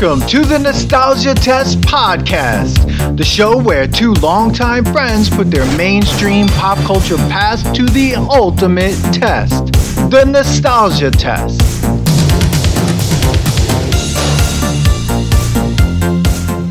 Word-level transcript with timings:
Welcome 0.00 0.28
to 0.28 0.44
the 0.44 0.60
Nostalgia 0.60 1.34
Test 1.34 1.80
Podcast, 1.80 3.16
the 3.16 3.24
show 3.24 3.56
where 3.60 3.88
two 3.88 4.12
longtime 4.14 4.84
friends 4.84 5.28
put 5.28 5.50
their 5.50 5.64
mainstream 5.76 6.46
pop 6.46 6.78
culture 6.86 7.16
past 7.16 7.74
to 7.74 7.84
the 7.84 8.14
ultimate 8.14 8.94
test 9.12 9.72
the 10.08 10.24
Nostalgia 10.24 11.10
Test. 11.10 11.60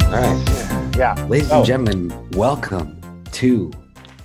All 0.03 0.13
right. 0.13 0.95
Yeah. 0.97 1.25
Ladies 1.27 1.51
Oh. 1.51 1.57
and 1.57 1.65
gentlemen, 1.65 2.13
welcome 2.31 2.97
to 3.33 3.71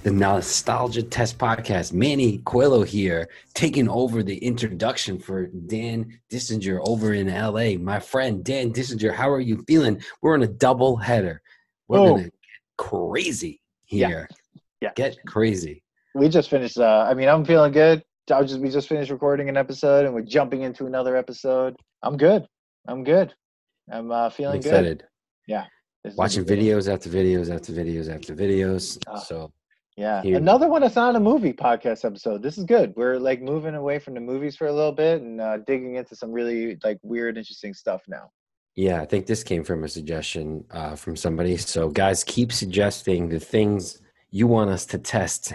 the 0.02 0.10
Nostalgia 0.10 1.02
Test 1.02 1.38
Podcast. 1.38 1.92
Manny 1.92 2.38
Coelho 2.44 2.82
here, 2.82 3.28
taking 3.54 3.88
over 3.88 4.22
the 4.22 4.36
introduction 4.38 5.18
for 5.18 5.46
Dan 5.46 6.18
Dissinger 6.30 6.80
over 6.86 7.12
in 7.14 7.28
LA. 7.28 7.76
My 7.78 8.00
friend 8.00 8.44
Dan 8.44 8.72
Dissinger, 8.72 9.12
how 9.14 9.30
are 9.30 9.40
you 9.40 9.62
feeling? 9.68 10.02
We're 10.20 10.34
on 10.34 10.42
a 10.42 10.48
double 10.48 10.96
header. 10.96 11.40
We're 11.88 11.98
Oh. 12.00 12.08
gonna 12.16 12.22
get 12.24 12.32
crazy 12.78 13.60
here. 13.84 14.28
Yeah. 14.80 14.92
Get 14.96 15.16
crazy. 15.26 15.82
We 16.14 16.28
just 16.28 16.50
finished, 16.50 16.78
uh, 16.78 17.06
I 17.08 17.14
mean, 17.14 17.28
I'm 17.28 17.44
feeling 17.44 17.72
good. 17.72 18.02
I 18.30 18.40
was 18.40 18.50
just, 18.50 18.60
we 18.62 18.70
just 18.70 18.88
finished 18.88 19.10
recording 19.10 19.48
an 19.48 19.56
episode 19.56 20.04
and 20.04 20.14
we're 20.14 20.22
jumping 20.22 20.62
into 20.62 20.86
another 20.86 21.16
episode. 21.16 21.76
I'm 22.02 22.16
good. 22.16 22.46
I'm 22.88 23.04
good. 23.04 23.34
I'm 23.90 24.10
uh, 24.10 24.24
I'm 24.24 24.30
feeling 24.30 24.60
good. 24.60 24.68
excited. 24.68 25.04
This 26.04 26.16
Watching 26.16 26.44
videos 26.44 26.92
after 26.92 27.08
videos 27.08 27.54
after 27.54 27.72
videos 27.72 28.12
after 28.12 28.34
videos. 28.34 28.98
Ah. 29.06 29.18
So 29.18 29.52
Yeah, 29.96 30.22
Here. 30.22 30.36
another 30.38 30.68
one 30.68 30.80
that's 30.82 30.96
not 30.96 31.16
a 31.16 31.20
movie 31.20 31.52
podcast 31.52 32.04
episode. 32.04 32.42
This 32.42 32.56
is 32.56 32.64
good. 32.64 32.94
We're 32.96 33.18
like 33.18 33.42
moving 33.42 33.74
away 33.74 33.98
from 33.98 34.14
the 34.14 34.20
movies 34.20 34.56
for 34.56 34.66
a 34.68 34.72
little 34.72 34.92
bit 34.92 35.20
and 35.20 35.40
uh, 35.40 35.58
digging 35.58 35.96
into 35.96 36.16
some 36.16 36.32
really 36.32 36.78
like 36.82 36.98
weird, 37.02 37.36
interesting 37.36 37.74
stuff 37.74 38.02
now. 38.08 38.30
Yeah, 38.74 39.02
I 39.02 39.04
think 39.06 39.26
this 39.26 39.44
came 39.44 39.64
from 39.64 39.84
a 39.84 39.88
suggestion 39.88 40.64
uh, 40.70 40.94
from 40.96 41.14
somebody. 41.14 41.58
So, 41.58 41.90
guys, 41.90 42.24
keep 42.24 42.52
suggesting 42.52 43.28
the 43.28 43.38
things 43.38 44.00
you 44.30 44.46
want 44.46 44.70
us 44.70 44.86
to 44.86 44.98
test 44.98 45.52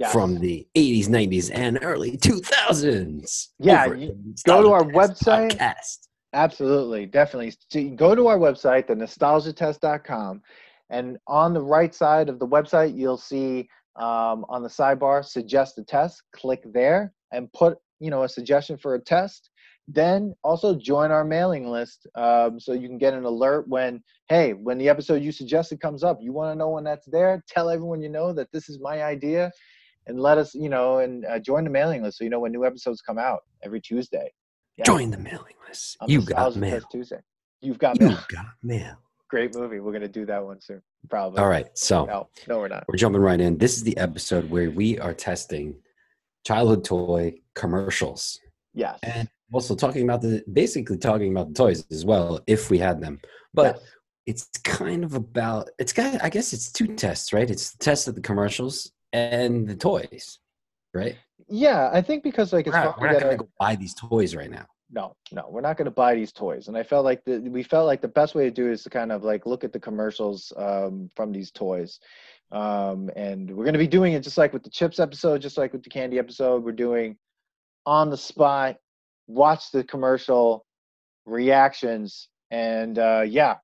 Yes. 0.00 0.12
from 0.12 0.40
the 0.40 0.66
80s, 0.74 1.06
90s, 1.06 1.50
and 1.54 1.78
early 1.82 2.16
2000s. 2.16 3.48
Yeah, 3.60 3.84
over 3.84 3.94
at 3.94 4.00
you 4.00 4.08
the 4.08 4.42
go 4.44 4.60
to 4.62 4.72
our 4.72 4.82
website. 4.82 5.52
Podcast. 5.56 6.08
Absolutely, 6.32 7.06
definitely. 7.06 7.54
So 7.70 7.90
go 7.90 8.14
to 8.16 8.26
our 8.26 8.38
website, 8.38 8.88
the 8.88 8.94
nostalgiatest.com, 8.94 10.42
and 10.90 11.16
on 11.26 11.54
the 11.54 11.62
right 11.62 11.94
side 11.94 12.28
of 12.28 12.38
the 12.38 12.46
website, 12.46 12.96
you'll 12.96 13.16
see 13.16 13.68
um, 13.96 14.44
on 14.48 14.62
the 14.62 14.68
sidebar, 14.68 15.24
suggest 15.24 15.78
a 15.78 15.84
test. 15.84 16.22
Click 16.34 16.62
there 16.72 17.12
and 17.32 17.52
put, 17.52 17.78
you 18.00 18.10
know, 18.10 18.24
a 18.24 18.28
suggestion 18.28 18.76
for 18.76 18.94
a 18.94 19.00
test. 19.00 19.50
Then 19.86 20.34
also 20.42 20.74
join 20.74 21.10
our 21.10 21.24
mailing 21.24 21.68
list 21.70 22.06
um, 22.14 22.58
so 22.58 22.72
you 22.72 22.88
can 22.88 22.96
get 22.96 23.12
an 23.12 23.24
alert 23.24 23.68
when, 23.68 24.02
hey, 24.28 24.52
when 24.54 24.78
the 24.78 24.88
episode 24.88 25.22
you 25.22 25.30
suggested 25.30 25.78
comes 25.80 26.02
up. 26.02 26.18
You 26.20 26.32
want 26.32 26.52
to 26.52 26.58
know 26.58 26.70
when 26.70 26.84
that's 26.84 27.06
there? 27.06 27.42
Tell 27.48 27.68
everyone 27.68 28.00
you 28.00 28.08
know 28.08 28.32
that 28.32 28.50
this 28.52 28.68
is 28.70 28.78
my 28.80 29.02
idea, 29.02 29.52
and 30.06 30.18
let 30.18 30.38
us, 30.38 30.54
you 30.54 30.70
know, 30.70 30.98
and 30.98 31.24
uh, 31.26 31.38
join 31.38 31.64
the 31.64 31.70
mailing 31.70 32.02
list 32.02 32.18
so 32.18 32.24
you 32.24 32.30
know 32.30 32.40
when 32.40 32.52
new 32.52 32.64
episodes 32.64 33.02
come 33.02 33.18
out 33.18 33.40
every 33.62 33.80
Tuesday. 33.80 34.30
Yeah. 34.78 34.84
Join 34.84 35.10
the 35.10 35.18
mailing 35.18 35.54
list. 35.68 35.98
on 36.00 36.08
You 36.08 36.22
got 36.22 36.56
mail. 36.56 36.80
Tuesday. 36.90 37.20
You've 37.60 37.78
got 37.78 38.00
You 38.00 38.08
mail. 38.08 38.24
got 38.28 38.46
mail. 38.62 38.96
Great 39.34 39.52
movie. 39.56 39.80
We're 39.80 39.92
gonna 39.92 40.06
do 40.06 40.24
that 40.26 40.44
one 40.44 40.60
soon. 40.60 40.80
Probably. 41.10 41.40
All 41.40 41.48
right. 41.48 41.66
So, 41.76 42.04
No, 42.04 42.28
no, 42.46 42.58
we're 42.60 42.68
not. 42.68 42.84
we're 42.86 42.94
jumping 42.96 43.20
right 43.20 43.40
in. 43.40 43.58
This 43.58 43.76
is 43.76 43.82
the 43.82 43.96
episode 43.96 44.48
where 44.48 44.70
we 44.70 44.96
are 45.00 45.12
testing 45.12 45.74
childhood 46.46 46.84
toy 46.84 47.34
commercials. 47.56 48.38
Yes. 48.74 48.98
and 49.02 49.28
also 49.52 49.74
talking 49.74 50.02
about 50.04 50.20
the 50.22 50.44
basically 50.52 50.98
talking 50.98 51.32
about 51.32 51.48
the 51.48 51.54
toys 51.54 51.84
as 51.90 52.04
well 52.04 52.40
if 52.48 52.70
we 52.70 52.78
had 52.78 53.00
them 53.00 53.20
but 53.52 53.76
Yes. 53.76 53.84
it's 54.26 54.48
kind 54.64 55.04
of 55.04 55.14
about 55.14 55.70
it's 55.78 55.92
got 55.92 56.20
i 56.24 56.28
guess 56.28 56.52
it's 56.52 56.72
two 56.72 56.88
tests 56.96 57.32
right 57.32 57.48
it's 57.48 57.70
the 57.72 57.78
test 57.84 58.08
of 58.08 58.16
the 58.16 58.20
commercials 58.20 58.90
and 59.12 59.68
the 59.68 59.76
toys 59.76 60.40
right 60.92 61.16
yeah, 61.46 61.90
I 61.92 62.00
think 62.00 62.22
because 62.24 62.52
like 62.54 62.66
we're 62.66 62.72
it's 62.72 62.84
not, 62.84 62.98
we're 63.00 63.08
to 63.08 63.12
not 63.14 63.22
gonna 63.22 63.34
a- 63.34 63.38
go 63.38 63.48
buy 63.60 63.76
these 63.76 63.94
toys 63.94 64.34
right 64.34 64.50
now 64.50 64.66
no, 64.94 65.16
no, 65.32 65.46
we're 65.50 65.60
not 65.60 65.76
gonna 65.76 65.90
buy 65.90 66.14
these 66.14 66.32
toys. 66.32 66.68
And 66.68 66.76
I 66.76 66.84
felt 66.84 67.04
like 67.04 67.24
the 67.24 67.40
we 67.40 67.62
felt 67.62 67.86
like 67.86 68.00
the 68.00 68.08
best 68.08 68.34
way 68.34 68.44
to 68.44 68.50
do 68.50 68.68
it 68.68 68.72
is 68.72 68.84
to 68.84 68.90
kind 68.90 69.10
of 69.10 69.24
like 69.24 69.44
look 69.44 69.64
at 69.64 69.72
the 69.72 69.80
commercials 69.80 70.52
um, 70.56 71.10
from 71.14 71.32
these 71.32 71.50
toys. 71.50 71.98
Um, 72.52 73.10
and 73.16 73.50
we're 73.50 73.64
gonna 73.64 73.78
be 73.78 73.88
doing 73.88 74.12
it 74.12 74.20
just 74.20 74.38
like 74.38 74.52
with 74.52 74.62
the 74.62 74.70
chips 74.70 75.00
episode, 75.00 75.42
just 75.42 75.58
like 75.58 75.72
with 75.72 75.82
the 75.82 75.90
candy 75.90 76.18
episode. 76.18 76.62
We're 76.62 76.72
doing 76.72 77.16
on 77.84 78.08
the 78.08 78.16
spot, 78.16 78.76
watch 79.26 79.72
the 79.72 79.82
commercial 79.82 80.64
reactions, 81.26 82.28
and 82.52 82.98
uh, 82.98 83.24
yeah, 83.26 83.56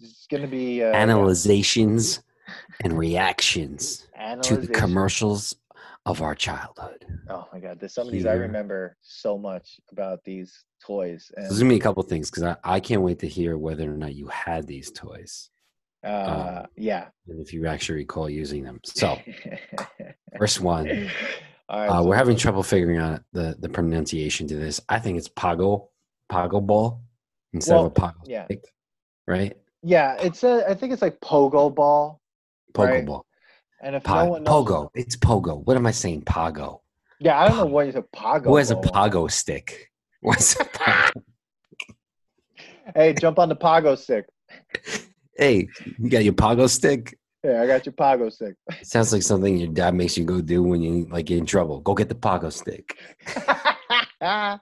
it's 0.00 0.26
gonna 0.28 0.48
be 0.48 0.82
uh, 0.82 0.90
yeah, 0.90 0.96
analyzations 0.96 2.22
and 2.82 2.98
reactions 2.98 4.08
to 4.42 4.56
the 4.56 4.68
commercials 4.68 5.54
of 6.06 6.22
our 6.22 6.34
childhood 6.34 7.04
Oh 7.28 7.46
my 7.52 7.58
god, 7.60 7.78
there's 7.80 7.92
some 7.94 8.06
of 8.06 8.12
these 8.12 8.24
I 8.26 8.34
remember 8.34 8.96
so 9.02 9.36
much 9.36 9.78
about 9.92 10.22
these 10.24 10.64
toys. 10.84 11.30
there's 11.36 11.50
And 11.50 11.58
gonna 11.60 11.70
be 11.70 11.76
a 11.76 11.80
couple 11.80 12.02
things 12.04 12.30
because 12.30 12.44
I, 12.44 12.56
I 12.76 12.80
can't 12.80 13.02
wait 13.02 13.18
to 13.18 13.26
hear 13.28 13.58
whether 13.58 13.92
or 13.92 13.96
not 13.96 14.14
you 14.14 14.28
had 14.28 14.66
these 14.66 14.90
toys 14.92 15.50
uh, 16.04 16.64
yeah. 16.76 17.08
and 17.28 17.40
if 17.40 17.52
you 17.52 17.66
actually 17.66 17.96
recall 17.96 18.30
using 18.30 18.62
them 18.62 18.78
so 18.84 19.18
first 20.38 20.60
one 20.60 20.86
right, 20.86 21.10
Uh, 21.68 21.88
so- 22.02 22.04
we're 22.08 22.14
having 22.16 22.36
trouble 22.36 22.62
figuring 22.62 22.98
out 22.98 23.22
the, 23.32 23.56
the 23.58 23.68
pronunciation 23.68 24.46
to 24.48 24.54
this. 24.56 24.80
I 24.88 25.00
think 25.00 25.18
it's 25.18 25.28
Pago, 25.28 25.88
Pago 26.28 26.60
ball 26.60 27.02
instead 27.52 27.74
Well, 27.74 27.86
of 27.86 27.92
a 27.92 28.00
Pago 28.00 28.18
yeah. 28.26 28.44
stick, 28.44 28.62
right? 29.26 29.56
yeah, 29.82 30.14
it's 30.20 30.44
a. 30.44 30.64
I 30.68 30.74
think 30.74 30.92
it's 30.92 31.02
like 31.02 31.18
pogo 31.20 31.74
ball. 31.74 32.20
Pogo 32.72 32.86
Right. 32.90 33.06
ball. 33.06 33.26
And 33.82 33.94
if 33.96 34.04
Pa- 34.04 34.24
no 34.24 34.30
one 34.30 34.42
knows, 34.44 34.66
Pogo. 34.66 34.90
It's 34.94 35.16
Pogo. 35.16 35.64
What 35.64 35.76
am 35.76 35.86
I 35.86 35.90
saying? 35.90 36.22
Pago. 36.22 36.82
yeah, 37.20 37.38
I 37.40 37.48
don't 37.48 37.56
know 37.58 37.66
Pogo. 37.66 37.70
what 37.70 37.86
is 37.88 37.96
a 37.96 38.02
pogo. 38.02 38.44
Who 38.44 38.56
has 38.56 38.70
a. 38.70 38.76
Pago 38.76 39.26
stick? 39.28 39.90
What's 40.20 40.58
a 40.58 40.64
Pago? 40.64 41.22
Hey, 42.94 43.12
jump 43.14 43.38
on 43.38 43.48
the 43.48 43.56
pogo 43.56 43.98
stick. 43.98 44.26
hey, 45.36 45.68
you 45.98 46.08
got 46.08 46.24
your 46.24 46.32
Pago 46.32 46.66
stick? 46.68 47.18
Yeah, 47.44 47.62
I 47.62 47.66
got 47.66 47.84
your 47.86 47.92
pogo 47.92 48.32
stick. 48.32 48.54
It 48.80 48.86
sounds 48.86 49.12
like 49.12 49.22
something 49.22 49.56
your 49.56 49.68
dad 49.68 49.94
makes 49.94 50.16
you 50.16 50.24
go 50.24 50.40
do 50.40 50.62
when 50.62 50.80
you 50.82 51.06
like 51.10 51.26
get 51.26 51.38
in 51.38 51.46
trouble. 51.46 51.80
Go 51.80 51.94
get 51.94 52.08
the 52.08 52.14
Pago 52.14 52.48
stick. 52.50 52.96
oh 54.20 54.58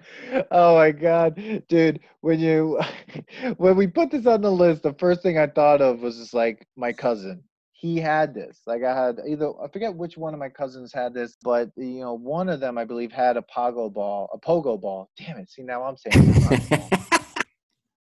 my 0.76 0.91
god, 0.91 1.41
dude! 1.69 2.00
When 2.20 2.41
you 2.41 2.81
when 3.56 3.76
we 3.76 3.86
put 3.86 4.10
this 4.10 4.26
on 4.26 4.42
the 4.42 4.50
list, 4.50 4.82
the 4.82 4.94
first 4.94 5.22
thing 5.22 5.38
I 5.38 5.46
thought 5.46 5.81
of 5.81 6.00
was 6.00 6.19
just 6.19 6.34
like 6.34 6.66
my 6.76 6.92
cousin. 6.92 7.42
He 7.76 7.98
had 7.98 8.34
this. 8.34 8.60
Like 8.66 8.82
I 8.84 8.94
had 8.94 9.20
either 9.28 9.50
I 9.62 9.68
forget 9.68 9.94
which 9.94 10.16
one 10.16 10.32
of 10.32 10.40
my 10.40 10.48
cousins 10.48 10.92
had 10.92 11.12
this, 11.12 11.36
but 11.42 11.70
you 11.76 12.00
know 12.00 12.14
one 12.14 12.48
of 12.48 12.60
them 12.60 12.78
I 12.78 12.84
believe 12.84 13.12
had 13.12 13.36
a 13.36 13.42
pogo 13.54 13.92
ball, 13.92 14.30
a 14.32 14.38
pogo 14.38 14.80
ball. 14.80 15.10
Damn 15.18 15.38
it! 15.38 15.50
See 15.50 15.62
now 15.62 15.82
I'm 15.82 15.96
saying 15.96 16.34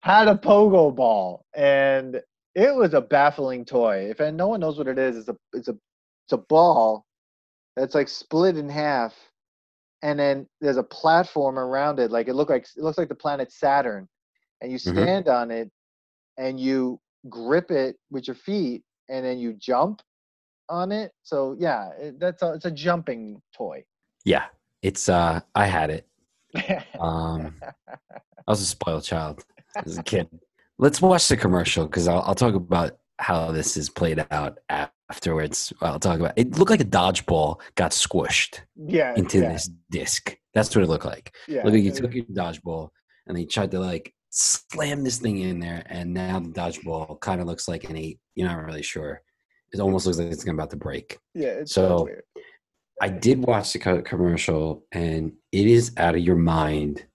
had 0.01 0.27
a 0.27 0.35
pogo 0.35 0.93
ball, 0.93 1.45
and 1.55 2.21
it 2.53 2.75
was 2.75 2.93
a 2.93 3.01
baffling 3.01 3.63
toy. 3.65 4.11
If 4.11 4.19
no 4.33 4.49
one 4.49 4.59
knows 4.59 4.77
what 4.77 4.87
it 4.87 4.99
is, 4.99 5.15
it's 5.15 5.29
a 5.29 5.37
it's 5.53 5.69
a 5.69 5.77
it's 6.25 6.33
a 6.33 6.37
ball 6.37 7.05
that's 7.77 7.95
like 7.95 8.09
split 8.09 8.57
in 8.57 8.67
half, 8.67 9.15
and 10.03 10.19
then 10.19 10.47
there's 10.59 10.77
a 10.77 10.83
platform 10.83 11.57
around 11.57 11.99
it. 11.99 12.11
Like 12.11 12.27
it 12.27 12.33
look 12.33 12.49
like 12.49 12.67
it 12.75 12.83
looks 12.83 12.97
like 12.97 13.09
the 13.09 13.15
planet 13.15 13.51
Saturn, 13.53 14.09
and 14.59 14.69
you 14.69 14.77
Mhm. 14.77 14.91
stand 14.91 15.27
on 15.29 15.49
it, 15.49 15.71
and 16.37 16.59
you 16.59 16.99
grip 17.29 17.71
it 17.71 17.95
with 18.09 18.27
your 18.27 18.35
feet, 18.35 18.83
and 19.11 19.25
then 19.25 19.37
you 19.37 19.53
jump 19.53 20.01
on 20.69 20.91
it. 20.91 21.11
So 21.21 21.55
yeah, 21.59 21.89
it, 21.99 22.19
that's 22.19 22.41
a, 22.41 22.53
it's 22.53 22.65
a 22.65 22.71
jumping 22.71 23.41
toy. 23.53 23.83
yeah, 24.25 24.45
it's 24.81 25.09
uh 25.09 25.41
I 25.53 25.65
had 25.67 25.89
it. 25.91 26.07
Um 26.99 27.55
I 28.47 28.51
was 28.51 28.61
a 28.61 28.65
spoiled 28.65 29.03
child 29.03 29.45
as 29.75 29.97
a 29.97 30.03
kid. 30.03 30.27
Let's 30.79 31.01
watch 31.01 31.27
the 31.27 31.37
commercial 31.37 31.85
because 31.85 32.07
I'll, 32.07 32.21
I'll 32.21 32.35
talk 32.35 32.55
about 32.55 32.97
how 33.19 33.51
this 33.51 33.77
is 33.77 33.89
played 33.89 34.25
out 34.31 34.57
afterwards. 34.69 35.71
I'll 35.81 35.99
talk 35.99 36.19
about 36.19 36.33
it. 36.37 36.57
Looked 36.57 36.71
like 36.71 36.81
a 36.81 36.85
dodgeball 36.85 37.61
got 37.75 37.91
squished 37.91 38.61
yeah, 38.75 39.13
into 39.15 39.39
yeah, 39.39 39.53
this 39.53 39.69
disc. 39.91 40.35
That's 40.53 40.75
what 40.75 40.83
it 40.83 40.89
looked 40.89 41.05
like. 41.05 41.35
yeah. 41.47 41.63
Look 41.63 41.73
like 41.73 41.83
you 41.83 41.91
took 41.91 42.13
your 42.13 42.25
dodgeball 42.25 42.89
and 43.27 43.37
they 43.37 43.45
tried 43.45 43.71
to 43.71 43.79
like 43.79 44.13
slam 44.31 45.03
this 45.03 45.19
thing 45.19 45.37
in 45.39 45.59
there, 45.59 45.83
and 45.87 46.13
now 46.13 46.39
the 46.39 46.49
dodgeball 46.49 47.19
kind 47.19 47.39
of 47.41 47.47
looks 47.47 47.67
like 47.67 47.83
an 47.89 47.95
eight. 47.97 48.19
You're 48.35 48.47
not 48.49 48.65
really 48.65 48.81
sure. 48.83 49.21
It 49.73 49.79
almost 49.79 50.05
looks 50.05 50.17
like 50.19 50.27
it's 50.31 50.47
about 50.47 50.69
to 50.71 50.77
break. 50.77 51.17
yeah, 51.33 51.49
it's 51.49 51.73
so- 51.73 52.03
weird. 52.05 52.23
I 53.01 53.09
did 53.09 53.39
watch 53.39 53.73
the 53.73 53.79
commercial, 54.05 54.85
and 54.91 55.33
it 55.51 55.65
is 55.67 55.91
out 55.97 56.13
of 56.15 56.21
your 56.21 56.35
mind, 56.35 57.05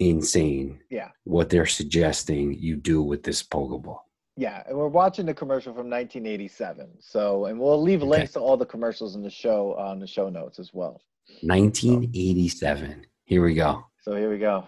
insane. 0.00 0.80
Yeah. 0.90 1.10
what 1.24 1.48
they're 1.48 1.66
suggesting 1.66 2.54
you 2.58 2.74
do 2.76 3.02
with 3.02 3.22
this 3.22 3.42
Pokeball. 3.42 3.98
Yeah, 4.36 4.62
and 4.66 4.76
we're 4.76 4.88
watching 4.88 5.26
the 5.26 5.34
commercial 5.34 5.72
from 5.72 5.88
1987. 5.90 6.88
So, 7.00 7.46
and 7.46 7.58
we'll 7.60 7.80
leave 7.82 8.02
Okay. 8.02 8.08
links 8.10 8.32
to 8.32 8.40
all 8.40 8.56
the 8.56 8.66
commercials 8.66 9.14
in 9.16 9.22
the 9.22 9.30
show 9.30 9.74
on 9.74 9.98
the 10.00 10.06
show 10.06 10.28
notes 10.28 10.58
as 10.58 10.72
well. 10.74 11.00
1987. 11.42 13.06
Here 13.24 13.42
we 13.44 13.54
go. 13.54 13.84
So 14.02 14.16
here 14.16 14.30
we 14.30 14.38
go. 14.38 14.64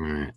All 0.00 0.06
right. 0.06 0.32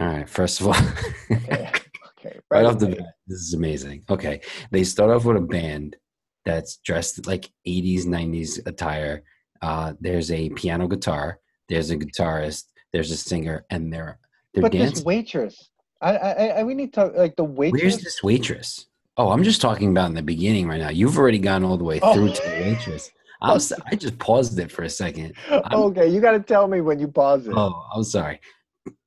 All 0.00 0.06
right. 0.06 0.28
First 0.28 0.60
of 0.60 0.68
all, 0.68 0.74
Okay. 1.30 1.70
okay. 2.18 2.38
right 2.50 2.64
off 2.66 2.78
the 2.78 2.88
bat, 2.88 3.14
this 3.26 3.38
is 3.40 3.54
amazing. 3.54 4.02
Okay, 4.10 4.40
they 4.70 4.84
start 4.84 5.10
off 5.10 5.24
with 5.24 5.36
a 5.36 5.40
band 5.40 5.96
that's 6.44 6.76
dressed 6.78 7.26
like 7.26 7.50
'80s, 7.66 8.04
'90s 8.06 8.64
attire. 8.66 9.22
Uh, 9.62 9.94
there's 10.00 10.30
a 10.30 10.50
piano 10.50 10.86
guitar. 10.86 11.38
There's 11.68 11.90
a 11.90 11.96
guitarist. 11.96 12.64
There's 12.92 13.10
a 13.10 13.16
singer, 13.16 13.64
and 13.70 13.92
they're 13.92 14.18
they're 14.54 14.62
But 14.62 14.72
this 14.72 15.02
waitress, 15.02 15.70
I, 16.00 16.16
I, 16.16 16.30
I, 16.58 16.62
we 16.64 16.74
need 16.74 16.92
to 16.94 17.06
like 17.06 17.36
the 17.36 17.44
waitress. 17.44 17.82
Where's 17.82 17.98
this 17.98 18.22
waitress? 18.22 18.86
Oh, 19.18 19.30
I'm 19.30 19.42
just 19.44 19.60
talking 19.62 19.90
about 19.90 20.10
in 20.10 20.14
the 20.14 20.22
beginning 20.22 20.68
right 20.68 20.78
now. 20.80 20.90
You've 20.90 21.16
already 21.16 21.38
gone 21.38 21.64
all 21.64 21.78
the 21.78 21.84
way 21.84 22.00
Oh. 22.02 22.12
through 22.12 22.28
to 22.34 22.42
the 22.42 22.48
waitress. 22.64 23.10
I 23.40 23.52
was 23.52 23.72
I 23.90 23.94
just 23.96 24.18
paused 24.18 24.58
it 24.58 24.70
for 24.70 24.82
a 24.82 24.88
second. 24.90 25.34
I'm- 25.50 25.62
okay, 25.74 26.06
you 26.08 26.20
got 26.20 26.32
to 26.32 26.40
tell 26.40 26.68
me 26.68 26.80
when 26.80 26.98
you 26.98 27.08
pause 27.08 27.46
it. 27.46 27.54
Oh, 27.56 27.84
I'm 27.94 28.04
sorry. 28.04 28.40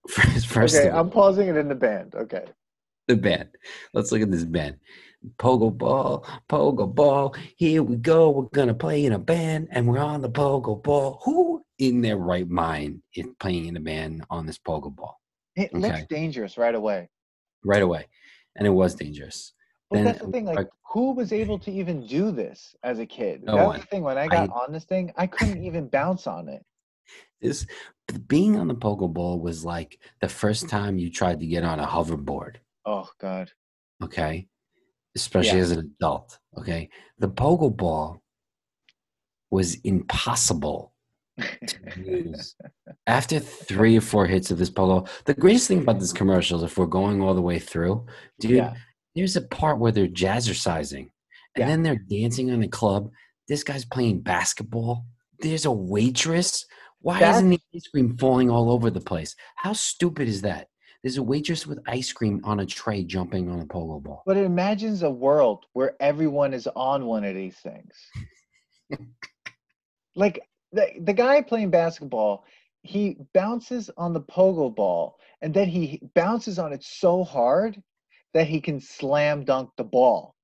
First, 0.10 0.48
first 0.48 0.76
okay, 0.76 0.90
I'm 0.90 1.10
pausing 1.10 1.48
it 1.48 1.56
in 1.58 1.68
the 1.68 1.76
band. 1.76 2.16
Okay. 2.16 2.46
the 3.08 3.16
band. 3.16 3.50
Let's 3.94 4.12
look 4.12 4.22
at 4.22 4.32
this 4.32 4.44
band. 4.44 4.78
Pogo 5.38 5.76
ball, 5.76 6.26
pogo 6.50 6.94
ball. 6.94 7.36
Here 7.58 7.84
we 7.84 7.98
go. 7.98 8.30
We're 8.30 8.44
gonna 8.54 8.74
play 8.74 9.06
in 9.06 9.14
a 9.14 9.20
band, 9.20 9.68
and 9.72 9.88
we're 9.88 10.00
on 10.00 10.22
the 10.22 10.30
pogo 10.30 10.82
ball. 10.82 11.20
Who 11.26 11.64
in 11.78 12.02
their 12.02 12.18
right 12.18 12.48
mind 12.50 13.02
is 13.16 13.26
playing 13.40 13.68
in 13.68 13.78
a 13.78 13.80
band 13.80 14.24
on 14.30 14.46
this 14.46 14.58
pogo 14.58 14.94
ball 14.96 15.20
It 15.56 15.74
looks 15.74 16.04
dangerous 16.10 16.58
right 16.58 16.76
away. 16.76 17.10
right 17.64 17.82
away? 17.82 18.08
And 18.56 18.66
it 18.68 18.72
was 18.72 18.96
dangerous. 18.96 19.54
But 19.90 19.96
Then- 19.98 20.06
that's 20.06 20.20
the 20.20 20.28
thing, 20.32 20.46
like, 20.46 20.68
who 20.92 21.14
was 21.14 21.32
able 21.34 21.58
to 21.60 21.72
even 21.72 22.06
do 22.06 22.32
this 22.32 22.76
as 22.84 23.00
a 23.00 23.06
kid? 23.06 23.44
No 23.44 23.56
that 23.56 23.66
one. 23.66 23.80
the 23.80 23.86
thing. 23.88 24.04
When 24.04 24.18
I 24.18 24.28
got 24.28 24.50
on 24.52 24.72
this 24.72 24.86
thing, 24.86 25.12
I 25.18 25.28
couldn't 25.28 25.64
even 25.64 25.88
bounce 25.88 26.28
on 26.28 26.48
it. 26.50 26.64
This 27.42 27.66
being 28.28 28.58
on 28.58 28.68
the 28.68 28.76
pogo 28.76 29.12
ball 29.12 29.40
was 29.40 29.64
like 29.64 30.00
the 30.22 30.28
first 30.30 30.68
time 30.70 30.98
you 30.98 31.10
tried 31.12 31.40
to 31.40 31.46
get 31.48 31.64
on 31.64 31.80
a 31.80 31.86
hoverboard. 31.88 32.56
Oh 32.86 33.10
God. 33.20 33.52
okay 34.04 34.48
especially 35.16 35.58
Yeah. 35.58 35.64
as 35.64 35.72
an 35.72 35.80
adult 35.80 36.38
okay 36.58 36.90
the 37.18 37.30
pogo 37.30 37.76
ball 37.76 38.22
was 39.52 39.76
impossible 39.84 40.94
to 41.68 41.78
use 41.98 42.56
after 43.08 43.40
three 43.40 43.98
or 43.98 44.02
four 44.02 44.26
hits 44.28 44.52
of 44.52 44.58
this 44.58 44.70
pogo 44.70 45.08
the 45.26 45.34
greatest 45.34 45.68
thing 45.68 45.80
about 45.82 46.00
this 46.00 46.14
commercial 46.14 46.64
if 46.64 46.78
we're 46.78 46.86
going 46.86 47.22
all 47.22 47.34
the 47.34 47.42
way 47.42 47.60
through 47.60 48.06
dude 48.40 48.52
Yeah. 48.52 48.74
there's 49.16 49.36
a 49.36 49.42
part 49.42 49.80
where 49.80 49.92
they're 49.92 50.08
jazzercising 50.08 51.08
and 51.08 51.10
Yeah. 51.58 51.68
then 51.68 51.84
they're 51.84 51.96
dancing 52.18 52.52
on 52.52 52.60
the 52.60 52.68
club 52.68 53.12
this 53.48 53.64
guy's 53.64 53.86
playing 53.86 54.22
basketball 54.22 55.06
there's 55.40 55.66
a 55.66 55.72
waitress 55.72 56.66
why 57.02 57.20
That's- 57.20 57.38
isn't 57.38 57.50
the 57.50 57.60
ice 57.76 57.88
cream 57.88 58.18
falling 58.18 58.50
all 58.50 58.72
over 58.72 58.90
the 58.90 59.02
place 59.02 59.36
how 59.56 59.74
stupid 59.74 60.28
is 60.28 60.42
that 60.42 60.68
there's 61.04 61.18
a 61.18 61.24
waitress 61.24 61.66
with 61.66 61.80
ice 61.88 62.12
cream 62.12 62.42
on 62.44 62.60
a 62.60 62.66
tray 62.66 63.04
jumping 63.04 63.50
on 63.50 63.62
a 63.62 63.66
pogo 63.66 64.02
ball 64.04 64.24
But 64.26 64.38
it 64.38 64.44
imagines 64.46 65.04
a 65.04 65.10
world 65.10 65.66
where 65.74 65.96
everyone 66.00 66.54
is 66.54 66.68
on 66.76 67.06
one 67.06 67.24
of 67.24 67.36
these 67.36 67.58
things. 67.58 67.96
like 70.16 70.42
the 70.74 70.88
the 71.02 71.14
guy 71.14 71.42
playing 71.42 71.70
basketball, 71.72 72.44
he 72.82 73.16
bounces 73.34 73.90
on 73.98 74.14
the 74.14 74.22
pogo 74.22 74.74
ball 74.76 75.18
and 75.42 75.54
then 75.54 75.68
he 75.70 76.02
bounces 76.16 76.60
on 76.60 76.74
it 76.74 76.84
so 76.84 77.24
hard 77.24 77.82
that 78.34 78.48
he 78.48 78.60
can 78.60 78.80
slam 78.80 79.46
dunk 79.46 79.70
the 79.78 79.84
ball. 79.84 80.36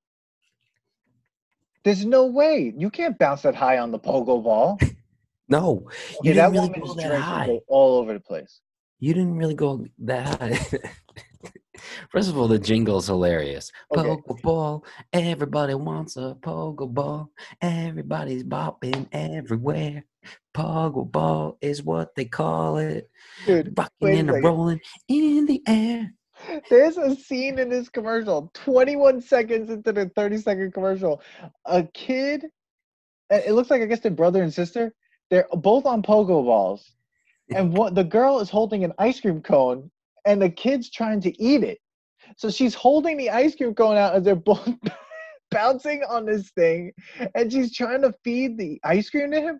There's 1.84 2.06
no 2.06 2.26
way 2.28 2.74
you 2.78 2.90
can't 2.90 3.20
bounce 3.20 3.42
that 3.44 3.56
high 3.56 3.78
on 3.78 3.92
the 3.92 4.00
pogo 4.00 4.42
ball. 4.44 4.80
No, 5.48 5.88
Okay, 6.20 6.30
you 6.30 6.34
didn't 6.34 6.54
really 6.54 6.70
go 6.70 6.94
that 6.96 7.20
high. 7.20 7.60
all 7.68 7.98
over 8.00 8.14
the 8.14 8.20
place. 8.20 8.62
You 9.00 9.14
didn't 9.14 9.38
really 9.38 9.54
go 9.54 9.86
that 10.00 10.40
high. 10.40 10.60
First 12.10 12.30
of 12.30 12.38
all, 12.38 12.48
the 12.48 12.58
jingle's 12.58 13.08
hilarious. 13.08 13.72
Okay. 13.96 14.10
Pogo 14.10 14.42
ball, 14.42 14.86
everybody 15.14 15.76
wants 15.76 16.16
a 16.18 16.36
pogo 16.42 16.92
ball. 16.92 17.32
Everybody's 17.62 18.44
bopping 18.44 19.08
everywhere. 19.12 20.06
Pogo 20.56 21.10
ball 21.12 21.58
is 21.62 21.84
what 21.84 22.16
they 22.16 22.26
call 22.26 22.78
it. 22.78 23.10
Dude, 23.46 23.78
Rocking 23.78 24.30
and 24.30 24.44
rolling 24.44 24.80
in 25.08 25.46
the 25.46 25.62
air. 25.68 26.14
There's 26.70 26.98
a 26.98 27.16
scene 27.16 27.60
in 27.60 27.70
this 27.70 27.90
commercial, 27.90 28.52
21 28.54 29.22
seconds 29.22 29.70
into 29.70 29.92
the 29.92 30.10
30 30.16 30.38
second 30.38 30.74
commercial. 30.74 31.22
A 31.66 31.84
kid, 31.84 32.46
it 33.30 33.54
looks 33.54 33.70
like 33.70 33.82
I 33.82 33.86
guess 33.86 34.00
they're 34.00 34.12
brother 34.12 34.44
and 34.44 34.54
sister. 34.54 34.94
They're 35.30 35.48
both 35.54 35.86
on 35.86 36.02
pogo 36.02 36.44
balls, 36.44 36.92
and 37.56 37.76
what 37.76 37.96
the 37.96 38.04
girl 38.04 38.40
is 38.40 38.50
holding 38.50 38.84
an 38.84 38.94
ice 38.98 39.20
cream 39.20 39.42
cone, 39.42 39.90
and 40.26 40.42
the 40.42 40.50
kid's 40.50 40.90
trying 40.90 41.22
to 41.22 41.42
eat 41.42 41.64
it. 41.64 41.80
So 42.38 42.50
she's 42.50 42.74
holding 42.74 43.18
the 43.18 43.30
ice 43.30 43.56
cream 43.56 43.76
cone 43.76 43.98
out 43.98 44.16
as 44.16 44.24
they're 44.24 44.36
both 44.36 44.68
bouncing 45.52 46.04
on 46.10 46.26
this 46.26 46.50
thing, 46.52 46.92
and 47.36 47.52
she's 47.52 47.76
trying 47.76 48.02
to 48.02 48.14
feed 48.24 48.58
the 48.58 48.80
ice 48.84 49.10
cream 49.10 49.32
to 49.32 49.42
him. 49.42 49.60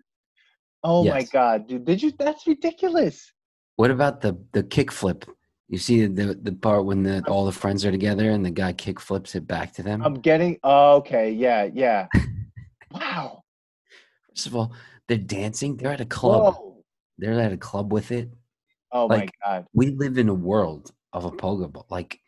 Oh 0.82 1.04
my 1.04 1.22
god, 1.24 1.66
dude! 1.66 1.84
Did 1.84 2.02
you? 2.02 2.12
That's 2.18 2.46
ridiculous. 2.46 3.32
What 3.76 3.90
about 3.90 4.20
the 4.20 4.38
the 4.52 4.62
kick 4.62 4.92
flip? 4.92 5.24
You 5.68 5.78
see 5.78 6.06
the 6.06 6.38
the 6.40 6.52
part 6.52 6.84
when 6.84 7.02
the, 7.02 7.24
all 7.28 7.44
the 7.44 7.52
friends 7.52 7.84
are 7.84 7.90
together 7.90 8.30
and 8.30 8.44
the 8.44 8.52
guy 8.52 8.72
kick 8.72 9.00
flips 9.00 9.34
it 9.34 9.46
back 9.48 9.72
to 9.74 9.82
them. 9.82 10.02
I'm 10.02 10.14
getting. 10.14 10.58
Oh, 10.62 10.96
okay, 10.96 11.30
yeah, 11.32 11.68
yeah. 11.72 12.06
Wow. 12.92 13.42
First 14.30 14.46
of 14.46 14.56
all, 14.56 14.72
they're 15.08 15.18
dancing. 15.18 15.76
They're 15.76 15.92
at 15.92 16.00
a 16.00 16.06
club. 16.06 16.54
Whoa. 16.54 16.84
They're 17.18 17.40
at 17.40 17.52
a 17.52 17.56
club 17.56 17.92
with 17.92 18.10
it. 18.12 18.30
Oh 18.92 19.06
Like, 19.06 19.30
my 19.44 19.56
god. 19.58 19.66
we 19.72 19.90
live 19.90 20.18
in 20.18 20.28
a 20.28 20.34
world 20.34 20.92
of 21.12 21.24
a 21.24 21.30
pogo 21.30 21.70
ball. 21.72 21.86
Like, 21.90 22.20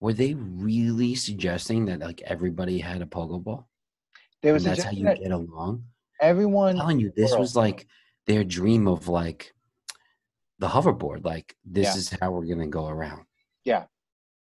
were 0.00 0.12
they 0.12 0.34
really 0.34 1.14
suggesting 1.14 1.86
that 1.86 2.00
like 2.00 2.22
everybody 2.22 2.78
had 2.78 3.02
a 3.02 3.06
pogo 3.06 3.42
ball? 3.42 3.68
They 4.42 4.52
was 4.52 4.64
that's 4.64 4.82
how 4.82 4.90
you 4.90 5.04
that 5.04 5.20
get 5.20 5.32
along. 5.32 5.84
everyone. 6.20 6.74
I'm 6.76 6.80
telling 6.80 7.00
you, 7.00 7.12
this 7.16 7.30
world. 7.30 7.40
was 7.40 7.56
like 7.56 7.86
their 8.26 8.44
dream 8.44 8.86
of 8.88 9.08
like 9.08 9.52
the 10.58 10.68
hoverboard. 10.68 11.24
Like, 11.24 11.56
this 11.64 11.86
Yeah. 11.88 11.96
is 11.96 12.10
how 12.20 12.30
we're 12.30 12.46
gonna 12.46 12.66
go 12.68 12.86
around. 12.86 13.24
Yeah. 13.64 13.84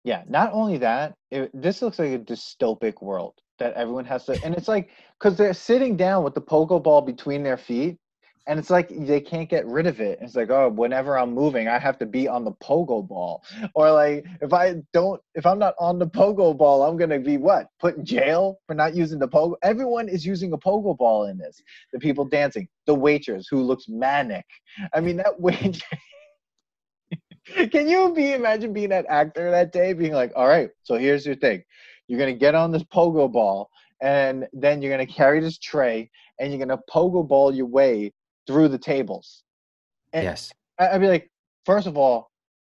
Yeah. 0.02 0.24
Not 0.28 0.52
only 0.52 0.78
that, 0.78 1.14
it, 1.30 1.50
this 1.54 1.80
looks 1.82 1.98
like 1.98 2.12
a 2.12 2.18
dystopic 2.18 3.00
world 3.02 3.34
that 3.58 3.74
everyone 3.74 4.04
has 4.04 4.24
to, 4.26 4.38
and 4.44 4.54
it's 4.54 4.68
like 4.68 4.90
because 5.18 5.36
they're 5.36 5.54
sitting 5.54 5.96
down 5.96 6.24
with 6.24 6.34
the 6.34 6.40
pogo 6.40 6.82
ball 6.82 7.00
between 7.00 7.42
their 7.42 7.56
feet, 7.56 7.98
and 8.46 8.58
it's 8.58 8.70
like 8.70 8.88
they 8.90 9.20
can't 9.20 9.48
get 9.48 9.66
rid 9.66 9.86
of 9.86 10.00
it. 10.00 10.18
It's 10.20 10.34
like, 10.34 10.50
oh, 10.50 10.68
whenever 10.68 11.18
I'm 11.18 11.32
moving, 11.32 11.68
I 11.68 11.78
have 11.78 11.98
to 11.98 12.06
be 12.06 12.28
on 12.28 12.44
the 12.44 12.52
pogo 12.52 13.06
ball, 13.06 13.42
or 13.74 13.90
like 13.90 14.24
if 14.40 14.52
I 14.52 14.76
don't, 14.92 15.20
if 15.34 15.46
I'm 15.46 15.58
not 15.58 15.74
on 15.78 15.98
the 15.98 16.06
pogo 16.06 16.56
ball, 16.56 16.82
I'm 16.82 16.96
gonna 16.96 17.18
be 17.18 17.36
what 17.36 17.68
put 17.80 17.96
in 17.96 18.04
jail 18.04 18.58
for 18.66 18.74
not 18.74 18.94
using 18.94 19.18
the 19.18 19.28
pogo. 19.28 19.54
Everyone 19.62 20.08
is 20.08 20.26
using 20.26 20.52
a 20.52 20.58
pogo 20.58 20.96
ball 20.96 21.26
in 21.26 21.38
this. 21.38 21.62
The 21.92 21.98
people 21.98 22.24
dancing, 22.24 22.68
the 22.86 22.94
waitress 22.94 23.46
who 23.50 23.62
looks 23.62 23.86
manic. 23.88 24.46
I 24.92 25.00
mean, 25.00 25.16
that 25.18 25.40
waitress. 25.40 25.82
Can 27.70 27.88
you 27.88 28.12
be 28.14 28.32
imagine 28.32 28.72
being 28.72 28.88
that 28.88 29.04
actor 29.08 29.50
that 29.50 29.70
day, 29.70 29.92
being 29.92 30.14
like, 30.14 30.32
all 30.34 30.48
right, 30.48 30.70
so 30.82 30.96
here's 30.96 31.26
your 31.26 31.34
thing. 31.34 31.62
You're 32.08 32.18
gonna 32.18 32.32
get 32.34 32.54
on 32.54 32.70
this 32.70 32.82
pogo 32.84 33.30
ball, 33.30 33.70
and 34.00 34.46
then 34.52 34.82
you're 34.82 34.90
gonna 34.92 35.06
carry 35.06 35.40
this 35.40 35.58
tray, 35.58 36.10
and 36.38 36.50
you're 36.52 36.58
gonna 36.64 36.80
pogo 36.92 37.26
ball 37.26 37.54
your 37.54 37.66
way 37.66 38.12
through 38.46 38.68
the 38.68 38.78
tables. 38.78 39.42
And 40.12 40.24
yes. 40.24 40.52
I- 40.78 40.90
I'd 40.90 41.00
be 41.00 41.08
like, 41.08 41.30
first 41.64 41.86
of 41.86 41.96
all, 41.96 42.30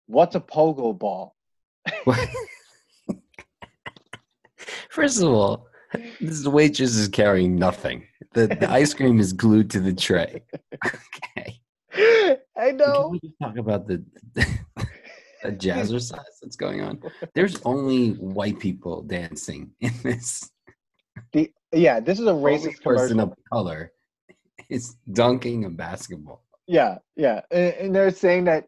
what's 0.08 0.36
a 0.36 0.40
pogo 0.40 0.98
ball? 0.98 1.36
First 4.90 5.22
of 5.22 5.30
all, 5.30 5.68
this 6.20 6.46
waitress 6.48 6.96
is 6.96 7.08
carrying 7.08 7.56
nothing. 7.56 8.04
The, 8.34 8.48
the 8.48 8.70
ice 8.70 8.94
cream 8.94 9.20
is 9.20 9.32
glued 9.34 9.70
to 9.72 9.80
the 9.80 9.94
tray. 9.94 10.44
Okay. 11.94 12.40
I 12.56 12.68
Can 12.70 12.78
know. 12.78 13.10
we 13.12 13.20
just 13.20 13.34
talk 13.42 13.58
about 13.58 13.88
the, 13.88 14.04
the 14.34 14.46
jazzercise 15.46 16.24
that's 16.42 16.56
going 16.56 16.82
on? 16.82 17.00
There's 17.36 17.62
only 17.64 18.12
white 18.12 18.60
people 18.60 19.02
dancing 19.04 19.72
in 19.80 19.94
this. 20.04 20.50
The 21.34 21.52
yeah, 21.74 22.00
this 22.00 22.20
is 22.20 22.28
a 22.28 22.32
Only 22.32 22.54
racist 22.58 22.82
person 22.84 23.18
commercial. 23.18 23.22
of 23.22 23.34
color 23.52 23.92
is 24.70 24.96
dunking 25.12 25.66
a 25.66 25.70
basketball. 25.70 26.44
Yeah, 26.68 26.98
yeah, 27.16 27.42
and, 27.52 27.74
and 27.76 27.96
they're 27.96 28.12
saying 28.12 28.46
that 28.46 28.66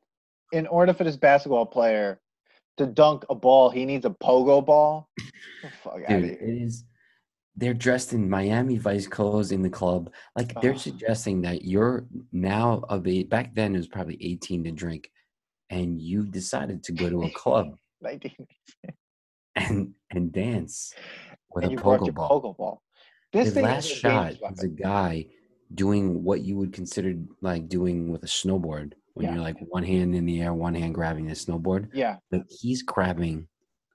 in 0.52 0.68
order 0.68 0.94
for 0.94 1.04
this 1.04 1.18
basketball 1.18 1.66
player 1.66 2.20
to 2.78 2.86
dunk 2.86 3.26
a 3.30 3.36
ball, 3.36 3.70
he 3.70 3.86
needs 3.86 4.06
a 4.06 4.10
pogo 4.10 4.66
ball. 4.66 5.10
The 5.18 5.70
fuck 5.84 6.02
out 6.08 6.18
of 6.20 6.24
here. 6.24 6.34
it 6.42 6.62
is. 6.64 6.86
They're 7.56 7.74
dressed 7.74 8.14
in 8.14 8.30
Miami 8.30 8.78
Vice 8.78 9.06
clothes 9.06 9.52
in 9.52 9.62
the 9.62 9.70
club. 9.70 10.12
Like 10.38 10.54
they're 10.62 10.74
Oh. 10.74 10.78
suggesting 10.78 11.42
that 11.42 11.66
you're 11.66 12.06
now 12.32 12.84
of 12.88 13.06
age. 13.06 13.28
Back 13.28 13.54
then, 13.54 13.76
it 13.76 13.80
was 13.80 13.88
probably 13.88 14.18
18 14.22 14.64
to 14.64 14.72
drink, 14.72 15.12
and 15.70 16.02
you've 16.02 16.32
decided 16.32 16.84
to 16.84 16.92
go 16.92 17.10
to 17.10 17.24
a 17.24 17.30
club 17.36 17.76
and 19.56 19.94
and 20.12 20.32
dance 20.32 20.94
with 21.54 21.66
and 21.66 21.74
a 21.80 21.82
pogo 21.82 22.14
ball. 22.14 22.42
pogo 22.42 22.58
ball. 22.58 22.82
This 23.34 23.48
His 23.54 23.58
last 23.58 23.86
shot 23.88 24.34
is 24.52 24.64
a 24.64 24.68
guy 24.68 25.28
doing 25.76 26.24
what 26.24 26.42
you 26.42 26.58
would 26.58 26.74
consider 26.74 27.14
like 27.42 27.68
doing 27.70 28.12
with 28.12 28.24
a 28.24 28.28
snowboard 28.28 28.94
when 29.14 29.26
Yeah. 29.26 29.34
you're 29.36 29.44
like 29.44 29.58
one 29.68 29.84
hand 29.84 30.16
in 30.16 30.26
the 30.26 30.42
air, 30.42 30.54
one 30.54 30.74
hand 30.74 30.96
grabbing 30.96 31.28
the 31.28 31.34
snowboard. 31.34 31.90
Yeah. 31.94 32.18
But 32.32 32.42
he's 32.50 32.82
grabbing 32.82 33.48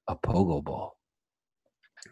a 0.07 0.14
pogo 0.16 0.62
ball. 0.62 0.97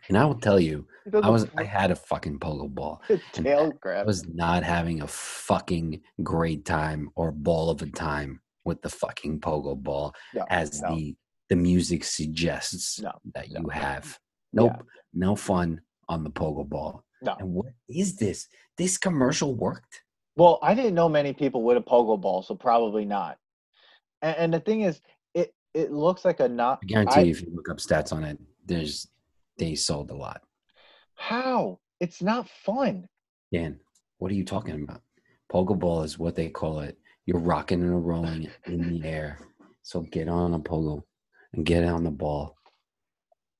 And 0.09 0.17
I 0.19 0.25
will 0.25 0.41
tell 0.41 0.59
you, 0.59 0.87
I 1.23 1.29
was 1.31 1.47
I 1.57 1.63
had 1.65 1.91
a 1.93 1.97
fucking 1.97 2.41
pogo 2.41 2.69
ball. 2.69 3.03
tail 3.33 3.71
I 3.73 3.77
grab. 3.81 4.07
was 4.07 4.27
not 4.27 4.65
having 4.65 5.03
a 5.03 5.07
fucking 5.07 6.01
great 6.25 6.65
time 6.65 7.11
or 7.15 7.31
ball 7.31 7.71
of 7.71 7.83
a 7.83 7.87
time 7.87 8.41
with 8.65 8.81
the 8.83 8.89
fucking 8.89 9.41
pogo 9.41 9.77
ball 9.77 10.15
No, 10.35 10.45
as 10.49 10.81
no. 10.83 10.95
the 10.95 11.17
the 11.49 11.57
music 11.57 12.03
suggests 12.05 13.01
No, 13.01 13.13
that 13.35 13.51
you 13.51 13.69
have. 13.69 14.19
Yeah. 14.53 14.63
Nope, 14.63 14.85
no 15.13 15.37
fun 15.37 15.81
on 16.09 16.25
the 16.25 16.31
pogo 16.31 16.67
ball. 16.67 17.05
And 17.21 17.53
what 17.55 17.67
is 17.89 18.17
this? 18.17 18.49
This 18.79 18.97
commercial 18.99 19.55
worked. 19.55 20.03
Well, 20.35 20.59
I 20.63 20.75
didn't 20.75 20.95
know 20.95 21.09
many 21.09 21.33
people 21.35 21.63
with 21.63 21.77
a 21.77 21.81
pogo 21.81 22.21
ball, 22.21 22.43
so 22.43 22.55
probably 22.55 23.05
not. 23.05 23.37
And, 24.23 24.37
and 24.39 24.55
the 24.55 24.61
thing 24.61 24.83
is, 24.83 25.01
it 25.35 25.53
it 25.75 25.93
looks 25.93 26.25
like 26.25 26.41
a 26.41 26.49
not. 26.49 26.79
I 26.83 26.87
guarantee 26.87 27.21
I- 27.21 27.23
you, 27.25 27.31
if 27.33 27.43
you 27.43 27.53
look 27.55 27.69
up 27.69 27.79
stats 27.79 28.13
on 28.13 28.25
it, 28.25 28.39
there's 28.65 29.09
they 29.59 29.75
sold 29.75 30.11
a 30.11 30.15
lot. 30.17 30.41
How? 31.17 31.79
It's 32.01 32.23
not 32.23 32.49
fun. 32.65 33.07
Dan, 33.53 33.79
what 34.19 34.33
are 34.33 34.35
you 34.35 34.45
talking 34.45 34.83
about? 34.83 35.03
Pogo 35.53 35.79
ball 35.79 36.03
is 36.03 36.19
what 36.19 36.35
they 36.35 36.49
call 36.49 36.81
it. 36.81 36.97
You're 37.27 37.39
rocking 37.39 37.83
and 37.83 38.07
rolling 38.07 38.51
in 38.67 39.01
the 39.01 39.09
air. 39.09 39.39
So 39.83 40.01
get 40.01 40.29
on 40.29 40.55
a 40.55 40.59
pogo 40.59 41.03
and 41.53 41.65
get 41.65 41.85
on 41.85 42.05
the 42.05 42.11
ball. 42.11 42.57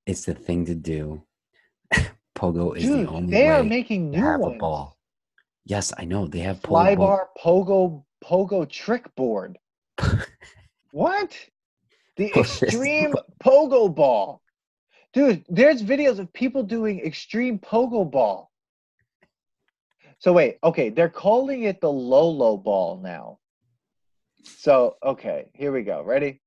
It's 0.07 0.25
the 0.25 0.35
thing 0.35 0.67
to 0.67 0.75
do. 0.75 1.23
pogo 2.37 2.77
is 2.77 2.85
Dude, 2.85 3.07
the 3.07 3.11
only 3.11 3.27
way. 3.27 3.31
they 3.31 3.49
are 3.49 3.63
way 3.63 3.69
making 3.69 4.13
to 4.13 4.19
new 4.19 4.25
have 4.25 4.43
a 4.43 4.51
ball. 4.51 4.97
Yes, 5.65 5.93
I 5.97 6.05
know 6.05 6.27
they 6.27 6.41
have 6.41 6.61
pogo 6.61 6.69
Fly 6.69 6.95
bar, 6.97 7.29
pogo, 7.41 8.05
pogo 8.25 8.69
trick 8.69 9.15
board. 9.15 9.59
What? 10.93 11.35
The 12.17 12.31
extreme 12.37 13.15
pogo 13.43 13.93
ball. 13.93 14.43
Dude, 15.15 15.45
there's 15.49 15.83
videos 15.83 16.19
of 16.19 16.33
people 16.33 16.63
doing 16.63 17.01
extreme 17.01 17.59
pogo 17.59 18.09
ball. 18.09 18.51
So 20.19 20.33
wait, 20.33 20.59
okay, 20.63 20.91
they're 20.91 21.09
calling 21.09 21.65
it 21.65 21.81
the 21.81 21.91
Lolo 21.91 22.57
ball 22.57 23.01
now. 23.03 23.39
So, 24.43 24.97
okay, 25.03 25.47
here 25.55 25.73
we 25.73 25.83
go. 25.83 26.03
Ready? 26.03 26.41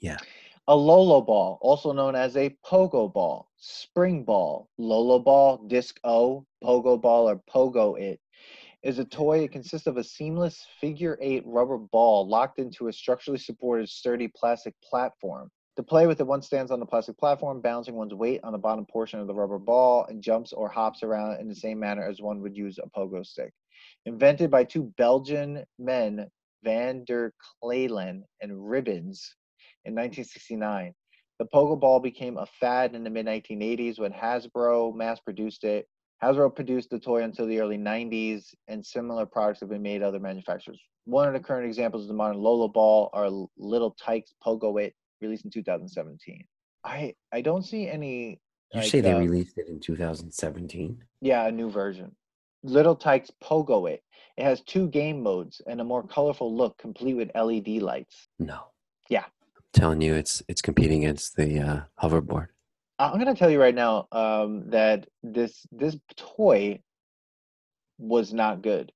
Yeah. 0.00 0.18
A 0.66 0.74
Lolo 0.74 1.20
ball, 1.20 1.58
also 1.60 1.92
known 1.92 2.14
as 2.14 2.36
a 2.36 2.56
pogo 2.64 3.12
ball, 3.12 3.50
spring 3.58 4.24
ball, 4.24 4.68
Lolo 4.78 5.18
ball, 5.18 5.58
disc 5.66 5.98
O, 6.04 6.46
pogo 6.62 7.00
ball, 7.00 7.28
or 7.28 7.42
pogo 7.52 8.00
it, 8.00 8.18
is 8.82 8.98
a 8.98 9.04
toy. 9.04 9.40
It 9.40 9.52
consists 9.52 9.86
of 9.86 9.98
a 9.98 10.04
seamless 10.04 10.66
figure 10.80 11.18
eight 11.20 11.42
rubber 11.46 11.78
ball 11.78 12.26
locked 12.26 12.58
into 12.58 12.88
a 12.88 12.92
structurally 12.92 13.38
supported 13.38 13.88
sturdy 13.88 14.28
plastic 14.28 14.74
platform. 14.82 15.50
To 15.76 15.82
play 15.82 16.06
with 16.06 16.20
it, 16.20 16.26
one 16.26 16.40
stands 16.40 16.70
on 16.70 16.80
the 16.80 16.86
plastic 16.86 17.18
platform, 17.18 17.60
balancing 17.60 17.96
one's 17.96 18.14
weight 18.14 18.40
on 18.44 18.52
the 18.52 18.58
bottom 18.58 18.86
portion 18.86 19.20
of 19.20 19.26
the 19.26 19.34
rubber 19.34 19.58
ball 19.58 20.06
and 20.08 20.22
jumps 20.22 20.52
or 20.52 20.68
hops 20.68 21.02
around 21.02 21.40
in 21.40 21.48
the 21.48 21.54
same 21.54 21.80
manner 21.80 22.08
as 22.08 22.22
one 22.22 22.40
would 22.40 22.56
use 22.56 22.78
a 22.78 22.88
pogo 22.96 23.26
stick. 23.26 23.52
Invented 24.06 24.50
by 24.50 24.64
two 24.64 24.92
Belgian 24.96 25.64
men, 25.78 26.30
Van 26.64 27.04
der 27.04 27.32
and 28.40 28.68
Ribbons, 28.70 29.34
in 29.84 29.94
1969. 29.94 30.92
The 31.38 31.46
pogo 31.46 31.78
ball 31.78 32.00
became 32.00 32.38
a 32.38 32.46
fad 32.60 32.94
in 32.94 33.04
the 33.04 33.10
mid 33.10 33.26
1980s 33.26 33.98
when 33.98 34.12
Hasbro 34.12 34.94
mass 34.94 35.20
produced 35.20 35.64
it. 35.64 35.86
Hasbro 36.22 36.54
produced 36.54 36.90
the 36.90 36.98
toy 36.98 37.22
until 37.22 37.46
the 37.46 37.60
early 37.60 37.76
90s, 37.76 38.54
and 38.68 38.84
similar 38.84 39.26
products 39.26 39.60
have 39.60 39.68
been 39.68 39.82
made 39.82 40.00
by 40.00 40.06
other 40.06 40.20
manufacturers. 40.20 40.80
One 41.04 41.28
of 41.28 41.34
the 41.34 41.40
current 41.40 41.66
examples 41.66 42.02
of 42.02 42.08
the 42.08 42.14
modern 42.14 42.38
Lola 42.38 42.68
ball 42.68 43.10
are 43.12 43.28
Little 43.58 43.90
Tikes 44.02 44.32
Pogo 44.44 44.80
It, 44.82 44.94
released 45.20 45.44
in 45.44 45.50
2017. 45.50 46.44
I 46.84 47.14
I 47.32 47.40
don't 47.40 47.62
see 47.64 47.88
any. 47.88 48.40
You 48.72 48.80
like, 48.80 48.90
say 48.90 49.00
they 49.00 49.12
uh, 49.12 49.18
released 49.18 49.58
it 49.58 49.68
in 49.68 49.80
2017? 49.80 51.02
yeah, 51.20 51.46
a 51.46 51.52
new 51.52 51.70
version. 51.70 52.14
Little 52.64 52.96
Tikes 52.96 53.30
Pogo 53.42 53.88
It. 53.90 54.02
It 54.36 54.42
has 54.44 54.62
two 54.62 54.88
game 54.88 55.22
modes 55.22 55.60
and 55.66 55.80
a 55.80 55.84
more 55.84 56.02
colorful 56.02 56.54
look, 56.56 56.76
complete 56.78 57.14
with 57.14 57.30
LED 57.36 57.82
lights. 57.82 58.26
No. 58.40 58.62
Yeah. 59.08 59.24
I'm 59.26 59.62
telling 59.72 60.00
you, 60.00 60.14
it's 60.14 60.42
it's 60.48 60.62
competing 60.62 61.04
against 61.04 61.36
the 61.36 61.60
uh, 61.60 61.80
hoverboard. 62.02 62.48
I'm 62.98 63.18
gonna 63.18 63.34
tell 63.36 63.50
you 63.50 63.60
right 63.60 63.74
now 63.74 64.08
um, 64.12 64.70
that 64.70 65.06
this 65.22 65.66
this 65.70 65.96
toy 66.16 66.80
was 67.98 68.32
not 68.32 68.62
good. 68.62 68.90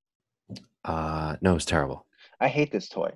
Uh, 0.84 1.36
no, 1.40 1.54
it's 1.54 1.64
terrible. 1.64 2.06
I 2.40 2.48
hate 2.48 2.72
this 2.72 2.88
toy. 2.88 3.10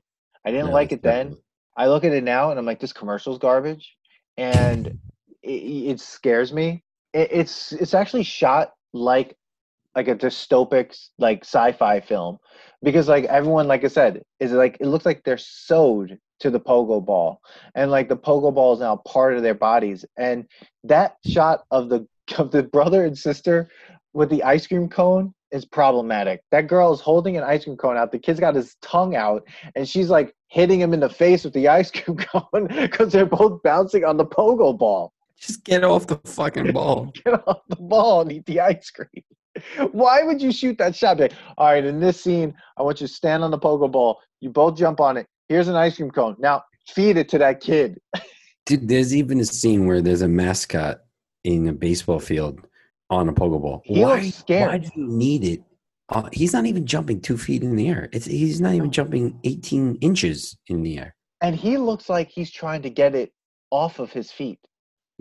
I 0.45 0.51
didn't 0.51 0.67
No, 0.67 0.73
like 0.73 0.93
it 0.93 1.03
then. 1.03 1.27
terrible. 1.27 1.43
I 1.77 1.87
look 1.89 2.05
at 2.05 2.13
it 2.13 2.23
now 2.23 2.51
and 2.51 2.59
I'm 2.59 2.67
like, 2.67 2.81
this 2.81 2.93
commercial's 2.93 3.39
garbage, 3.39 3.97
and 4.37 4.99
it, 5.43 5.49
it 5.51 6.01
scares 6.01 6.53
me. 6.53 6.85
It, 7.15 7.29
it's 7.33 7.73
it's 7.73 7.95
actually 7.95 8.25
shot 8.25 8.73
like 8.93 9.37
like 9.95 10.09
a 10.09 10.15
dystopic 10.15 10.99
like 11.19 11.45
sci-fi 11.45 12.01
film 12.01 12.39
because 12.83 13.09
like 13.09 13.25
everyone 13.25 13.69
like 13.69 13.85
I 13.85 13.89
said 13.89 14.23
is 14.41 14.53
like 14.53 14.77
it 14.81 14.87
looks 14.87 15.07
like 15.07 15.23
they're 15.25 15.39
sewed 15.39 16.19
to 16.41 16.51
the 16.51 16.61
pogo 16.61 17.05
ball 17.05 17.41
and 17.75 17.91
like 17.91 18.09
the 18.09 18.17
pogo 18.17 18.53
ball 18.53 18.75
is 18.75 18.81
now 18.81 18.97
part 18.97 19.37
of 19.37 19.43
their 19.43 19.55
bodies 19.55 20.05
and 20.17 20.47
that 20.85 21.17
shot 21.27 21.65
of 21.71 21.89
the 21.89 22.07
of 22.39 22.51
the 22.51 22.63
brother 22.63 23.05
and 23.05 23.17
sister 23.17 23.69
with 24.13 24.31
the 24.31 24.43
ice 24.43 24.67
cream 24.67 24.89
cone 24.89 25.35
is 25.53 25.65
problematic. 25.65 26.43
That 26.51 26.67
girl 26.67 26.93
is 26.93 27.01
holding 27.01 27.37
an 27.37 27.45
ice 27.45 27.65
cream 27.65 27.77
cone 27.77 27.97
out. 27.97 28.11
The 28.11 28.19
kid's 28.19 28.41
got 28.41 28.55
his 28.55 28.77
tongue 28.83 29.15
out, 29.15 29.47
and 29.77 29.89
she's 29.89 30.09
like 30.09 30.35
hitting 30.49 30.81
him 30.81 30.95
in 30.95 31.01
the 31.01 31.09
face 31.09 31.45
with 31.45 31.53
the 31.53 31.69
ice 31.81 31.91
cream 31.91 32.17
cone 32.17 32.69
because 32.69 33.13
they're 33.13 33.27
both 33.27 33.63
bouncing 33.63 34.05
on 34.05 34.17
the 34.17 34.27
pogo 34.27 34.77
ball. 34.77 35.13
Just 35.39 35.65
get 35.65 35.85
off 35.85 36.07
the 36.07 36.21
fucking 36.25 36.73
ball. 36.73 37.07
Get 37.25 37.47
off 37.49 37.63
the 37.69 37.75
ball 37.75 38.21
and 38.21 38.31
eat 38.31 38.47
the 38.47 38.61
ice 38.61 38.91
cream. 38.91 39.25
Why 39.93 40.23
would 40.23 40.41
you 40.41 40.53
shoot 40.53 40.79
that 40.79 40.97
shot? 40.97 41.19
Like, 41.19 41.33
all 41.59 41.67
right, 41.67 41.85
in 41.85 42.01
this 42.01 42.21
scene, 42.21 42.55
I 42.77 42.83
want 42.83 43.01
you 43.01 43.07
to 43.07 43.13
stand 43.13 43.45
on 43.45 43.51
the 43.51 43.59
pogo 43.59 43.91
ball. 43.91 44.21
You 44.41 44.51
both 44.51 44.77
jump 44.77 45.01
on 45.01 45.17
it. 45.17 45.27
Here's 45.49 45.69
an 45.69 45.77
ice 45.77 45.97
cream 45.97 46.11
cone. 46.11 46.37
Now 46.39 46.63
feed 46.89 47.17
it 47.17 47.29
to 47.31 47.39
that 47.39 47.61
kid. 47.61 47.99
Dude, 48.67 48.89
there's 48.89 49.15
even 49.15 49.41
a 49.41 49.45
scene 49.45 49.87
where 49.87 50.01
there's 50.01 50.23
a 50.23 50.29
mascot 50.29 51.01
in 51.45 51.69
a 51.69 51.73
baseball 51.73 52.21
field 52.21 52.61
on 53.11 53.29
a 53.29 53.33
pogo 53.33 53.61
ball. 53.61 53.83
He 53.85 54.01
why, 54.01 54.21
looks 54.23 54.37
scared. 54.37 54.69
why 54.69 54.79
do 54.79 54.89
you 54.97 55.07
need 55.07 55.45
it? 55.45 55.63
Uh, 56.09 56.29
he's 56.33 56.53
not 56.53 56.67
even 56.67 56.87
jumping 56.87 57.21
two 57.21 57.39
feet 57.39 57.63
in 57.63 57.77
the 57.77 57.89
air. 57.89 58.09
It's 58.13 58.27
he's 58.27 58.61
not 58.61 58.75
even 58.75 58.91
jumping 58.91 59.39
18 59.45 59.97
inches 59.97 60.57
in 60.69 60.83
the 60.83 60.99
air. 60.99 61.15
And 61.41 61.57
he 61.57 61.77
looks 61.77 62.09
like 62.09 62.31
he's 62.31 62.51
trying 62.51 62.83
to 62.83 62.91
get 62.91 63.15
it 63.15 63.33
off 63.71 63.99
of 63.99 64.13
his 64.13 64.31
feet. 64.31 64.59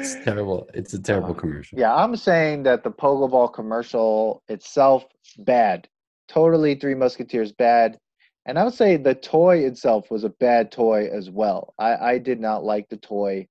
it's 0.00 0.24
terrible. 0.24 0.68
It's 0.74 0.94
a 0.94 1.00
terrible 1.00 1.30
Uh, 1.30 1.34
commercial. 1.34 1.78
Yeah, 1.78 1.94
I'm 1.94 2.16
saying 2.16 2.62
that 2.64 2.82
the 2.82 2.90
Pogo 2.90 3.30
Ball 3.30 3.48
commercial 3.48 4.42
itself 4.48 5.04
bad. 5.38 5.88
Totally 6.28 6.74
Three 6.74 6.94
Musketeers 6.94 7.52
bad. 7.52 7.98
And 8.46 8.58
I 8.58 8.64
would 8.64 8.74
say 8.74 8.96
the 8.96 9.14
toy 9.14 9.58
itself 9.58 10.10
was 10.10 10.24
a 10.24 10.30
bad 10.30 10.72
toy 10.72 11.08
as 11.12 11.30
well. 11.30 11.74
I, 11.78 11.96
I 11.96 12.18
did 12.18 12.40
not 12.40 12.64
like 12.64 12.88
the 12.88 12.96
toy. 12.96 13.46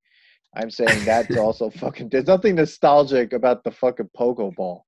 I'm 0.55 0.71
saying 0.71 1.05
that's 1.05 1.37
also 1.37 1.69
fucking. 1.69 2.09
There's 2.09 2.27
nothing 2.27 2.55
nostalgic 2.55 3.33
about 3.33 3.63
the 3.63 3.71
fucking 3.71 4.09
Pogo 4.17 4.53
Ball. 4.55 4.85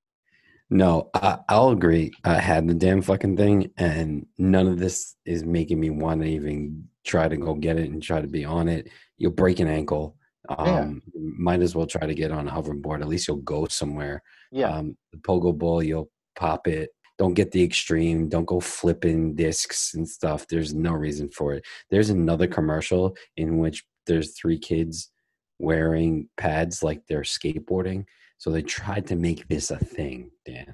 No, 0.70 1.10
I, 1.14 1.38
I'll 1.50 1.70
agree. 1.70 2.12
I 2.24 2.36
had 2.36 2.68
the 2.68 2.74
damn 2.74 3.02
fucking 3.02 3.36
thing, 3.38 3.72
and 3.78 4.26
none 4.38 4.68
of 4.68 4.80
this 4.80 5.16
is 5.26 5.44
making 5.44 5.80
me 5.80 5.90
want 5.90 6.22
to 6.22 6.28
even 6.28 6.88
try 7.04 7.28
to 7.28 7.36
go 7.36 7.54
get 7.54 7.78
it 7.78 7.90
and 7.90 8.02
try 8.02 8.22
to 8.22 8.28
be 8.28 8.46
on 8.46 8.70
it. 8.70 8.88
You'll 9.18 9.32
break 9.32 9.60
an 9.60 9.68
ankle. 9.68 10.16
Um, 10.58 11.02
Might 11.16 11.62
as 11.62 11.76
well 11.76 11.88
try 11.88 12.06
to 12.06 12.14
get 12.14 12.32
on 12.32 12.48
a 12.48 12.52
hoverboard. 12.52 13.02
At 13.02 13.08
least 13.08 13.28
you'll 13.28 13.38
go 13.38 13.66
somewhere. 13.68 14.22
Yeah, 14.52 14.70
Um, 14.70 14.98
the 15.12 15.20
pogo 15.20 15.58
ball, 15.58 15.82
you'll 15.84 16.10
pop 16.36 16.68
it. 16.68 16.90
Don't 17.18 17.34
get 17.36 17.52
the 17.52 17.64
extreme. 17.64 18.30
Don't 18.30 18.46
go 18.46 18.60
flipping 18.60 19.36
discs 19.36 19.94
and 19.94 20.08
stuff. 20.08 20.48
There's 20.48 20.74
no 20.74 20.94
reason 20.94 21.30
for 21.30 21.54
it. 21.54 21.64
There's 21.90 22.10
another 22.10 22.48
commercial 22.48 23.16
in 23.38 23.60
which 23.60 23.84
there's 24.08 24.32
three 24.38 24.58
kids 24.58 25.12
wearing 25.60 26.28
pads 26.38 26.82
like 26.82 27.04
they're 27.08 27.22
skateboarding. 27.22 28.06
So 28.40 28.50
they 28.50 28.64
tried 28.64 29.06
to 29.08 29.16
make 29.16 29.48
this 29.48 29.70
a 29.70 29.78
thing, 29.78 30.32
Dan. 30.46 30.74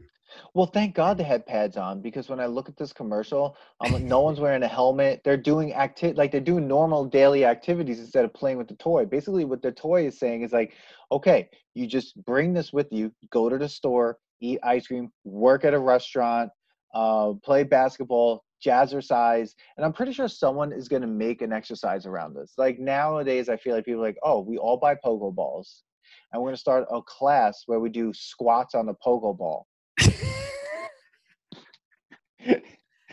Well, 0.54 0.66
thank 0.66 0.96
God 0.96 1.18
they 1.18 1.24
had 1.24 1.46
pads 1.46 1.78
on 1.78 2.02
because 2.02 2.30
when 2.30 2.40
I 2.40 2.46
look 2.46 2.70
at 2.70 2.78
this 2.78 2.94
commercial, 2.94 3.58
um, 3.82 3.94
like, 3.94 4.04
no 4.04 4.20
one's 4.28 4.40
wearing 4.40 4.64
a 4.64 4.68
helmet. 4.68 5.22
They're 5.24 5.38
doing 5.38 5.74
acti- 5.74 6.14
like 6.14 6.32
they're 6.32 6.42
doing 6.42 6.68
normal 6.68 7.06
daily 7.06 7.46
activities 7.46 8.00
instead 8.00 8.26
of 8.26 8.34
playing 8.34 8.58
with 8.58 8.68
the 8.68 8.76
toy. 8.76 9.06
Basically, 9.06 9.46
what 9.46 9.62
the 9.62 9.72
toy 9.72 10.06
is 10.08 10.20
saying 10.20 10.44
is 10.44 10.52
like, 10.52 10.74
okay, 11.12 11.50
you 11.74 11.88
just 11.88 12.24
bring 12.26 12.54
this 12.54 12.74
with 12.74 12.92
you, 12.92 13.12
go 13.30 13.50
to 13.50 13.58
the 13.58 13.70
store, 13.70 14.18
eat 14.42 14.60
ice 14.64 14.88
cream, 14.88 15.12
work 15.24 15.66
at 15.66 15.74
a 15.74 15.80
restaurant, 15.80 16.50
uh, 16.94 17.34
play 17.44 17.64
basketball, 17.64 18.44
jazzercise, 18.66 19.54
and 19.76 19.86
I'm 19.86 19.94
pretty 19.94 20.14
sure 20.14 20.28
someone 20.28 20.72
is 20.72 20.88
going 20.88 21.02
to 21.02 21.08
make 21.08 21.42
an 21.42 21.54
exercise 21.54 22.06
around 22.06 22.36
this. 22.36 22.54
Like 22.58 22.80
nowadays, 22.80 23.50
I 23.50 23.58
feel 23.58 23.76
like 23.76 23.86
people 23.86 24.02
are 24.02 24.08
like, 24.08 24.18
oh, 24.24 24.40
we 24.42 24.58
all 24.58 24.78
buy 24.78 24.96
pogo 24.96 25.34
balls, 25.34 25.84
and 26.32 26.42
we're 26.42 26.48
going 26.48 26.56
to 26.56 26.62
start 26.62 26.86
a 26.92 27.02
class 27.02 27.64
where 27.68 27.80
we 27.80 27.90
do 27.90 28.12
squats 28.14 28.76
on 28.76 28.86
the 28.86 28.96
pogo 28.96 29.38
ball. 29.38 29.68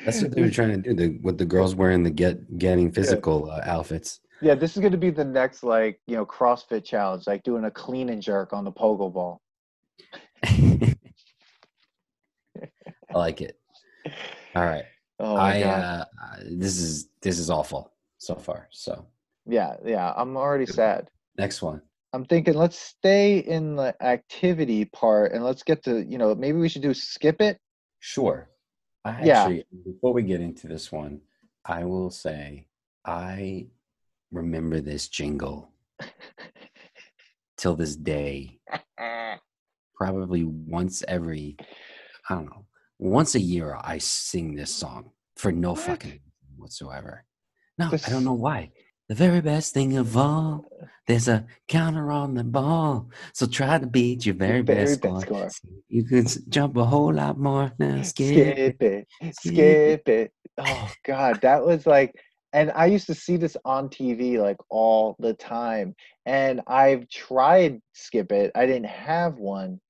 That's 0.05 0.23
what 0.23 0.35
they 0.35 0.43
were 0.43 0.51
trying 0.51 0.71
to 0.71 0.77
do. 0.77 0.95
The, 0.95 1.19
with 1.23 1.39
the 1.39 1.47
girls 1.47 1.75
wearing 1.75 2.03
the 2.03 2.11
get 2.11 2.59
getting 2.59 2.93
physical 2.93 3.51
uh, 3.51 3.61
outfits. 3.65 4.21
Yeah, 4.43 4.55
this 4.55 4.77
is 4.77 4.81
going 4.81 4.93
to 4.93 4.99
be 4.99 5.11
the 5.11 5.25
next 5.25 5.63
like 5.63 6.01
you 6.07 6.17
know 6.17 6.27
CrossFit 6.27 6.85
challenge, 6.85 7.27
like 7.27 7.43
doing 7.43 7.65
a 7.65 7.71
clean 7.71 8.11
and 8.11 8.21
jerk 8.21 8.53
on 8.53 8.65
the 8.65 8.73
pogo 8.73 9.13
ball. 9.13 9.41
I 10.45 10.95
like 13.15 13.41
it. 13.41 13.59
All 14.55 14.65
right. 14.65 14.85
Oh 15.19 15.37
my 15.37 15.57
I 15.57 15.63
god. 15.63 16.07
uh, 16.21 16.37
this 16.51 16.79
is 16.79 17.09
this 17.23 17.39
is 17.39 17.49
awful 17.49 17.93
so 18.19 18.35
far. 18.35 18.69
So 18.71 19.07
yeah, 19.47 19.77
yeah. 19.85 20.13
I'm 20.17 20.37
already 20.37 20.67
sad. 20.67 21.09
next 21.39 21.63
one. 21.63 21.81
I'm 22.15 22.25
thinking 22.25 22.55
let's 22.55 22.79
stay 22.79 23.39
in 23.39 23.75
the 23.75 23.93
activity 24.01 24.85
part 24.85 25.33
and 25.33 25.43
let's 25.43 25.65
get 25.65 25.83
to 25.85 26.05
you 26.09 26.17
know 26.17 26.33
maybe 26.37 26.59
we 26.59 26.69
should 26.69 26.83
do 26.83 26.95
skip 26.95 27.41
it. 27.41 27.59
Sure. 27.99 28.49
I 29.05 29.25
Yeah. 29.25 29.41
actually 29.41 29.65
before 29.85 30.13
we 30.13 30.23
get 30.23 30.41
into 30.41 30.69
this 30.69 30.93
one, 30.93 31.21
I 31.65 31.85
will 31.85 32.11
say 32.11 32.69
I 33.05 33.67
remember 34.31 34.81
this 34.81 35.09
jingle 35.09 35.73
till 37.57 37.75
this 37.75 37.97
day. 37.97 38.61
Probably 39.97 40.45
once 40.45 41.03
every 41.09 41.57
I 42.31 42.35
don't 42.37 42.47
know, 42.47 42.67
once 43.01 43.35
a 43.35 43.41
year 43.41 43.77
I 43.83 43.99
sing 43.99 44.55
this 44.55 44.71
song 44.73 45.11
for 45.37 45.51
no 45.51 45.71
What? 45.71 45.81
fucking 45.81 46.21
whatsoever. 46.57 47.25
No, 47.77 47.91
This- 47.91 48.07
I 48.07 48.11
don't 48.13 48.25
know 48.25 48.35
why. 48.35 48.71
The 49.09 49.15
very 49.15 49.41
best 49.41 49.75
thing 49.75 49.97
of 49.97 50.17
all, 50.17 50.65
there's 51.07 51.29
a 51.29 51.47
counter 51.69 52.11
on 52.11 52.35
the 52.35 52.45
ball. 52.45 53.11
So 53.35 53.47
try 53.47 53.79
to 53.79 53.87
beat 53.87 54.25
your 54.25 54.35
very, 54.35 54.63
very 54.63 54.97
best, 54.97 55.03
best 55.03 55.21
score. 55.21 55.51
score. 55.51 55.71
You 55.89 56.05
could 56.05 56.25
s- 56.25 56.39
jump 56.49 56.77
a 56.77 56.85
whole 56.85 57.13
lot 57.13 57.39
more 57.39 57.73
now. 57.79 58.01
Skip. 58.03 58.57
skip 58.57 58.83
it, 58.83 59.09
skip 59.21 59.35
skip 59.35 60.09
it. 60.09 60.33
Oh 60.57 60.91
God, 61.05 61.41
that 61.43 61.65
was 61.65 61.87
like, 61.87 62.15
and 62.55 62.73
I 62.75 62.87
used 62.87 63.07
to 63.09 63.15
see 63.15 63.37
this 63.37 63.57
on 63.65 63.91
TV 63.91 64.39
like 64.41 64.57
all 64.71 65.17
the 65.19 65.35
time. 65.35 65.95
And 66.25 66.63
I've 66.67 67.09
tried 67.09 67.81
skip 67.93 68.33
it. 68.33 68.53
I 68.55 68.65
didn't 68.67 68.87
have 68.87 69.35
one. 69.35 69.81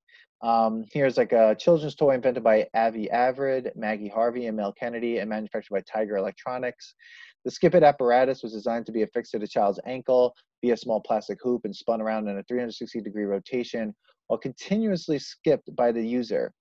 Um, 0.44 0.84
here's 0.92 1.16
like 1.16 1.32
a 1.32 1.56
children's 1.58 1.94
toy 1.94 2.14
invented 2.14 2.44
by 2.44 2.66
Avi 2.74 3.08
Averett, 3.10 3.74
Maggie 3.74 4.08
Harvey, 4.08 4.46
and 4.46 4.54
Mel 4.54 4.74
Kennedy, 4.74 5.18
and 5.18 5.30
manufactured 5.30 5.72
by 5.72 5.80
Tiger 5.80 6.18
Electronics. 6.18 6.94
The 7.46 7.50
skip 7.50 7.74
it 7.74 7.82
apparatus 7.82 8.42
was 8.42 8.52
designed 8.52 8.84
to 8.86 8.92
be 8.92 9.02
affixed 9.02 9.32
to 9.32 9.38
the 9.38 9.48
child's 9.48 9.80
ankle 9.86 10.34
via 10.62 10.74
a 10.74 10.76
small 10.76 11.00
plastic 11.00 11.38
hoop 11.42 11.62
and 11.64 11.74
spun 11.74 12.02
around 12.02 12.28
in 12.28 12.36
a 12.36 12.42
360 12.42 13.00
degree 13.00 13.24
rotation 13.24 13.94
while 14.26 14.38
continuously 14.38 15.18
skipped 15.18 15.74
by 15.76 15.90
the 15.90 16.06
user. 16.06 16.52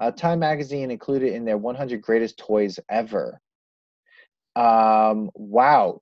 Uh, 0.00 0.12
Time 0.12 0.38
magazine 0.38 0.92
included 0.92 1.32
in 1.32 1.44
their 1.44 1.58
100 1.58 2.00
greatest 2.00 2.38
toys 2.38 2.78
ever. 2.90 3.40
Um, 4.54 5.30
wow. 5.34 6.00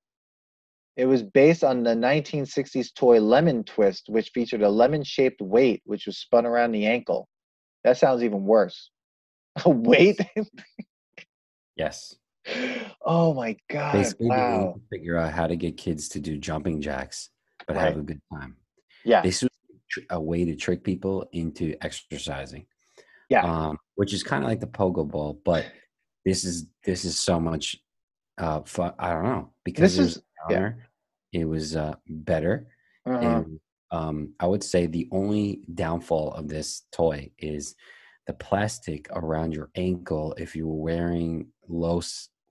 It 1.01 1.07
was 1.07 1.23
based 1.23 1.65
on 1.65 1.83
the 1.83 1.95
1960s 1.95 2.95
toy 2.95 3.21
Lemon 3.23 3.65
Twist, 3.65 4.11
which 4.11 4.33
featured 4.35 4.61
a 4.61 4.69
lemon 4.69 5.03
shaped 5.03 5.41
weight 5.41 5.81
which 5.87 6.05
was 6.05 6.19
spun 6.19 6.45
around 6.45 6.73
the 6.73 6.85
ankle. 6.85 7.27
That 7.85 7.97
sounds 7.97 8.23
even 8.23 8.45
worse. 8.45 8.91
A 9.65 9.71
weight? 9.71 10.21
Yes. 11.75 12.15
oh 13.07 13.33
my 13.33 13.57
God. 13.71 13.93
Basically, 13.95 14.29
they 14.29 14.35
wow. 14.35 14.75
to 14.77 14.83
figure 14.95 15.17
out 15.17 15.33
how 15.33 15.47
to 15.47 15.57
get 15.57 15.79
kids 15.79 16.07
to 16.11 16.21
do 16.21 16.37
jumping 16.37 16.83
jacks, 16.83 17.31
but 17.67 17.77
Right. 17.77 17.87
have 17.87 17.97
a 17.97 18.03
good 18.03 18.21
time. 18.31 18.57
Yeah. 19.03 19.23
This 19.23 19.41
was 19.41 19.51
a 20.11 20.21
way 20.21 20.45
to 20.45 20.55
trick 20.55 20.85
people 20.85 21.27
into 21.33 21.77
exercising. 21.81 22.67
Yeah. 23.31 23.45
Um, 23.45 23.79
which 23.95 24.13
is 24.13 24.23
kind 24.23 24.45
of 24.45 24.51
like 24.51 24.61
the 24.61 24.67
pogo 24.67 25.09
ball, 25.09 25.41
but 25.47 25.65
this 26.27 26.45
is 26.45 26.67
this 26.85 27.07
is 27.07 27.19
so 27.19 27.41
much 27.41 27.77
uh 28.37 28.61
fun. 28.67 28.93
I 28.99 29.13
don't 29.15 29.25
know 29.25 29.55
because 29.65 29.97
This 29.97 30.17
is- 30.17 30.23
yeah. 30.51 30.73
It 31.33 31.45
was 31.45 31.77
uh 31.77 31.95
better. 32.09 32.67
Uh-huh. 33.07 33.19
And 33.25 33.61
um 33.91 34.35
I 34.41 34.47
would 34.47 34.63
say 34.65 34.87
the 34.87 35.09
only 35.13 35.63
downfall 35.75 36.33
of 36.33 36.49
this 36.49 36.83
toy 36.93 37.31
is 37.39 37.75
the 38.27 38.35
plastic 38.35 39.09
around 39.11 39.53
your 39.53 39.71
ankle 39.75 40.35
if 40.39 40.55
you 40.55 40.69
were 40.69 40.83
wearing 40.83 41.49
low 41.69 42.01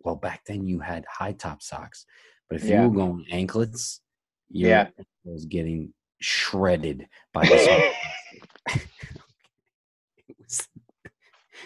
well 0.03 0.15
back 0.15 0.43
then 0.45 0.65
you 0.65 0.79
had 0.79 1.05
high 1.09 1.31
top 1.33 1.61
socks 1.61 2.05
but 2.49 2.55
if 2.57 2.63
Yeah. 2.67 2.81
you 2.83 2.89
were 2.89 2.95
going 2.95 3.25
anklets 3.31 4.01
your 4.49 4.69
Yeah. 4.71 4.79
ankle 4.87 5.05
was 5.23 5.45
getting 5.45 5.93
shredded 6.19 7.07
by 7.33 7.45
this 7.45 7.67
it 10.27 10.35
was 10.39 10.67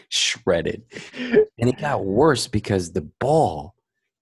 shredded 0.10 0.84
and 1.58 1.69
it 1.69 1.80
got 1.80 2.06
worse 2.06 2.47
because 2.47 2.91
the 2.91 3.02
ball 3.19 3.72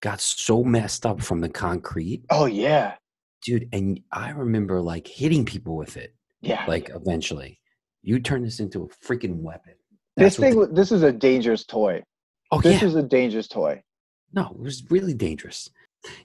got 0.02 0.20
so 0.20 0.64
messed 0.64 1.06
up 1.06 1.22
from 1.22 1.40
the 1.42 1.50
concrete 1.50 2.24
oh 2.30 2.46
yeah. 2.46 2.96
dude 3.44 3.68
and 3.72 4.00
i 4.12 4.30
remember 4.32 4.82
like 4.82 5.08
hitting 5.08 5.46
people 5.46 5.76
with 5.76 5.98
it 5.98 6.16
Yeah. 6.42 6.66
like 6.68 6.90
eventually 6.94 7.60
you 8.04 8.20
turn 8.20 8.44
this 8.44 8.60
into 8.60 8.84
a 8.84 8.88
freaking 9.06 9.38
weapon 9.42 9.74
this 10.18 10.36
That's 10.36 10.40
what 10.40 10.50
thing 10.50 10.60
the- 10.60 10.82
this 10.82 10.92
is 10.92 11.04
a 11.04 11.12
dangerous 11.12 11.64
toy. 11.66 12.04
oh 12.52 12.62
This 12.62 12.82
yeah 12.82 12.88
is 12.88 12.96
a 12.96 13.04
dangerous 13.04 13.48
toy. 13.48 13.82
no 14.34 14.48
it 14.56 14.60
was 14.60 14.84
really 14.90 15.14
dangerous 15.14 15.70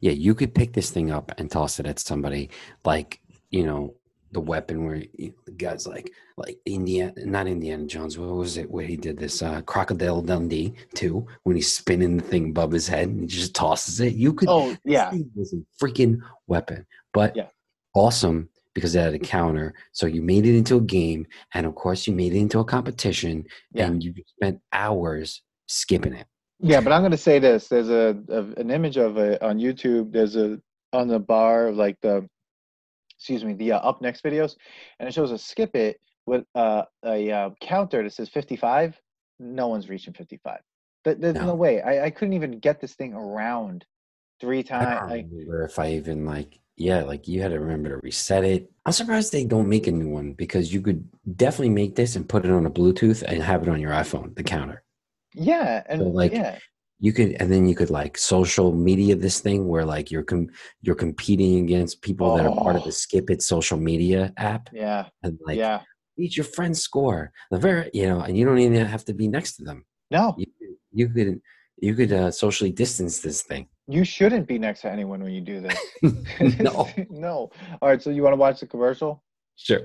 yeah 0.01 0.13
you 0.13 0.35
could 0.35 0.55
pick 0.55 0.73
this 0.73 0.91
thing 0.91 1.11
up 1.11 1.33
and 1.39 1.51
toss 1.51 1.79
it 1.79 1.87
at 1.87 1.99
somebody 1.99 2.49
like 2.85 3.21
you 3.51 3.65
know 3.67 3.95
the 4.33 4.41
weapon 4.41 4.85
where 4.85 5.03
you 5.15 5.33
the 5.45 5.53
guy's 5.53 5.87
like 5.87 6.13
like 6.37 6.59
indiana 6.67 7.13
not 7.25 7.47
indiana 7.47 7.85
jones 7.87 8.19
what 8.19 8.29
was 8.29 8.57
it 8.57 8.71
where 8.71 8.85
he 8.85 8.97
did 8.97 9.17
this 9.17 9.41
uh 9.43 9.61
crocodile 9.63 10.21
dundee 10.21 10.75
too 10.95 11.27
when 11.45 11.57
he's 11.57 11.73
spinning 11.73 12.17
the 12.17 12.23
thing 12.23 12.51
above 12.51 12.73
his 12.73 12.89
head 12.89 13.09
and 13.09 13.21
he 13.21 13.27
just 13.27 13.55
tosses 13.55 14.01
it 14.01 14.15
you 14.15 14.33
could 14.33 14.49
Oh 14.49 14.77
yeah. 14.85 15.11
thing 15.11 15.31
was 15.35 15.55
a 15.55 15.85
freaking 15.85 16.21
weapon, 16.49 16.85
but 17.13 17.35
Yeah. 17.37 17.49
awesome 17.95 18.49
because 18.75 18.95
it 18.95 19.01
had 19.01 19.15
a 19.15 19.19
counter. 19.19 19.73
So 19.93 20.07
you 20.07 20.21
made 20.21 20.45
it 20.45 20.55
into 20.55 20.77
a 20.77 20.81
game, 20.83 21.27
and 21.55 21.65
of 21.65 21.75
course, 21.75 22.07
you 22.07 22.13
made 22.13 22.35
it 22.35 22.39
into 22.39 22.59
a 22.59 22.65
competition, 22.65 23.47
Yeah. 23.73 23.87
and 23.87 24.03
you 24.05 24.13
spent 24.27 24.61
hours 24.73 25.41
skipping 25.67 26.13
it. 26.13 26.27
Yeah, 26.61 26.81
but 26.83 26.93
I'm 26.93 27.01
gonna 27.03 27.17
say 27.17 27.39
this. 27.39 27.69
There's 27.69 27.89
a, 27.89 28.19
a 28.29 28.43
an 28.61 28.71
image 28.71 28.99
of 28.99 29.17
it 29.17 29.41
on 29.43 29.59
YouTube. 29.59 30.13
There's 30.13 30.37
a 30.37 30.61
on 30.93 31.09
the 31.09 31.19
bar 31.19 31.73
like 31.73 31.97
the 32.03 32.29
excuse 33.19 33.45
me 33.45 33.55
the 33.55 33.73
uh, 33.73 33.79
up 33.79 34.01
next 34.03 34.23
videos, 34.23 34.57
and 34.99 35.09
it 35.09 35.13
shows 35.13 35.31
a 35.33 35.39
skip 35.39 35.75
it 35.75 36.01
with 36.27 36.45
uh, 36.55 36.83
a 37.05 37.31
uh, 37.31 37.51
counter 37.61 38.03
that 38.03 38.13
says 38.13 38.29
55. 38.29 38.99
No 39.39 39.69
one's 39.69 39.89
reaching 39.89 40.15
55. 40.15 40.61
Th- 41.05 41.19
There's 41.19 41.35
no, 41.35 41.47
No. 41.47 41.55
way. 41.55 41.83
I, 41.83 42.07
I 42.07 42.11
couldn't 42.11 42.35
even 42.35 42.59
get 42.59 42.81
this 42.81 42.95
thing 42.95 43.13
around 43.15 43.85
three 44.41 44.61
I 44.61 44.63
times. 44.63 45.11
Like, 45.11 45.27
remember 45.31 45.65
if 45.65 45.79
I 45.79 45.93
even 45.93 46.25
like, 46.27 46.59
yeah, 46.77 47.03
like 47.03 47.27
you 47.29 47.41
had 47.43 47.53
to 47.53 47.61
remember 47.61 47.91
to 47.91 47.97
reset 48.03 48.45
it. 48.45 48.71
I'm 48.85 48.93
surprised 48.93 49.33
they 49.33 49.45
don't 49.45 49.69
make 49.69 49.87
a 49.87 49.93
new 49.93 50.09
one 50.09 50.33
because 50.33 50.73
you 50.73 50.81
could 50.83 51.09
definitely 51.37 51.71
make 51.71 51.95
this 51.97 52.17
and 52.17 52.29
put 52.29 52.45
it 52.45 52.51
on 52.51 52.67
a 52.67 52.71
Bluetooth 52.71 53.23
and 53.23 53.43
have 53.43 53.63
it 53.63 53.69
on 53.69 53.81
your 53.81 53.93
iPhone, 53.93 54.35
the 54.37 54.43
counter. 54.43 54.83
yeah, 55.35 55.83
and 55.89 56.01
So, 56.01 56.09
like, 56.09 56.33
yeah, 56.33 56.59
you 56.99 57.13
could 57.13 57.33
and 57.41 57.53
then 57.53 57.67
you 57.69 57.75
could 57.75 57.91
like 57.91 58.17
social 58.17 58.73
media 58.75 59.15
this 59.15 59.41
thing 59.41 59.69
where 59.69 59.85
like 59.85 60.11
you're 60.11 60.23
com- 60.25 60.49
you're 60.83 60.95
competing 60.95 61.59
against 61.65 62.01
people 62.03 62.35
that 62.37 62.47
are 62.47 62.55
part 62.55 62.77
of 62.77 62.83
Oh. 62.83 62.87
the 62.87 62.93
skip 62.93 63.31
it 63.31 63.43
social 63.43 63.79
media 63.79 64.33
app 64.39 64.71
yeah, 64.73 65.07
and 65.23 65.39
like 65.45 65.59
yeah. 65.59 65.81
beat 66.17 66.37
your 66.37 66.45
friend's 66.45 66.81
score 66.81 67.33
the 67.51 67.59
very 67.59 67.91
you 67.93 68.07
know 68.09 68.21
and 68.21 68.37
you 68.39 68.45
don't 68.47 68.59
even 68.59 68.87
have 68.87 69.05
to 69.07 69.15
be 69.15 69.29
next 69.29 69.57
to 69.57 69.65
them 69.65 69.85
No, 70.11 70.35
you, 70.39 70.47
could- 70.47 70.77
you 70.93 71.09
could 71.09 71.41
you 71.79 71.95
could 71.95 72.13
uh, 72.13 72.31
socially 72.31 72.73
distance 72.73 73.21
this 73.21 73.43
thing 73.43 73.69
you 73.89 74.03
shouldn't 74.05 74.49
be 74.49 74.59
next 74.59 74.81
to 74.81 74.91
anyone 74.91 75.23
when 75.23 75.33
you 75.33 75.41
do 75.43 75.61
this. 75.61 75.79
no 76.59 76.89
no. 77.11 77.51
All 77.81 77.89
right, 77.89 78.03
so 78.03 78.11
you 78.11 78.23
want 78.25 78.33
to 78.33 78.37
watch 78.47 78.59
the 78.61 78.67
commercial? 78.67 79.23
sure 79.57 79.83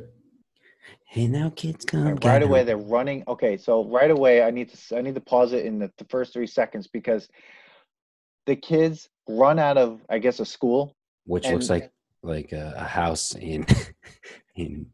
hey 1.12 1.28
now 1.28 1.50
kids 1.58 1.84
come 1.84 2.06
Right, 2.06 2.24
right 2.24 2.42
away 2.42 2.64
they're 2.64 2.78
running 2.78 3.22
okay 3.28 3.58
so 3.58 3.84
right 3.90 4.10
away 4.10 4.44
i 4.44 4.50
need 4.50 4.70
to 4.70 4.98
i 4.98 5.02
need 5.02 5.16
to 5.16 5.22
pause 5.22 5.52
it 5.52 5.66
in 5.66 5.78
the, 5.78 5.92
the 5.98 6.06
first 6.06 6.32
three 6.32 6.48
seconds 6.48 6.88
because 6.88 7.28
the 8.46 8.56
kids 8.56 9.10
run 9.28 9.60
out 9.60 9.78
of 9.78 10.00
i 10.10 10.18
guess 10.18 10.40
a 10.40 10.46
school 10.46 10.96
which 11.26 11.50
looks 11.50 11.70
like 11.70 11.92
like 12.24 12.54
a, 12.54 12.74
a 12.78 12.86
house 12.86 13.36
in 13.36 13.66
in 14.56 14.86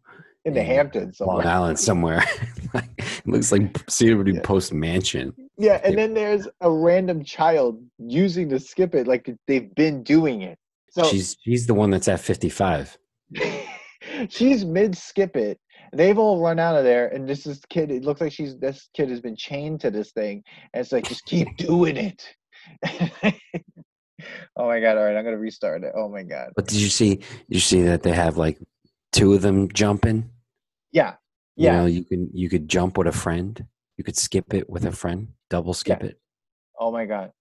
in 0.46 0.54
the 0.56 0.60
in 0.62 0.66
hamptons 0.66 1.20
long 1.20 1.42
somewhere. 1.42 1.48
island 1.48 1.80
somewhere. 1.80 2.24
Like, 2.74 2.90
it 2.98 3.26
looks 3.28 3.52
like 3.54 3.90
city 3.90 4.34
Yeah. 4.34 4.42
post 4.42 4.74
mansion. 4.74 5.34
Yeah 5.58 5.80
and 5.84 5.98
then 5.98 6.14
there's 6.14 6.48
a 6.62 6.70
random 6.70 7.24
child 7.24 7.82
using 7.98 8.50
the 8.50 8.60
skip 8.60 8.94
it 8.94 9.08
like 9.08 9.34
they've 9.48 9.74
been 9.76 10.04
doing 10.04 10.42
it. 10.42 10.58
So 10.90 11.04
she's 11.04 11.38
she's 11.44 11.66
the 11.68 11.74
one 11.74 11.92
that's 11.92 12.08
at 12.10 12.20
55 12.20 12.98
she's 14.30 14.66
mid 14.66 14.98
skip 14.98 15.36
it 15.38 15.60
they've 15.94 16.18
all 16.18 16.42
run 16.42 16.60
out 16.60 16.76
of 16.76 16.84
there 16.84 17.08
and 17.10 17.28
this 17.28 17.46
is 17.46 17.62
kid 17.70 17.92
it 17.92 18.04
looks 18.04 18.22
like 18.22 18.32
she's 18.32 18.58
this 18.58 18.90
kid 18.96 19.10
has 19.10 19.22
been 19.22 19.36
chained 19.36 19.80
to 19.82 19.90
this 19.92 20.12
thing 20.12 20.44
and 20.74 20.82
it's 20.82 20.92
like 20.92 21.08
just 21.08 21.26
keep 21.26 21.56
doing 21.58 21.98
it 21.98 22.24
oh 24.58 24.68
my 24.68 24.80
god 24.80 24.98
all 24.98 25.04
right 25.06 25.16
i'm 25.16 25.24
gonna 25.24 25.38
restart 25.38 25.84
it 25.84 25.94
oh 25.96 26.10
my 26.10 26.24
god 26.24 26.50
But 26.56 26.68
did 26.68 26.80
you 26.80 26.90
see? 26.90 27.20
You 27.48 27.60
see 27.60 27.82
that 27.84 28.04
they 28.04 28.12
have 28.14 28.38
like 28.38 28.60
two 29.12 29.34
of 29.34 29.42
them 29.42 29.70
jumping? 29.72 30.30
yeah 30.92 31.16
You 31.56 31.66
yeah 31.66 31.78
know, 31.78 31.86
you 31.86 32.04
can 32.04 32.30
you 32.34 32.50
could 32.50 32.68
jump 32.68 32.98
with 32.98 33.08
a 33.08 33.12
friend. 33.12 33.66
You 33.98 34.04
could 34.04 34.18
skip 34.18 34.54
it 34.54 34.70
with 34.70 34.86
a 34.86 34.92
friend, 34.92 35.30
double 35.50 35.74
skip 35.74 36.04
it. 36.04 36.20
oh 36.80 36.92
my 36.92 37.06
god 37.06 37.32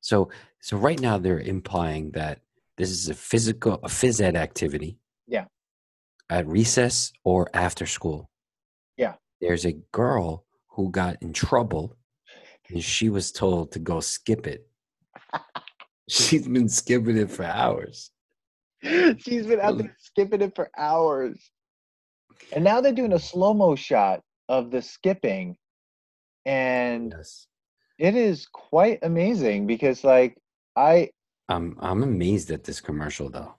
So 0.00 0.30
so 0.60 0.76
right 0.76 1.00
now 1.00 1.18
they're 1.18 1.40
implying 1.40 2.12
that 2.12 2.40
this 2.78 2.90
is 2.90 3.08
a 3.08 3.14
physical 3.14 3.74
a 3.82 3.88
phys 3.88 4.20
ed 4.20 4.36
activity. 4.36 4.98
Yeah. 5.26 5.46
At 6.30 6.46
recess 6.46 7.12
or 7.24 7.50
after 7.54 7.86
school. 7.86 8.30
Yeah. 8.96 9.14
There's 9.40 9.66
a 9.66 9.72
girl 9.90 10.44
who 10.68 10.90
got 10.90 11.16
in 11.20 11.32
trouble 11.32 11.96
and 12.68 12.82
she 12.82 13.08
was 13.08 13.32
told 13.32 13.72
to 13.72 13.80
go 13.80 13.98
skip 13.98 14.46
it. 14.46 14.68
She's 16.08 16.46
been 16.46 16.68
skipping 16.68 17.16
it 17.16 17.30
for 17.30 17.44
hours. 17.44 18.12
She's 18.82 19.46
been 19.46 19.60
out 19.60 19.76
there 19.78 19.94
skipping 20.00 20.40
it 20.40 20.54
for 20.54 20.70
hours. 20.78 21.50
And 22.52 22.64
now 22.64 22.80
they're 22.80 22.92
doing 22.92 23.12
a 23.12 23.18
slow 23.18 23.52
mo 23.52 23.74
shot 23.74 24.22
of 24.48 24.70
the 24.70 24.82
skipping. 24.82 25.56
And 26.46 27.12
Yes. 27.16 27.48
it 27.98 28.14
is 28.14 28.46
quite 28.46 29.00
amazing 29.02 29.66
because 29.66 30.04
like 30.04 30.38
I 30.76 31.10
I'm 31.48 31.76
I'm 31.80 32.02
amazed 32.04 32.50
at 32.52 32.64
this 32.64 32.80
commercial 32.80 33.28
though. 33.30 33.56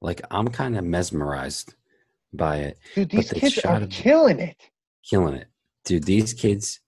Like 0.00 0.22
I'm 0.30 0.48
kind 0.48 0.76
of 0.76 0.84
mesmerized 0.84 1.74
by 2.32 2.56
it. 2.58 2.78
dude 2.94 3.10
these 3.10 3.32
kids 3.32 3.58
are 3.64 3.86
killing 3.86 4.38
it. 4.38 4.56
killing 5.08 5.34
it. 5.34 5.48
Dude, 5.84 6.04
these 6.04 6.34
kids 6.34 6.80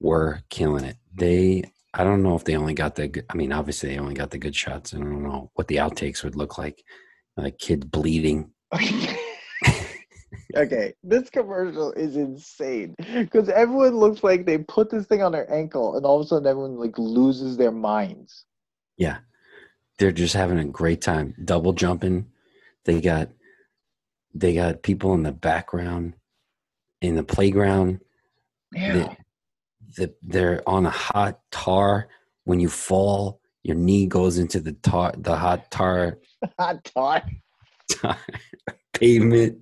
were 0.00 0.40
killing 0.48 0.84
it. 0.84 0.96
They 1.14 1.64
I 1.94 2.04
don't 2.04 2.22
know 2.22 2.34
if 2.34 2.44
they 2.44 2.56
only 2.56 2.74
got 2.74 2.94
the 2.96 3.24
I 3.30 3.34
mean, 3.34 3.52
obviously 3.52 3.90
they 3.90 3.98
only 3.98 4.14
got 4.14 4.30
the 4.30 4.38
good 4.38 4.56
shots. 4.56 4.94
I 4.94 4.98
don't 4.98 5.22
know 5.22 5.50
what 5.54 5.68
the 5.68 5.76
outtakes 5.76 6.24
would 6.24 6.36
look 6.36 6.58
like. 6.58 6.82
Like 7.36 7.58
kids 7.58 7.84
bleeding. 7.84 8.50
okay, 10.56 10.94
this 11.02 11.30
commercial 11.30 11.92
is 11.92 12.16
insane 12.16 12.94
because 13.14 13.48
everyone 13.48 13.96
looks 13.96 14.22
like 14.22 14.46
they 14.46 14.58
put 14.58 14.90
this 14.90 15.06
thing 15.06 15.22
on 15.22 15.32
their 15.32 15.50
ankle 15.52 15.96
and 15.96 16.04
all 16.04 16.20
of 16.20 16.24
a 16.24 16.28
sudden 16.28 16.46
everyone 16.46 16.78
like 16.78 16.98
loses 16.98 17.56
their 17.56 17.72
minds. 17.72 18.44
Yeah. 18.96 19.18
They're 19.98 20.12
just 20.12 20.34
having 20.34 20.58
a 20.58 20.64
great 20.64 21.00
time. 21.00 21.34
Double 21.44 21.72
jumping. 21.72 22.26
They 22.84 23.00
got 23.00 23.28
they 24.34 24.54
got 24.54 24.82
people 24.82 25.14
in 25.14 25.22
the 25.22 25.32
background 25.32 26.14
in 27.00 27.14
the 27.14 27.22
playground. 27.22 28.00
Yeah. 28.72 28.92
The, 28.92 29.16
the, 29.96 30.14
they're 30.22 30.62
on 30.68 30.86
a 30.86 30.90
hot 30.90 31.40
tar. 31.50 32.08
When 32.44 32.60
you 32.60 32.68
fall, 32.68 33.40
your 33.62 33.76
knee 33.76 34.06
goes 34.06 34.38
into 34.38 34.60
the 34.60 34.72
tar, 34.72 35.12
the 35.16 35.36
hot 35.36 35.70
tar, 35.70 36.18
Hot 36.58 36.82
dog. 36.94 37.22
tar 37.90 38.16
pavement. 38.94 39.58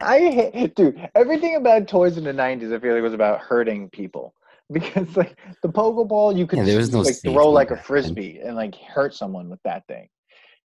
I 0.00 0.50
hate, 0.52 0.74
dude. 0.74 1.08
Everything 1.14 1.56
about 1.56 1.88
toys 1.88 2.16
in 2.16 2.24
the 2.24 2.32
'90s, 2.32 2.74
I 2.74 2.78
feel 2.78 2.94
like 2.94 3.02
was 3.02 3.14
about 3.14 3.40
hurting 3.40 3.88
people 3.90 4.34
because, 4.72 5.16
like, 5.16 5.38
the 5.62 5.68
pogo 5.68 6.06
ball, 6.06 6.36
you 6.36 6.46
could 6.46 6.58
Yeah, 6.66 6.78
no 6.92 7.00
like 7.00 7.16
throw 7.16 7.50
like 7.50 7.70
a 7.70 7.76
frisbee 7.76 8.40
and 8.42 8.56
like 8.56 8.74
hurt 8.74 9.14
someone 9.14 9.48
with 9.48 9.60
that 9.64 9.86
thing. 9.86 10.08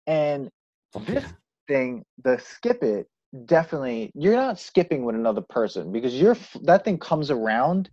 And 0.07 0.51
Fuck 0.93 1.07
this 1.07 1.25
yeah. 1.25 1.31
Thing, 1.69 2.05
the 2.23 2.39
skip 2.39 2.83
it, 2.83 3.07
definitely, 3.47 4.11
you're 4.15 4.37
not 4.37 4.59
skipping 4.61 5.05
with 5.05 5.15
another 5.15 5.41
person 5.49 5.93
because 5.93 6.15
you're 6.15 6.37
that 6.63 6.85
thing 6.85 6.99
comes 6.99 7.31
around 7.31 7.89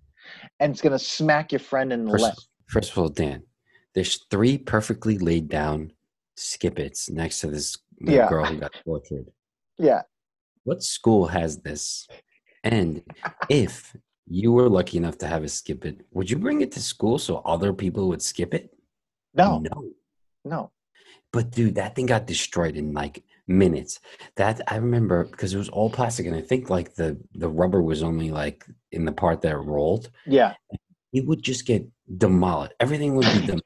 and 0.60 0.74
it's 0.74 0.82
gonna 0.82 1.00
smack 1.00 1.52
your 1.54 1.60
friend 1.60 1.94
in 1.94 2.06
the 2.06 2.12
leg. 2.12 2.34
First, 2.34 2.50
first 2.68 2.92
of 2.92 2.98
all, 2.98 3.08
Dan, 3.10 3.44
there's 3.96 4.26
three 4.30 4.58
perfectly 4.58 5.18
laid 5.18 5.48
down 5.48 5.94
skip 6.36 6.80
its 6.80 7.10
next 7.10 7.40
to 7.42 7.48
this 7.48 7.78
Yeah. 8.00 8.28
girl 8.28 8.46
who 8.46 8.58
got 8.58 8.74
tortured. 8.84 9.28
Yeah, 9.78 10.02
What 10.64 10.84
school 10.84 11.28
has 11.28 11.58
this? 11.62 12.08
And 12.64 13.04
if 13.50 13.96
you 14.28 14.52
were 14.52 14.70
lucky 14.70 14.98
enough 14.98 15.18
to 15.20 15.28
have 15.28 15.44
a 15.44 15.50
skip 15.50 15.86
it, 15.86 16.06
would 16.12 16.30
you 16.30 16.38
bring 16.38 16.62
it 16.62 16.72
to 16.74 16.82
school 16.82 17.18
so 17.20 17.38
other 17.46 17.74
people 17.74 18.08
would 18.10 18.22
skip 18.22 18.54
it? 18.54 18.70
no, 19.34 19.60
No. 19.60 19.92
no. 20.44 20.72
But 21.32 21.52
dude, 21.52 21.76
that 21.76 21.96
thing 21.96 22.06
got 22.08 22.28
destroyed 22.28 22.76
in 22.76 22.94
like 22.94 23.24
minutes. 23.58 24.00
That 24.36 24.62
I 24.68 24.78
remember 24.78 25.26
because 25.26 25.54
it 25.54 25.58
was 25.58 25.70
all 25.70 25.90
plastic, 25.90 26.26
and 26.26 26.36
I 26.36 26.42
think 26.42 26.70
like 26.70 26.96
the 26.96 27.18
the 27.34 27.50
rubber 27.50 27.82
was 27.82 28.04
only 28.04 28.32
like 28.32 28.66
in 28.92 29.06
the 29.06 29.12
part 29.12 29.42
that 29.42 29.58
rolled. 29.58 30.10
Yeah, 30.26 30.54
It 31.14 31.26
would 31.26 31.44
just 31.44 31.66
get 31.66 31.88
demolished. 32.18 32.74
Everything 32.80 33.16
would 33.16 33.32
be 33.34 33.40
demolished 33.40 33.66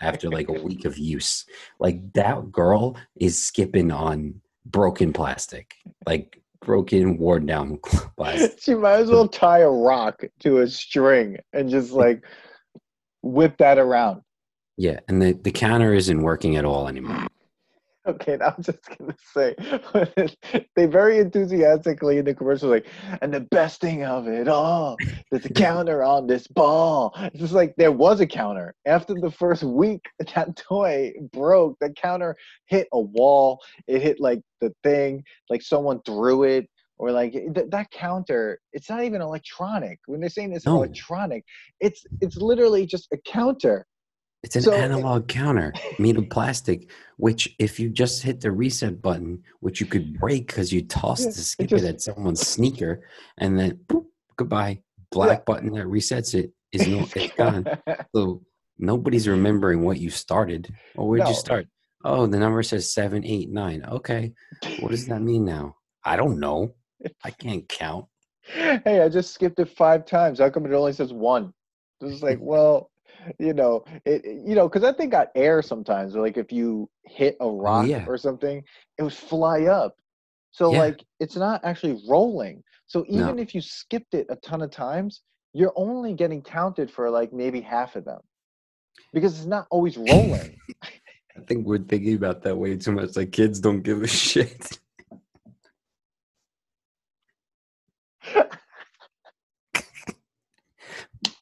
after 0.00 0.28
like 0.28 0.48
a 0.48 0.62
week 0.62 0.84
of 0.84 0.98
use. 0.98 1.44
Like 1.78 2.12
that 2.14 2.50
girl 2.50 2.96
is 3.16 3.42
skipping 3.42 3.90
on 3.90 4.40
broken 4.66 5.12
plastic, 5.12 5.74
like 6.06 6.40
broken, 6.64 7.18
worn 7.18 7.46
down 7.46 7.78
plastic. 8.16 8.58
she 8.60 8.74
might 8.74 9.00
as 9.00 9.10
well 9.10 9.28
tie 9.28 9.60
a 9.60 9.70
rock 9.70 10.22
to 10.40 10.58
a 10.58 10.68
string 10.68 11.38
and 11.52 11.70
just 11.70 11.92
like 11.92 12.24
whip 13.22 13.56
that 13.58 13.78
around. 13.78 14.22
Yeah, 14.76 15.00
and 15.08 15.20
the 15.20 15.32
the 15.32 15.50
counter 15.50 15.92
isn't 15.92 16.22
working 16.22 16.56
at 16.56 16.64
all 16.64 16.88
anymore. 16.88 17.26
Okay, 18.06 18.36
now 18.38 18.54
I'm 18.56 18.62
just 18.62 18.78
gonna 18.98 19.14
say 19.34 19.54
they 20.76 20.86
very 20.86 21.18
enthusiastically 21.18 22.16
in 22.16 22.24
the 22.24 22.34
commercial 22.34 22.70
like, 22.70 22.86
and 23.20 23.32
the 23.32 23.40
best 23.40 23.80
thing 23.82 24.04
of 24.04 24.26
it 24.26 24.48
all, 24.48 24.96
there's 25.30 25.44
a 25.44 25.52
counter 25.52 26.02
on 26.02 26.26
this 26.26 26.46
ball. 26.46 27.12
It's 27.18 27.38
just 27.38 27.52
like 27.52 27.74
there 27.76 27.92
was 27.92 28.20
a 28.20 28.26
counter. 28.26 28.74
After 28.86 29.12
the 29.14 29.30
first 29.30 29.62
week, 29.62 30.00
that 30.34 30.56
toy 30.56 31.12
broke. 31.32 31.76
The 31.80 31.90
counter 31.90 32.36
hit 32.66 32.88
a 32.92 33.00
wall. 33.00 33.60
It 33.86 34.00
hit 34.00 34.18
like 34.18 34.40
the 34.62 34.72
thing, 34.82 35.22
like 35.50 35.60
someone 35.60 36.00
threw 36.06 36.44
it, 36.44 36.68
or 36.98 37.12
like 37.12 37.32
th- 37.32 37.68
that 37.70 37.90
counter. 37.90 38.60
It's 38.72 38.88
not 38.88 39.04
even 39.04 39.20
electronic. 39.20 39.98
When 40.06 40.20
they're 40.20 40.30
saying 40.30 40.54
it's 40.54 40.64
No. 40.64 40.76
electronic, 40.76 41.44
it's 41.80 42.06
it's 42.22 42.38
literally 42.38 42.86
just 42.86 43.08
a 43.12 43.18
counter. 43.26 43.86
It's 44.42 44.56
an 44.56 44.62
So- 44.62 44.72
eh, 44.72 44.78
analog 44.78 45.28
counter 45.28 45.72
made 45.98 46.16
of 46.16 46.28
plastic, 46.30 46.90
which 47.18 47.54
if 47.58 47.78
you 47.78 47.90
just 47.90 48.22
hit 48.22 48.40
the 48.40 48.50
reset 48.50 49.02
button, 49.02 49.42
which 49.60 49.80
you 49.80 49.86
could 49.86 50.18
break 50.18 50.46
because 50.46 50.72
you 50.72 50.82
tossed 50.82 51.24
Yeah, 51.26 51.30
the 51.32 51.40
it 51.40 51.44
skip 51.44 51.68
just- 51.68 51.84
it 51.84 51.88
at 51.88 52.00
someone's 52.00 52.46
sneaker, 52.46 53.02
and 53.38 53.58
then 53.58 53.78
boop, 53.86 54.06
goodbye. 54.36 54.82
Black 55.12 55.44
button 55.44 55.72
that 55.72 55.86
resets 55.86 56.34
it 56.34 56.52
is 56.72 56.86
no, 56.86 57.06
it's 57.16 57.34
gone. 57.36 57.66
So 58.14 58.42
nobody's 58.78 59.26
remembering 59.28 59.82
what 59.82 59.98
you 59.98 60.08
started. 60.08 60.72
Where'd 60.94 61.24
No. 61.24 61.28
you 61.28 61.34
start? 61.34 61.66
Oh, 62.04 62.26
the 62.26 62.38
number 62.38 62.62
says 62.62 62.90
seven, 62.94 63.24
eight, 63.26 63.50
nine. 63.50 63.84
Okay. 63.84 64.32
What 64.78 64.90
does 64.92 65.06
that 65.08 65.20
mean 65.20 65.44
now? 65.44 65.76
I 66.04 66.16
don't 66.16 66.38
know. 66.40 66.74
I 67.24 67.30
can't 67.30 67.68
count. 67.68 68.06
hey, 68.44 69.02
I 69.02 69.08
just 69.10 69.34
skipped 69.34 69.58
it 69.58 69.68
five 69.68 70.06
times. 70.06 70.38
How 70.38 70.48
come 70.48 70.64
it 70.64 70.72
only 70.72 70.92
says 70.94 71.12
one? 71.12 71.52
It's 72.00 72.22
like, 72.22 72.38
well, 72.40 72.90
you 73.38 73.52
know, 73.54 73.84
it, 74.04 74.24
you 74.24 74.54
know, 74.54 74.68
because 74.68 74.82
that 74.82 74.96
thing 74.96 75.10
got 75.10 75.28
air 75.34 75.62
sometimes. 75.62 76.14
Like 76.14 76.36
if 76.36 76.52
you 76.52 76.88
hit 77.04 77.36
a 77.40 77.44
oh, 77.44 77.56
rock 77.56 77.84
Oh, 77.84 77.88
yeah. 77.88 78.04
or 78.06 78.16
something, 78.16 78.62
it 78.98 79.02
would 79.02 79.12
fly 79.12 79.64
up. 79.64 79.96
So 80.52 80.70
Yeah. 80.72 80.78
like, 80.78 81.04
it's 81.20 81.36
not 81.36 81.64
actually 81.64 82.02
rolling. 82.08 82.62
So 82.86 83.04
No. 83.08 83.20
even 83.20 83.38
if 83.38 83.54
you 83.54 83.60
skipped 83.60 84.14
it 84.14 84.26
a 84.30 84.36
ton 84.36 84.62
of 84.62 84.70
times, 84.70 85.22
you're 85.52 85.72
only 85.76 86.14
getting 86.14 86.42
counted 86.42 86.90
for 86.90 87.10
like 87.10 87.32
maybe 87.32 87.60
half 87.60 87.96
of 87.96 88.04
them, 88.04 88.20
because 89.12 89.36
it's 89.38 89.46
not 89.46 89.66
always 89.70 89.96
rolling. 90.10 90.56
I 91.36 91.40
think 91.46 91.66
we're 91.66 91.78
thinking 91.78 92.14
about 92.14 92.42
that 92.42 92.56
way 92.56 92.76
too 92.76 92.92
much. 92.92 93.16
Like 93.16 93.32
kids 93.32 93.60
don't 93.60 93.82
give 93.82 94.02
a 94.02 94.06
shit. 94.22 94.78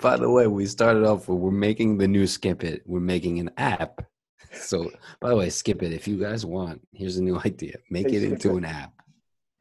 By 0.01 0.17
the 0.17 0.31
way, 0.31 0.47
we 0.47 0.67
started 0.67 1.05
off 1.05 1.29
with 1.29 1.39
we're 1.39 1.51
making 1.51 1.99
the 1.99 2.09
new 2.09 2.27
Skip 2.27 2.65
It. 2.65 2.83
We're 2.87 3.01
making 3.01 3.39
an 3.41 3.51
app. 3.57 4.01
So, 4.55 4.91
by 5.21 5.29
the 5.29 5.37
way, 5.37 5.51
Skip 5.51 5.83
It. 5.83 5.93
If 5.93 6.09
you 6.09 6.19
guys 6.19 6.47
want, 6.47 6.81
here's 6.93 7.19
a 7.19 7.23
new 7.23 7.39
idea. 7.45 7.77
Make 7.91 8.07
it 8.09 8.23
into 8.23 8.57
an 8.57 8.65
app. 8.65 8.93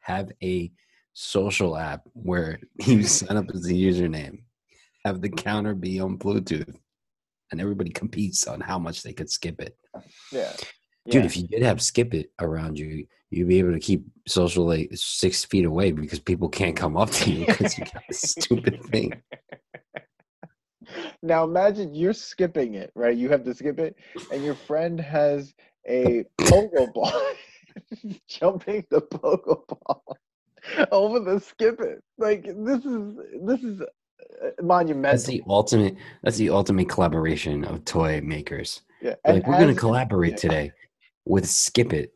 Have 0.00 0.30
a 0.42 0.72
social 1.12 1.76
app 1.76 2.02
where 2.14 2.58
you 2.86 3.02
sign 3.04 3.36
up 3.36 3.44
as 3.54 3.66
a 3.66 3.72
username. 3.74 4.38
Have 5.04 5.20
the 5.20 5.28
counter 5.28 5.74
be 5.74 6.00
on 6.00 6.16
Bluetooth, 6.18 6.74
and 7.52 7.60
everybody 7.60 7.90
competes 7.90 8.46
on 8.46 8.60
how 8.62 8.78
much 8.78 9.02
they 9.02 9.12
could 9.12 9.28
skip 9.30 9.60
it. 9.60 9.76
yeah. 10.32 10.52
Dude, 11.06 11.14
Yeah. 11.22 11.24
if 11.24 11.36
you 11.36 11.46
did 11.46 11.62
have 11.62 11.82
skip 11.82 12.14
it 12.14 12.30
around 12.40 12.78
you, 12.78 13.06
you'd 13.30 13.48
be 13.48 13.58
able 13.58 13.72
to 13.72 13.80
keep 13.80 14.06
social 14.26 14.64
like 14.66 14.88
six 14.94 15.44
feet 15.44 15.66
away 15.66 15.92
because 15.92 16.18
people 16.18 16.48
can't 16.48 16.74
come 16.76 16.96
up 16.96 17.10
to 17.10 17.30
you 17.30 17.44
because 17.46 17.76
you 17.76 17.84
got 17.84 18.02
this 18.08 18.22
stupid 18.22 18.82
thing. 18.84 19.12
Now 21.22 21.44
imagine 21.44 21.94
you're 21.94 22.12
skipping 22.12 22.74
it, 22.74 22.90
right? 22.94 23.16
You 23.16 23.28
have 23.30 23.44
to 23.44 23.54
skip 23.54 23.78
it, 23.78 23.96
and 24.32 24.44
your 24.44 24.54
friend 24.54 25.00
has 25.00 25.54
a 25.86 26.24
pogo 26.38 26.92
ball, 26.92 27.12
jumping 28.28 28.84
the 28.90 29.00
pogo 29.00 29.66
ball 29.66 30.04
over 30.92 31.20
the 31.20 31.40
skip 31.40 31.80
it. 31.80 32.02
Like 32.18 32.44
this 32.44 32.84
is 32.84 33.16
this 33.42 33.62
is 33.62 33.82
monumental. 34.62 35.12
That's 35.16 35.24
the 35.24 35.42
ultimate. 35.48 35.96
That's 36.22 36.36
the 36.36 36.50
ultimate 36.50 36.88
collaboration 36.88 37.64
of 37.64 37.84
toy 37.84 38.20
makers. 38.22 38.82
Yeah, 39.00 39.14
Like 39.26 39.46
we're 39.46 39.58
gonna 39.58 39.72
as- 39.72 39.78
collaborate 39.78 40.36
today 40.36 40.72
with 41.24 41.46
Skip 41.48 41.92
It 41.92 42.12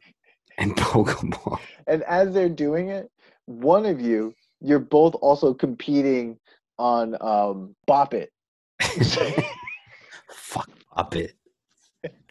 and 0.58 0.76
Pokemon. 0.76 1.60
And 1.86 2.02
as 2.04 2.32
they're 2.32 2.48
doing 2.48 2.88
it, 2.88 3.10
one 3.46 3.86
of 3.86 4.00
you, 4.00 4.34
you're 4.60 4.78
both 4.78 5.14
also 5.16 5.52
competing 5.54 6.38
on 6.78 7.16
um, 7.20 7.74
Bop 7.86 8.14
It. 8.14 8.30
Fuck 10.30 10.70
Bop 10.94 11.16
It. 11.16 11.34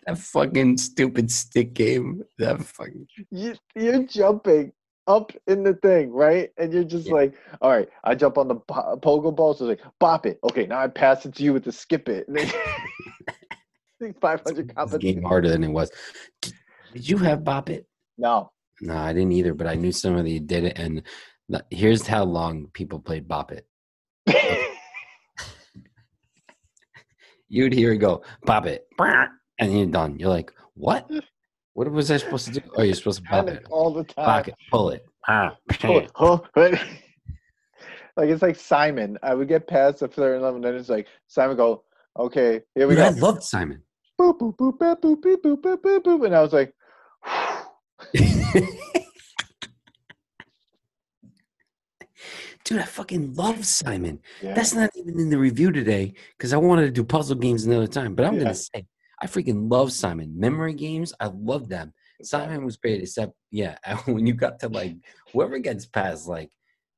That 0.06 0.17
fucking 0.17 0.77
stupid 0.77 1.32
stick 1.32 1.73
game. 1.73 2.23
That 2.39 2.62
fucking 2.63 3.08
You, 3.30 3.56
you're 3.75 4.04
jumping 4.04 4.73
up 5.08 5.32
in 5.47 5.63
the 5.63 5.73
thing, 5.75 6.12
right? 6.12 6.49
And 6.58 6.73
you're 6.73 6.84
just 6.84 7.08
Yeah. 7.08 7.13
like, 7.13 7.36
all 7.62 7.69
right, 7.69 7.88
I 8.04 8.15
jump 8.15 8.38
on 8.38 8.47
the 8.47 8.56
bo- 8.56 8.97
pogo 9.01 9.36
ball, 9.36 9.54
so 9.54 9.67
it's 9.69 9.82
like, 9.84 9.91
bop 9.99 10.25
it. 10.25 10.39
Okay, 10.43 10.65
now 10.65 10.80
I 10.80 10.88
pass 10.88 11.25
it 11.25 11.36
to 11.36 11.43
you 11.43 11.54
with 11.54 11.63
the 11.63 11.71
skip 11.71 12.10
it. 12.10 12.27
And 12.27 12.38
then- 12.38 12.51
Like 13.99 14.19
500 14.19 14.73
this 14.75 14.97
game 14.97 15.21
harder 15.23 15.49
than 15.49 15.63
it 15.63 15.67
was. 15.71 15.91
Did 16.41 17.08
you 17.08 17.17
have 17.17 17.43
Bop 17.43 17.69
It? 17.69 17.86
No. 18.17 18.51
No, 18.82 18.97
I 18.97 19.13
didn't 19.13 19.32
either, 19.34 19.54
but 19.54 19.67
I 19.67 19.75
knew 19.75 19.91
somebody 19.91 20.39
did 20.39 20.63
it. 20.63 20.80
And 20.80 21.04
here's 21.69 22.08
how 22.08 22.23
long 22.23 22.67
people 22.73 22.99
played 22.99 23.27
Bop 23.27 23.51
It. 23.51 23.67
You'd 27.53 27.73
hear 27.73 27.91
it 27.91 27.97
go, 27.97 28.23
Bop 28.45 28.65
It, 28.65 28.87
and 29.59 29.77
you're 29.77 29.85
done. 29.87 30.17
You're 30.17 30.29
like, 30.29 30.53
what? 30.75 31.05
What 31.73 31.91
was 31.91 32.09
I 32.09 32.15
supposed 32.15 32.45
to 32.47 32.53
do? 32.53 32.61
Oh, 32.77 32.81
you're 32.81 32.95
supposed 32.95 33.19
to 33.19 33.25
Panic 33.25 33.55
it, 33.55 33.67
all 33.69 33.91
the 33.93 34.05
time. 34.05 34.23
pocket, 34.25 34.55
pull 34.71 34.91
it. 34.91 35.03
Ah, 35.27 35.57
Oh, 35.83 36.07
huh? 36.15 36.39
Right? 36.55 36.79
like 38.15 38.29
it's 38.29 38.41
like 38.41 38.55
Simon. 38.55 39.17
I 39.21 39.33
would 39.35 39.49
get 39.49 39.67
past 39.67 40.01
a 40.01 40.09
certain 40.11 40.41
level, 40.41 40.55
and 40.55 40.63
then 40.63 40.75
it's 40.75 40.87
like 40.87 41.07
Simon 41.27 41.57
go, 41.57 41.83
okay, 42.17 42.61
here 42.73 42.87
we 42.87 42.95
Dude, 42.95 43.03
I 43.03 43.11
go. 43.11 43.19
loved 43.19 43.43
Simon. 43.43 43.83
Boop, 44.19 44.39
boop, 44.39 44.55
boop, 44.55 44.77
boop, 44.77 45.01
boop, 45.01 45.21
boop, 45.21 45.57
boop, 45.61 45.77
boop, 45.81 45.99
boop. 46.03 46.25
And 46.25 46.33
I 46.35 46.41
was 46.41 46.53
like, 46.53 46.73
Dude, 52.63 52.80
I 52.80 52.84
fucking 52.84 53.34
love 53.36 53.65
Simon. 53.65 54.19
yeah. 54.41 54.54
That's 54.54 54.74
not 54.74 54.89
even 54.95 55.19
in 55.19 55.30
the 55.30 55.38
review 55.38 55.71
today 55.71 56.13
because 56.38 56.54
I 56.54 56.58
wanted 56.58 56.86
to 56.86 56.91
do 56.91 57.04
puzzle 57.04 57.36
games 57.36 57.65
another 57.65 57.88
time. 57.88 58.15
But 58.15 58.26
I'm 58.26 58.36
Yeah. 58.36 58.43
gonna 58.43 58.56
say 58.56 58.86
I 59.21 59.28
freaking 59.28 59.69
love 59.71 59.91
Simon. 59.91 60.39
Memory 60.39 60.74
games, 60.74 61.13
I 61.19 61.28
love 61.34 61.69
them. 61.69 61.93
Simon 62.24 62.63
was 62.65 62.78
great, 62.78 63.02
except 63.02 63.34
yeah, 63.52 63.78
when 64.06 64.26
you 64.28 64.34
got 64.34 64.60
to 64.60 64.69
like 64.69 64.95
whoever 65.34 65.60
gets 65.60 65.86
past 65.86 66.28
like 66.28 66.50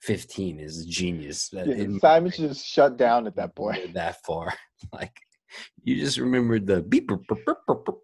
15 0.02 0.60
is 0.60 0.82
a 0.82 0.86
genius. 0.86 1.50
Uh, 1.56 1.64
yeah, 1.66 1.98
Simon 2.00 2.32
just 2.32 2.66
shut 2.66 2.98
down 2.98 3.26
at 3.26 3.36
that 3.38 3.56
point. 3.56 3.94
that 3.94 4.18
far. 4.26 4.54
Like 4.92 5.18
you 5.84 5.96
just 5.96 6.18
remembered 6.18 6.68
the 6.68 6.82
beep. 6.82 7.08
boop, 7.08 7.24
boop, 7.26 7.86
boop. 7.86 7.98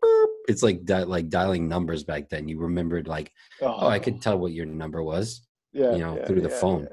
It's 0.47 0.63
like 0.63 0.85
di- 0.85 1.03
like 1.03 1.27
dialing 1.27 1.67
numbers 1.67 2.05
back 2.05 2.29
then. 2.29 2.47
You 2.47 2.57
remembered 2.59 3.07
like, 3.07 3.33
oh, 3.61 3.85
I 3.87 3.99
could 3.99 4.15
oh. 4.15 4.19
tell 4.19 4.37
what 4.39 4.53
your 4.53 4.65
number 4.65 5.03
was, 5.03 5.45
yeah, 5.73 5.91
you 5.93 5.99
know, 5.99 6.17
yeah, 6.17 6.25
through 6.25 6.41
the 6.41 6.49
yeah, 6.49 6.59
phone. 6.59 6.87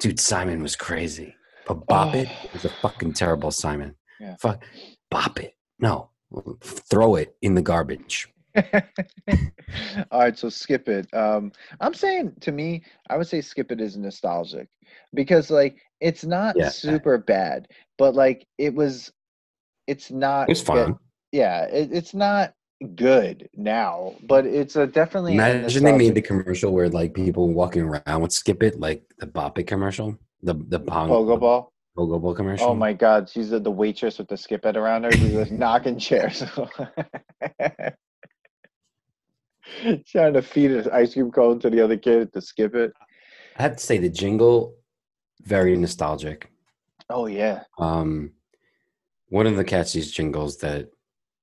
Dude, 0.00 0.20
Simon 0.20 0.62
was 0.62 0.76
crazy. 0.76 1.34
But 1.66 1.86
Bop 1.86 2.14
It 2.14 2.28
Oh. 2.30 2.48
was 2.52 2.64
a 2.64 2.68
fucking 2.68 3.14
terrible 3.14 3.50
Simon. 3.50 3.94
Yeah. 4.20 4.36
Fuck, 4.40 4.64
Bop 5.10 5.40
It. 5.40 5.54
No, 5.78 6.10
throw 6.62 7.16
it 7.16 7.36
in 7.42 7.54
the 7.54 7.62
garbage. 7.62 8.28
All 10.10 10.20
right, 10.20 10.38
so 10.38 10.48
skip 10.48 10.88
it. 10.88 11.12
Um, 11.14 11.52
I'm 11.80 11.94
saying 11.94 12.34
to 12.40 12.52
me, 12.52 12.84
I 13.10 13.16
would 13.16 13.26
say 13.26 13.40
skip 13.40 13.72
it 13.72 13.80
is 13.80 13.96
nostalgic 13.96 14.68
because 15.14 15.50
like 15.50 15.78
it's 16.00 16.24
not 16.24 16.54
Yeah. 16.56 16.68
super 16.68 17.18
bad, 17.18 17.66
but 17.98 18.14
like 18.14 18.46
it 18.58 18.74
was, 18.74 19.12
it's 19.86 20.10
not. 20.10 20.48
It 20.48 20.52
was 20.52 20.62
good- 20.62 20.96
Yeah, 21.32 21.64
it, 21.64 21.90
it's 21.92 22.14
not 22.14 22.54
good 22.94 23.48
now, 23.54 24.14
but 24.26 24.46
it's 24.46 24.76
a 24.76 24.86
definitely. 24.86 25.34
Imagine 25.34 25.84
they 25.84 25.96
made 25.96 26.14
the 26.14 26.22
commercial 26.22 26.72
where 26.72 26.88
like 26.88 27.14
people 27.14 27.52
walking 27.52 27.82
around 27.82 28.20
would 28.22 28.32
skip 28.32 28.62
it, 28.62 28.78
like 28.80 29.02
the 29.18 29.26
Bop 29.26 29.58
It 29.58 29.64
commercial, 29.64 30.18
the 30.42 30.54
the 30.68 30.78
Pong 30.80 31.08
pogo 31.08 31.38
ball. 31.38 31.72
Pogo 31.96 32.20
Ball 32.20 32.34
commercial. 32.34 32.70
Oh 32.70 32.74
my 32.74 32.92
God, 32.92 33.28
she's 33.28 33.50
the, 33.50 33.60
the 33.60 33.70
waitress 33.70 34.18
with 34.18 34.28
the 34.28 34.36
skip 34.36 34.66
it 34.66 34.76
around 34.76 35.04
her. 35.04 35.12
She's 35.12 35.32
just 35.32 35.52
knocking 35.62 35.98
chairs. 35.98 36.42
Trying 40.08 40.34
to 40.34 40.42
feed 40.42 40.72
an 40.72 40.90
ice 40.92 41.14
cream 41.14 41.30
cone 41.30 41.58
to 41.60 41.70
the 41.70 41.80
other 41.80 41.96
kid 41.96 42.32
to 42.32 42.40
skip 42.40 42.74
it. 42.74 42.92
I 43.56 43.62
have 43.62 43.76
to 43.76 43.82
say 43.82 43.98
the 43.98 44.10
jingle, 44.10 44.76
very 45.42 45.76
nostalgic. 45.76 46.50
Oh 47.08 47.26
yeah. 47.26 47.62
Um, 47.78 48.32
one 49.28 49.46
of 49.46 49.56
the 49.56 49.64
catchiest 49.64 50.12
jingles 50.12 50.58
that 50.58 50.88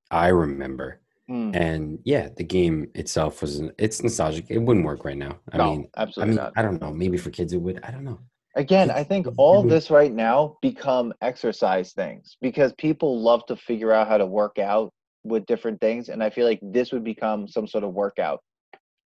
I 0.10 0.28
remember. 0.28 1.01
Hmm. 1.32 1.52
And 1.54 2.00
yeah, 2.04 2.28
the 2.36 2.44
game 2.44 2.92
itself 2.94 3.42
was 3.42 3.62
it's 3.78 4.04
nostalgic. 4.04 4.48
It 4.50 4.58
wouldn't 4.58 4.86
work 4.86 5.06
right 5.06 5.16
now. 5.16 5.40
I 5.54 5.58
no, 5.58 5.72
mean, 5.72 5.88
I 5.96 6.06
mean, 6.26 6.36
not. 6.36 6.52
I 6.58 6.62
don't 6.62 6.82
know. 6.82 6.92
Maybe 6.92 7.18
for 7.18 7.30
kids 7.30 7.54
it 7.54 7.62
would. 7.62 7.80
I 7.84 7.92
don't 7.92 8.04
know. 8.04 8.20
Again, 8.58 8.92
I 8.92 9.06
think 9.06 9.28
all 9.38 9.64
this 9.64 9.90
right 9.90 10.12
now 10.12 10.58
become 10.62 11.14
exercise 11.22 11.94
things 11.94 12.36
because 12.42 12.74
people 12.74 13.22
love 13.22 13.46
to 13.46 13.56
figure 13.56 13.94
out 13.94 14.10
how 14.10 14.18
to 14.18 14.26
work 14.26 14.60
out 14.60 14.92
with 15.24 15.46
different 15.46 15.80
things, 15.80 16.10
and 16.10 16.22
I 16.22 16.30
feel 16.30 16.46
like 16.46 16.60
this 16.62 16.92
would 16.92 17.06
become 17.06 17.48
some 17.48 17.66
sort 17.66 17.86
of 17.86 17.94
workout. 17.94 18.44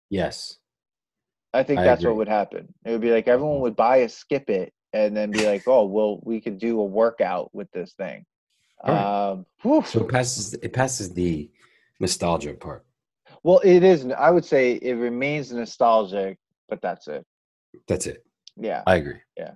Yes. 0.09 0.57
I 1.53 1.63
think 1.63 1.79
I 1.79 1.85
that's 1.85 2.01
agree. 2.01 2.09
what 2.11 2.17
would 2.17 2.27
happen. 2.27 2.67
It 2.83 2.91
would 2.91 2.99
be 2.99 3.11
like 3.11 3.29
everyone 3.29 3.61
would 3.61 3.77
buy 3.77 3.97
a 3.97 4.09
skip 4.09 4.49
it 4.49 4.73
and 4.91 5.15
then 5.15 5.31
be 5.31 5.45
like, 5.45 5.63
"Oh, 5.67 5.85
well, 5.85 6.19
we 6.25 6.41
could 6.41 6.59
do 6.59 6.81
a 6.81 6.85
workout 6.85 7.49
with 7.55 7.71
this 7.71 7.93
thing." 7.93 8.25
Right. 8.85 9.29
Um, 9.29 9.45
whew. 9.61 9.83
So 9.85 10.01
it 10.01 10.09
passes. 10.09 10.53
It 10.55 10.73
passes 10.73 11.13
the 11.13 11.49
nostalgia 11.99 12.53
part. 12.53 12.85
well, 13.43 13.59
it 13.63 13.83
is. 13.83 14.05
I 14.17 14.29
would 14.31 14.45
say 14.45 14.73
it 14.73 14.93
remains 14.93 15.51
nostalgic, 15.51 16.37
but 16.67 16.81
that's 16.81 17.07
it. 17.07 17.25
That's 17.87 18.07
it. 18.07 18.23
Yeah. 18.57 18.83
I 18.87 18.95
agree. 18.95 19.19
Yeah, 19.37 19.51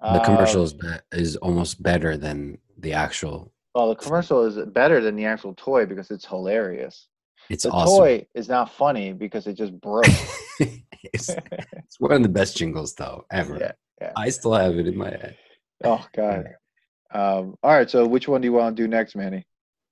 the 0.00 0.18
Um, 0.20 0.24
commercial 0.24 0.62
is, 0.62 0.72
be- 0.74 0.88
is 1.12 1.36
almost 1.36 1.82
better 1.82 2.16
than 2.16 2.58
the 2.78 2.92
actual. 2.92 3.52
Well, 3.74 3.88
the 3.90 3.96
commercial 3.96 4.44
is 4.46 4.56
better 4.72 5.00
than 5.00 5.14
the 5.16 5.26
actual 5.26 5.54
toy 5.54 5.86
because 5.86 6.10
it's 6.10 6.26
hilarious. 6.26 7.08
It's 7.48 7.64
The 7.64 7.70
awesome. 7.70 7.96
toy 7.98 8.26
is 8.34 8.48
not 8.48 8.72
funny 8.72 9.12
because 9.12 9.46
it 9.46 9.54
just 9.54 9.78
broke. 9.80 10.06
it's, 10.60 11.28
it's 11.30 11.98
one 11.98 12.12
of 12.12 12.22
the 12.22 12.28
best 12.28 12.56
jingles 12.56 12.94
though 12.94 13.24
ever. 13.30 13.58
Yeah, 13.58 13.72
yeah. 14.00 14.12
I 14.16 14.30
still 14.30 14.54
have 14.54 14.76
it 14.78 14.86
in 14.86 14.96
my 14.96 15.10
head. 15.10 15.36
oh 15.84 16.04
God. 16.14 16.54
Um, 17.12 17.56
all 17.62 17.72
right. 17.72 17.90
So 17.90 18.06
which 18.06 18.28
one 18.28 18.40
do 18.40 18.46
you 18.46 18.52
want 18.52 18.76
to 18.76 18.82
do 18.82 18.86
next, 18.88 19.16
Manny? 19.16 19.44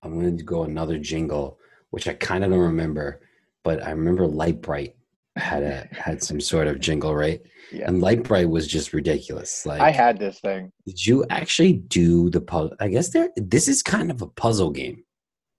I'm 0.03 0.18
going 0.20 0.37
to 0.37 0.44
go 0.44 0.62
another 0.62 0.98
jingle, 0.98 1.59
which 1.90 2.09
I 2.09 2.14
kind 2.14 2.44
of 2.44 2.51
don't 2.51 2.59
remember, 2.61 3.20
but 3.64 3.83
I 3.83 3.90
remember 3.90 4.27
Lite 4.27 4.61
Brite 4.62 4.94
had 5.37 5.62
a 5.62 5.88
had 5.92 6.22
some 6.22 6.40
sort 6.40 6.66
of 6.66 6.81
jingle, 6.81 7.14
right? 7.14 7.40
Yeah. 7.72 7.87
And 7.88 8.01
Lite 8.01 8.24
Brite 8.24 8.48
was 8.48 8.66
just 8.66 8.92
ridiculous. 8.92 9.64
Like, 9.66 9.81
I 9.81 9.90
had 9.90 10.18
this 10.18 10.40
thing. 10.40 10.72
did 10.87 11.05
you 11.07 11.24
actually 11.31 11.74
do 11.74 12.31
the 12.31 12.40
puzzle? 12.40 12.74
I 12.81 12.88
guess 12.88 13.11
there. 13.11 13.29
This 13.37 13.68
is 13.68 13.83
kind 13.83 14.11
of 14.11 14.22
a 14.22 14.27
puzzle 14.27 14.70
game. 14.70 15.05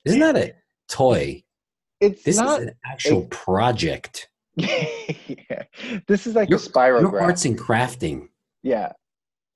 Isn't 0.05 0.19
that 0.19 0.35
a 0.35 0.53
toy? 0.89 1.43
It's 2.01 2.23
This 2.23 2.37
not. 2.37 2.61
is 2.61 2.67
an 2.67 2.75
actual 2.85 3.25
project. 3.25 4.29
yeah. 4.55 5.63
This 6.07 6.25
is 6.27 6.35
like 6.35 6.49
Your, 6.49 6.57
a 6.57 6.61
spiral 6.61 7.01
your 7.01 7.21
arts 7.21 7.45
and 7.45 7.57
crafting. 7.57 8.27
Yeah. 8.63 8.91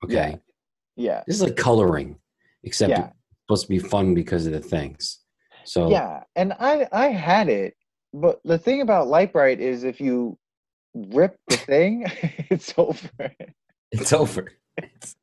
Okay, 0.04 0.38
Yeah. 0.96 1.22
this 1.26 1.36
is 1.36 1.42
like 1.42 1.56
coloring, 1.56 2.16
except 2.62 2.90
Yeah. 2.90 3.06
it's 3.06 3.14
supposed 3.46 3.62
to 3.62 3.68
be 3.68 3.78
fun 3.78 4.14
because 4.14 4.44
of 4.46 4.52
the 4.52 4.60
things. 4.60 5.20
So 5.64 5.90
Yeah. 5.90 6.22
And 6.36 6.52
I 6.58 6.86
I 6.92 7.08
had 7.08 7.48
it, 7.48 7.74
but 8.12 8.40
the 8.44 8.58
thing 8.58 8.80
about 8.80 9.08
Lite 9.08 9.32
Brite 9.32 9.60
is 9.60 9.84
if 9.84 10.00
you 10.00 10.36
rip 10.94 11.36
the 11.48 11.56
thing, 11.56 12.06
it's 12.50 12.72
over. 12.76 13.32
It's 13.92 14.12
over. 14.12 14.52
It's- 14.76 15.14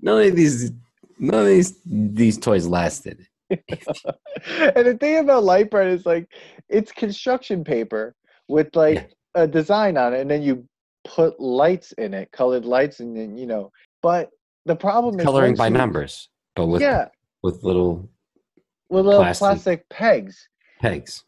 none 0.00 0.22
of 0.22 0.36
these, 0.36 0.72
none 1.18 1.40
of 1.40 1.46
these 1.46 1.78
these 1.86 2.38
toys 2.38 2.66
lasted. 2.66 3.26
and 3.50 4.86
the 4.86 4.96
thing 4.98 5.18
about 5.18 5.44
Lite 5.44 5.70
Brite 5.70 5.88
is 5.88 6.06
like 6.06 6.26
it's 6.68 6.92
construction 6.92 7.64
paper 7.64 8.14
with 8.48 8.74
like 8.74 8.94
Yeah. 9.36 9.42
a 9.42 9.46
design 9.46 9.96
on 9.96 10.14
it, 10.14 10.20
and 10.20 10.30
then 10.30 10.42
you 10.42 10.64
put 11.04 11.38
lights 11.40 11.92
in 11.92 12.14
it, 12.14 12.30
colored 12.32 12.64
lights, 12.64 13.00
and 13.00 13.16
then 13.16 13.36
you 13.36 13.46
know. 13.46 13.70
But 14.02 14.30
the 14.66 14.76
problem 14.76 15.18
is 15.18 15.24
Coloring 15.24 15.54
by 15.54 15.66
you- 15.68 15.74
numbers, 15.74 16.28
but 16.56 16.66
with 16.66 16.80
yeah, 16.82 17.08
with 17.42 17.62
little 17.64 18.08
with 18.90 19.06
little 19.06 19.22
plastic. 19.22 19.40
plastic 19.40 19.88
pegs. 19.88 20.48
pegs, 20.80 21.24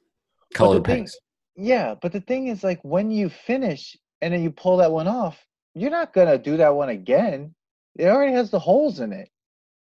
colored 0.54 0.84
thing- 0.84 1.00
pegs. 1.04 1.16
Yeah, 1.56 1.94
but 2.00 2.12
the 2.12 2.20
thing 2.20 2.48
is, 2.48 2.64
like, 2.64 2.80
when 2.82 3.10
you 3.10 3.28
finish 3.28 3.96
and 4.22 4.32
then 4.32 4.42
you 4.42 4.50
pull 4.50 4.78
that 4.78 4.90
one 4.90 5.06
off, 5.08 5.44
you're 5.74 5.90
not 5.90 6.12
gonna 6.12 6.38
do 6.38 6.56
that 6.58 6.74
one 6.74 6.88
again. 6.88 7.54
It 7.96 8.06
already 8.08 8.32
has 8.32 8.50
the 8.50 8.58
holes 8.58 9.00
in 9.00 9.12
it. 9.12 9.28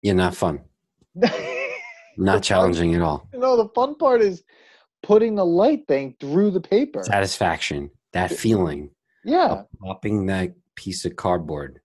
Yeah, 0.03 0.15
not 0.15 0.35
fun. 0.37 0.61
Not 2.19 2.43
challenging 2.43 2.95
at 2.95 3.01
all. 3.01 3.27
You 3.33 3.39
No, 3.39 3.57
the 3.57 3.69
fun 3.75 3.95
part 3.95 4.21
is 4.21 4.43
putting 5.03 5.35
the 5.35 5.47
light 5.47 5.87
thing 5.89 6.15
through 6.21 6.51
the 6.51 6.61
paper. 6.61 7.03
Satisfaction, 7.05 7.91
that 8.13 8.31
feeling 8.31 8.91
Yeah, 9.25 9.63
popping 9.83 10.27
that 10.27 10.53
piece 10.77 11.05
of 11.07 11.17
cardboard, 11.17 11.81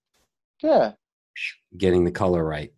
yeah. 0.62 0.94
getting 1.78 2.04
the 2.04 2.12
color 2.12 2.44
right. 2.44 2.74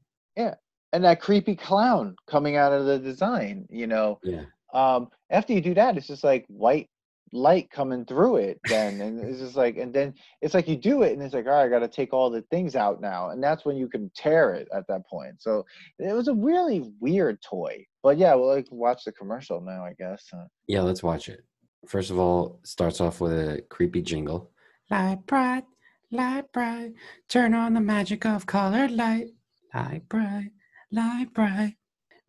And 0.92 1.04
that 1.04 1.22
creepy 1.22 1.56
clown 1.56 2.16
coming 2.28 2.56
out 2.56 2.74
of 2.74 2.86
the 2.86 2.98
design, 2.98 3.68
you 3.70 3.88
know. 3.88 4.20
Yeah, 4.24 4.46
Um, 4.74 5.10
after 5.30 5.54
you 5.54 5.62
do 5.62 5.74
that, 5.76 5.98
it's 5.98 6.08
just 6.08 6.24
like 6.24 6.46
white 6.48 6.90
light 7.32 7.70
coming 7.70 8.04
through 8.06 8.38
it 8.38 8.60
then 8.68 9.00
and 9.02 9.20
it's 9.20 9.38
just 9.38 9.56
like 9.56 9.78
and 9.78 9.94
then 9.94 10.12
it's 10.42 10.56
like 10.56 10.68
you 10.68 10.76
do 10.76 11.04
it 11.04 11.14
and 11.14 11.22
it's 11.22 11.36
like 11.36 11.46
all 11.46 11.52
right 11.52 11.66
i 11.66 11.70
got 11.70 11.78
to 11.78 11.88
take 11.88 12.12
all 12.12 12.32
the 12.32 12.42
things 12.50 12.76
out 12.76 13.02
now 13.02 13.30
and 13.30 13.44
that's 13.44 13.64
when 13.66 13.78
you 13.78 13.88
can 13.88 14.10
tear 14.16 14.56
it 14.56 14.68
at 14.74 14.88
that 14.88 15.06
point 15.08 15.36
so 15.40 15.64
it 16.00 16.12
was 16.12 16.28
a 16.28 16.34
really 16.34 16.92
weird 17.00 17.40
toy 17.44 17.86
but 18.02 18.18
yeah 18.18 18.34
well 18.34 18.48
like 18.56 18.66
watch 18.72 19.04
the 19.04 19.12
commercial 19.12 19.62
now 19.62 19.86
i 19.86 19.94
guess 19.94 20.26
Yeah, 20.68 20.82
let's 20.82 21.04
watch 21.04 21.30
it. 21.30 21.42
First 21.88 22.10
of 22.10 22.18
all, 22.18 22.60
starts 22.64 23.00
off 23.00 23.22
with 23.22 23.32
a 23.32 23.62
creepy 23.70 24.02
jingle. 24.02 24.50
Lite 24.90 25.24
Brite, 25.28 25.66
Lite 26.12 26.52
Brite, 26.52 26.94
turn 27.30 27.54
on 27.54 27.76
the 27.76 27.80
magic 27.80 28.26
of 28.26 28.46
colored 28.48 28.92
light. 28.92 29.28
Lite 29.74 30.10
Brite, 30.10 30.52
Lite 30.92 31.34
Brite, 31.34 31.76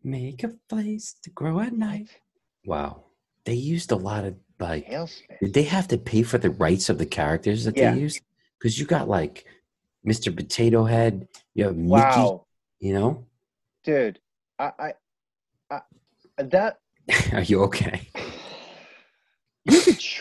make 0.03 0.43
a 0.43 0.49
place 0.69 1.15
to 1.23 1.29
grow 1.31 1.59
at 1.59 1.73
night. 1.73 2.09
Wow. 2.65 3.05
They 3.45 3.55
used 3.55 3.91
a 3.91 3.95
lot 3.95 4.23
of 4.25 4.35
like 4.59 4.87
TaleSpin. 4.87 5.39
did 5.41 5.53
they 5.53 5.63
have 5.63 5.87
to 5.87 5.97
pay 5.97 6.21
for 6.21 6.37
the 6.37 6.51
rights 6.51 6.89
of 6.89 6.97
the 6.99 7.05
characters 7.05 7.63
that 7.65 7.75
Yeah. 7.75 7.93
they 7.95 7.99
used? 8.01 8.21
Because 8.59 8.77
you 8.79 8.85
got 8.85 9.09
like 9.09 9.45
Mr. 10.05 10.35
Potato 10.35 10.85
Head, 10.85 11.27
you 11.55 11.63
have 11.65 11.75
Mickey, 11.75 11.91
wow 11.91 12.45
you 12.79 12.93
know? 12.93 13.25
dude 13.83 14.19
I, 14.59 14.71
I 15.71 15.81
i 16.37 16.43
that 16.43 16.79
Are 17.33 17.41
you 17.41 17.63
okay? 17.63 18.07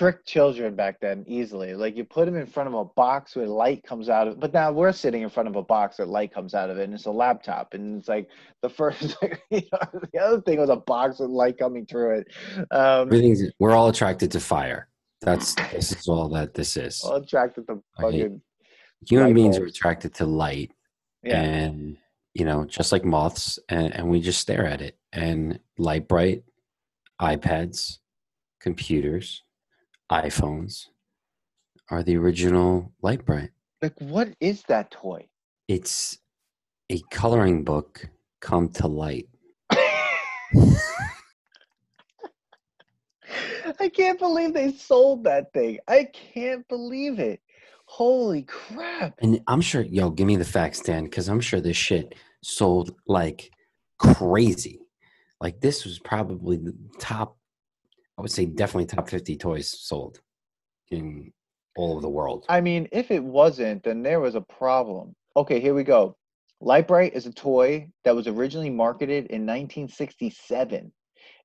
trick 0.01 0.25
children 0.25 0.75
back 0.75 0.99
then 0.99 1.23
easily. 1.27 1.75
Like 1.75 1.95
you 1.95 2.05
put 2.05 2.25
them 2.25 2.35
in 2.35 2.47
front 2.47 2.69
of 2.69 2.75
a 2.75 2.87
box 2.87 3.37
where 3.37 3.47
light 3.47 3.83
comes 3.85 4.09
out 4.09 4.29
of 4.29 4.33
it. 4.33 4.41
but 4.41 4.55
now 4.55 4.73
we're 4.73 4.93
sitting 4.93 5.21
in 5.21 5.29
front 5.29 5.47
of 5.47 5.57
a 5.57 5.63
box 5.63 5.99
where 5.99 6.07
light 6.07 6.33
comes 6.33 6.55
out 6.55 6.71
of 6.71 6.79
it 6.79 6.85
and 6.85 6.95
it's 6.95 7.05
a 7.05 7.11
laptop 7.11 7.75
and 7.75 7.99
it's 7.99 8.09
like 8.09 8.27
the 8.63 8.69
first 8.71 9.15
you 9.51 9.61
know, 9.71 10.01
the 10.11 10.19
other 10.19 10.41
thing 10.41 10.59
was 10.59 10.71
a 10.71 10.77
box 10.77 11.19
with 11.19 11.29
light 11.29 11.59
coming 11.59 11.85
through 11.85 12.21
it. 12.21 12.29
Um 12.71 13.09
Everything's 13.09 13.43
we're 13.59 13.73
all 13.73 13.91
attracted 13.91 14.31
to 14.31 14.41
fire. 14.41 14.89
That's 15.21 15.55
this 15.71 15.93
is 15.93 16.09
all 16.09 16.31
that 16.31 16.55
this 16.55 16.79
is. 16.79 17.03
all 17.05 17.17
attracted 17.17 17.67
to 17.67 17.83
fucking 18.01 18.41
Human 19.07 19.35
beings 19.35 19.59
are 19.59 19.67
attracted 19.67 20.15
to 20.15 20.25
light 20.25 20.73
yeah. 21.23 21.43
and 21.43 21.99
you 22.33 22.47
know, 22.47 22.65
just 22.65 22.91
like 22.91 23.05
moths 23.05 23.59
and, 23.69 23.95
and 23.95 24.09
we 24.09 24.23
just 24.23 24.41
stare 24.41 24.65
at 24.65 24.81
it. 24.81 24.97
And 25.13 25.61
Lite 25.77 26.09
Brite 26.09 26.45
iPads, 27.21 27.99
computers, 28.61 29.43
iPhones 30.11 30.87
are 31.91 32.03
the 32.03 32.17
original 32.17 32.93
Lite 33.03 33.25
Brite. 33.25 33.51
Like 33.83 33.99
what 34.01 34.29
is 34.41 34.63
that 34.65 34.91
toy? 34.91 35.29
It's 35.69 36.19
a 36.91 37.01
coloring 37.11 37.65
book 37.65 38.09
come 38.41 38.69
to 38.71 38.89
light. 38.89 39.29
I 43.79 43.89
can't 43.89 44.19
believe 44.19 44.53
they 44.53 44.73
sold 44.73 45.25
that 45.25 45.53
thing. 45.53 45.79
I 45.87 46.09
can't 46.13 46.67
believe 46.69 47.19
it. 47.19 47.41
Holy 47.87 48.43
crap. 48.43 49.15
And 49.21 49.41
I'm 49.47 49.61
sure, 49.61 49.83
yo, 49.83 50.11
give 50.11 50.27
me 50.27 50.37
the 50.37 50.45
facts, 50.45 50.81
Dan, 50.81 51.05
because 51.05 51.29
I'm 51.29 51.41
sure 51.41 51.61
this 51.61 51.77
shit 51.77 52.15
sold 52.43 52.95
like 53.07 53.51
crazy. 53.99 54.81
Like 55.41 55.61
this 55.61 55.85
was 55.85 55.99
probably 55.99 56.57
the 56.57 56.75
top, 56.99 57.37
I 58.21 58.23
would 58.23 58.31
say 58.31 58.45
definitely 58.45 58.85
top 58.85 59.09
50 59.09 59.35
toys 59.39 59.75
sold 59.81 60.21
in 60.91 61.33
all 61.75 61.97
of 61.97 62.03
the 62.03 62.09
world. 62.11 62.45
I 62.51 62.61
mean, 62.61 62.87
if 62.93 63.11
it 63.11 63.25
wasn't, 63.25 63.83
then 63.83 64.03
there 64.03 64.21
was 64.21 64.35
a 64.35 64.43
problem. 64.43 65.17
Okay, 65.39 65.59
here 65.59 65.73
we 65.73 65.85
go. 65.85 66.19
Lite 66.61 66.87
Brite 66.87 67.15
is 67.15 67.25
a 67.25 67.33
toy 67.33 67.89
that 68.05 68.15
was 68.15 68.27
originally 68.27 68.69
marketed 68.69 69.25
in 69.29 69.47
1967. 69.47 70.93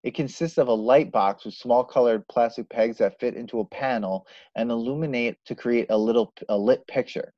It 0.04 0.16
consists 0.16 0.58
of 0.58 0.68
a 0.68 0.74
light 0.74 1.14
box 1.14 1.46
with 1.46 1.54
small 1.54 1.86
colored 1.86 2.28
plastic 2.28 2.68
pegs 2.70 2.98
that 2.98 3.22
fit 3.22 3.36
into 3.36 3.62
a 3.62 3.66
panel 3.66 4.28
and 4.58 4.70
illuminate 4.70 5.38
to 5.46 5.56
create 5.56 5.90
a 5.92 5.98
little 5.98 6.34
a 6.50 6.58
lit 6.58 6.86
picture 6.88 7.34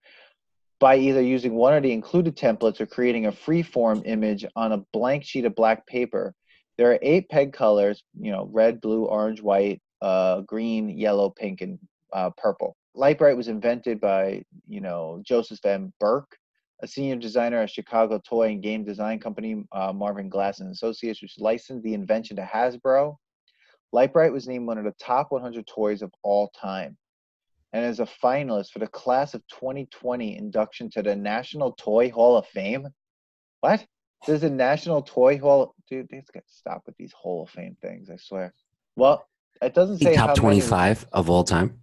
by 0.79 0.97
either 0.97 1.21
using 1.21 1.53
one 1.53 1.75
of 1.75 1.83
the 1.83 1.91
included 1.91 2.35
templates 2.35 2.81
or 2.81 2.87
creating 2.87 3.27
a 3.27 3.31
free-form 3.31 4.01
image 4.05 4.47
on 4.55 4.71
a 4.71 4.83
blank 4.93 5.23
sheet 5.23 5.45
of 5.45 5.53
black 5.53 5.85
paper. 5.85 6.33
There 6.77 6.91
are 6.91 6.99
eight 7.01 7.29
peg 7.29 7.53
colors, 7.53 8.03
you 8.19 8.31
know, 8.31 8.49
red, 8.51 8.81
blue, 8.81 9.05
orange, 9.05 9.41
white, 9.41 9.81
uh, 10.01 10.41
green, 10.41 10.89
yellow, 10.89 11.29
pink, 11.29 11.61
and 11.61 11.79
uh, 12.13 12.29
purple. 12.37 12.75
Lite 12.93 13.17
Brite 13.17 13.37
was 13.37 13.47
invented 13.47 13.99
by, 13.99 14.43
you 14.67 14.81
know, 14.81 15.21
Joseph 15.23 15.59
Van 15.63 15.91
Burke, 15.99 16.37
a 16.81 16.87
senior 16.87 17.15
designer 17.15 17.59
at 17.59 17.71
Chicago 17.71 18.21
toy 18.27 18.49
and 18.49 18.61
game 18.61 18.83
design 18.83 19.19
company 19.19 19.63
uh, 19.71 19.91
Marvin 19.93 20.29
Glass 20.29 20.59
and 20.59 20.71
Associates, 20.71 21.21
which 21.21 21.39
licensed 21.39 21.83
the 21.83 21.93
invention 21.93 22.35
to 22.37 22.43
Hasbro. 22.43 23.15
Lite 23.91 24.13
Brite 24.13 24.33
was 24.33 24.47
named 24.47 24.67
one 24.67 24.77
of 24.77 24.83
the 24.83 24.93
top 24.99 25.31
100 25.31 25.65
toys 25.65 26.01
of 26.01 26.11
all 26.23 26.51
time, 26.59 26.97
and 27.73 27.85
is 27.85 27.99
a 27.99 28.07
finalist 28.23 28.71
for 28.71 28.79
the 28.79 28.87
class 28.87 29.33
of 29.33 29.41
2020 29.47 30.37
induction 30.37 30.89
to 30.91 31.01
the 31.01 31.15
National 31.15 31.71
Toy 31.73 32.11
Hall 32.11 32.37
of 32.37 32.45
Fame. 32.47 32.87
What? 33.61 33.85
There's 34.25 34.43
a 34.43 34.49
National 34.49 35.01
Toy 35.01 35.37
Hall, 35.37 35.75
dude. 35.89 36.07
These 36.09 36.29
got 36.33 36.45
to 36.45 36.53
stop 36.53 36.83
with 36.85 36.97
these 36.97 37.13
Hall 37.13 37.43
of 37.43 37.49
Fame 37.49 37.77
things. 37.81 38.09
I 38.09 38.15
swear. 38.17 38.53
Well, 38.95 39.25
it 39.61 39.73
doesn't 39.73 39.99
say 39.99 40.15
top 40.15 40.29
many- 40.29 40.39
25 40.39 41.05
of 41.13 41.29
all 41.29 41.43
time. 41.43 41.79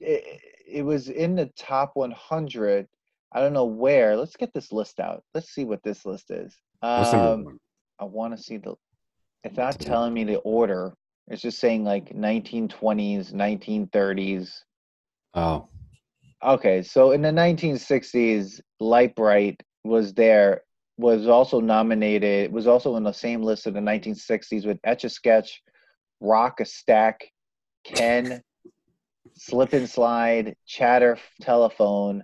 it, 0.00 0.40
it 0.66 0.82
was 0.82 1.08
in 1.08 1.36
the 1.36 1.46
top 1.58 1.92
100 1.94 2.88
i 3.32 3.40
don't 3.40 3.52
know 3.52 3.64
where 3.66 4.16
let's 4.16 4.34
get 4.36 4.52
this 4.52 4.72
list 4.72 4.98
out 4.98 5.22
let's 5.34 5.50
see 5.50 5.64
what 5.64 5.80
this 5.84 6.04
list 6.04 6.30
is 6.30 6.52
um, 6.82 7.58
i 8.00 8.04
want 8.04 8.36
to 8.36 8.42
see 8.42 8.56
the 8.56 8.74
it's 9.44 9.56
not 9.56 9.78
telling 9.78 10.12
me 10.12 10.24
the 10.24 10.38
order 10.38 10.92
it's 11.28 11.42
just 11.42 11.58
saying 11.60 11.84
like 11.84 12.06
1920s 12.14 13.32
1930s 13.32 14.50
Oh, 15.34 15.68
okay 16.44 16.82
so 16.82 17.12
in 17.12 17.22
the 17.22 17.30
1960s 17.30 18.60
Lite 18.80 19.14
Brite 19.14 19.62
was 19.84 20.12
there 20.14 20.62
was 20.96 21.26
also 21.26 21.60
nominated 21.60 22.52
was 22.52 22.66
also 22.66 22.96
in 22.96 23.02
the 23.02 23.12
same 23.12 23.42
list 23.42 23.66
of 23.66 23.74
the 23.74 23.80
1960s 23.80 24.66
with 24.66 24.78
etch 24.84 25.04
a 25.04 25.08
sketch 25.08 25.60
rock 26.20 26.60
a 26.60 26.64
stack 26.64 27.24
ken 27.84 28.40
slip 29.34 29.72
and 29.72 29.90
slide 29.90 30.54
chatter 30.66 31.18
telephone 31.40 32.22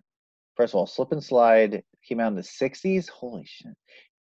first 0.57 0.73
of 0.73 0.79
all 0.79 0.87
slip 0.87 1.11
and 1.11 1.23
slide 1.23 1.83
came 2.07 2.21
out 2.21 2.29
in 2.29 2.37
the 2.37 2.43
60s 2.43 3.09
holy 3.09 3.45
shit 3.45 3.75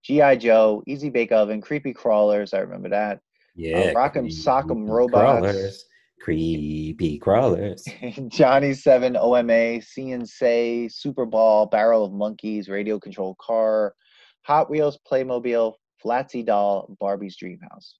gi 0.04 0.36
joe 0.36 0.82
easy 0.88 1.10
bake 1.10 1.30
oven 1.30 1.60
creepy 1.60 1.92
crawlers 1.92 2.52
i 2.52 2.58
remember 2.58 2.88
that 2.88 3.20
yeah. 3.54 3.78
Uh, 3.78 3.94
Rock'em 3.94 4.12
creepy 4.12 4.34
Sock'em 4.34 4.88
Robots. 4.88 5.40
Crawlers. 5.40 5.84
Creepy 6.20 7.18
crawlers. 7.18 7.86
Johnny 8.28 8.74
Seven, 8.74 9.16
OMA, 9.16 9.80
CNC, 9.80 10.92
Super 10.92 11.24
Ball, 11.26 11.66
Barrel 11.66 12.04
of 12.04 12.12
Monkeys, 12.12 12.68
Radio 12.68 12.98
Control 12.98 13.36
Car, 13.40 13.94
Hot 14.42 14.70
Wheels, 14.70 14.98
Playmobil, 15.11 15.74
Flatsy 16.05 16.44
Doll, 16.44 16.96
Barbie's 17.00 17.37
Dream 17.37 17.59
House. 17.70 17.96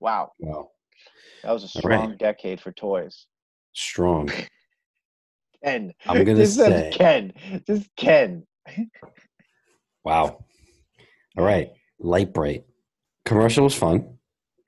Wow, 0.00 0.32
Wow. 0.38 0.70
that 1.42 1.52
was 1.52 1.64
a 1.64 1.78
All 1.78 1.88
right. 1.88 1.98
strong 2.00 2.16
decade 2.16 2.60
for 2.60 2.72
toys. 2.72 3.26
Strong. 3.74 4.30
Ken, 5.64 5.92
I'm 6.06 6.24
gonna 6.24 6.38
this 6.38 6.54
say- 6.56 6.90
Ken, 6.92 7.32
just 7.66 7.88
Ken. 7.96 8.44
Wow. 10.04 10.44
All 11.36 11.44
right. 11.44 11.70
Lite 11.98 12.32
Brite. 12.32 12.64
Commercial 13.24 13.64
was 13.64 13.74
fun. 13.74 14.18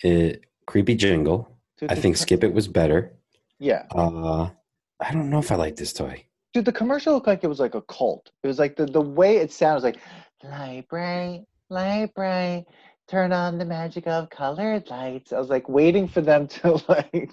It, 0.03 0.45
creepy 0.67 0.95
jingle. 0.97 1.57
I 1.89 1.95
think 1.95 2.17
Skip 2.17 2.45
It 2.45 2.53
was 2.53 2.69
better. 2.69 3.15
Yeah, 3.59 3.85
Uh, 3.95 4.51
I 4.99 5.13
don't 5.13 5.31
know 5.31 5.39
if 5.39 5.53
I 5.53 5.55
like 5.57 5.77
this 5.77 5.93
toy. 5.93 6.25
dude, 6.53 6.65
the 6.65 6.73
commercial 6.73 7.15
looked 7.15 7.27
like 7.27 7.45
it 7.45 7.49
was 7.49 7.61
like 7.61 7.75
a 7.75 7.83
cult. 7.83 8.31
It 8.43 8.47
was 8.49 8.59
like 8.59 8.75
the 8.77 8.87
the 8.87 9.01
way 9.01 9.37
it 9.37 9.53
sounds 9.53 9.83
like 9.85 9.99
Lite 10.43 10.89
Brite, 10.89 11.45
Lite 11.69 12.15
Brite. 12.15 12.65
Turn 13.09 13.33
on 13.33 13.59
the 13.59 13.65
magic 13.65 14.07
of 14.07 14.31
colored 14.31 14.89
lights. 14.89 15.33
I 15.33 15.39
was 15.39 15.49
like 15.49 15.69
waiting 15.69 16.07
for 16.07 16.21
them 16.21 16.47
to 16.49 16.81
like. 16.89 17.31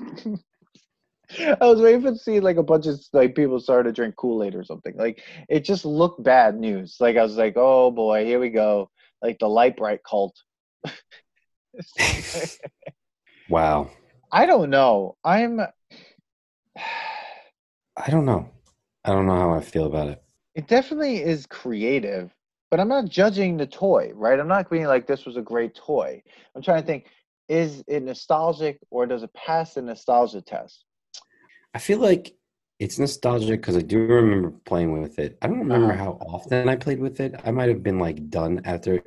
I 1.40 1.65
was 1.65 1.82
waiting 1.82 2.02
for 2.02 2.12
to 2.12 2.17
see 2.17 2.40
like 2.40 2.58
a 2.58 2.63
bunch 2.63 2.88
of 2.88 3.00
like 3.13 3.36
people 3.36 3.60
started 3.60 3.90
to 3.90 3.94
drink 3.94 4.15
Kool 4.15 4.44
Aid 4.44 4.56
or 4.56 4.63
something. 4.63 4.96
Like 4.96 5.21
it 5.50 5.65
just 5.65 5.86
looked 5.86 6.23
bad 6.23 6.56
news. 6.56 6.98
Like 7.00 7.17
I 7.17 7.23
was 7.23 7.38
like, 7.38 7.54
oh 7.58 7.92
boy, 7.92 8.25
here 8.25 8.40
we 8.40 8.50
go. 8.50 8.90
Like 9.21 9.38
the 9.40 9.48
Lite 9.48 9.77
Brite 9.77 10.02
cult. 10.04 10.36
Wow. 13.50 13.90
I 14.32 14.46
don't 14.46 14.69
know. 14.69 15.15
I'm. 15.23 15.62
I 17.96 18.10
don't 18.10 18.25
know. 18.25 18.50
I 19.06 19.12
don't 19.12 19.25
know 19.25 19.36
how 19.36 19.54
I 19.54 19.62
feel 19.62 19.86
about 19.86 20.10
it. 20.10 20.21
It 20.54 20.67
definitely 20.67 21.23
is 21.23 21.46
creative, 21.46 22.32
but 22.70 22.80
I'm 22.80 22.88
not 22.90 23.06
judging 23.06 23.58
the 23.58 23.68
toy, 23.68 24.12
right? 24.15 24.40
I'm 24.40 24.48
not 24.48 24.70
being 24.70 24.86
like 24.88 25.08
this 25.08 25.26
was 25.26 25.38
a 25.38 25.42
great 25.42 25.76
toy. 25.76 26.22
I'm 26.56 26.62
trying 26.62 26.82
to 26.82 26.88
think: 26.88 27.06
is 27.50 27.84
it 27.88 28.04
nostalgic 28.04 28.80
or 28.92 29.06
does 29.06 29.24
it 29.24 29.34
pass 29.34 29.74
the 29.76 29.82
nostalgia 29.82 30.42
test? 30.42 30.86
I 31.74 31.80
feel 31.80 32.00
like 32.00 32.36
it's 32.80 33.00
nostalgic 33.00 33.62
because 33.62 33.76
I 33.78 33.82
do 33.82 34.00
remember 34.00 34.52
playing 34.65 35.00
with 35.02 35.20
it. 35.20 35.38
I 35.42 35.48
don't 35.48 35.60
remember 35.60 35.94
Uh-huh. 35.94 36.04
how 36.04 36.12
often 36.28 36.70
I 36.70 36.76
played 36.76 37.00
with 37.00 37.20
it. 37.20 37.36
I 37.46 37.52
might 37.52 37.70
have 37.70 37.84
been 37.84 38.00
like 38.00 38.30
done 38.30 38.62
after. 38.65 39.02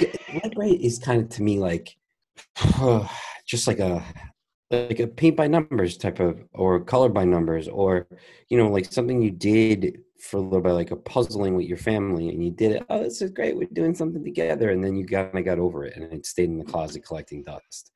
Yeah, 0.00 0.08
Lite 0.32 0.54
Brite 0.54 0.80
is 0.80 0.98
kind 0.98 1.22
of 1.22 1.28
to 1.30 1.42
me 1.42 1.58
like 1.58 1.96
just 3.46 3.66
like 3.66 3.78
a 3.78 4.02
like 4.70 4.98
a 5.00 5.06
paint 5.06 5.36
by 5.36 5.46
numbers 5.46 5.96
type 5.96 6.20
of 6.20 6.42
or 6.52 6.80
color 6.80 7.08
by 7.08 7.24
numbers 7.24 7.68
or 7.68 8.06
you 8.48 8.58
know 8.58 8.68
like 8.68 8.90
something 8.92 9.22
you 9.22 9.30
did 9.30 10.00
for 10.20 10.38
a 10.38 10.40
little 10.40 10.60
bit 10.60 10.72
like 10.72 10.90
a 10.90 10.96
puzzling 10.96 11.54
with 11.54 11.66
your 11.66 11.76
family 11.76 12.28
and 12.30 12.42
you 12.42 12.50
did 12.50 12.72
it 12.72 12.86
oh 12.88 13.02
this 13.02 13.20
is 13.20 13.30
great 13.30 13.56
we're 13.56 13.68
doing 13.72 13.94
something 13.94 14.24
together 14.24 14.70
and 14.70 14.82
then 14.82 14.96
you 14.96 15.04
kind 15.06 15.36
of 15.36 15.44
got 15.44 15.58
over 15.58 15.84
it 15.84 15.94
and 15.96 16.12
it 16.12 16.24
stayed 16.26 16.48
in 16.48 16.58
the 16.58 16.64
closet 16.64 17.04
collecting 17.04 17.42
dust. 17.42 17.92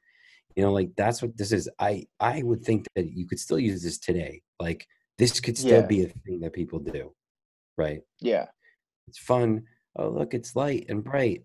You 0.57 0.65
know 0.65 0.73
like 0.73 0.91
that's 0.97 1.23
what 1.23 1.37
this 1.37 1.53
is. 1.53 1.69
I 1.79 2.07
i 2.19 2.43
would 2.43 2.63
think 2.63 2.87
that 2.97 3.11
you 3.13 3.27
could 3.27 3.39
still 3.41 3.59
use 3.59 3.83
this 3.83 3.99
today. 3.99 4.43
Like 4.59 4.87
this 5.19 5.41
could 5.41 5.57
still 5.57 5.81
Yeah. 5.81 5.87
be 5.87 6.03
a 6.05 6.09
thing 6.09 6.41
that 6.41 6.53
people 6.53 6.79
do 6.79 7.13
right? 7.79 8.03
Yeah. 8.21 8.47
it's 9.09 9.19
fun. 9.19 9.65
Oh 9.97 10.09
look 10.09 10.35
it's 10.35 10.55
light 10.57 10.87
and 10.89 11.03
bright 11.03 11.45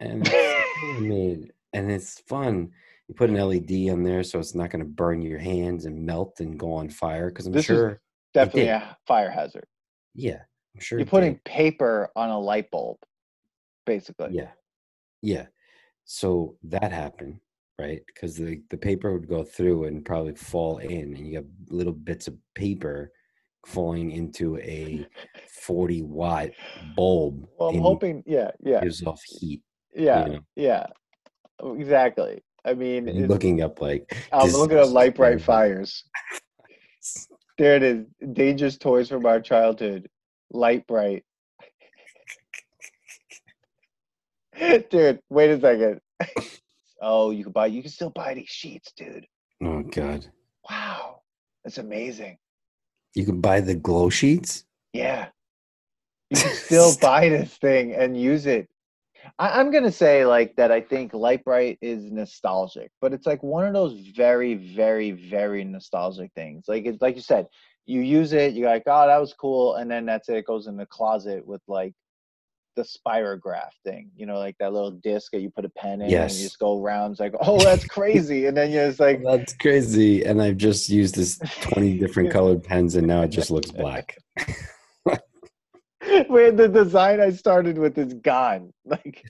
and 0.00 0.26
it's 0.26 0.30
a 1.00 1.50
and 1.72 1.90
it's 1.92 2.20
fun. 2.20 2.70
You 3.08 3.14
put 3.14 3.28
an 3.30 3.36
led 3.36 3.90
on 3.90 4.02
there 4.04 4.22
so 4.22 4.38
it's 4.38 4.54
not 4.54 4.70
going 4.70 4.84
to 4.84 4.88
burn 4.88 5.20
your 5.20 5.38
hands 5.40 5.84
and 5.84 6.06
melt 6.06 6.38
and 6.40 6.58
go 6.58 6.72
on 6.72 6.88
fire 6.88 7.28
because 7.28 7.46
i'm 7.46 7.52
This 7.52 7.62
is 7.62 7.66
sure 7.66 8.00
Definitely 8.32 8.68
a 8.68 8.96
fire 9.06 9.30
hazard. 9.30 9.66
Yeah 10.14 10.38
i'm 10.74 10.80
sure 10.80 10.98
You're 10.98 11.06
putting 11.06 11.34
did. 11.34 11.44
paper 11.44 12.10
on 12.16 12.30
a 12.30 12.38
light 12.38 12.70
bulb, 12.70 12.98
basically. 13.86 14.28
yeah 14.32 14.50
yeah 15.22 15.46
so 16.04 16.56
that 16.64 16.92
happened 16.92 17.38
right 17.78 18.02
because 18.06 18.36
the, 18.36 18.60
the 18.70 18.76
paper 18.76 19.12
would 19.12 19.28
go 19.28 19.42
through 19.42 19.84
and 19.84 20.04
probably 20.04 20.34
fall 20.34 20.78
in 20.78 21.14
and 21.14 21.26
you 21.26 21.36
have 21.36 21.46
little 21.68 21.92
bits 21.92 22.28
of 22.28 22.34
paper 22.54 23.10
falling 23.66 24.10
into 24.12 24.56
a 24.58 25.06
40 25.62 26.02
watt 26.02 26.50
bulb 26.96 27.46
Well, 27.58 27.68
I'm 27.70 27.78
hoping. 27.78 28.22
Yeah. 28.26 28.50
Yeah. 28.62 28.80
gives 28.82 29.02
off 29.04 29.20
heat 29.22 29.62
Yeah. 29.94 30.26
you 30.26 30.32
know 30.34 30.40
Yeah. 30.56 30.86
Exactly. 31.62 32.42
I 32.64 32.74
mean, 32.74 33.26
looking 33.26 33.62
up 33.62 33.80
like 33.80 34.10
I'm 34.32 34.50
looking 34.50 34.78
at 34.78 34.88
Lite 34.88 35.14
Brite 35.14 35.40
fires. 35.42 36.04
There 37.60 37.76
it 37.76 37.82
is. 37.82 38.06
Dangerous 38.32 38.78
toys 38.78 39.10
from 39.10 39.26
our 39.26 39.38
childhood. 39.38 40.08
Lite 40.50 40.86
Brite. 40.86 41.24
dude, 44.90 45.20
wait 45.28 45.50
a 45.50 45.60
second. 45.60 46.00
oh, 47.02 47.32
you 47.32 47.44
can 47.44 47.52
buy. 47.52 47.66
You 47.66 47.82
can 47.82 47.90
still 47.90 48.08
buy 48.08 48.32
these 48.32 48.48
sheets, 48.48 48.92
dude. 48.96 49.26
oh 49.62 49.82
god 49.82 50.26
Wow, 50.70 51.20
that's 51.62 51.76
amazing. 51.76 52.38
you 53.14 53.26
can 53.26 53.42
buy 53.42 53.60
the 53.60 53.74
glow 53.74 54.08
sheets 54.08 54.64
Yeah, 54.94 55.28
you 56.30 56.40
can 56.40 56.54
still 56.54 56.96
buy 57.02 57.28
this 57.28 57.54
thing 57.58 57.92
and 57.92 58.18
use 58.18 58.46
it. 58.46 58.70
I, 59.38 59.60
I'm 59.60 59.70
gonna 59.70 59.92
say 59.92 60.24
like 60.26 60.56
that. 60.56 60.70
I 60.70 60.80
think 60.80 61.14
Lite 61.14 61.44
Brite 61.44 61.78
is 61.80 62.10
nostalgic, 62.10 62.90
but 63.00 63.12
it's 63.12 63.26
like 63.26 63.42
one 63.42 63.66
of 63.66 63.72
those 63.72 63.94
very, 64.16 64.54
very, 64.54 65.12
very 65.12 65.64
nostalgic 65.64 66.32
things. 66.34 66.64
Like 66.68 66.86
it's 66.86 67.02
like 67.02 67.16
you 67.16 67.22
said, 67.22 67.46
you 67.86 68.00
use 68.00 68.32
it, 68.32 68.54
you're 68.54 68.68
like, 68.70 68.84
oh, 68.86 69.06
that 69.06 69.20
was 69.20 69.34
cool, 69.34 69.76
and 69.76 69.90
then 69.90 70.06
that's 70.06 70.28
it. 70.28 70.36
It 70.36 70.46
goes 70.46 70.66
in 70.66 70.76
the 70.76 70.86
closet 70.86 71.46
with 71.46 71.62
like 71.68 71.94
the 72.76 72.82
spirograph 72.82 73.72
thing, 73.84 74.10
you 74.16 74.26
know, 74.26 74.38
like 74.38 74.56
that 74.58 74.72
little 74.72 74.92
disc 74.92 75.32
that 75.32 75.40
you 75.40 75.50
put 75.50 75.64
a 75.64 75.70
pen 75.70 75.94
in 75.94 76.02
and 76.02 76.12
Yes. 76.12 76.38
you 76.38 76.44
just 76.44 76.58
go 76.58 76.80
around. 76.80 77.12
It's 77.12 77.20
like, 77.20 77.34
oh, 77.40 77.62
that's 77.64 77.84
crazy, 77.84 78.46
and 78.46 78.56
then 78.56 78.70
you're 78.70 78.88
just 78.88 79.00
like, 79.00 79.22
that's 79.24 79.52
crazy 79.54 80.24
and 80.24 80.40
i've 80.40 80.56
just 80.56 80.88
used 80.88 81.14
this 81.14 81.38
20 81.60 81.98
different 81.98 82.30
colored 82.32 82.62
pens 82.62 82.94
and 82.96 83.06
now 83.06 83.22
it 83.22 83.28
just 83.28 83.50
looks 83.50 83.70
black 83.82 84.16
where 86.28 86.52
the 86.52 86.68
design 86.68 87.20
I 87.20 87.30
started 87.30 87.78
with 87.78 87.98
is 87.98 88.14
gone. 88.14 88.72
Like 88.84 89.24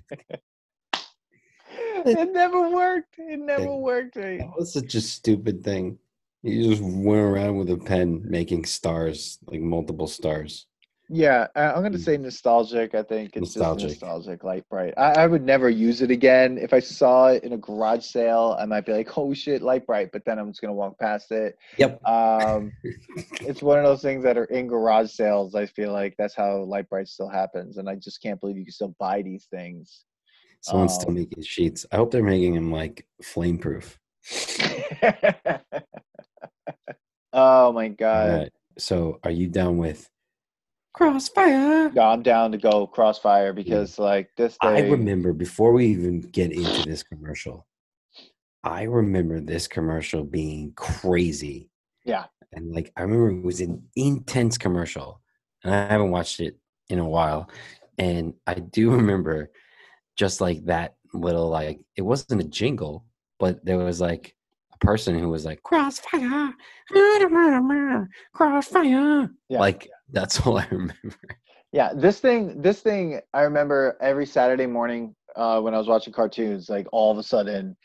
it 2.06 2.32
never 2.32 2.70
worked. 2.70 3.16
It 3.18 3.40
never 3.40 3.76
worked. 3.76 4.16
Right? 4.16 4.38
that 4.38 4.56
was 4.56 4.72
such 4.72 4.94
a 4.94 5.00
stupid 5.02 5.62
thing 5.62 5.98
you 6.42 6.70
just 6.70 6.82
went 6.82 7.20
around 7.20 7.56
with 7.56 7.70
a 7.70 7.76
pen 7.76 8.22
making 8.24 8.64
stars 8.64 9.38
like 9.46 9.60
multiple 9.60 10.06
stars 10.06 10.66
Yeah, 11.12 11.48
I- 11.56 11.72
I'm 11.72 11.82
gonna 11.82 11.98
Mm. 11.98 12.04
say 12.04 12.16
nostalgic. 12.18 12.94
I 12.94 13.02
think 13.02 13.30
it's 13.36 13.56
Nostalgic. 13.56 13.88
just 13.90 14.00
nostalgic, 14.02 14.44
Lite 14.44 14.68
Brite. 14.68 14.94
I, 14.96 15.24
I 15.24 15.26
would 15.26 15.42
never 15.44 15.68
use 15.68 16.02
it 16.02 16.10
again. 16.12 16.56
If 16.56 16.72
I 16.72 16.78
saw 16.78 17.26
it 17.28 17.42
in 17.42 17.52
a 17.52 17.56
garage 17.58 18.04
sale, 18.04 18.56
I 18.60 18.64
might 18.64 18.86
be 18.86 18.92
like, 18.92 19.18
"Oh 19.18 19.34
shit, 19.34 19.60
Lite 19.60 19.86
Brite," 19.86 20.12
but 20.12 20.24
then 20.24 20.38
I'm 20.38 20.48
just 20.50 20.60
gonna 20.60 20.72
walk 20.72 20.96
past 21.00 21.32
it. 21.32 21.56
yep 21.78 22.00
Um, 22.06 22.72
it's 23.40 23.60
one 23.60 23.78
of 23.80 23.84
those 23.84 24.02
things 24.02 24.22
that 24.22 24.38
are 24.38 24.44
in 24.44 24.68
garage 24.68 25.10
sales. 25.10 25.56
I 25.56 25.66
feel 25.66 25.92
like 25.92 26.14
that's 26.16 26.34
how 26.36 26.58
Lite 26.62 26.88
Brite 26.88 27.08
still 27.08 27.28
happens, 27.28 27.78
and 27.78 27.88
I 27.88 27.96
just 27.96 28.22
can't 28.22 28.40
believe 28.40 28.56
you 28.56 28.64
can 28.64 28.72
still 28.72 28.94
buy 29.00 29.20
these 29.22 29.46
things. 29.46 30.04
someone's 30.60 30.94
still 30.94 31.08
um, 31.08 31.14
making 31.14 31.42
sheets 31.42 31.86
i 31.90 31.96
hope 31.96 32.10
they're 32.10 32.22
making 32.22 32.54
them 32.54 32.70
like 32.70 33.06
flame 33.22 33.56
proof 33.56 33.98
oh 37.32 37.72
my 37.72 37.88
god. 37.88 38.50
So 38.78 39.18
are 39.24 39.30
you 39.30 39.48
down 39.48 39.78
with 39.78 40.06
crossfire 40.92 41.90
No, 41.90 42.02
I'm 42.02 42.22
down 42.22 42.52
to 42.52 42.58
go 42.58 42.86
crossfire 42.86 43.52
because 43.52 43.98
like 43.98 44.28
this 44.36 44.56
thing 44.60 44.70
I 44.70 44.80
remember 44.80 45.32
before 45.32 45.72
we 45.72 45.86
even 45.86 46.20
get 46.20 46.52
into 46.52 46.88
this 46.88 47.02
commercial, 47.02 47.66
I 48.64 48.82
remember 48.82 49.40
this 49.40 49.66
commercial 49.66 50.24
being 50.24 50.72
crazy. 50.76 51.70
Yeah. 52.04 52.24
And 52.52 52.74
like 52.74 52.92
I 52.96 53.02
remember 53.02 53.30
it 53.30 53.44
was 53.44 53.60
an 53.60 53.82
intense 53.96 54.58
commercial. 54.58 55.20
And 55.64 55.74
I 55.74 55.86
haven't 55.86 56.10
watched 56.10 56.40
it 56.40 56.58
in 56.88 56.98
a 56.98 57.08
while. 57.08 57.50
And 57.98 58.34
I 58.46 58.54
do 58.54 58.90
remember 58.90 59.50
just 60.16 60.40
like 60.40 60.64
that 60.66 60.96
little 61.12 61.48
like 61.48 61.80
it 61.96 62.02
wasn't 62.02 62.40
a 62.40 62.44
jingle, 62.44 63.04
but 63.38 63.64
there 63.64 63.78
was 63.78 64.00
like 64.00 64.34
a 64.72 64.78
person 64.84 65.18
who 65.18 65.28
was 65.28 65.44
like 65.44 65.62
crossfire 65.62 66.52
crossfire. 68.32 69.30
Yeah. 69.48 69.58
Like 69.58 69.88
that's 70.12 70.40
all 70.46 70.58
I 70.58 70.66
remember. 70.70 71.38
Yeah, 71.72 71.92
this 71.94 72.18
thing, 72.18 72.60
this 72.60 72.80
thing, 72.80 73.20
I 73.32 73.42
remember 73.42 73.96
every 74.00 74.26
Saturday 74.26 74.66
morning 74.66 75.14
uh, 75.36 75.60
when 75.60 75.74
I 75.74 75.78
was 75.78 75.86
watching 75.86 76.12
cartoons, 76.12 76.68
like 76.68 76.86
all 76.92 77.12
of 77.12 77.18
a 77.18 77.22
sudden, 77.22 77.76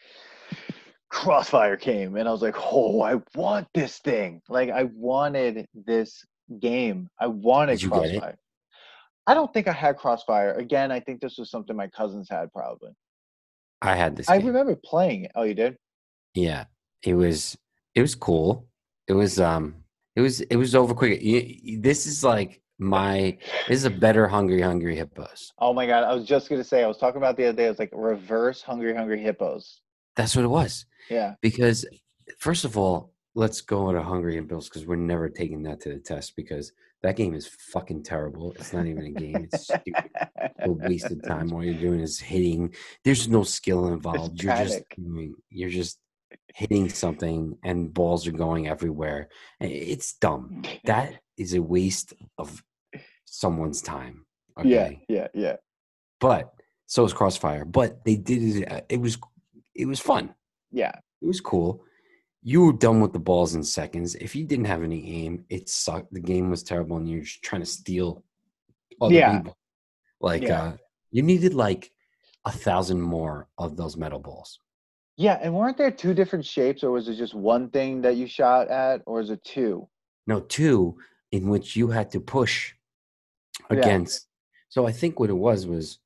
Crossfire 1.10 1.78
came, 1.78 2.16
and 2.16 2.28
I 2.28 2.32
was 2.32 2.42
like, 2.42 2.56
"Oh, 2.58 3.02
I 3.02 3.22
want 3.36 3.68
this 3.74 4.00
thing! 4.00 4.42
Like, 4.50 4.70
I 4.72 4.86
wanted 4.96 5.68
this 5.74 6.26
game. 6.60 7.10
I 7.20 7.28
wanted 7.28 7.74
Did 7.74 7.84
you 7.84 7.90
get 7.92 8.06
it? 8.06 8.20
Crossfire." 8.20 8.38
I 9.28 9.34
don't 9.34 9.54
think 9.54 9.68
I 9.68 9.72
had 9.72 9.98
Crossfire. 9.98 10.54
Again, 10.54 10.92
I 10.92 11.00
think 11.00 11.22
this 11.22 11.38
was 11.38 11.50
something 11.50 11.76
my 11.76 11.88
cousins 11.88 12.28
had 12.30 12.52
probably. 12.52 12.92
I 13.82 13.96
had 13.96 14.16
this 14.16 14.30
I 14.30 14.38
game. 14.38 14.48
remember 14.48 14.76
playing 14.84 15.26
it. 15.26 15.32
Oh, 15.36 15.44
you 15.44 15.54
did? 15.54 15.78
Yeah, 16.34 16.66
it 17.04 17.14
was 17.14 17.58
it 17.94 18.02
was 18.02 18.16
cool. 18.16 18.68
It 19.08 19.14
was 19.14 19.40
um 19.40 19.76
it 20.16 20.22
was 20.22 20.42
it 20.42 20.56
was 20.56 20.76
over 20.76 20.94
quick. 20.94 21.22
This 21.82 22.08
is 22.08 22.24
like 22.24 22.62
my 22.78 23.38
this 23.68 23.78
is 23.78 23.86
a 23.86 23.90
better 23.90 24.28
Hungry 24.28 24.62
Hungry 24.62 24.96
Hippos. 24.96 25.54
Oh 25.60 25.74
my 25.74 25.86
god! 25.86 26.04
I 26.04 26.14
was 26.14 26.26
just 26.26 26.50
gonna 26.50 26.64
say. 26.64 26.84
I 26.84 26.88
was 26.88 26.98
talking 26.98 27.18
about 27.18 27.38
the 27.38 27.46
other 27.46 27.58
day. 27.58 27.66
It 27.66 27.70
was 27.70 27.80
like 27.80 27.92
reverse 27.94 28.62
Hungry 28.62 28.96
Hungry 28.96 29.22
Hippos. 29.22 29.82
That's 30.16 30.36
what 30.36 30.46
it 30.46 30.50
was. 30.50 30.86
Yeah. 31.10 31.36
Because 31.42 31.86
first 32.40 32.66
of 32.66 32.78
all, 32.78 33.14
let's 33.34 33.62
go 33.62 33.92
to 33.92 34.02
Hungry 34.02 34.38
and 34.38 34.48
Bills 34.48 34.70
because 34.70 34.86
we're 34.86 34.96
never 34.96 35.30
taking 35.30 35.64
that 35.64 35.82
to 35.82 35.90
the 35.90 36.00
test 36.00 36.36
because 36.36 36.72
that 37.04 37.18
game 37.18 37.36
is 37.36 37.48
fucking 37.48 38.04
terrible. 38.04 38.54
It's 38.54 38.74
not 38.74 38.88
even 38.88 39.06
a 39.06 39.12
game. 39.12 39.48
It's 39.52 39.66
stupid. 39.66 40.10
a 40.60 40.72
wasted 40.72 41.24
time. 41.24 41.54
All 41.54 41.64
you're 41.64 41.76
doing 41.76 42.00
is 42.00 42.20
hitting. 42.20 42.74
There's 43.04 43.28
no 43.28 43.44
skill 43.44 43.90
involved. 43.90 44.42
You're 44.42 44.56
just 44.56 44.84
doing, 44.96 45.36
you're 45.50 45.70
just 45.70 46.00
hitting 46.54 46.90
something, 46.90 47.58
and 47.64 47.94
balls 47.94 48.28
are 48.28 48.32
going 48.32 48.68
everywhere. 48.68 49.30
It's 49.60 50.14
dumb. 50.14 50.64
That 50.86 51.14
is 51.38 51.54
a 51.54 51.62
waste 51.62 52.14
of 52.38 52.64
someone's 53.26 53.82
time. 53.82 54.26
Okay, 54.58 54.70
Yeah, 54.70 54.92
yeah, 55.18 55.28
yeah. 55.34 55.56
but 56.20 56.54
so 56.86 57.04
is 57.04 57.14
Crossfire. 57.14 57.66
But 57.66 58.04
they 58.06 58.16
did 58.16 58.42
it. 58.58 58.72
uh, 58.72 58.82
It 58.90 59.02
was 59.02 59.18
it 59.76 59.86
was 59.86 60.00
fun. 60.00 60.34
Yeah. 60.72 60.94
It 61.22 61.28
was 61.28 61.42
cool. 61.42 61.84
You 62.44 62.66
were 62.66 62.74
done 62.74 63.02
with 63.02 63.12
the 63.12 63.20
balls 63.20 63.56
in 63.56 63.64
seconds. 63.64 64.16
If 64.16 64.36
you 64.36 64.46
didn't 64.46 64.66
have 64.66 64.84
any 64.84 65.26
aim, 65.26 65.46
it 65.50 65.68
sucked. 65.68 66.14
The 66.14 66.22
game 66.22 66.50
was 66.50 66.64
terrible, 66.64 66.96
and 66.98 67.10
you're 67.10 67.22
just 67.22 67.42
trying 67.44 67.62
to 67.62 67.66
steal 67.66 68.24
other 69.02 69.14
Yeah. 69.16 69.38
people. 69.38 69.58
Like 70.22 70.44
Yeah. 70.44 70.62
uh, 70.64 70.78
you 71.12 71.24
needed 71.24 71.54
like 71.54 71.92
a 72.46 72.52
thousand 72.52 73.02
more 73.02 73.50
of 73.58 73.76
those 73.76 73.98
metal 73.98 74.20
balls. 74.20 74.60
Yeah, 75.18 75.40
and 75.42 75.54
weren't 75.56 75.78
there 75.78 75.92
two 75.92 76.14
different 76.14 76.46
shapes, 76.46 76.84
or 76.84 76.92
was 76.92 77.08
it 77.08 77.16
just 77.16 77.34
one 77.34 77.70
thing 77.70 78.02
that 78.02 78.18
you 78.18 78.28
shot 78.28 78.68
at, 78.68 79.02
or 79.06 79.22
is 79.22 79.30
it 79.30 79.44
two? 79.44 79.88
No, 80.28 80.42
two 80.42 80.98
in 81.32 81.48
which 81.50 81.76
you 81.76 81.88
had 81.90 82.12
to 82.12 82.20
push 82.20 82.74
Yeah. 83.72 83.78
against. 83.78 84.28
So 84.70 84.86
I 84.86 84.92
think 84.92 85.20
what 85.20 85.30
it 85.30 85.34
was 85.34 85.66
was 85.66 86.00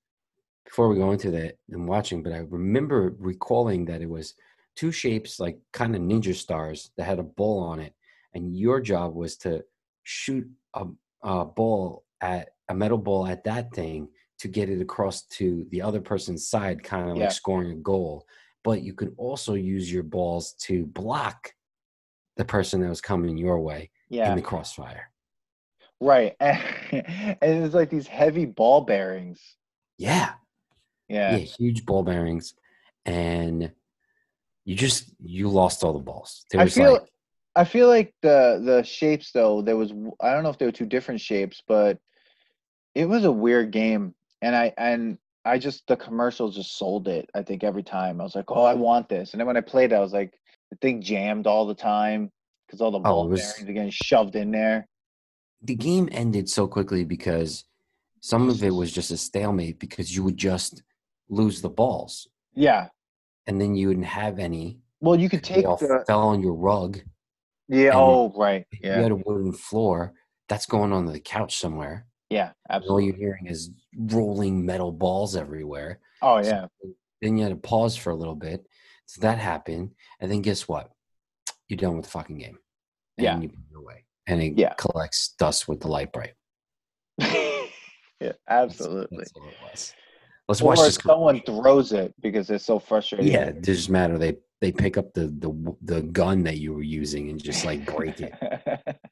before 0.66 0.90
we 0.90 0.98
go 0.98 1.12
into 1.12 1.32
that 1.32 1.58
and 1.70 1.88
watching, 1.88 2.22
but 2.22 2.34
I 2.34 2.40
remember 2.40 3.16
recalling 3.18 3.86
that 3.86 4.02
it 4.02 4.10
was 4.10 4.36
two 4.76 4.92
shapes 4.92 5.40
like 5.40 5.60
kind 5.74 5.96
of 5.96 6.02
ninja 6.04 6.36
stars 6.36 6.92
that 6.98 7.06
had 7.06 7.18
a 7.20 7.24
ball 7.24 7.60
on 7.64 7.80
it, 7.80 7.96
and 8.36 8.56
your 8.56 8.80
job 8.80 9.16
was 9.16 9.36
to 9.38 9.66
shoot 10.04 10.48
a, 10.76 10.86
a 11.24 11.46
ball 11.46 12.04
at 12.22 12.50
a 12.70 12.76
metal 12.76 12.98
ball 13.00 13.26
at 13.26 13.44
that 13.46 13.74
thing 13.74 14.08
to 14.38 14.48
get 14.48 14.70
it 14.70 14.80
across 14.82 15.24
to 15.24 15.66
the 15.72 15.82
other 15.82 16.00
person's 16.00 16.48
side, 16.48 16.84
kind 16.84 17.10
of 17.10 17.18
Yeah. 17.18 17.24
like 17.24 17.32
scoring 17.32 17.72
a 17.72 17.76
goal. 17.76 18.28
But 18.64 18.82
you 18.82 18.94
could 18.94 19.14
also 19.18 19.54
use 19.54 19.92
your 19.92 20.04
balls 20.04 20.54
to 20.54 20.86
block 20.86 21.54
the 22.38 22.46
person 22.46 22.82
that 22.82 22.90
was 22.90 23.02
coming 23.02 23.38
your 23.38 23.60
way 23.60 23.90
Yeah. 24.10 24.30
in 24.30 24.36
the 24.36 24.42
crossfire. 24.42 25.12
Right. 26.02 26.36
and 26.40 27.38
it's 27.42 27.74
like 27.76 27.90
these 27.90 28.08
heavy 28.08 28.46
ball 28.46 28.82
bearings. 28.82 29.42
Yeah. 29.98 30.34
Yeah. 31.10 31.36
yeah, 31.38 31.46
huge 31.58 31.86
ball 31.86 32.04
bearings, 32.04 32.54
and 33.04 33.72
you 34.64 34.76
just 34.76 35.12
you 35.24 35.50
lost 35.50 35.84
all 35.84 35.94
the 35.94 36.00
balls. 36.00 36.46
There 36.52 36.62
I 36.62 36.68
feel 36.70 36.94
like 36.94 37.10
I 37.56 37.64
feel 37.64 37.88
like 37.88 38.14
the 38.22 38.62
the 38.64 38.84
shapes 38.84 39.32
though 39.32 39.64
there 39.64 39.76
was 39.76 39.92
I 40.22 40.32
don't 40.32 40.44
know 40.44 40.50
if 40.52 40.60
they 40.60 40.68
were 40.68 40.72
two 40.72 40.86
different 40.86 41.20
shapes, 41.20 41.64
but 41.68 41.98
it 42.94 43.06
was 43.06 43.26
a 43.26 43.32
weird 43.32 43.72
game, 43.72 44.14
and 44.44 44.56
I 44.56 44.72
and 44.78 45.18
I 45.50 45.58
just 45.58 45.86
the 45.88 45.96
commercials 45.98 46.56
just 46.56 46.78
sold 46.78 47.08
it. 47.08 47.30
I 47.36 47.42
think 47.44 47.64
every 47.64 47.84
time 47.84 48.20
I 48.22 48.24
was 48.24 48.36
like, 48.36 48.50
oh, 48.50 48.64
I 48.64 48.74
want 48.74 49.10
this, 49.10 49.34
and 49.34 49.40
then 49.40 49.48
when 49.48 49.58
I 49.58 49.62
played, 49.62 49.92
it, 49.92 49.96
I 49.96 50.00
was 50.00 50.14
like, 50.14 50.34
the 50.72 50.78
thing 50.78 51.02
jammed 51.02 51.48
all 51.48 51.66
the 51.66 51.76
time 51.76 52.32
because 52.68 52.82
all 52.82 52.92
the 52.92 53.00
oh, 53.00 53.02
ball 53.04 53.24
Oh, 53.24 53.28
was- 53.28 53.42
bearings 53.42 53.70
are 53.70 53.74
getting 53.74 53.90
shoved 53.92 54.36
in 54.36 54.52
there. 54.52 54.88
the 55.62 55.76
game 55.76 56.08
ended 56.12 56.48
so 56.50 56.68
quickly 56.68 57.04
because 57.04 57.66
some 58.22 58.50
of 58.50 58.64
it 58.64 58.70
was 58.74 58.92
just 58.92 59.12
a 59.12 59.18
stalemate 59.18 59.80
because 59.80 60.16
you 60.16 60.24
would 60.24 60.38
just 60.38 60.84
lose 61.30 61.62
the 61.62 61.70
balls 61.70 62.28
Yeah. 62.54 62.88
and 63.48 63.60
then 63.60 63.76
you 63.76 63.88
wouldn't 63.90 64.06
have 64.06 64.40
any. 64.40 64.80
Well, 65.02 65.20
you 65.20 65.30
could 65.30 65.44
They 65.44 65.56
take 65.56 65.66
all 65.66 65.78
the 65.78 66.04
fell 66.08 66.28
on 66.28 66.42
your 66.42 66.54
rug. 66.54 67.00
yeah. 67.68 67.92
Oh, 67.94 68.32
right. 68.36 68.66
Yeah. 68.82 68.98
you 68.98 69.04
had 69.04 69.12
a 69.12 69.16
wooden 69.16 69.54
floor, 69.54 70.14
that's 70.48 70.66
going 70.66 70.92
on 70.94 71.06
the 71.06 71.20
couch 71.20 71.58
somewhere. 71.58 72.06
Yeah. 72.30 72.52
And 72.70 72.84
all 72.86 73.02
you're 73.02 73.16
hearing 73.16 73.48
is 73.48 73.72
rolling 73.98 74.66
metal 74.66 74.92
balls 74.92 75.36
everywhere. 75.36 76.00
Oh 76.22 76.42
So 76.42 76.50
yeah. 76.50 76.68
then 77.22 77.38
you 77.38 77.44
had 77.44 77.50
to 77.52 77.56
pause 77.56 77.96
for 77.96 78.12
a 78.12 78.16
little 78.16 78.36
bit. 78.36 78.66
So 79.06 79.22
that 79.22 79.38
happened. 79.40 79.92
And 80.20 80.32
then 80.32 80.42
guess 80.42 80.68
what? 80.68 80.92
You're 81.68 81.78
done 81.78 81.96
with 81.96 82.06
the 82.06 82.12
fucking 82.12 82.38
game. 82.38 82.58
And 83.18 83.24
Yeah. 83.26 83.40
you 83.40 83.50
put 83.50 83.58
it 83.72 83.78
away. 83.78 84.06
And 84.28 84.42
it 84.42 84.58
Yeah. 84.58 84.74
collects 84.76 85.34
dust 85.40 85.68
with 85.68 85.80
the 85.80 85.88
Lite 85.88 86.12
Brite. 86.14 86.34
yeah. 87.20 88.34
Absolutely. 88.48 89.18
That's 89.18 89.34
was. 89.64 89.94
Let's 90.48 90.62
Or 90.62 90.66
watch 90.68 90.80
this. 90.80 90.96
someone 90.96 91.42
throws 91.42 91.92
it 91.94 92.14
because 92.22 92.50
it's 92.50 92.66
so 92.66 92.80
frustrating. 92.80 93.32
Yeah, 93.32 93.46
it 93.46 93.62
doesn't 93.62 93.92
matter. 93.92 94.18
They 94.18 94.38
they 94.62 94.72
pick 94.72 94.98
up 94.98 95.14
the 95.14 95.28
the 95.28 95.76
the 95.84 96.02
gun 96.02 96.44
that 96.44 96.58
you 96.58 96.74
were 96.74 96.82
using 96.82 97.30
and 97.30 97.42
just 97.42 97.66
like 97.66 97.86
break 97.86 98.20
it. 98.20 98.34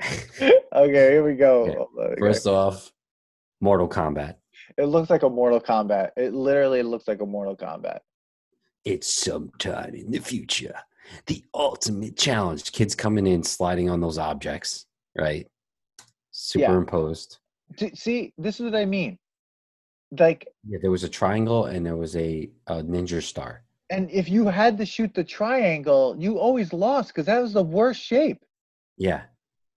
okay, 0.74 1.10
here 1.12 1.24
we 1.24 1.34
go. 1.34 1.62
Okay. 1.64 1.76
Oh 1.78 2.14
First 2.18 2.46
off, 2.46 2.92
Mortal 3.60 3.88
Kombat. 3.88 4.36
It 4.76 4.84
looks 4.84 5.10
like 5.10 5.22
a 5.22 5.28
Mortal 5.28 5.60
Kombat. 5.60 6.10
It 6.16 6.32
literally 6.32 6.82
looks 6.82 7.06
like 7.08 7.20
a 7.20 7.26
Mortal 7.26 7.56
Kombat. 7.56 8.00
It's 8.84 9.12
sometime 9.12 9.94
in 9.94 10.10
the 10.10 10.20
future. 10.20 10.74
The 11.26 11.42
ultimate 11.54 12.16
challenge. 12.16 12.72
Kids 12.72 12.94
coming 12.94 13.26
in, 13.26 13.42
sliding 13.42 13.90
on 13.90 14.00
those 14.00 14.16
objects, 14.16 14.86
right? 15.18 15.46
Superimposed. 16.30 17.38
D- 17.76 17.94
See, 17.94 18.32
this 18.38 18.60
is 18.60 18.64
what 18.64 18.76
I 18.76 18.84
mean. 18.84 19.18
Like, 20.18 20.48
Yeah, 20.66 20.78
there 20.80 20.90
was 20.90 21.04
a 21.04 21.08
triangle 21.08 21.66
and 21.66 21.84
there 21.84 21.96
was 21.96 22.16
a, 22.16 22.50
a 22.66 22.82
ninja 22.82 23.22
star. 23.22 23.62
and 23.90 24.10
if 24.10 24.28
you 24.28 24.46
had 24.46 24.78
to 24.78 24.86
shoot 24.86 25.12
the 25.14 25.24
triangle, 25.24 26.16
you 26.18 26.38
always 26.38 26.72
lost 26.72 27.08
because 27.08 27.26
that 27.26 27.40
was 27.42 27.52
the 27.52 27.62
worst 27.62 28.00
shape. 28.00 28.42
Yeah, 28.96 29.22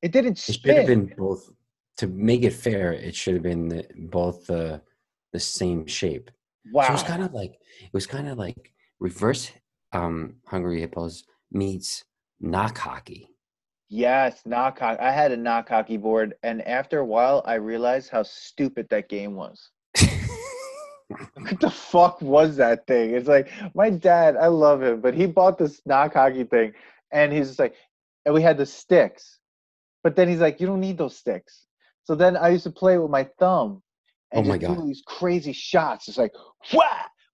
It 0.04 0.12
didn't 0.12 0.38
it 0.49 0.54
should 0.62 0.78
have 0.78 0.88
been 0.88 1.14
both. 1.18 1.49
To 1.97 2.08
make 2.08 2.43
it 2.43 2.54
fair, 2.54 2.91
it 2.91 3.16
should 3.16 3.36
have 3.36 3.43
been 3.43 3.70
the, 3.70 3.86
both 3.95 4.45
the 4.47 4.82
the 5.32 5.39
same 5.39 5.86
shape. 5.88 6.30
Wow. 6.72 6.84
So 6.84 6.89
it 6.89 6.93
was 6.93 7.04
kind 7.04 7.24
of 7.24 7.34
like 7.34 7.54
it 7.82 7.93
was 7.93 8.06
kind 8.06 8.28
of 8.28 8.38
like 8.38 8.74
reverse 8.99 9.51
um 9.93 10.36
Hungry 10.45 10.80
Hippos 10.82 11.24
meets 11.51 12.04
knock 12.39 12.78
hockey. 12.78 13.30
yes, 13.89 14.41
knock 14.45 14.80
hockey. 14.80 14.99
I 14.99 15.12
had 15.12 15.32
a 15.32 15.38
knock 15.38 15.70
hockey 15.70 15.97
board, 15.97 16.34
and 16.43 16.62
after 16.68 16.99
a 16.99 17.06
while, 17.06 17.41
I 17.45 17.56
realized 17.56 18.10
how 18.10 18.24
stupid 18.24 18.88
that 18.89 19.08
game 19.08 19.36
was. 19.36 19.70
What 21.36 21.60
the 21.60 21.70
fuck 21.70 22.22
was 22.22 22.56
that 22.58 22.88
thing? 22.88 23.14
It's 23.14 23.28
like 23.28 23.49
my 23.76 23.89
dad, 23.89 24.36
I 24.36 24.47
love 24.47 24.82
him, 24.82 25.01
but 25.01 25.14
he 25.14 25.26
bought 25.28 25.58
this 25.58 25.82
knock 25.86 26.14
hockey 26.14 26.43
thing 26.43 26.74
and 27.12 27.32
he's 27.32 27.47
just 27.47 27.60
like, 27.60 27.76
and 28.26 28.34
we 28.34 28.41
had 28.41 28.58
the 28.58 28.66
sticks. 28.66 29.39
But 30.04 30.16
then 30.16 30.28
he's 30.28 30.39
like, 30.39 30.60
you 30.60 30.68
don't 30.68 30.82
need 30.82 30.97
those 30.97 31.16
sticks. 31.18 31.66
So 32.04 32.16
then 32.16 32.36
I 32.36 32.49
used 32.49 32.66
to 32.66 32.72
play 32.72 32.97
with 32.97 33.10
my 33.10 33.24
thumb 33.39 33.82
and 34.32 34.45
Oh 34.45 34.49
my 34.49 34.58
just 34.58 34.70
do 34.74 34.76
God. 34.80 34.88
these 34.88 35.01
crazy 35.06 35.54
shots. 35.54 36.08
It's 36.10 36.18
like, 36.18 36.34
wha! 36.74 36.84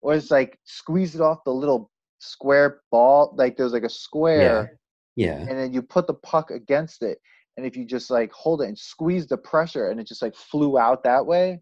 Or 0.01 0.13
it's 0.13 0.29
like 0.31 0.57
squeeze 0.65 1.15
it 1.15 1.21
off 1.21 1.39
the 1.45 1.51
little 1.53 1.89
square 2.19 2.81
ball. 2.91 3.33
Like 3.37 3.57
there's 3.57 3.73
like 3.73 3.83
a 3.83 3.89
square 3.89 4.77
yeah. 5.15 5.37
and 5.39 5.57
then 5.57 5.73
you 5.73 5.81
put 5.81 6.05
the 6.07 6.13
puck 6.13 6.51
against 6.51 7.01
it. 7.01 7.17
And 7.57 7.65
if 7.65 7.75
you 7.75 7.83
just 7.85 8.09
like 8.11 8.31
hold 8.31 8.61
it 8.61 8.67
and 8.67 8.77
squeeze 8.77 9.27
the 9.27 9.37
pressure 9.37 9.89
and 9.89 9.99
it 9.99 10.07
just 10.07 10.21
like 10.21 10.35
flew 10.35 10.77
out 10.77 11.03
that 11.03 11.25
way. 11.25 11.61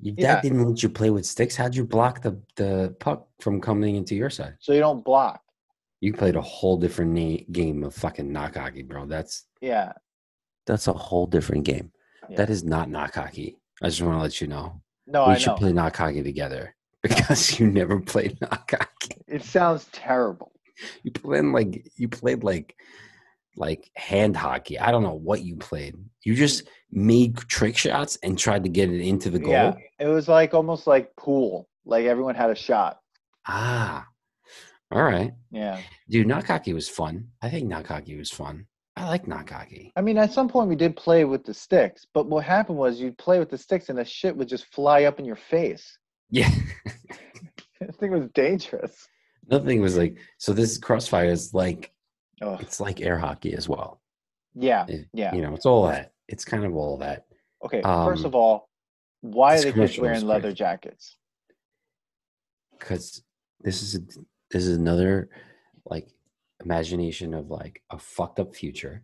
Your 0.00 0.14
dad 0.16 0.22
Yeah. 0.22 0.40
didn't 0.42 0.68
let 0.68 0.82
you 0.82 0.88
play 0.88 1.10
with 1.10 1.24
sticks. 1.24 1.56
How'd 1.56 1.74
you 1.74 1.84
block 1.84 2.20
the, 2.22 2.40
the 2.56 2.94
puck 3.00 3.26
from 3.40 3.60
coming 3.60 3.96
into 3.96 4.14
your 4.14 4.30
side? 4.30 4.54
So 4.60 4.72
you 4.72 4.80
don't 4.80 5.04
block. 5.04 5.40
You 6.00 6.12
played 6.12 6.36
a 6.36 6.42
whole 6.42 6.76
different 6.76 7.12
na- 7.12 7.44
game 7.50 7.82
of 7.84 7.94
fucking 7.94 8.30
knock 8.30 8.56
hockey, 8.56 8.82
bro. 8.82 9.06
That's 9.06 9.46
Yeah. 9.60 9.92
That's 10.68 10.86
a 10.86 10.92
whole 10.92 11.26
different 11.26 11.64
game. 11.64 11.90
Yeah. 12.30 12.36
That 12.36 12.50
is 12.50 12.62
not 12.62 12.88
knock 12.88 13.14
hockey. 13.16 13.58
I 13.82 13.88
just 13.88 14.00
want 14.02 14.16
to 14.18 14.22
let 14.22 14.40
you 14.40 14.46
know. 14.46 14.80
No, 15.06 15.26
we 15.26 15.32
I 15.32 15.38
should 15.38 15.48
know. 15.48 15.56
play 15.56 15.72
knock 15.72 15.96
hockey 15.96 16.22
together 16.22 16.76
because 17.02 17.58
you 17.58 17.66
never 17.66 17.98
played 18.00 18.40
knock 18.40 18.70
hockey. 18.70 19.22
It 19.26 19.42
sounds 19.42 19.86
terrible. 19.92 20.52
You 21.02 21.10
played 21.10 21.44
like 21.46 21.90
you 21.96 22.08
played 22.08 22.44
like 22.44 22.76
like 23.56 23.90
hand 23.96 24.36
hockey. 24.36 24.78
I 24.78 24.92
don't 24.92 25.02
know 25.02 25.14
what 25.14 25.42
you 25.42 25.56
played. 25.56 25.96
You 26.24 26.34
just 26.36 26.68
made 26.92 27.36
trick 27.36 27.76
shots 27.76 28.16
and 28.22 28.38
tried 28.38 28.62
to 28.64 28.68
get 28.68 28.88
it 28.90 29.00
into 29.00 29.30
the 29.30 29.40
goal. 29.40 29.50
Yeah, 29.50 29.74
it 29.98 30.06
was 30.06 30.28
like 30.28 30.54
almost 30.54 30.86
like 30.86 31.16
pool. 31.16 31.68
Like 31.84 32.04
everyone 32.04 32.36
had 32.36 32.50
a 32.50 32.54
shot. 32.54 33.00
Ah, 33.46 34.06
all 34.92 35.02
right, 35.02 35.32
Yeah. 35.50 35.80
dude. 36.08 36.26
Knock 36.28 36.46
hockey 36.46 36.72
was 36.74 36.88
fun. 36.88 37.28
I 37.42 37.48
think 37.50 37.66
knock 37.66 37.86
hockey 37.86 38.16
was 38.16 38.30
fun. 38.30 38.66
I 38.98 39.08
like 39.08 39.28
hockey. 39.28 39.92
I 39.96 40.00
mean, 40.00 40.18
at 40.18 40.32
some 40.32 40.48
point 40.48 40.68
we 40.68 40.76
did 40.76 40.96
play 40.96 41.24
with 41.24 41.44
the 41.44 41.54
sticks, 41.54 42.06
but 42.12 42.26
what 42.26 42.44
happened 42.44 42.78
was 42.78 43.00
you'd 43.00 43.16
play 43.18 43.38
with 43.38 43.50
the 43.50 43.58
sticks 43.58 43.88
and 43.88 43.98
the 43.98 44.04
shit 44.04 44.36
would 44.36 44.48
just 44.48 44.66
fly 44.66 45.04
up 45.04 45.18
in 45.18 45.24
your 45.24 45.36
face. 45.36 45.98
Yeah. 46.30 46.50
I 47.80 47.86
think 47.92 48.12
it 48.12 48.18
was 48.18 48.28
dangerous. 48.34 49.08
Another 49.48 49.64
thing 49.64 49.80
was 49.80 49.96
like, 49.96 50.16
so 50.38 50.52
this 50.52 50.78
crossfire 50.78 51.26
is 51.26 51.54
like 51.54 51.92
Oh, 52.42 52.54
it's 52.60 52.80
like 52.80 53.00
air 53.00 53.18
hockey 53.18 53.54
as 53.54 53.68
well. 53.68 54.00
yeah, 54.54 54.84
It- 54.88 55.08
yeah. 55.12 55.34
You 55.34 55.42
know, 55.42 55.54
it's 55.54 55.66
all 55.66 55.86
that. 55.88 56.12
It's 56.28 56.44
kind 56.44 56.64
of 56.64 56.74
all 56.76 56.98
that. 56.98 57.26
Okay, 57.64 57.80
first 57.82 58.20
um, 58.20 58.26
of 58.26 58.34
all, 58.34 58.68
why 59.22 59.56
are 59.56 59.60
they 59.60 59.72
kids 59.72 59.98
wearing 59.98 60.26
leather 60.26 60.52
jackets? 60.52 61.16
because 62.78 63.22
this 63.60 63.82
is 63.82 63.96
a, 63.96 63.98
this 64.52 64.64
is 64.66 64.76
another 64.76 65.28
like 65.84 66.06
imagination 66.64 67.34
of 67.34 67.50
like 67.50 67.82
a 67.90 67.98
fucked 67.98 68.40
up 68.40 68.54
future. 68.54 69.02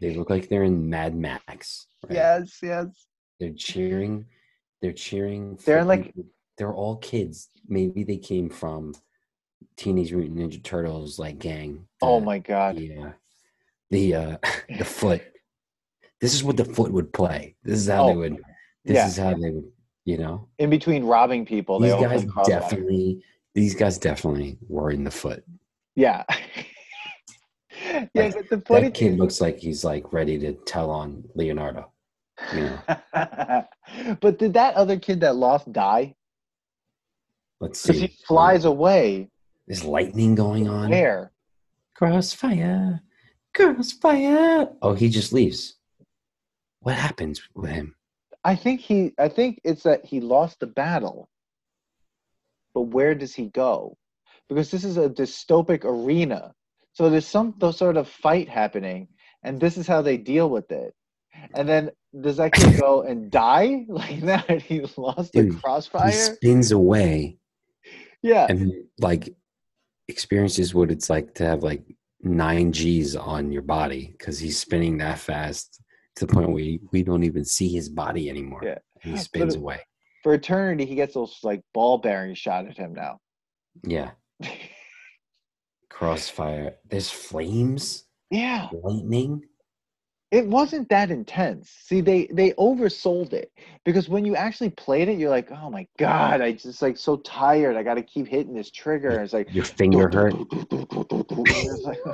They 0.00 0.14
look 0.14 0.30
like 0.30 0.48
they're 0.48 0.64
in 0.64 0.88
Mad 0.88 1.14
Max. 1.14 1.86
right? 2.04 2.14
Yes, 2.14 2.58
yes. 2.62 2.86
they're 3.38 3.52
cheering. 3.52 4.24
They're 4.80 4.92
cheering. 4.92 5.58
They're 5.64 5.84
like- 5.84 6.06
people- 6.06 6.24
they're 6.58 6.72
all 6.74 6.96
kids. 6.96 7.48
Maybe 7.68 8.04
they 8.04 8.18
came 8.18 8.48
from 8.50 8.94
Teenage 9.76 10.12
Mutant 10.12 10.38
Ninja 10.38 10.62
Turtles 10.62 11.18
like 11.18 11.38
gang. 11.38 11.86
Oh 12.02 12.20
the- 12.20 12.26
my 12.26 12.38
god. 12.38 12.76
The 12.76 12.96
uh, 12.98 13.10
the 13.90 14.14
uh, 14.14 14.36
the 14.78 14.84
foot. 14.84 15.22
This 16.20 16.34
is 16.34 16.44
what 16.44 16.56
the 16.56 16.64
foot 16.64 16.92
would 16.92 17.12
play. 17.12 17.56
This 17.64 17.80
is 17.80 17.88
how 17.88 18.06
they 18.06 18.12
Oh, 18.12 18.18
would. 18.18 18.36
This 18.84 18.94
yeah, 18.94 19.06
is 19.08 19.16
how 19.16 19.34
they 19.34 19.50
would. 19.50 19.70
You 20.04 20.18
know. 20.18 20.48
In 20.58 20.68
between 20.70 21.04
robbing 21.04 21.46
people, 21.46 21.78
these 21.80 21.94
guys 21.94 22.24
definitely 22.46 23.22
these 23.54 23.74
guys 23.74 23.98
definitely 23.98 24.58
were 24.68 24.90
in 24.90 25.04
the 25.04 25.10
foot 25.10 25.44
Yeah. 25.94 26.24
yeah, 28.14 28.22
Like, 28.24 28.48
the 28.48 28.60
funny 28.60 28.84
that 28.84 28.94
kid 28.94 29.18
looks 29.18 29.40
like 29.40 29.58
he's 29.58 29.84
like 29.84 30.12
ready 30.12 30.38
to 30.38 30.52
tell 30.52 30.90
on 30.90 31.24
leonardo 31.34 31.90
you 32.54 32.62
know 32.62 32.78
but 34.20 34.38
did 34.38 34.54
that 34.54 34.74
other 34.74 34.98
kid 34.98 35.20
that 35.20 35.36
lost 35.36 35.70
die? 35.72 36.14
let's 37.60 37.80
see 37.80 37.92
he 37.92 38.06
flies 38.26 38.64
away. 38.64 39.28
is 39.68 39.84
lightning 39.84 40.34
going 40.34 40.68
on 40.68 40.90
Where? 40.90 41.32
crossfire 41.94 43.00
crossfire 43.54 44.68
oh 44.82 44.94
he 44.94 45.08
just 45.08 45.32
leaves 45.32 45.76
what 46.80 46.96
happens 46.96 47.40
with 47.54 47.70
him 47.70 47.94
I 48.44 48.56
think 48.56 48.80
he. 48.80 49.12
I 49.18 49.28
think 49.28 49.60
it's 49.64 49.84
that 49.84 50.04
he 50.04 50.20
lost 50.20 50.60
the 50.60 50.66
battle. 50.66 51.28
But 52.74 52.82
where 52.82 53.14
does 53.14 53.34
he 53.34 53.46
go? 53.48 53.96
Because 54.48 54.70
this 54.70 54.84
is 54.84 54.96
a 54.96 55.08
dystopic 55.08 55.84
arena, 55.84 56.52
so 56.92 57.08
there's 57.10 57.26
some 57.26 57.54
sort 57.72 57.96
of 57.96 58.08
fight 58.08 58.48
happening, 58.48 59.08
and 59.42 59.60
this 59.60 59.76
is 59.76 59.86
how 59.86 60.02
they 60.02 60.16
deal 60.16 60.48
with 60.50 60.70
it. 60.70 60.94
And 61.54 61.68
then 61.68 61.90
does 62.20 62.36
that 62.36 62.52
kid 62.52 62.78
go 62.78 63.02
and 63.02 63.30
die 63.30 63.84
like 63.88 64.20
that? 64.20 64.62
He 64.62 64.80
lost 64.96 65.32
the 65.32 65.44
Dude, 65.44 65.60
he 66.04 66.12
spins 66.12 66.72
away 66.72 67.38
Yeah. 68.22 68.46
and 68.48 68.70
like 69.00 69.34
experiences 70.08 70.74
what 70.74 70.90
it's 70.90 71.08
like 71.08 71.34
to 71.36 71.44
have 71.46 71.62
like 71.62 71.82
nine 72.20 72.70
G's 72.72 73.16
on 73.16 73.50
your 73.50 73.62
body 73.62 74.14
because 74.18 74.38
he's 74.38 74.58
spinning 74.58 74.98
that 74.98 75.18
fast 75.18 75.80
to 76.16 76.26
the 76.26 76.32
point 76.32 76.48
where 76.48 76.54
we, 76.56 76.80
we 76.92 77.02
don't 77.02 77.24
even 77.24 77.44
see 77.44 77.68
his 77.68 77.88
body 77.88 78.28
anymore. 78.28 78.60
Yeah. 78.62 78.78
He 79.00 79.16
spins 79.16 79.56
But- 79.56 79.60
away. 79.62 79.80
For 80.22 80.34
eternity, 80.34 80.84
he 80.84 80.94
gets 80.94 81.14
those 81.14 81.38
like 81.42 81.62
ball 81.74 81.98
bearings 81.98 82.38
shot 82.38 82.66
at 82.68 82.76
him 82.76 82.92
now. 82.92 83.18
Yeah. 83.84 84.10
Crossfire. 86.02 86.74
There's 86.90 87.10
flames, 87.10 88.06
yeah. 88.28 88.68
lightning. 88.82 89.44
It 90.32 90.48
wasn't 90.48 90.88
that 90.88 91.12
intense. 91.12 91.70
See, 91.70 92.00
they 92.00 92.26
they 92.32 92.52
oversold 92.52 93.32
it 93.32 93.52
because 93.84 94.08
when 94.08 94.24
you 94.24 94.34
actually 94.34 94.70
played 94.70 95.08
it, 95.08 95.16
you're 95.16 95.30
like, 95.30 95.52
oh 95.52 95.70
my 95.70 95.86
god, 95.98 96.40
I 96.40 96.52
just 96.52 96.82
like 96.82 96.96
so 96.96 97.18
tired. 97.18 97.76
I 97.76 97.84
got 97.84 97.94
to 97.94 98.02
keep 98.02 98.26
hitting 98.26 98.52
this 98.52 98.72
trigger. 98.72 99.10
And 99.10 99.20
it's 99.22 99.32
like 99.32 99.54
Your 99.54 99.64
finger 99.64 100.10
hurt. 100.12 100.34
Like- 101.84 101.98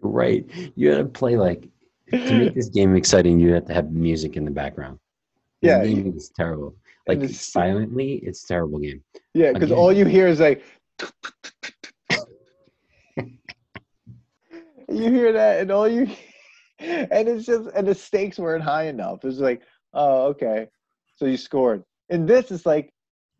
Right. 0.00 0.44
You 0.76 0.90
had 0.90 0.98
to 0.98 1.04
play 1.06 1.36
like 1.38 1.66
to 2.10 2.38
make 2.38 2.54
this 2.54 2.68
game 2.68 2.94
exciting. 2.96 3.40
You 3.40 3.54
have 3.54 3.64
to 3.68 3.72
have 3.72 3.92
music 3.92 4.36
in 4.36 4.44
the 4.44 4.50
background. 4.50 4.98
Yeah, 5.62 5.80
it's 5.82 6.28
terrible. 6.28 6.76
Like 7.08 7.20
it's- 7.20 7.40
silently, 7.40 8.16
it's 8.16 8.44
a 8.44 8.48
terrible 8.48 8.80
game. 8.80 9.02
yeah, 9.32 9.52
because 9.52 9.72
all 9.72 9.90
you 9.90 10.04
hear 10.04 10.28
is 10.28 10.40
like. 10.40 10.62
you 14.94 15.10
hear 15.10 15.32
that, 15.32 15.60
and 15.60 15.70
all 15.70 15.88
you, 15.88 16.08
and 16.78 17.28
it's 17.28 17.46
just, 17.46 17.68
and 17.74 17.86
the 17.86 17.94
stakes 17.94 18.38
weren't 18.38 18.64
high 18.64 18.84
enough. 18.88 19.24
It's 19.24 19.38
like, 19.38 19.62
oh, 19.92 20.26
okay, 20.28 20.68
so 21.16 21.26
you 21.26 21.36
scored. 21.36 21.82
And 22.10 22.28
this 22.28 22.50
is 22.50 22.66
like, 22.66 22.92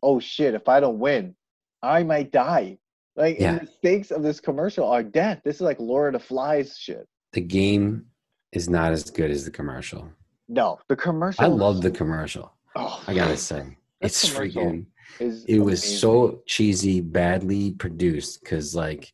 oh 0.03 0.19
shit, 0.19 0.53
if 0.53 0.67
I 0.67 0.79
don't 0.79 0.99
win, 0.99 1.35
I 1.81 2.03
might 2.03 2.31
die. 2.31 2.77
Like, 3.15 3.35
and 3.35 3.41
Yeah. 3.43 3.59
the 3.59 3.67
stakes 3.67 4.11
of 4.11 4.23
this 4.23 4.39
commercial 4.39 4.87
are 4.87 5.03
death. 5.03 5.41
This 5.45 5.55
is 5.55 5.61
like 5.61 5.79
Lord 5.79 6.15
of 6.15 6.21
the 6.21 6.27
Flies 6.27 6.77
shit. 6.77 7.07
The 7.33 7.41
game 7.41 8.05
is 8.51 8.69
not 8.69 8.91
as 8.91 9.09
good 9.09 9.31
as 9.31 9.45
the 9.45 9.51
commercial. 9.51 10.09
No, 10.47 10.79
the 10.89 10.95
commercial. 10.95 11.43
I 11.43 11.47
love 11.47 11.81
the 11.81 11.91
commercial. 11.91 12.53
Oh, 12.75 13.01
I 13.07 13.13
gotta 13.13 13.37
say, 13.37 13.77
it's 14.01 14.29
freaking. 14.29 14.85
is 15.19 15.45
It 15.45 15.59
was 15.59 15.81
amazing. 15.81 15.97
so 15.99 16.41
cheesy, 16.45 17.01
badly 17.01 17.71
produced 17.73 18.41
because 18.41 18.75
like 18.75 19.13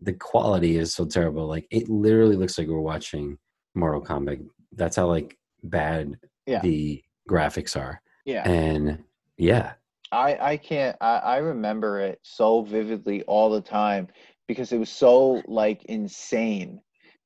the 0.00 0.12
quality 0.12 0.76
is 0.76 0.94
so 0.94 1.04
terrible. 1.04 1.46
Like 1.46 1.66
it 1.70 1.88
literally 1.88 2.36
looks 2.36 2.58
like 2.58 2.68
we're 2.68 2.80
watching 2.80 3.38
Mortal 3.74 4.02
Kombat. 4.02 4.44
That's 4.72 4.96
how 4.96 5.06
like 5.06 5.36
bad 5.62 6.18
Yeah. 6.46 6.60
the 6.60 7.02
graphics 7.28 7.76
are. 7.76 8.00
yeah. 8.24 8.48
And 8.48 9.02
yeah, 9.36 9.72
I 10.12 10.52
I 10.52 10.56
can't 10.56 10.96
I, 11.00 11.18
I 11.18 11.36
remember 11.38 12.00
it 12.00 12.18
so 12.22 12.62
vividly 12.62 13.22
all 13.24 13.50
the 13.50 13.60
time 13.60 14.08
because 14.46 14.72
it 14.72 14.78
was 14.78 14.90
so 14.90 15.42
like 15.46 15.84
insane 15.84 16.80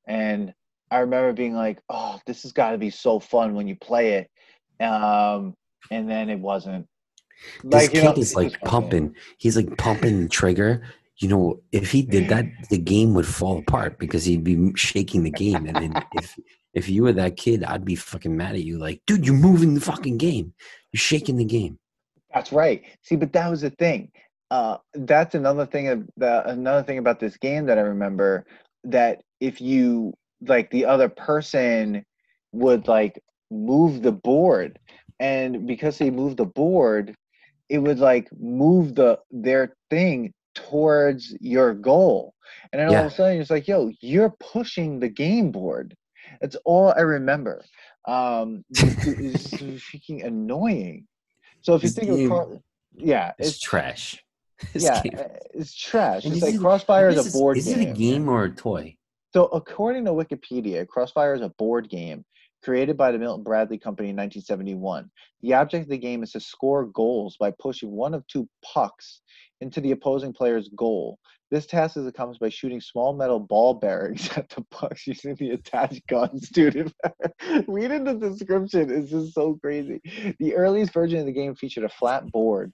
and 0.07 0.53
I 0.91 0.99
remember 0.99 1.33
being 1.33 1.55
like 1.55 1.79
oh 1.89 2.19
this 2.27 2.43
has 2.43 2.51
got 2.51 2.71
to 2.71 2.77
be 2.77 2.89
so 2.91 3.19
fun 3.19 3.55
when 3.55 3.67
you 3.67 3.75
play 3.77 4.13
it 4.13 4.83
um 4.85 5.55
and 5.89 6.09
then 6.09 6.29
it 6.29 6.39
wasn't 6.39 6.85
this 7.63 7.83
you 7.85 7.89
kid 7.89 8.03
know, 8.03 8.13
is 8.13 8.35
like 8.35 8.59
pumping. 8.61 9.15
He's 9.37 9.55
like 9.57 9.75
pumping 9.77 10.21
the 10.23 10.29
trigger. 10.29 10.83
You 11.17 11.27
know, 11.27 11.61
if 11.71 11.91
he 11.91 12.01
did 12.01 12.29
that, 12.29 12.45
the 12.69 12.77
game 12.77 13.13
would 13.13 13.27
fall 13.27 13.59
apart 13.59 13.99
because 13.99 14.25
he'd 14.25 14.43
be 14.43 14.73
shaking 14.75 15.23
the 15.23 15.31
game. 15.31 15.65
And 15.65 15.75
then 15.75 16.03
if 16.13 16.37
if 16.73 16.89
you 16.89 17.03
were 17.03 17.13
that 17.13 17.37
kid, 17.37 17.63
I'd 17.63 17.85
be 17.85 17.95
fucking 17.95 18.35
mad 18.35 18.55
at 18.55 18.63
you. 18.63 18.79
Like, 18.79 19.01
dude, 19.05 19.25
you're 19.25 19.35
moving 19.35 19.75
the 19.75 19.81
fucking 19.81 20.17
game. 20.17 20.53
You're 20.91 20.99
shaking 20.99 21.37
the 21.37 21.45
game. 21.45 21.77
That's 22.33 22.51
right. 22.51 22.83
See, 23.03 23.15
but 23.15 23.31
that 23.33 23.49
was 23.49 23.61
the 23.61 23.69
thing. 23.69 24.11
Uh, 24.49 24.77
that's 24.93 25.35
another 25.35 25.65
thing. 25.65 25.87
Of 25.87 26.07
the, 26.17 26.47
another 26.49 26.83
thing 26.83 26.97
about 26.97 27.19
this 27.19 27.37
game 27.37 27.67
that 27.67 27.77
I 27.77 27.81
remember 27.81 28.45
that 28.85 29.21
if 29.39 29.61
you 29.61 30.13
like 30.41 30.69
the 30.71 30.85
other 30.85 31.09
person 31.09 32.03
would 32.51 32.87
like 32.87 33.21
move 33.51 34.01
the 34.01 34.11
board, 34.11 34.79
and 35.19 35.67
because 35.67 35.97
they 35.97 36.09
moved 36.09 36.37
the 36.37 36.45
board, 36.45 37.15
it 37.69 37.79
would 37.79 37.99
like 37.99 38.29
move 38.39 38.95
the 38.95 39.19
their 39.31 39.75
thing 39.89 40.33
towards 40.55 41.35
your 41.39 41.73
goal, 41.73 42.33
and 42.71 42.79
then 42.81 42.89
all 42.89 43.05
of 43.05 43.11
a 43.11 43.15
sudden 43.15 43.41
it's 43.41 43.49
like, 43.49 43.67
yo, 43.67 43.91
you're 44.01 44.33
pushing 44.39 44.99
the 44.99 45.09
game 45.09 45.51
board. 45.51 45.95
That's 46.41 46.55
all 46.65 46.93
I 46.95 47.01
remember. 47.01 47.63
Um, 48.07 48.63
it's 48.69 49.47
freaking 49.53 50.25
annoying. 50.25 51.07
So 51.61 51.75
if 51.75 51.83
you 51.83 51.89
think 51.89 52.07
game- 52.11 52.31
of 52.31 52.59
yeah, 52.95 53.31
It's, 53.39 53.49
it's 53.49 53.59
trash. 53.59 54.23
Yeah, 54.73 55.01
game- 55.01 55.17
uh, 55.17 55.23
it's 55.53 55.73
trash. 55.75 56.25
And 56.25 56.33
It's 56.35 56.43
is 56.43 56.53
like 56.53 56.61
Crossfire 56.61 57.09
is 57.09 57.27
a 57.27 57.37
board 57.37 57.57
is 57.57 57.65
game. 57.65 57.81
it 57.81 57.89
a 57.91 57.93
game 57.93 58.29
or 58.29 58.45
a 58.45 58.49
toy? 58.51 58.95
So 59.33 59.45
according 59.47 60.05
to 60.05 60.11
Wikipedia, 60.11 60.87
Crossfire 60.87 61.33
is 61.33 61.41
a 61.41 61.49
board 61.49 61.89
game 61.89 62.23
created 62.63 62.95
by 62.95 63.11
the 63.11 63.17
Milton 63.19 63.43
Bradley 63.43 63.77
Company 63.77 64.09
in 64.09 64.15
1971. 64.15 65.09
The 65.41 65.53
object 65.53 65.83
of 65.83 65.89
the 65.89 65.97
game 65.97 66.23
is 66.23 66.31
to 66.31 66.39
score 66.39 66.85
goals 66.85 67.35
by 67.37 67.51
pushing 67.59 67.91
one 67.91 68.13
of 68.13 68.25
two 68.27 68.47
pucks 68.63 69.21
into 69.63 69.79
the 69.79 69.91
opposing 69.91 70.33
player's 70.33 70.69
goal. 70.75 71.17
This 71.49 71.65
task 71.65 71.95
is 71.97 72.05
accomplished 72.05 72.41
by 72.41 72.49
shooting 72.49 72.81
small 72.81 73.13
metal 73.13 73.39
ball 73.39 73.75
bearings 73.75 74.29
at 74.35 74.49
the 74.49 74.61
pucks 74.69 75.07
using 75.07 75.35
the 75.35 75.51
attached 75.51 76.05
guns. 76.07 76.49
Dude, 76.49 76.93
reading 77.67 78.03
the 78.03 78.13
description 78.13 78.91
is 78.91 79.09
just 79.09 79.33
so 79.33 79.57
crazy. 79.61 80.01
The 80.39 80.53
earliest 80.53 80.93
version 80.93 81.19
of 81.19 81.25
the 81.25 81.31
game 81.31 81.55
featured 81.55 81.85
a 81.85 81.89
flat 81.89 82.29
board, 82.31 82.73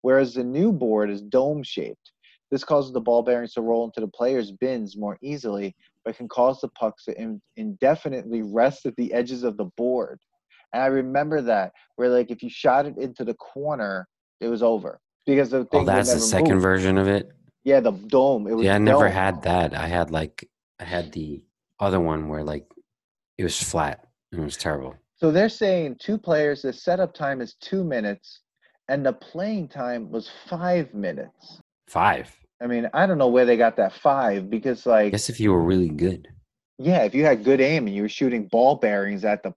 whereas 0.00 0.34
the 0.34 0.42
new 0.42 0.72
board 0.72 1.10
is 1.10 1.20
dome 1.20 1.62
shaped. 1.62 2.12
This 2.50 2.64
causes 2.64 2.92
the 2.92 3.00
ball 3.00 3.22
bearings 3.22 3.52
to 3.54 3.62
roll 3.62 3.84
into 3.84 4.00
the 4.00 4.08
player's 4.08 4.52
bins 4.52 4.96
more 4.96 5.18
easily, 5.22 5.76
but 6.04 6.16
can 6.16 6.28
cause 6.28 6.60
the 6.60 6.68
pucks 6.68 7.04
to 7.04 7.20
in- 7.20 7.42
indefinitely 7.56 8.42
rest 8.42 8.86
at 8.86 8.96
the 8.96 9.12
edges 9.12 9.42
of 9.42 9.58
the 9.58 9.70
board. 9.76 10.18
And 10.72 10.82
I 10.82 10.86
remember 10.86 11.42
that, 11.42 11.72
where 11.96 12.08
like 12.08 12.30
if 12.30 12.42
you 12.42 12.48
shot 12.48 12.86
it 12.86 12.96
into 12.96 13.24
the 13.24 13.34
corner, 13.34 14.06
it 14.40 14.48
was 14.48 14.62
over 14.62 14.98
because 15.26 15.50
the 15.50 15.58
oh, 15.58 15.64
thing 15.64 15.80
Oh, 15.82 15.84
that's 15.84 16.12
the 16.12 16.20
second 16.20 16.54
move. 16.54 16.62
version 16.62 16.98
of 16.98 17.08
it. 17.08 17.30
Yeah, 17.64 17.80
the 17.80 17.92
dome. 17.92 18.46
It 18.46 18.54
was 18.54 18.64
Yeah, 18.64 18.74
I 18.74 18.78
never 18.78 19.04
dome. 19.04 19.12
had 19.12 19.42
that. 19.42 19.74
I 19.74 19.86
had 19.86 20.10
like 20.10 20.48
I 20.80 20.84
had 20.84 21.12
the 21.12 21.42
other 21.80 22.00
one 22.00 22.28
where 22.28 22.42
like 22.44 22.66
it 23.38 23.44
was 23.44 23.62
flat 23.62 24.04
and 24.32 24.40
it 24.40 24.44
was 24.44 24.56
terrible. 24.56 24.96
So 25.16 25.30
they're 25.30 25.48
saying 25.48 25.96
two 26.00 26.18
players. 26.18 26.62
The 26.62 26.72
setup 26.72 27.14
time 27.14 27.40
is 27.40 27.54
two 27.54 27.84
minutes, 27.84 28.40
and 28.88 29.06
the 29.06 29.12
playing 29.12 29.68
time 29.68 30.10
was 30.10 30.28
five 30.48 30.92
minutes. 30.92 31.60
Five. 31.86 32.34
I 32.60 32.66
mean, 32.66 32.88
I 32.92 33.06
don't 33.06 33.18
know 33.18 33.28
where 33.28 33.44
they 33.44 33.56
got 33.56 33.76
that 33.76 33.92
five 33.92 34.50
because, 34.50 34.86
I 34.86 34.90
like, 35.04 35.12
guess 35.12 35.28
if 35.30 35.38
you 35.38 35.52
were 35.52 35.62
really 35.62 35.88
good. 35.88 36.28
yeah, 36.78 37.02
if 37.04 37.14
you 37.14 37.24
had 37.24 37.44
good 37.44 37.60
aim 37.60 37.86
and 37.86 37.94
you 37.94 38.02
were 38.02 38.08
shooting 38.08 38.48
ball 38.48 38.76
bearings 38.76 39.24
at 39.24 39.42
the 39.44 39.52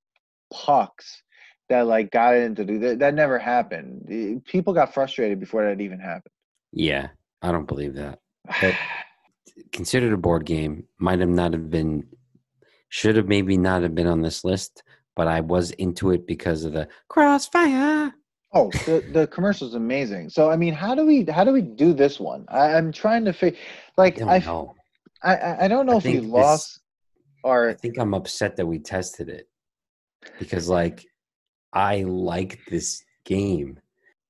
pucks 0.54 1.24
that 1.70 1.88
like 1.88 2.12
got 2.12 2.36
into 2.36 2.64
the, 2.64 2.78
that, 2.78 3.00
that 3.00 3.14
never 3.14 3.40
happened. 3.40 4.44
People 4.46 4.74
got 4.74 4.94
frustrated 4.94 5.40
before 5.40 5.64
that 5.66 5.82
even 5.82 6.00
happened. 6.00 6.32
Yeah, 6.72 7.08
I 7.42 7.52
don't 7.52 7.68
believe 7.68 7.96
that. 7.96 8.20
But 8.62 8.76
considered 9.72 10.14
a 10.14 10.18
board 10.18 10.46
game. 10.46 10.86
Might 11.00 11.20
have 11.20 11.30
not 11.30 11.54
have 11.54 11.70
been. 11.70 12.08
Should 12.90 13.16
have 13.18 13.28
maybe 13.28 13.58
not 13.58 13.82
have 13.82 13.96
been 13.96 14.08
on 14.08 14.22
this 14.22 14.44
list, 14.46 14.84
but 15.16 15.28
I 15.28 15.42
was 15.42 15.72
into 15.72 16.12
it 16.12 16.28
because 16.28 16.64
of 16.64 16.74
the 16.74 16.88
crossfire. 17.10 18.14
Oh, 18.54 18.70
the 18.86 19.04
the 19.12 19.28
commercial's 19.28 19.74
amazing. 19.76 20.30
So 20.30 20.50
I 20.50 20.56
mean, 20.56 20.74
how 20.74 20.96
do 20.96 21.06
we 21.06 21.26
how 21.26 21.44
do 21.44 21.52
we 21.52 21.62
do 21.62 21.94
this 21.94 22.20
one? 22.20 22.46
I, 22.48 22.74
I'm 22.76 22.92
trying 22.92 23.26
to 23.26 23.34
figure. 23.34 23.60
I 23.98 24.02
Like 24.02 24.16
don't 24.18 24.30
I, 24.30 24.40
know. 24.40 24.76
I 25.24 25.36
I 25.36 25.66
I 25.66 25.68
don't 25.68 25.86
know 25.88 25.94
I 25.94 25.98
if 25.98 26.06
we 26.06 26.18
this- 26.18 26.26
lost 26.26 26.80
Or 27.44 27.70
I 27.70 27.74
think 27.74 27.98
I'm 28.00 28.14
upset 28.14 28.56
that 28.56 28.66
we 28.66 28.80
tested 28.80 29.28
it 29.30 29.48
because, 30.40 30.70
like, 30.70 31.06
I 31.76 32.04
like 32.04 32.60
this 32.70 33.04
game, 33.26 33.80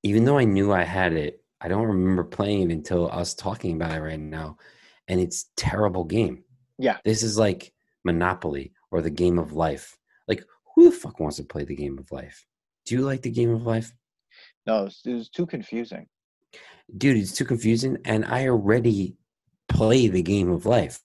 even 0.03 0.25
though 0.25 0.37
I 0.37 0.43
knew 0.45 0.73
I 0.73 0.83
had 0.83 1.13
it. 1.13 1.41
I 1.61 1.67
don't 1.67 1.85
remember 1.87 2.23
playing 2.23 2.69
it 2.69 2.73
until 2.73 3.09
us 3.11 3.33
talking 3.33 3.75
about 3.75 3.95
it 3.95 4.01
right 4.01 4.19
now, 4.19 4.57
and 5.07 5.19
it's 5.19 5.49
terrible 5.55 6.03
game. 6.03 6.43
Yeah. 6.77 6.97
this 7.05 7.23
is 7.23 7.37
like 7.37 7.71
Monopoly 8.03 8.73
or 8.91 9.01
the 9.01 9.09
Game 9.09 9.39
of 9.39 9.53
Life. 9.53 9.95
Like, 10.27 10.43
who 10.75 10.85
the 10.89 10.91
fuck 10.95 11.19
wants 11.21 11.37
to 11.37 11.43
play 11.43 11.63
the 11.63 11.75
Game 11.75 11.97
of 11.97 12.11
Life? 12.11 12.45
Do 12.85 12.95
you 12.95 13.01
like 13.01 13.21
the 13.21 13.29
Game 13.31 13.51
of 13.51 13.65
Life? 13.65 13.93
no, 14.67 14.87
it 15.05 15.13
was, 15.13 15.29
too 15.29 15.45
confusing. 15.45 16.07
Dude, 16.97 17.17
it's 17.17 17.31
too 17.31 17.45
confusing, 17.45 17.97
and 18.05 18.25
I 18.25 18.47
already 18.47 19.15
play 19.69 20.07
the 20.07 20.21
Game 20.21 20.51
of 20.51 20.65
Life. 20.65 20.99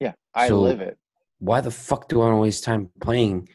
Yeah, 0.00 0.12
I 0.34 0.48
So- 0.48 0.60
live 0.62 0.80
it. 0.80 0.96
why 1.38 1.60
the 1.60 1.70
fuck 1.70 2.08
do 2.08 2.20
I 2.20 2.24
want 2.26 2.36
to 2.36 2.40
waste 2.40 2.64
time 2.64 2.90
playing? 3.00 3.48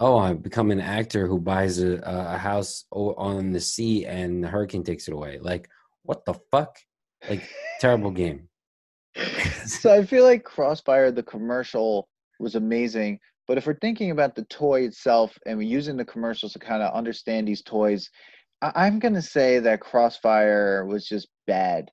Oh, 0.00 0.18
I 0.18 0.32
become 0.34 0.70
an 0.70 0.80
actor 0.80 1.26
who 1.26 1.38
buys 1.40 1.80
a, 1.80 2.00
a 2.04 2.36
house 2.36 2.84
on 2.90 3.52
the 3.52 3.60
sea 3.60 4.06
and 4.06 4.42
the 4.42 4.48
hurricane 4.48 4.82
takes 4.82 5.08
it 5.08 5.14
away. 5.14 5.38
Like, 5.40 5.68
what 6.02 6.24
the 6.24 6.34
fuck? 6.50 6.76
Like, 7.28 7.48
terrible 7.80 8.10
game. 8.10 8.48
so 9.66 9.92
I 9.92 10.04
feel 10.04 10.24
like 10.24 10.44
Crossfire, 10.44 11.10
the 11.10 11.22
commercial 11.22 12.08
was 12.40 12.54
amazing. 12.54 13.18
But 13.46 13.58
if 13.58 13.66
we're 13.66 13.78
thinking 13.78 14.10
about 14.10 14.34
the 14.34 14.44
toy 14.44 14.82
itself 14.82 15.36
and 15.46 15.56
we're 15.58 15.68
using 15.68 15.96
the 15.96 16.04
commercials 16.04 16.52
to 16.52 16.58
kind 16.58 16.82
of 16.82 16.92
understand 16.94 17.48
these 17.48 17.62
toys, 17.62 18.10
I- 18.62 18.72
I'm 18.86 18.98
gonna 18.98 19.22
say 19.22 19.58
that 19.60 19.80
Crossfire 19.80 20.84
was 20.86 21.06
just 21.06 21.28
bad 21.46 21.90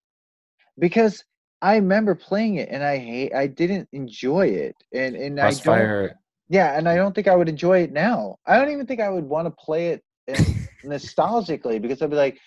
because 0.79 1.23
I 1.61 1.75
remember 1.75 2.15
playing 2.15 2.55
it 2.55 2.69
and 2.69 2.83
I 2.83 2.97
hate 2.97 3.33
I 3.33 3.47
didn't 3.47 3.87
enjoy 3.93 4.47
it 4.47 4.75
and 4.93 5.15
and 5.15 5.39
I 5.39 5.51
don't 5.51 5.63
Crossfire. 5.63 6.19
Yeah 6.49 6.77
and 6.77 6.87
I 6.87 6.95
don't 6.95 7.13
think 7.13 7.27
I 7.27 7.35
would 7.35 7.49
enjoy 7.49 7.79
it 7.83 7.91
now. 7.91 8.37
I 8.45 8.57
don't 8.57 8.71
even 8.71 8.85
think 8.85 9.01
I 9.01 9.09
would 9.09 9.25
want 9.25 9.47
to 9.47 9.51
play 9.51 9.87
it 9.89 10.03
eh, 10.27 10.43
nostalgically 10.85 11.81
because 11.81 12.01
I'd 12.01 12.09
be 12.09 12.15
like 12.15 12.39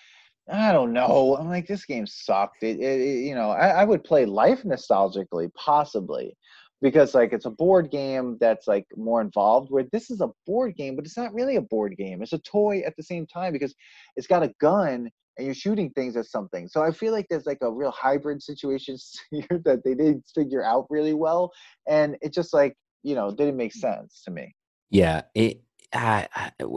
I 0.51 0.71
don't 0.71 0.93
know. 0.93 1.37
I'm 1.39 1.47
like 1.47 1.67
this 1.67 1.85
game 1.85 2.07
sucked. 2.07 2.63
It, 2.63 2.79
it, 2.79 3.01
it- 3.01 3.25
you 3.27 3.35
know 3.35 3.51
I, 3.51 3.69
I 3.81 3.83
would 3.83 4.03
play 4.03 4.25
Life 4.25 4.63
nostalgically 4.63 5.53
possibly 5.55 6.35
because 6.81 7.13
like 7.13 7.33
it's 7.33 7.45
a 7.45 7.49
board 7.51 7.91
game 7.91 8.37
that's 8.39 8.67
like 8.67 8.85
more 8.95 9.21
involved 9.21 9.69
where 9.69 9.85
this 9.91 10.09
is 10.09 10.21
a 10.21 10.29
board 10.47 10.75
game 10.75 10.95
but 10.95 11.05
it's 11.05 11.17
not 11.17 11.33
really 11.33 11.57
a 11.57 11.61
board 11.61 11.95
game 11.97 12.21
it's 12.21 12.33
a 12.33 12.39
toy 12.39 12.81
at 12.85 12.95
the 12.95 13.03
same 13.03 13.27
time 13.27 13.51
because 13.53 13.75
it's 14.15 14.27
got 14.27 14.43
a 14.43 14.53
gun 14.61 15.09
and 15.37 15.45
you're 15.45 15.53
shooting 15.55 15.89
things 15.91 16.15
at 16.15 16.25
something 16.25 16.67
so 16.67 16.81
i 16.81 16.91
feel 16.91 17.11
like 17.11 17.25
there's 17.29 17.45
like 17.45 17.57
a 17.61 17.71
real 17.71 17.91
hybrid 17.91 18.41
situation 18.41 18.97
here 19.31 19.61
that 19.65 19.83
they 19.83 19.93
didn't 19.93 20.23
figure 20.33 20.63
out 20.63 20.85
really 20.89 21.13
well 21.13 21.51
and 21.87 22.15
it 22.21 22.33
just 22.33 22.53
like 22.53 22.75
you 23.03 23.15
know 23.15 23.31
didn't 23.31 23.57
make 23.57 23.73
sense 23.73 24.21
to 24.23 24.31
me 24.31 24.55
Yeah. 24.89 25.21
It. 25.33 25.61
Uh, 25.91 26.25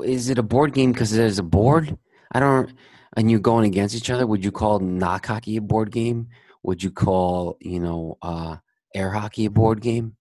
is 0.04 0.30
it 0.30 0.38
a 0.38 0.42
board 0.42 0.72
game 0.72 0.92
because 0.92 1.10
there's 1.10 1.38
a 1.38 1.42
board? 1.42 1.98
I 2.32 2.40
don't. 2.40 2.72
And 3.14 3.30
you're 3.30 3.40
going 3.40 3.66
against 3.66 3.94
each 3.94 4.08
other. 4.08 4.26
Would 4.26 4.42
you 4.42 4.52
call 4.52 4.78
knock 4.78 5.26
hockey 5.26 5.56
a 5.58 5.60
board 5.60 5.90
game? 5.90 6.28
Would 6.62 6.82
you 6.82 6.90
call 6.90 7.58
you 7.60 7.78
know 7.78 8.16
uh, 8.22 8.56
air 8.94 9.10
hockey 9.10 9.44
a 9.46 9.50
board 9.50 9.80
game? 9.80 10.16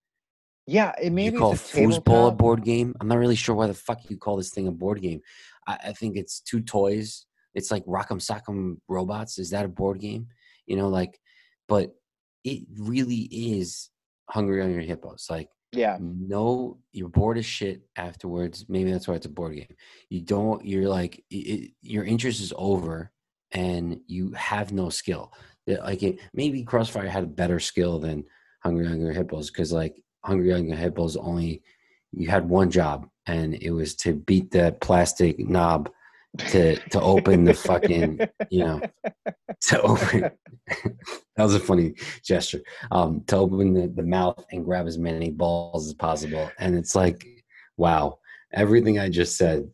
yeah 0.67 0.93
it 1.01 1.11
maybe 1.11 1.33
you 1.33 1.39
call 1.39 1.53
it's 1.53 1.73
a 1.73 1.77
foosball 1.77 2.27
a 2.29 2.31
board 2.31 2.63
game? 2.63 2.95
I'm 2.99 3.07
not 3.07 3.17
really 3.17 3.35
sure 3.35 3.55
why 3.55 3.67
the 3.67 3.73
fuck 3.73 4.09
you 4.09 4.17
call 4.17 4.37
this 4.37 4.51
thing 4.51 4.67
a 4.67 4.71
board 4.71 5.01
game. 5.01 5.21
I, 5.67 5.77
I 5.87 5.93
think 5.93 6.17
it's 6.17 6.39
two 6.39 6.61
toys. 6.61 7.25
It's 7.53 7.71
like 7.71 7.85
Rock'em 7.85 8.21
Sock'em 8.21 8.77
Robots. 8.87 9.39
Is 9.39 9.49
that 9.51 9.65
a 9.65 9.69
board 9.69 9.99
game? 9.99 10.27
You 10.65 10.77
know, 10.77 10.89
like, 10.89 11.19
but 11.67 11.95
it 12.43 12.63
really 12.77 13.27
is 13.31 13.89
Hungry 14.29 14.61
on 14.61 14.71
Your 14.71 14.81
Hippos. 14.81 15.27
Like, 15.29 15.49
yeah 15.71 15.97
no, 15.99 16.77
you're 16.91 17.09
bored 17.09 17.37
as 17.37 17.45
shit 17.45 17.81
afterwards. 17.95 18.65
Maybe 18.69 18.91
that's 18.91 19.07
why 19.07 19.15
it's 19.15 19.25
a 19.25 19.29
board 19.29 19.55
game. 19.55 19.75
You 20.09 20.21
don't. 20.21 20.65
You're 20.65 20.89
like, 20.89 21.23
it, 21.29 21.71
your 21.81 22.03
interest 22.03 22.41
is 22.41 22.53
over, 22.55 23.11
and 23.51 23.99
you 24.07 24.31
have 24.31 24.71
no 24.71 24.89
skill. 24.89 25.33
Like, 25.67 26.03
it, 26.03 26.19
maybe 26.33 26.63
Crossfire 26.63 27.07
had 27.07 27.23
a 27.23 27.27
better 27.27 27.59
skill 27.59 27.99
than 27.99 28.25
Hungry 28.61 28.87
Hungry 28.87 29.13
Hippos 29.13 29.49
because, 29.49 29.71
like, 29.71 30.01
Hungry 30.23 30.51
Hungry 30.51 30.75
Hippos 30.75 31.15
only 31.15 31.63
you 32.11 32.29
had 32.29 32.47
one 32.47 32.69
job, 32.69 33.07
and 33.25 33.55
it 33.55 33.71
was 33.71 33.95
to 33.97 34.13
beat 34.13 34.51
that 34.51 34.81
plastic 34.81 35.39
knob 35.39 35.89
to 36.37 36.75
to 36.89 37.01
open 37.01 37.43
the 37.43 37.53
fucking 37.53 38.19
you 38.49 38.63
know 38.63 38.81
to 39.61 39.81
open 39.81 40.21
that 41.35 41.43
was 41.43 41.55
a 41.55 41.59
funny 41.59 41.93
gesture. 42.23 42.61
Um 42.91 43.23
to 43.27 43.35
open 43.37 43.73
the, 43.73 43.87
the 43.87 44.03
mouth 44.03 44.43
and 44.51 44.63
grab 44.63 44.87
as 44.87 44.97
many 44.97 45.29
balls 45.29 45.87
as 45.87 45.93
possible. 45.93 46.49
And 46.57 46.75
it's 46.77 46.95
like 46.95 47.25
wow 47.77 48.17
everything 48.53 48.99
i 48.99 49.07
just 49.09 49.37
said 49.37 49.69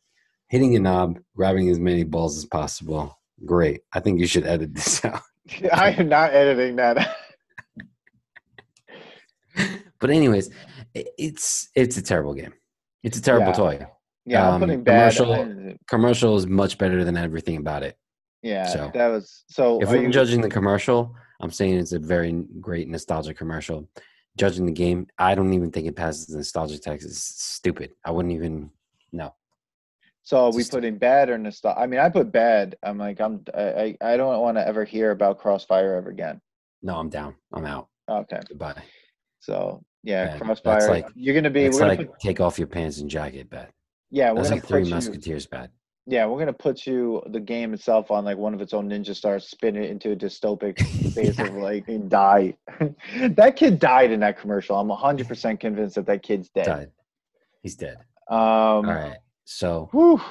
hitting 0.50 0.76
a 0.76 0.80
knob 0.80 1.20
grabbing 1.36 1.70
as 1.70 1.80
many 1.80 2.04
balls 2.04 2.38
as 2.38 2.46
possible. 2.46 3.18
Great. 3.46 3.82
I 3.94 4.00
think 4.00 4.20
you 4.20 4.28
should 4.28 4.48
edit 4.48 4.74
this 4.74 5.04
out. 5.06 5.22
I 5.74 5.92
am 5.92 6.10
not 6.10 6.34
editing 6.34 6.76
that. 6.78 7.16
But 10.00 10.10
anyways 10.10 10.50
it's 10.94 11.70
it's 11.76 11.98
a 11.98 12.02
terrible 12.02 12.34
game. 12.34 12.54
It's 13.04 13.18
a 13.18 13.22
terrible 13.22 13.48
Yeah. 13.50 13.54
toy 13.54 13.88
yeah 14.28 14.48
i'm 14.48 14.54
Um, 14.56 14.60
putting 14.62 14.84
bad 14.84 15.16
commercial- 15.16 15.74
commercial 15.90 16.36
is 16.38 16.46
much 16.48 16.78
better 16.78 17.04
than 17.04 17.16
everything 17.18 17.58
about 17.58 17.82
it 17.84 17.98
yeah 18.44 18.66
So, 18.68 18.92
that 18.94 19.08
was 19.08 19.44
so 19.50 19.80
if 19.82 19.90
we're 19.90 20.04
you- 20.04 20.12
judging 20.12 20.42
the 20.42 20.50
commercial, 20.50 21.16
I'm 21.42 21.52
saying 21.52 21.76
it's 21.78 21.94
a 21.94 22.00
very 22.00 22.32
great 22.60 22.88
nostalgia 22.90 23.34
commercial. 23.34 23.88
Judging 24.38 24.66
the 24.66 24.72
game, 24.72 25.08
I 25.18 25.36
don't 25.36 25.54
even 25.54 25.70
think 25.72 25.86
it 25.88 25.96
passes 25.96 26.26
the 26.28 26.38
nostalgia 26.38 26.80
test. 26.80 27.04
It's 27.06 27.20
stupid. 27.58 27.90
I 28.06 28.12
wouldn't 28.12 28.34
even. 28.36 28.70
No. 29.12 29.34
So 30.24 30.46
are 30.46 30.52
we 30.52 30.64
put 30.64 30.84
in 30.84 30.98
bad 30.98 31.30
or 31.30 31.38
nostalgia? 31.38 31.80
I 31.80 31.86
mean, 31.88 32.00
I 32.00 32.10
put 32.10 32.32
bad. 32.32 32.76
I'm 32.84 32.98
like, 32.98 33.20
I'm, 33.22 33.44
I, 33.56 33.96
I 34.02 34.18
don't 34.18 34.40
want 34.42 34.58
to 34.58 34.68
ever 34.68 34.84
hear 34.84 35.12
about 35.12 35.38
Crossfire 35.40 35.96
ever 35.96 36.10
again. 36.10 36.42
No, 36.84 36.96
I'm 36.98 37.10
down. 37.10 37.36
I'm 37.54 37.66
out. 37.66 37.88
Okay, 38.10 38.40
Goodbye. 38.48 38.82
so 39.40 39.84
yeah, 40.04 40.26
Bad. 40.26 40.34
That's 40.34 40.62
Crossfire. 40.62 40.90
like- 40.90 41.10
you're 41.16 41.36
gonna 41.36 41.50
be. 41.50 41.70
Gonna 41.70 41.86
like 41.88 42.00
put, 42.10 42.20
take 42.20 42.40
off 42.40 42.58
your 42.60 42.68
pants 42.68 43.00
and 43.00 43.10
jacket 43.10 43.50
bad. 43.50 43.70
Yeah, 44.10 44.32
we're 44.32 44.38
That's 44.38 44.50
gonna 44.50 44.62
like 44.62 44.68
Three 44.68 45.12
put 45.12 45.28
you. 45.28 45.40
Bad. 45.52 45.70
Yeah, 46.06 46.26
we're 46.26 46.40
gonna 46.40 46.54
put 46.54 46.88
you 46.88 47.22
the 47.28 47.40
game 47.40 47.74
itself 47.74 48.12
on 48.12 48.24
like 48.24 48.38
one 48.38 48.54
of 48.54 48.62
its 48.62 48.74
own 48.74 48.90
ninja 48.90 49.14
stars, 49.14 49.48
spin 49.48 49.76
it 49.76 49.90
into 49.90 50.12
a 50.12 50.16
dystopic 50.16 50.80
space 51.12 51.38
of 51.40 51.54
like 51.56 51.88
and 51.90 52.10
die. 52.10 52.56
that 53.32 53.56
kid 53.56 53.80
died 53.80 54.12
in 54.12 54.22
that 54.22 54.40
commercial. 54.40 54.80
I'm 54.80 54.88
100 54.88 55.28
percent 55.28 55.60
convinced 55.60 55.96
that 55.96 56.06
that 56.06 56.24
kid's 56.24 56.50
dead. 56.50 56.66
Died. 56.66 56.92
He's 57.62 57.76
dead. 57.76 57.98
Um, 58.30 58.38
All 58.38 58.84
right. 58.84 59.18
So 59.44 59.90
whew, 59.92 60.22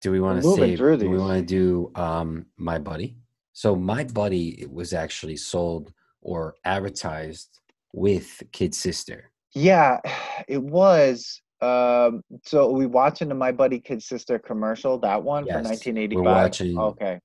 do 0.00 0.12
we 0.12 0.20
want 0.20 0.42
to 0.42 0.54
save? 0.54 0.78
through 0.78 0.98
Do 0.98 1.10
we 1.10 1.18
want 1.18 1.40
to 1.40 1.44
do 1.44 1.90
um 2.00 2.46
my 2.56 2.78
buddy? 2.78 3.16
So 3.52 3.74
my 3.74 4.04
buddy 4.04 4.66
was 4.70 4.92
actually 4.92 5.36
sold 5.36 5.92
or 6.20 6.54
advertised 6.64 7.60
with 7.92 8.42
Kid 8.52 8.74
Sister. 8.74 9.32
Yeah, 9.54 10.00
it 10.48 10.62
was. 10.62 11.40
Um, 11.60 12.22
so 12.44 12.70
we 12.70 12.86
watching 12.86 13.28
the 13.28 13.34
My 13.34 13.52
Buddy 13.52 13.80
Kid 13.80 14.02
Sister 14.02 14.38
commercial, 14.38 14.98
that 14.98 15.22
one 15.22 15.46
Yes, 15.46 15.54
from 15.54 15.62
we're 15.64 15.70
1985. 15.70 16.24
watching- 16.24 16.78
Okay. 16.78 17.20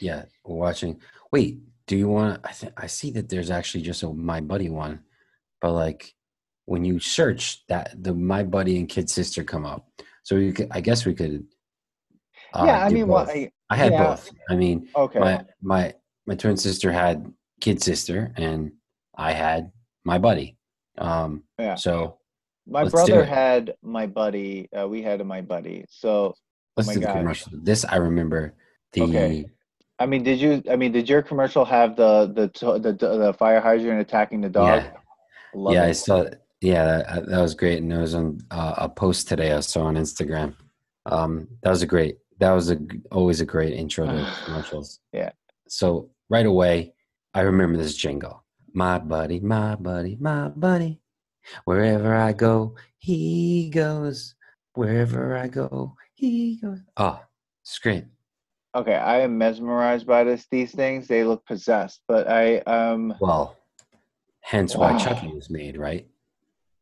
Yeah, 0.00 0.24
we're 0.44 0.56
watching. 0.56 1.00
Wait, 1.32 1.60
do 1.86 1.96
you 1.96 2.08
want? 2.08 2.40
I 2.44 2.52
think 2.52 2.72
I 2.76 2.86
see 2.86 3.10
that 3.12 3.28
there's 3.28 3.50
actually 3.50 3.82
just 3.82 4.02
a 4.02 4.12
my 4.12 4.40
buddy 4.40 4.68
one, 4.68 5.00
but 5.60 5.72
like 5.72 6.12
when 6.64 6.84
you 6.84 6.98
search 6.98 7.64
that, 7.68 7.94
the 8.02 8.12
my 8.12 8.42
buddy 8.42 8.76
and 8.76 8.88
kid 8.88 9.08
sister 9.08 9.44
come 9.44 9.64
up. 9.64 9.88
So 10.24 10.36
we 10.36 10.52
could, 10.52 10.68
I 10.72 10.80
guess 10.80 11.06
we 11.06 11.14
could. 11.14 11.46
uh, 12.52 12.64
yeah, 12.66 12.84
I 12.84 12.88
mean, 12.90 13.06
both. 13.06 13.28
I, 13.28 13.50
I 13.70 13.76
had 13.76 13.92
yeah. 13.92 14.04
both. 14.04 14.30
I 14.50 14.56
mean, 14.56 14.88
okay. 14.94 15.18
my 15.20 15.44
my 15.62 15.94
my 16.26 16.34
twin 16.34 16.56
sister 16.56 16.90
had 16.90 17.32
kid 17.60 17.82
sister, 17.82 18.32
and 18.36 18.72
I 19.16 19.32
had 19.32 19.70
my 20.04 20.18
buddy. 20.18 20.56
Um, 20.98 21.44
Yeah. 21.58 21.76
So 21.76 22.18
my 22.66 22.82
let's 22.82 22.92
brother 22.92 23.24
had 23.24 23.74
my 23.82 24.06
buddy. 24.06 24.68
Uh, 24.72 24.88
we 24.88 25.02
had 25.02 25.24
my 25.24 25.40
buddy. 25.40 25.84
So 25.88 26.34
let's 26.76 26.88
my 26.88 26.94
do 26.94 27.00
the 27.00 27.06
commercial. 27.06 27.52
This 27.54 27.84
I 27.84 27.96
remember. 27.96 28.54
The 28.92 29.02
Okay. 29.02 29.46
I 29.98 30.06
mean, 30.06 30.22
did 30.22 30.38
you? 30.38 30.62
I 30.70 30.76
mean, 30.76 30.92
did 30.92 31.08
your 31.08 31.22
commercial 31.22 31.64
have 31.64 31.96
the 31.96 32.26
the 32.26 32.78
the 32.78 32.92
the, 32.92 33.34
fire 33.34 33.60
hydrant 33.60 34.00
attacking 34.00 34.42
the 34.42 34.50
dog? 34.50 34.82
Yeah. 34.82 34.90
Love 35.54 35.74
yeah, 35.74 35.82
I 35.84 35.88
it. 35.88 35.94
saw. 35.94 36.24
Yeah, 36.60 36.84
that, 36.84 37.28
that 37.28 37.40
was 37.40 37.54
great, 37.54 37.82
and 37.82 37.92
it 37.92 37.98
was 37.98 38.14
on 38.14 38.38
uh, 38.50 38.74
a 38.78 38.88
post 38.88 39.28
today 39.28 39.52
I 39.52 39.60
saw 39.60 39.84
on 39.84 39.94
Instagram. 39.94 40.54
Um, 41.06 41.48
that 41.62 41.70
was 41.70 41.82
a 41.82 41.86
great. 41.86 42.18
That 42.40 42.52
was 42.52 42.70
a 42.70 42.78
always 43.10 43.40
a 43.40 43.46
great 43.46 43.72
intro 43.74 44.06
to 44.06 44.32
commercials. 44.44 45.00
Yeah. 45.12 45.30
So 45.68 46.10
right 46.28 46.46
away, 46.46 46.92
I 47.32 47.40
remember 47.40 47.78
this 47.78 47.96
jingle. 47.96 48.44
My 48.72 48.98
buddy, 48.98 49.40
my 49.40 49.76
buddy, 49.76 50.18
my 50.20 50.48
buddy. 50.48 51.00
Wherever 51.64 52.14
I 52.14 52.32
go, 52.32 52.74
he 52.98 53.70
goes. 53.70 54.34
Wherever 54.74 55.36
I 55.36 55.48
go, 55.48 55.94
he 56.14 56.58
goes. 56.62 56.80
Oh, 56.96 57.20
it's 57.62 57.78
great. 57.78 58.04
Okay, 58.74 58.94
I 58.94 59.20
am 59.20 59.38
mesmerized 59.38 60.06
by 60.06 60.24
this. 60.24 60.46
These 60.50 60.72
things 60.74 61.08
they 61.08 61.24
look 61.24 61.46
possessed, 61.46 62.00
but 62.08 62.28
I 62.28 62.58
um 62.60 63.14
Well, 63.20 63.56
hence 64.40 64.76
why 64.76 64.92
Wow. 64.92 64.98
Chucky 64.98 65.28
was 65.28 65.48
made, 65.50 65.76
right? 65.78 66.06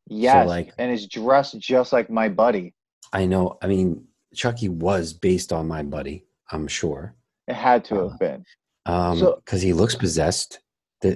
yes, 0.06 0.46
like- 0.48 0.72
and 0.78 0.90
it's 0.92 1.06
dressed 1.06 1.58
just 1.60 1.92
like 1.92 2.10
my 2.10 2.28
buddy. 2.28 2.74
I 3.12 3.26
know. 3.26 3.58
I 3.62 3.68
mean, 3.68 4.06
Chucky 4.34 4.68
was 4.68 5.12
based 5.12 5.52
on 5.52 5.68
my 5.68 5.82
buddy. 5.82 6.26
I'm 6.50 6.66
sure. 6.66 7.14
It 7.46 7.54
had 7.54 7.84
to 7.86 8.00
Uh, 8.00 8.08
have 8.08 8.18
been. 8.18 8.44
Um, 8.86 9.18
So- 9.18 9.36
because 9.36 9.62
he 9.62 9.72
looks 9.72 9.94
possessed. 9.94 10.58
The, 11.00 11.10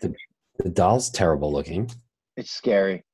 the 0.00 0.14
the 0.58 0.68
doll's 0.70 1.08
terrible 1.10 1.50
looking. 1.50 1.90
It's 2.40 2.52
scary. 2.52 3.04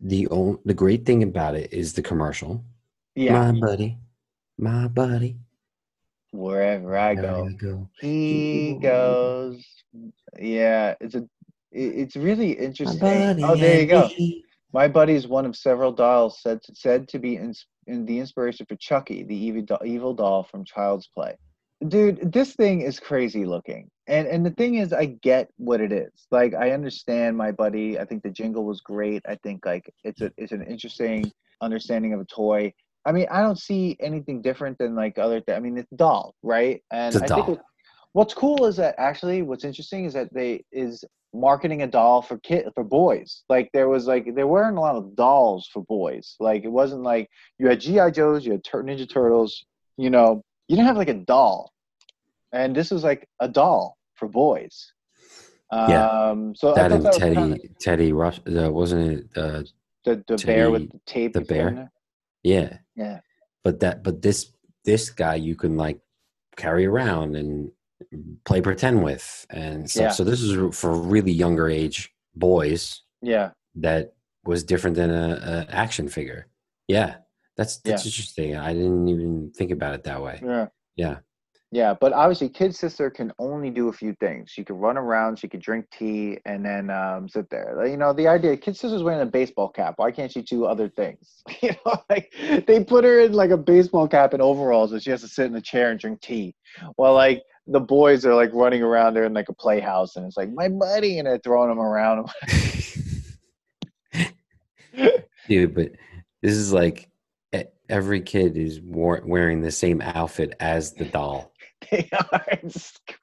The 0.00 0.26
only, 0.28 0.58
the 0.64 0.74
great 0.74 1.06
thing 1.06 1.22
about 1.22 1.54
it 1.54 1.72
is 1.72 1.92
the 1.92 2.02
commercial. 2.02 2.64
Yeah. 3.14 3.52
My 3.52 3.60
buddy, 3.60 3.98
my 4.58 4.88
buddy. 4.88 5.36
Wherever 6.32 6.96
I 6.96 7.14
go, 7.14 7.46
I 7.48 7.52
go. 7.52 7.88
he 8.00 8.76
goes. 8.82 9.64
Yeah, 10.40 10.94
it's 11.00 11.14
a. 11.14 11.22
It's 11.70 12.16
really 12.16 12.50
interesting. 12.50 13.44
Oh, 13.44 13.54
there 13.54 13.80
you 13.80 13.86
go. 13.86 14.08
me. 14.18 14.44
My 14.72 14.88
buddy 14.88 15.14
is 15.14 15.28
one 15.28 15.46
of 15.46 15.54
several 15.54 15.92
dolls 15.92 16.42
said 16.42 16.58
said 16.74 17.06
to 17.10 17.20
be 17.20 17.36
in, 17.36 17.54
in 17.86 18.04
the 18.06 18.18
inspiration 18.18 18.66
for 18.68 18.74
Chucky, 18.74 19.22
the 19.22 19.36
evil 19.36 19.62
doll, 19.62 19.82
evil 19.84 20.14
doll 20.14 20.42
from 20.42 20.64
Child's 20.64 21.08
Play. 21.14 21.36
Dude, 21.86 22.32
this 22.32 22.54
thing 22.54 22.80
is 22.80 22.98
crazy 22.98 23.44
looking, 23.44 23.88
and 24.06 24.26
and 24.28 24.44
the 24.44 24.50
thing 24.50 24.74
is, 24.76 24.92
I 24.92 25.06
get 25.06 25.48
what 25.56 25.80
it 25.80 25.92
is. 25.92 26.12
Like, 26.30 26.54
I 26.54 26.70
understand 26.72 27.36
my 27.36 27.50
buddy. 27.52 27.98
I 27.98 28.04
think 28.04 28.22
the 28.22 28.30
jingle 28.30 28.64
was 28.64 28.80
great. 28.80 29.22
I 29.26 29.36
think 29.36 29.64
like 29.64 29.92
it's 30.04 30.20
a 30.20 30.30
it's 30.36 30.52
an 30.52 30.62
interesting 30.64 31.30
understanding 31.60 32.12
of 32.12 32.20
a 32.20 32.24
toy. 32.26 32.72
I 33.06 33.12
mean, 33.12 33.26
I 33.30 33.42
don't 33.42 33.58
see 33.58 33.96
anything 34.00 34.40
different 34.42 34.78
than 34.78 34.94
like 34.94 35.18
other. 35.18 35.40
Th- 35.40 35.56
I 35.56 35.60
mean, 35.60 35.76
it's 35.78 35.92
a 35.92 35.96
doll, 35.96 36.34
right? 36.42 36.82
And 36.90 37.14
It's 37.14 37.22
a 37.22 37.24
I 37.24 37.28
doll. 37.28 37.36
think 37.36 37.48
what- 37.58 37.64
what's 38.12 38.34
cool 38.34 38.64
is 38.66 38.76
that 38.76 38.94
actually, 38.98 39.42
what's 39.42 39.64
interesting 39.64 40.04
is 40.04 40.12
that 40.14 40.32
they 40.32 40.64
is 40.72 41.04
marketing 41.34 41.82
a 41.82 41.86
doll 41.86 42.22
for 42.22 42.38
kid 42.38 42.68
for 42.74 42.84
boys. 42.84 43.42
Like 43.48 43.68
there 43.72 43.88
was 43.88 44.06
like 44.06 44.34
there 44.36 44.46
weren't 44.46 44.76
a 44.76 44.80
lot 44.80 44.94
of 44.96 45.16
dolls 45.16 45.68
for 45.72 45.82
boys. 45.82 46.36
Like 46.38 46.62
it 46.64 46.70
wasn't 46.70 47.02
like 47.02 47.28
you 47.58 47.66
had 47.68 47.80
GI 47.80 48.12
Joes, 48.12 48.46
you 48.46 48.52
had 48.52 48.62
Tur- 48.64 48.84
Ninja 48.84 49.08
Turtles. 49.08 49.64
You 49.96 50.10
know, 50.10 50.42
you 50.68 50.76
didn't 50.76 50.86
have 50.86 50.96
like 50.96 51.08
a 51.08 51.14
doll, 51.14 51.72
and 52.54 52.74
this 52.74 52.90
was 52.90 53.02
like 53.04 53.28
a 53.40 53.48
doll 53.48 53.98
for 54.14 54.28
boys. 54.28 54.92
Yeah. 55.72 56.06
Um, 56.08 56.54
so 56.54 56.72
That 56.74 56.92
and 56.92 57.04
that 57.04 57.14
Teddy 57.14 57.34
kinda- 57.34 57.68
Teddy 57.80 58.12
Ruxpin 58.12 58.66
uh, 58.66 58.70
wasn't 58.70 59.10
it? 59.18 59.26
Uh, 59.36 59.62
the 60.04 60.22
the 60.28 60.36
bear 60.46 60.70
with 60.70 60.90
the 60.92 61.00
tape. 61.04 61.32
the 61.32 61.40
you 61.40 61.46
fit 61.46 61.56
in 61.56 61.74
bear? 61.74 61.92
yeah, 62.44 62.78
Yeah. 62.94 63.20
but 63.64 63.80
that 63.80 64.02
but 64.04 64.22
this 64.22 64.52
this 64.84 65.10
guy 65.10 65.34
you 65.34 65.56
can 65.56 65.76
like 65.76 65.98
carry 66.56 66.86
around 66.86 67.34
and 67.34 67.72
play 68.44 68.60
pretend 68.60 69.02
with 69.02 69.46
and 69.50 69.90
stuff. 69.90 70.02
Yeah. 70.02 70.10
So 70.10 70.22
this 70.24 70.40
is 70.42 70.76
for 70.78 70.92
really 70.94 71.32
younger 71.32 71.68
age 71.68 72.14
boys 72.36 73.02
Yeah. 73.22 73.50
that 73.76 74.14
was 74.44 74.62
different 74.62 74.94
than 74.96 75.10
a, 75.10 75.66
a 75.68 75.72
action 75.74 76.06
figure. 76.08 76.46
Yeah, 76.86 77.16
that's 77.56 77.78
that's 77.78 78.04
Yeah. 78.04 78.08
interesting. 78.10 78.56
I 78.56 78.72
didn't 78.74 79.08
even 79.08 79.50
think 79.56 79.72
about 79.72 79.94
it 79.94 80.04
that 80.04 80.22
way. 80.22 80.38
Yeah. 80.44 80.68
Yeah, 80.96 81.16
Yeah, 81.74 81.92
but 81.92 82.12
obviously, 82.12 82.48
Kid 82.50 82.72
Sister 82.72 83.10
can 83.10 83.32
only 83.40 83.68
do 83.68 83.88
a 83.88 83.92
few 83.92 84.14
things. 84.20 84.48
She 84.48 84.62
could 84.62 84.76
run 84.76 84.96
around, 84.96 85.40
she 85.40 85.48
could 85.48 85.60
drink 85.60 85.86
tea, 85.90 86.38
and 86.44 86.64
then 86.64 86.88
um, 86.88 87.28
sit 87.28 87.50
there. 87.50 87.84
You 87.84 87.96
know, 87.96 88.12
the 88.12 88.28
idea 88.28 88.56
Kid 88.56 88.76
Sister's 88.76 89.02
wearing 89.02 89.22
a 89.22 89.26
baseball 89.26 89.70
cap. 89.70 89.94
Why 89.96 90.12
can't 90.12 90.30
she 90.30 90.42
do 90.42 90.66
other 90.66 90.88
things? 90.88 91.42
You 91.62 91.70
know, 91.84 91.96
like 92.08 92.32
they 92.68 92.84
put 92.84 93.02
her 93.02 93.18
in 93.18 93.32
like 93.32 93.50
a 93.50 93.56
baseball 93.56 94.06
cap 94.06 94.34
and 94.34 94.40
overalls, 94.40 94.92
and 94.92 95.02
she 95.02 95.10
has 95.10 95.22
to 95.22 95.28
sit 95.28 95.46
in 95.46 95.56
a 95.56 95.60
chair 95.60 95.90
and 95.90 95.98
drink 95.98 96.20
tea. 96.20 96.54
While 96.94 97.14
like 97.14 97.42
the 97.66 97.80
boys 97.80 98.24
are 98.24 98.36
like 98.36 98.50
running 98.52 98.84
around 98.84 99.14
there 99.14 99.24
in 99.24 99.34
like 99.34 99.48
a 99.48 99.54
playhouse, 99.54 100.14
and 100.14 100.24
it's 100.26 100.36
like 100.36 100.52
my 100.52 100.68
buddy, 100.68 101.18
and 101.18 101.26
they're 101.26 101.38
throwing 101.38 101.70
them 101.70 101.80
around. 101.80 102.28
dude. 105.48 105.74
But 105.74 105.90
this 106.40 106.54
is 106.54 106.72
like 106.72 107.10
every 107.88 108.20
kid 108.20 108.56
is 108.56 108.80
wearing 108.82 109.60
the 109.60 109.70
same 109.70 110.00
outfit 110.00 110.54
as 110.60 110.92
the 110.94 111.04
doll. 111.04 111.52
they 111.90 112.08
are. 112.12 112.46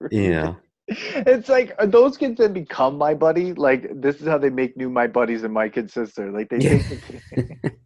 You. 0.10 0.58
It's 0.88 1.50
like 1.50 1.74
are 1.80 1.88
those 1.88 2.18
kids 2.18 2.38
that 2.40 2.54
become 2.54 2.98
my 2.98 3.14
buddy. 3.14 3.54
Like 3.54 4.02
this 4.02 4.22
is 4.22 4.28
how 4.28 4.38
they 4.38 4.50
make 4.50 4.76
new 4.78 4.90
my 4.90 5.08
buddies 5.08 5.44
and 5.44 5.54
my 5.54 5.70
kid 5.70 5.90
sister. 5.92 6.32
Like 6.32 6.50
they 6.50 6.62
Yeah. 6.62 6.70
take 6.70 6.88
the, 6.90 7.00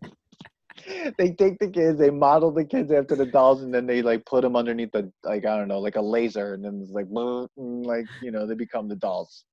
they 1.18 1.32
take 1.32 1.60
the 1.60 1.70
kids, 1.70 2.00
they 2.00 2.10
model 2.10 2.52
the 2.52 2.66
kids 2.66 2.92
after 2.92 3.16
the 3.16 3.26
dolls, 3.26 3.62
and 3.62 3.74
then 3.74 3.86
they 3.86 4.02
like 4.02 4.26
put 4.26 4.42
them 4.42 4.56
underneath 4.56 4.92
the 4.92 5.12
like 5.24 5.46
I 5.46 5.58
don't 5.58 5.68
know, 5.68 5.80
like 5.80 5.96
a 5.96 6.02
laser, 6.02 6.54
and 6.54 6.64
then 6.64 6.82
it's 6.82 6.92
like 6.92 7.08
like 7.58 8.08
you 8.20 8.32
know 8.32 8.48
they 8.48 8.56
become 8.56 8.88
the 8.88 8.96
dolls. 8.96 9.46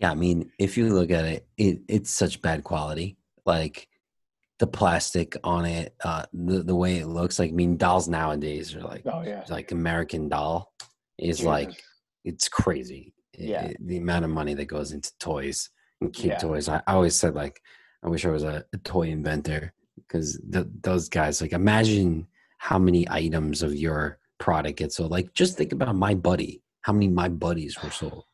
Yeah, 0.00 0.10
I 0.10 0.14
mean, 0.14 0.50
if 0.58 0.76
you 0.76 0.92
look 0.92 1.10
at 1.10 1.24
it, 1.24 1.46
it 1.56 1.80
it's 1.88 2.10
such 2.10 2.42
bad 2.42 2.64
quality. 2.64 3.16
Like 3.44 3.88
the 4.58 4.66
plastic 4.66 5.36
on 5.44 5.64
it, 5.66 5.94
uh, 6.04 6.24
the 6.32 6.62
the 6.62 6.74
way 6.74 6.98
it 6.98 7.06
looks. 7.06 7.38
Like, 7.38 7.50
I 7.50 7.54
mean, 7.54 7.76
dolls 7.76 8.08
nowadays 8.08 8.74
are 8.74 8.82
like 8.82 9.02
Oh 9.06 9.22
yeah, 9.22 9.44
like 9.48 9.72
American 9.72 10.28
Doll 10.28 10.72
is 11.18 11.42
like 11.44 11.82
it's 12.24 12.48
crazy. 12.48 13.12
Yeah. 13.38 13.66
I- 13.66 13.76
the 13.80 13.98
amount 13.98 14.24
of 14.24 14.30
money 14.30 14.54
that 14.54 14.64
goes 14.66 14.92
into 14.92 15.12
toys 15.18 15.70
and 16.00 16.12
kid 16.12 16.26
Yeah. 16.28 16.38
toys. 16.38 16.68
I, 16.68 16.76
I 16.86 16.94
always 16.94 17.14
said 17.16 17.34
like, 17.34 17.60
I 18.02 18.08
wish 18.08 18.24
I 18.24 18.30
was 18.30 18.44
a, 18.44 18.64
a 18.72 18.78
toy 18.78 19.08
inventor 19.08 19.72
because 19.96 20.40
th- 20.52 20.66
those 20.82 21.08
guys 21.08 21.40
like 21.40 21.52
imagine 21.52 22.26
how 22.58 22.78
many 22.78 23.06
items 23.10 23.62
of 23.62 23.74
your 23.74 24.18
product 24.38 24.78
get 24.78 24.92
sold. 24.92 25.10
Like, 25.10 25.32
just 25.34 25.56
think 25.56 25.72
about 25.72 25.94
my 25.96 26.14
buddy. 26.14 26.62
How 26.82 26.92
many 26.92 27.08
my 27.08 27.28
buddies 27.28 27.76
were 27.82 27.90
sold? 27.90 28.24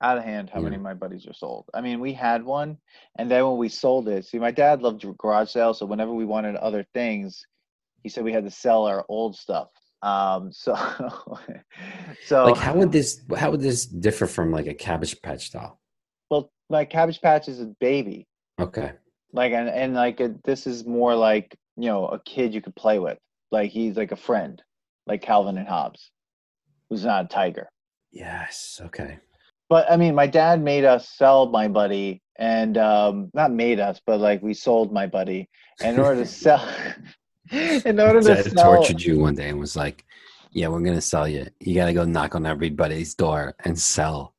Out 0.00 0.18
of 0.18 0.24
hand 0.24 0.50
how 0.50 0.58
Yeah. 0.58 0.64
many 0.64 0.76
of 0.76 0.82
my 0.82 0.94
buddies 0.94 1.26
are 1.26 1.32
sold. 1.34 1.68
I 1.74 1.80
mean, 1.80 2.00
we 2.00 2.12
had 2.12 2.44
one, 2.44 2.78
and 3.16 3.30
then 3.30 3.44
when 3.46 3.56
we 3.58 3.68
sold 3.68 4.08
it, 4.08 4.24
see, 4.26 4.38
my 4.38 4.50
dad 4.50 4.82
loved 4.82 5.04
garage 5.18 5.50
sales, 5.50 5.78
so 5.78 5.86
whenever 5.86 6.12
we 6.12 6.24
wanted 6.24 6.56
other 6.56 6.86
things, 6.94 7.44
he 8.02 8.08
said 8.08 8.24
we 8.24 8.32
had 8.32 8.44
to 8.44 8.50
sell 8.50 8.86
our 8.86 9.04
old 9.08 9.36
stuff. 9.36 9.68
Um, 10.02 10.52
so, 10.52 10.76
so 12.24 12.44
Like, 12.44 12.56
how 12.56 12.74
would 12.76 12.92
this? 12.92 13.20
How 13.36 13.50
would 13.50 13.60
this 13.60 13.86
differ 13.86 14.26
from 14.26 14.52
like 14.52 14.66
a 14.66 14.74
Cabbage 14.74 15.20
Patch 15.22 15.50
doll? 15.50 15.80
well, 16.30 16.50
my 16.70 16.84
Cabbage 16.84 17.20
Patch 17.20 17.48
is 17.48 17.60
a 17.60 17.66
baby, 17.80 18.26
Okay. 18.60 18.92
like, 19.32 19.52
and 19.52 19.68
and 19.68 19.94
like 19.94 20.20
a, 20.20 20.34
this 20.44 20.66
is 20.66 20.84
more 20.86 21.14
like 21.16 21.56
you 21.76 21.86
know 21.88 22.06
a 22.06 22.20
kid 22.20 22.54
you 22.54 22.60
could 22.60 22.76
play 22.76 22.98
with, 23.00 23.18
like 23.50 23.70
he's 23.72 23.96
like 23.96 24.12
a 24.12 24.16
friend, 24.16 24.62
like 25.06 25.22
Calvin 25.22 25.58
and 25.58 25.66
Hobbes, 25.68 26.10
who's 26.88 27.04
not 27.04 27.24
a 27.24 27.28
tiger. 27.28 27.68
Yes. 28.12 28.80
Okay. 28.84 29.18
But 29.68 29.90
I 29.90 29.96
mean, 29.96 30.14
my 30.14 30.26
dad 30.26 30.62
made 30.62 30.84
us 30.84 31.08
sell 31.08 31.48
my 31.48 31.68
buddy, 31.68 32.22
and 32.38 32.78
um, 32.78 33.30
not 33.34 33.52
made 33.52 33.80
us, 33.80 34.00
but 34.06 34.20
like 34.20 34.42
we 34.42 34.54
sold 34.54 34.92
my 34.92 35.06
buddy. 35.06 35.48
In 35.82 35.98
order 35.98 36.20
to 36.22 36.26
sell, 36.44 36.66
in 37.50 38.00
order 38.00 38.20
to 38.22 38.50
sell, 38.50 38.76
tortured 38.76 39.02
you 39.02 39.18
one 39.18 39.34
day 39.34 39.48
and 39.48 39.58
was 39.58 39.76
like, 39.76 40.04
"Yeah, 40.52 40.68
we're 40.68 40.80
gonna 40.80 41.00
sell 41.00 41.28
you. 41.28 41.46
You 41.60 41.74
got 41.74 41.86
to 41.86 41.92
go 41.92 42.04
knock 42.04 42.34
on 42.34 42.46
everybody's 42.46 43.14
door 43.14 43.54
and 43.64 43.78
sell 43.78 44.34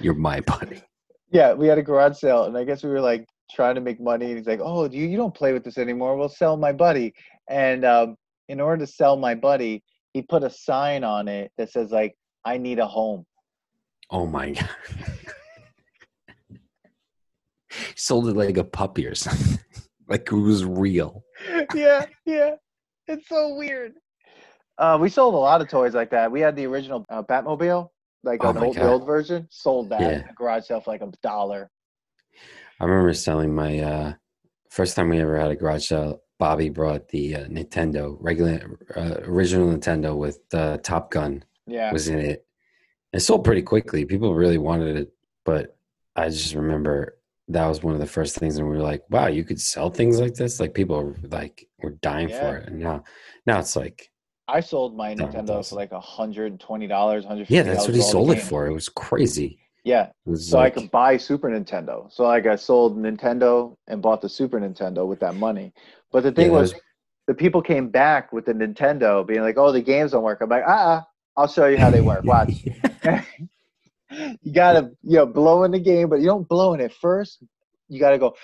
your 0.00 0.14
my 0.14 0.40
buddy." 0.40 0.82
yeah, 1.30 1.52
we 1.52 1.66
had 1.66 1.78
a 1.78 1.82
garage 1.82 2.18
sale, 2.18 2.44
and 2.44 2.56
I 2.56 2.64
guess 2.64 2.82
we 2.82 2.90
were 2.90 3.00
like 3.00 3.26
trying 3.50 3.74
to 3.74 3.80
make 3.80 4.00
money. 4.00 4.26
And 4.26 4.38
he's 4.38 4.46
like, 4.46 4.60
"Oh, 4.62 4.88
you 4.88 5.06
you 5.06 5.16
don't 5.16 5.34
play 5.34 5.52
with 5.52 5.64
this 5.64 5.78
anymore. 5.78 6.16
We'll 6.16 6.28
sell 6.28 6.56
my 6.56 6.72
buddy." 6.72 7.14
And 7.48 7.84
um, 7.84 8.16
in 8.48 8.60
order 8.60 8.84
to 8.84 8.90
sell 8.90 9.16
my 9.16 9.34
buddy, 9.34 9.82
he 10.12 10.22
put 10.22 10.44
a 10.44 10.50
sign 10.50 11.04
on 11.04 11.28
it 11.28 11.52
that 11.58 11.70
says 11.70 11.90
like, 11.90 12.14
"I 12.44 12.58
need 12.58 12.78
a 12.78 12.86
home." 12.86 13.24
Oh 14.10 14.26
my 14.26 14.50
god! 14.52 14.68
Sold 17.96 18.28
it 18.28 18.36
like 18.36 18.56
a 18.56 18.64
puppy 18.64 19.06
or 19.06 19.14
something, 19.14 19.58
like 20.08 20.30
it 20.30 20.36
was 20.36 20.64
real. 20.64 21.24
yeah, 21.74 22.06
yeah. 22.24 22.54
It's 23.08 23.28
so 23.28 23.54
weird. 23.56 23.94
Uh, 24.78 24.98
we 25.00 25.08
sold 25.08 25.34
a 25.34 25.38
lot 25.38 25.60
of 25.60 25.68
toys 25.68 25.94
like 25.94 26.10
that. 26.10 26.30
We 26.30 26.40
had 26.40 26.54
the 26.54 26.66
original 26.66 27.04
uh, 27.08 27.22
Batmobile, 27.22 27.88
like 28.22 28.42
Oh 28.42 28.50
an 28.50 28.58
old 28.58 28.76
build 28.76 29.06
version. 29.06 29.46
Sold 29.50 29.90
that 29.90 30.00
Yeah. 30.00 30.32
garage 30.36 30.66
sale 30.66 30.80
for 30.80 30.90
like 30.90 31.02
a 31.02 31.10
dollar. 31.22 31.70
I 32.78 32.84
remember 32.84 33.14
selling 33.14 33.54
my 33.54 33.78
uh, 33.80 34.12
first 34.68 34.96
time 34.96 35.08
we 35.08 35.20
ever 35.20 35.38
had 35.38 35.50
a 35.50 35.56
garage 35.56 35.86
sale. 35.88 36.20
Bobby 36.38 36.68
brought 36.68 37.08
the 37.08 37.34
uh, 37.36 37.44
Nintendo, 37.46 38.18
regular, 38.20 38.78
uh, 38.94 39.20
original 39.22 39.74
Nintendo 39.74 40.14
with 40.14 40.40
uh, 40.52 40.76
Top 40.78 41.10
Gun 41.10 41.42
Yeah, 41.66 41.90
was 41.90 42.08
in 42.08 42.18
it. 42.18 42.46
It 43.16 43.20
sold 43.20 43.44
pretty 43.44 43.62
quickly. 43.62 44.04
People 44.04 44.34
really 44.34 44.58
wanted 44.58 44.94
it, 44.98 45.10
but 45.46 45.74
I 46.16 46.28
just 46.28 46.54
remember 46.54 47.16
that 47.48 47.66
was 47.66 47.82
one 47.82 47.94
of 47.94 48.00
the 48.00 48.06
first 48.06 48.36
things, 48.36 48.58
and 48.58 48.68
we 48.68 48.76
were 48.76 48.82
like, 48.82 49.04
"Wow, 49.08 49.28
you 49.28 49.42
could 49.42 49.58
sell 49.58 49.88
things 49.88 50.20
like 50.20 50.34
this!" 50.34 50.60
Like 50.60 50.74
people 50.74 51.02
were 51.02 51.16
like 51.22 51.66
were 51.82 51.92
dying 52.02 52.28
Yeah. 52.28 52.40
for 52.40 52.56
it, 52.58 52.68
and 52.68 52.78
now, 52.78 53.04
now 53.46 53.58
it's 53.58 53.74
like, 53.74 54.10
I 54.48 54.60
sold 54.60 54.94
my 54.98 55.14
Nintendo 55.14 55.66
for 55.66 55.76
like 55.76 55.92
a 55.92 56.00
hundred 56.00 56.60
twenty 56.60 56.86
dollars, 56.86 57.24
hundred. 57.24 57.48
yeah, 57.48 57.62
that's 57.62 57.86
what 57.86 57.94
he 57.94 58.02
sold 58.02 58.32
it 58.32 58.42
for. 58.42 58.66
It 58.66 58.74
was 58.74 58.90
crazy. 58.90 59.60
Yeah, 59.82 60.10
was 60.26 60.50
so 60.50 60.58
like, 60.58 60.76
I 60.76 60.80
could 60.80 60.90
buy 60.90 61.16
Super 61.16 61.48
Nintendo. 61.48 62.12
So 62.12 62.24
like 62.24 62.44
I 62.46 62.56
sold 62.56 62.98
Nintendo 62.98 63.76
and 63.86 64.02
bought 64.02 64.20
the 64.20 64.28
Super 64.28 64.60
Nintendo 64.60 65.06
with 65.06 65.20
that 65.20 65.36
money. 65.36 65.72
But 66.12 66.22
the 66.22 66.32
thing 66.32 66.48
Yeah, 66.48 66.52
that 66.56 66.60
was, 66.60 66.74
the 67.28 67.34
people 67.34 67.62
came 67.62 67.88
back 67.88 68.30
with 68.32 68.44
the 68.44 68.52
Nintendo, 68.52 69.26
being 69.26 69.40
like, 69.40 69.56
"Oh, 69.56 69.72
the 69.72 69.80
games 69.80 70.10
don't 70.12 70.22
work." 70.22 70.42
I'm 70.42 70.50
like, 70.50 70.64
"Ah, 70.66 70.98
uh 70.98 71.02
I'll 71.38 71.48
show 71.48 71.66
you 71.66 71.78
how 71.78 71.90
they 71.90 72.02
work. 72.02 72.24
Watch." 72.24 72.52
you 74.42 74.52
gotta 74.52 74.90
you 75.02 75.16
know 75.16 75.26
blow 75.26 75.64
in 75.64 75.70
the 75.70 75.80
game, 75.80 76.08
but 76.08 76.20
you 76.20 76.26
don't 76.26 76.48
blow 76.48 76.74
in 76.74 76.80
it 76.80 76.92
first. 76.92 77.42
You 77.88 78.00
gotta 78.00 78.18
go 78.18 78.34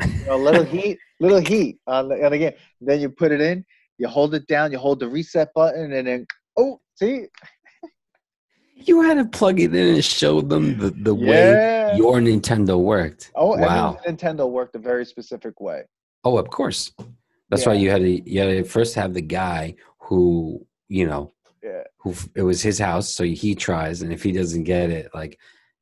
you 0.04 0.26
know, 0.26 0.36
little 0.38 0.64
heat, 0.64 0.98
little 1.20 1.40
heat 1.40 1.78
on 1.86 2.08
the, 2.08 2.24
on 2.24 2.32
the 2.32 2.38
game. 2.38 2.52
Then 2.80 3.00
you 3.00 3.10
put 3.10 3.32
it 3.32 3.40
in, 3.40 3.64
you 3.98 4.08
hold 4.08 4.34
it 4.34 4.46
down, 4.46 4.72
you 4.72 4.78
hold 4.78 5.00
the 5.00 5.08
reset 5.08 5.52
button, 5.54 5.92
and 5.92 6.06
then 6.06 6.26
oh, 6.56 6.80
see, 6.96 7.26
you 8.74 9.02
had 9.02 9.14
to 9.14 9.24
plug 9.24 9.60
it 9.60 9.74
in 9.74 9.94
and 9.94 10.04
show 10.04 10.40
them 10.40 10.78
the, 10.78 10.90
the 10.90 11.14
way 11.14 11.92
your 11.96 12.16
Nintendo 12.16 12.78
worked. 12.78 13.30
Oh, 13.34 13.56
wow. 13.56 13.98
Nintendo 14.06 14.48
worked 14.48 14.74
a 14.74 14.78
very 14.78 15.04
specific 15.04 15.60
way. 15.60 15.82
Oh, 16.24 16.38
of 16.38 16.48
course. 16.50 16.92
That's 17.50 17.66
why 17.66 17.74
you 17.74 17.90
had 17.90 18.02
to 18.02 18.30
you 18.30 18.40
had 18.40 18.46
to 18.46 18.64
first 18.64 18.94
have 18.94 19.12
the 19.12 19.22
guy 19.22 19.74
who 19.98 20.64
you 20.88 21.06
know 21.06 21.32
Yeah, 21.62 21.82
who 21.98 22.14
it 22.34 22.42
was 22.42 22.62
his 22.62 22.78
house, 22.78 23.14
so 23.14 23.24
he 23.24 23.54
tries, 23.54 24.02
and 24.02 24.12
if 24.12 24.22
he 24.22 24.32
doesn't 24.32 24.64
get 24.64 24.90
it, 24.90 25.10
like, 25.14 25.38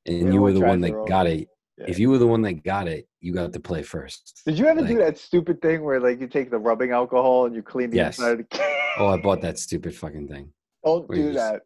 and 0.06 0.32
you 0.32 0.40
were 0.40 0.52
the 0.52 0.60
one 0.60 0.80
that 0.80 1.06
got 1.06 1.26
it. 1.26 1.48
Yeah. 1.76 1.84
If 1.86 2.00
you 2.00 2.10
were 2.10 2.18
the 2.18 2.26
one 2.26 2.42
that 2.42 2.64
got 2.64 2.88
it, 2.88 3.06
you 3.20 3.32
got 3.32 3.52
to 3.52 3.60
play 3.60 3.82
first. 3.82 4.42
Did 4.44 4.58
you 4.58 4.66
ever 4.66 4.84
do 4.84 4.98
that 4.98 5.16
stupid 5.16 5.62
thing 5.62 5.84
where 5.84 6.00
like 6.00 6.20
you 6.20 6.26
take 6.26 6.50
the 6.50 6.58
rubbing 6.58 6.90
alcohol 6.90 7.46
and 7.46 7.54
you 7.54 7.62
clean 7.62 7.90
the 7.90 7.98
Yes. 7.98 8.18
inside 8.18 8.32
of 8.32 8.38
the 8.38 8.44
can? 8.44 8.76
Oh, 8.98 9.06
I 9.06 9.16
bought 9.18 9.40
that 9.42 9.60
stupid 9.60 9.94
fucking 9.94 10.26
thing. 10.26 10.52
Don't 10.84 11.08
do 11.08 11.32
that. 11.34 11.62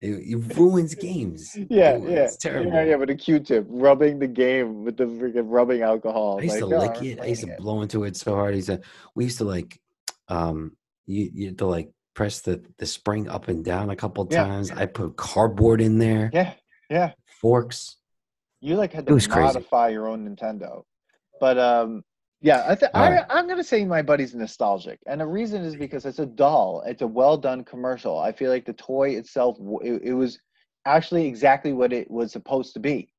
It, 0.00 0.10
it 0.10 0.56
ruins 0.56 0.94
games. 0.94 1.56
Yeah, 1.68 1.96
yeah, 1.96 2.24
it's 2.26 2.36
terrible. 2.36 2.72
yeah, 2.72 2.84
yeah. 2.84 2.94
With 2.94 3.10
a 3.10 3.14
Q-tip, 3.16 3.66
rubbing 3.68 4.20
the 4.20 4.26
game 4.28 4.84
with 4.84 4.96
the 4.96 5.04
freaking 5.06 5.46
rubbing 5.46 5.82
alcohol. 5.82 6.38
I 6.40 6.44
used 6.44 6.58
to 6.58 6.66
lick 6.66 6.92
"Oh, 6.96 7.02
it. 7.04 7.20
I 7.20 7.26
used 7.26 7.44
to 7.44 7.56
blow 7.58 7.82
into 7.82 8.04
it 8.04 8.16
so 8.16 8.34
hard. 8.36 8.54
He 8.54 8.60
said 8.62 8.82
we 9.16 9.24
used 9.24 9.38
to 9.38 9.44
like 9.44 9.80
Um, 10.28 10.76
you 11.06 11.28
you 11.34 11.46
had 11.46 11.58
to 11.58 11.66
like 11.66 11.90
press 12.14 12.40
the 12.40 12.62
the 12.78 12.86
spring 12.86 13.28
up 13.28 13.48
and 13.48 13.64
down 13.64 13.90
a 13.90 13.96
couple 13.96 14.26
Yeah. 14.30 14.44
times. 14.44 14.70
I 14.70 14.86
put 14.86 15.16
cardboard 15.16 15.80
in 15.80 15.98
there, 15.98 16.30
Yeah, 16.32 16.54
yeah. 16.90 17.12
forks. 17.40 17.96
You 18.60 18.76
like 18.76 18.92
had 18.92 19.06
to 19.06 19.14
was 19.14 19.26
crazy. 19.26 19.40
modify 19.44 19.88
your 19.88 20.08
own 20.08 20.28
Nintendo. 20.28 20.82
But 21.40 21.58
um 21.58 22.04
yeah, 22.44 22.64
I 22.68 22.74
th- 22.74 22.90
All 22.94 23.02
I. 23.04 23.24
I'm 23.30 23.46
gonna 23.48 23.62
say 23.62 23.84
my 23.84 24.02
buddy's 24.02 24.34
nostalgic, 24.34 24.98
and 25.06 25.20
the 25.20 25.26
reason 25.26 25.62
is 25.62 25.76
because 25.76 26.04
it's 26.04 26.18
a 26.18 26.26
doll. 26.26 26.82
It's 26.86 27.02
a 27.02 27.06
well 27.06 27.36
done 27.36 27.62
commercial. 27.64 28.18
I 28.18 28.32
feel 28.32 28.50
like 28.50 28.64
the 28.66 28.72
toy 28.72 29.10
itself, 29.10 29.58
it, 29.82 30.02
it 30.02 30.12
was 30.12 30.40
actually 30.84 31.26
exactly 31.26 31.72
what 31.72 31.92
it 31.92 32.10
was 32.10 32.32
supposed 32.32 32.74
to 32.74 32.80
be. 32.80 33.12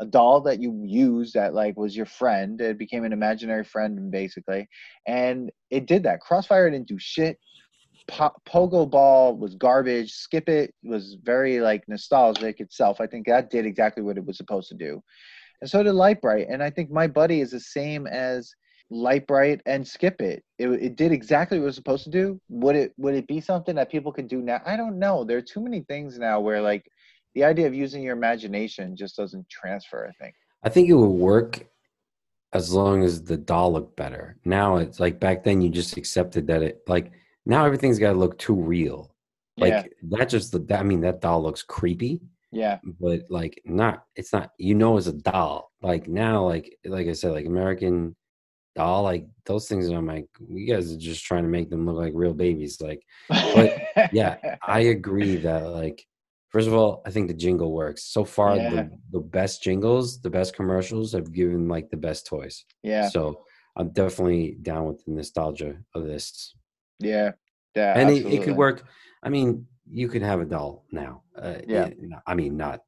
A 0.00 0.06
doll 0.06 0.40
that 0.42 0.60
you 0.60 0.80
used 0.86 1.34
that 1.34 1.54
like 1.54 1.76
was 1.76 1.96
your 1.96 2.06
friend. 2.06 2.60
It 2.60 2.78
became 2.78 3.02
an 3.04 3.12
imaginary 3.12 3.64
friend 3.64 4.12
basically, 4.12 4.68
and 5.08 5.50
it 5.70 5.86
did 5.86 6.04
that. 6.04 6.20
Crossfire 6.20 6.70
didn't 6.70 6.86
do 6.86 6.98
shit. 7.00 7.36
Po- 8.08 8.34
Pogo 8.46 8.90
Bal 8.90 9.36
was 9.36 9.54
garbage. 9.54 10.12
Skip 10.12 10.48
It 10.48 10.74
was 10.82 11.16
very 11.22 11.60
like 11.60 11.84
nostalgic 11.88 12.60
itself. 12.60 13.00
I 13.00 13.06
think 13.06 13.26
that 13.26 13.50
did 13.50 13.66
exactly 13.66 14.02
what 14.02 14.16
it 14.16 14.24
was 14.24 14.36
supposed 14.36 14.68
to 14.70 14.74
do, 14.74 15.02
and 15.60 15.70
so 15.70 15.82
did 15.82 15.92
Lite 15.92 16.20
Brite. 16.20 16.48
And 16.48 16.62
I 16.62 16.70
think 16.70 16.90
my 16.90 17.06
buddy 17.06 17.40
is 17.40 17.50
the 17.50 17.60
same 17.60 18.06
as 18.06 18.52
Lite 18.90 19.26
Brite 19.26 19.60
and 19.66 19.86
Skip 19.86 20.20
It. 20.20 20.42
It 20.58 20.68
it 20.68 20.96
did 20.96 21.12
exactly 21.12 21.58
what 21.58 21.64
it 21.64 21.66
was 21.66 21.76
supposed 21.76 22.04
to 22.04 22.10
do. 22.10 22.40
Would 22.48 22.76
it 22.76 22.92
would 22.96 23.14
it 23.14 23.26
be 23.26 23.40
something 23.40 23.74
that 23.76 23.90
people 23.90 24.12
could 24.12 24.28
do 24.28 24.40
now? 24.40 24.60
I 24.64 24.76
don't 24.76 24.98
know. 24.98 25.24
There 25.24 25.36
are 25.36 25.42
too 25.42 25.60
many 25.60 25.82
things 25.82 26.18
now 26.18 26.40
where 26.40 26.62
like 26.62 26.84
the 27.34 27.44
idea 27.44 27.66
of 27.66 27.74
using 27.74 28.02
your 28.02 28.16
imagination 28.16 28.96
just 28.96 29.16
doesn't 29.16 29.48
transfer. 29.50 30.06
I 30.08 30.12
think. 30.22 30.34
I 30.62 30.70
think 30.70 30.88
it 30.88 30.94
would 30.94 31.06
work 31.06 31.66
as 32.52 32.72
long 32.72 33.02
as 33.04 33.22
the 33.22 33.36
doll 33.36 33.72
looked 33.72 33.96
better. 33.96 34.36
Now 34.44 34.76
it's 34.76 34.98
like 34.98 35.20
back 35.20 35.44
then 35.44 35.60
you 35.60 35.68
just 35.68 35.96
accepted 35.96 36.46
that 36.46 36.62
it 36.62 36.80
like 36.86 37.12
now 37.48 37.64
everything's 37.66 37.98
got 37.98 38.12
to 38.12 38.18
look 38.18 38.38
too 38.38 38.54
real. 38.54 39.12
Like 39.56 39.72
yeah, 39.72 39.84
that 40.10 40.28
just 40.28 40.52
the 40.52 40.60
that, 40.60 40.78
I 40.80 40.82
mean 40.84 41.00
that 41.00 41.20
doll 41.20 41.42
looks 41.42 41.64
creepy, 41.64 42.20
yeah, 42.52 42.78
but 43.00 43.22
like 43.28 43.60
not 43.64 44.04
it's 44.14 44.32
not 44.32 44.50
you 44.56 44.76
know 44.76 44.96
it's 44.98 45.08
a 45.08 45.12
doll. 45.12 45.72
Like 45.82 46.06
now 46.06 46.44
like 46.44 46.78
like 46.84 47.08
I 47.08 47.12
said 47.14 47.32
like 47.32 47.46
American 47.46 48.14
doll 48.76 49.02
like 49.02 49.26
those 49.46 49.66
things 49.68 49.88
I'm 49.88 50.06
like 50.06 50.28
you 50.48 50.72
guys 50.72 50.92
are 50.92 50.96
just 50.98 51.24
trying 51.24 51.42
to 51.42 51.48
make 51.48 51.68
them 51.70 51.84
look 51.86 51.96
like 51.96 52.12
real 52.14 52.34
babies 52.34 52.80
like 52.80 53.02
But, 53.28 53.76
yeah, 54.12 54.36
I 54.62 54.80
agree 54.80 55.36
that 55.38 55.66
like 55.70 56.06
first 56.50 56.68
of 56.68 56.74
all, 56.74 57.02
I 57.04 57.10
think 57.10 57.26
the 57.26 57.34
jingle 57.34 57.72
works. 57.72 58.04
So 58.04 58.24
far 58.24 58.56
Yeah. 58.56 58.70
the, 58.70 58.90
the 59.10 59.20
best 59.20 59.62
jingles, 59.62 60.20
the 60.20 60.30
best 60.30 60.54
commercials 60.54 61.12
have 61.12 61.32
given 61.32 61.66
like 61.66 61.90
the 61.90 61.96
best 61.96 62.26
toys. 62.26 62.64
yeah, 62.84 63.08
So 63.08 63.44
I'm 63.76 63.90
definitely 63.90 64.56
down 64.62 64.86
with 64.86 65.04
the 65.04 65.10
nostalgia 65.12 65.76
of 65.96 66.04
this. 66.04 66.54
Yeah, 66.98 67.32
yeah. 67.74 67.98
and 67.98 68.10
it, 68.10 68.26
it 68.26 68.42
could 68.42 68.56
work. 68.56 68.84
I 69.22 69.28
mean, 69.28 69.66
you 69.90 70.08
could 70.08 70.22
have 70.22 70.40
a 70.40 70.44
doll 70.44 70.84
now. 70.92 71.22
Uh, 71.36 71.56
Yeah. 71.66 71.90
I 72.26 72.34
mean, 72.34 72.56
not. 72.56 72.80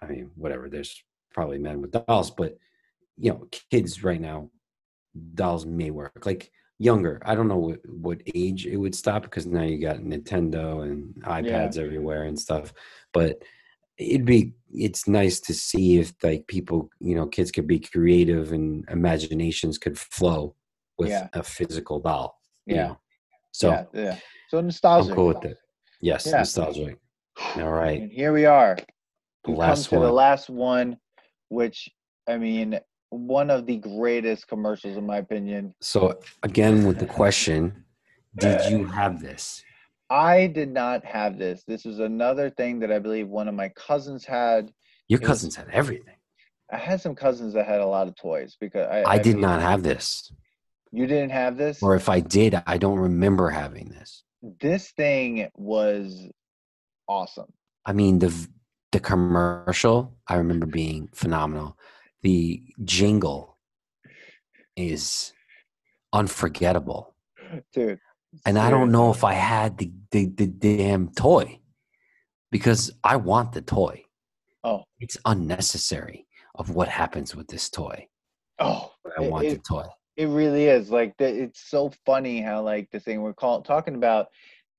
I 0.00 0.06
mean, 0.06 0.30
whatever. 0.36 0.68
There's 0.68 1.02
probably 1.32 1.58
men 1.58 1.80
with 1.80 1.92
dolls, 1.92 2.30
but 2.30 2.56
you 3.16 3.30
know, 3.32 3.48
kids 3.70 4.02
right 4.04 4.20
now, 4.20 4.50
dolls 5.34 5.66
may 5.66 5.90
work. 5.90 6.24
Like 6.24 6.50
younger, 6.78 7.20
I 7.24 7.34
don't 7.34 7.48
know 7.48 7.58
what, 7.58 7.80
what 7.88 8.20
age 8.34 8.66
it 8.66 8.76
would 8.76 8.94
stop 8.94 9.22
because 9.22 9.46
now 9.46 9.62
you 9.62 9.80
got 9.80 9.96
Nintendo 9.98 10.84
and 10.84 11.14
iPads 11.24 11.76
everywhere 11.78 12.24
and 12.24 12.38
stuff. 12.38 12.72
But 13.12 13.42
it'd 13.96 14.24
be 14.24 14.54
it's 14.72 15.08
nice 15.08 15.40
to 15.40 15.54
see 15.54 15.98
if 15.98 16.12
like 16.22 16.46
people, 16.46 16.88
you 17.00 17.16
know, 17.16 17.26
kids 17.26 17.50
could 17.50 17.66
be 17.66 17.80
creative 17.80 18.52
and 18.52 18.84
imaginations 18.88 19.78
could 19.78 19.98
flow 19.98 20.54
with 20.98 21.08
Yeah. 21.10 21.28
a 21.32 21.42
physical 21.42 21.98
doll. 22.00 22.40
Yeah. 22.66 22.86
know? 22.88 22.98
So 23.58 23.70
yeah, 23.70 23.84
yeah. 23.92 24.16
So 24.50 24.58
I'm 24.58 24.66
nostalgic. 24.66 25.14
cool 25.16 25.26
with 25.28 25.44
it. 25.44 25.58
Yes, 26.00 26.26
Yeah. 26.26 26.38
nostalgic. 26.38 26.96
All 27.56 27.72
right. 27.72 28.00
And 28.02 28.12
here 28.12 28.32
we 28.32 28.46
are. 28.46 28.76
The 29.44 29.50
We've 29.50 29.58
last 29.58 29.90
come 29.90 29.96
to 29.98 30.00
the 30.06 30.12
one. 30.12 30.14
last 30.14 30.48
one, 30.48 30.96
which 31.48 31.88
I 32.28 32.36
mean, 32.38 32.78
one 33.10 33.50
of 33.50 33.66
the 33.66 33.78
greatest 33.78 34.46
commercials 34.46 34.96
in 34.96 35.04
my 35.06 35.16
opinion. 35.18 35.74
So 35.80 36.20
again 36.44 36.86
with 36.86 36.98
the 37.00 37.06
question, 37.06 37.84
did 38.36 38.70
you 38.70 38.86
have 38.86 39.20
this? 39.20 39.64
I 40.08 40.46
did 40.46 40.72
not 40.72 41.04
have 41.04 41.36
this. 41.36 41.64
This 41.66 41.84
is 41.84 41.98
another 41.98 42.50
thing 42.50 42.78
that 42.80 42.92
I 42.92 43.00
believe 43.00 43.26
one 43.28 43.48
of 43.48 43.54
my 43.56 43.70
cousins 43.70 44.24
had. 44.24 44.72
Your 45.08 45.18
It 45.18 45.22
was- 45.22 45.28
cousins 45.30 45.56
had 45.56 45.66
everything. 45.72 46.14
I 46.70 46.76
had 46.76 47.00
some 47.00 47.14
cousins 47.16 47.54
that 47.54 47.66
had 47.66 47.80
a 47.80 47.86
lot 47.86 48.06
of 48.06 48.14
toys 48.14 48.56
because 48.60 48.86
I, 48.88 49.02
I 49.02 49.18
did 49.18 49.34
mean, 49.34 49.40
not 49.42 49.62
have 49.62 49.82
this. 49.82 50.30
You 50.92 51.06
didn't 51.06 51.30
have 51.30 51.56
this. 51.56 51.82
Or 51.82 51.94
if 51.94 52.08
I 52.08 52.20
did, 52.20 52.60
I 52.66 52.78
don't 52.78 52.98
remember 52.98 53.50
having 53.50 53.88
this. 53.90 54.24
This 54.60 54.90
thing 54.92 55.48
was 55.54 56.28
awesome. 57.08 57.52
I 57.84 57.92
mean 57.92 58.18
the 58.18 58.32
the 58.92 59.00
commercial 59.00 60.16
I 60.26 60.36
remember 60.36 60.66
being 60.66 61.08
phenomenal. 61.14 61.76
The 62.22 62.62
jingle 62.84 63.58
is 64.76 65.32
unforgettable. 66.12 67.14
Dude. 67.72 67.98
And 68.46 68.58
I 68.58 68.70
don't 68.70 68.92
know 68.92 69.10
if. 69.10 69.24
I 69.24 69.32
had 69.32 69.78
the, 69.78 69.90
the, 70.10 70.26
the 70.26 70.46
damn 70.46 71.08
toy 71.10 71.60
because 72.50 72.92
I 73.02 73.16
want 73.16 73.52
the 73.52 73.62
toy. 73.62 74.04
Oh, 74.64 74.84
It's 75.00 75.16
unnecessary 75.24 76.26
of 76.54 76.70
what 76.70 76.88
happens 76.88 77.34
with 77.34 77.48
this 77.48 77.70
toy. 77.70 78.06
oh, 78.58 78.90
I 79.18 79.24
It- 79.24 79.30
want 79.30 79.48
the 79.48 79.58
toy. 79.58 79.86
It 80.18 80.26
really 80.26 80.66
is 80.66 80.90
like 80.90 81.16
the, 81.16 81.28
it's 81.28 81.70
so 81.70 81.92
funny 82.04 82.42
how 82.42 82.60
like 82.62 82.90
the 82.90 82.98
thing 82.98 83.22
we're 83.22 83.32
call, 83.32 83.62
talking 83.62 83.94
about 83.94 84.26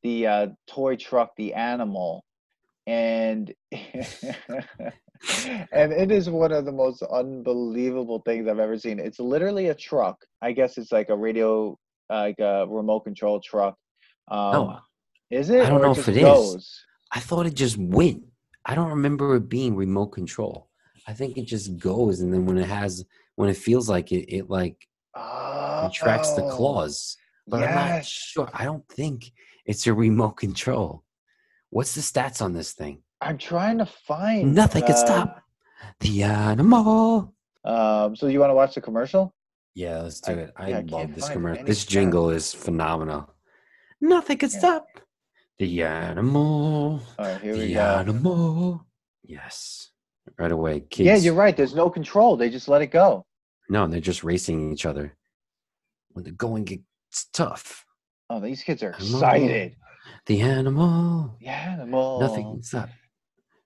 the 0.03 0.27
uh, 0.27 0.47
toy 0.67 0.97
truck, 0.97 1.31
the 1.37 1.53
animal, 1.53 2.25
and 2.85 3.53
and 5.71 5.93
it 5.93 6.11
is 6.11 6.29
one 6.29 6.51
of 6.51 6.65
the 6.65 6.73
most 6.73 7.03
unbelievable 7.03 8.21
things 8.25 8.49
I've 8.49 8.59
ever 8.59 8.77
seen. 8.77 8.99
It's 8.99 9.21
literally 9.21 9.67
a 9.67 9.75
truck. 9.75 10.17
I 10.41 10.51
guess 10.51 10.77
it's 10.77 10.91
like 10.91 11.07
a 11.07 11.15
radio, 11.15 11.77
uh, 12.09 12.19
like 12.19 12.39
a 12.39 12.67
remote 12.67 13.05
control 13.05 13.39
truck. 13.39 13.77
Um, 14.29 14.51
No, 14.51 14.79
is 15.31 15.49
it? 15.49 15.61
I 15.65 15.69
don't 15.69 15.81
know 15.81 15.93
just 15.93 16.09
if 16.09 16.17
it 16.17 16.17
is. 16.17 16.23
goes? 16.23 16.85
I 17.13 17.21
thought 17.21 17.45
it 17.45 17.53
just 17.55 17.77
went. 17.77 18.23
I 18.65 18.75
don't 18.75 18.89
remember 18.89 19.35
it 19.37 19.47
being 19.47 19.73
remote 19.77 20.07
control. 20.07 20.67
I 21.07 21.13
think 21.13 21.37
it 21.37 21.45
just 21.45 21.77
goes, 21.77 22.19
and 22.19 22.33
then 22.33 22.45
when 22.45 22.57
it 22.57 22.67
has, 22.67 23.05
when 23.35 23.49
it 23.49 23.55
feels 23.55 23.87
like 23.87 24.11
it, 24.11 24.25
it 24.27 24.49
like 24.49 24.75
retracts 25.83 26.33
the 26.33 26.43
Oh, 26.43 26.49
claws. 26.49 27.17
But 27.47 27.63
I'm 27.63 27.73
not 27.75 28.05
sure. 28.05 28.49
I 28.53 28.63
don't 28.63 28.87
think 28.89 29.31
it's 29.65 29.87
a 29.87 29.93
remote 29.93 30.33
control. 30.33 31.03
What's 31.71 31.95
the 31.95 32.01
stats 32.01 32.41
on 32.41 32.53
this 32.53 32.73
thing? 32.73 33.01
I'm 33.21 33.37
trying 33.37 33.77
to 33.79 33.85
find. 33.85 34.53
Nothing 34.55 34.83
can 34.83 34.93
uh, 34.93 34.97
stop 34.97 35.41
the 35.99 36.23
animal. 36.23 37.33
Um, 37.65 38.15
so 38.15 38.27
you 38.27 38.39
want 38.39 38.49
to 38.51 38.55
watch 38.55 38.75
the 38.75 38.81
commercial? 38.81 39.33
Yeah, 39.75 40.01
let's 40.01 40.21
do 40.21 40.31
I- 40.31 40.35
it. 40.35 40.53
I 40.55 40.67
yeah, 40.69 40.77
I 40.77 40.81
love 40.81 41.15
this 41.15 41.29
commercial. 41.29 41.65
This 41.65 41.85
jingle 41.85 42.29
is 42.29 42.53
phenomenal. 42.53 43.33
Nothing 44.01 44.37
can 44.37 44.49
Yeah. 44.51 44.59
stop 44.59 44.87
the 45.57 45.83
animal. 45.83 47.01
All 47.19 47.25
right, 47.25 47.41
here 47.41 47.53
we 47.53 47.59
The 47.67 47.73
go. 47.73 47.81
animal. 47.81 48.85
Yes. 49.23 49.89
Right 50.37 50.51
away. 50.51 50.81
Kids. 50.81 51.05
Yeah, 51.07 51.15
you're 51.17 51.33
right. 51.33 51.55
There's 51.57 51.75
no 51.75 51.89
control. 51.89 52.37
They 52.37 52.49
just 52.49 52.67
let 52.69 52.81
it 52.81 52.87
go. 52.87 53.25
No, 53.69 53.87
they're 53.87 54.01
just 54.01 54.23
racing 54.23 54.71
each 54.73 54.85
other. 54.85 55.15
When 56.11 56.23
the 56.25 56.31
going 56.31 56.63
gets 56.65 56.83
tough. 57.33 57.85
Oh, 58.29 58.39
these 58.39 58.63
kids 58.63 58.81
are 58.83 58.93
Animal. 58.95 59.13
excited. 59.19 59.75
The 60.25 60.41
animal. 60.41 61.37
Yeah, 61.39 61.51
animal. 61.73 62.19
Nothing 62.19 62.51
can 62.51 62.63
stop. 62.63 62.89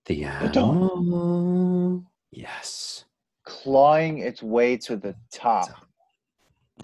The 0.05 0.23
animal. 0.25 2.03
Yes. 2.31 3.05
clawing 3.45 4.19
its 4.19 4.41
way 4.41 4.77
to 4.77 4.95
the 4.97 5.15
top. 5.31 5.69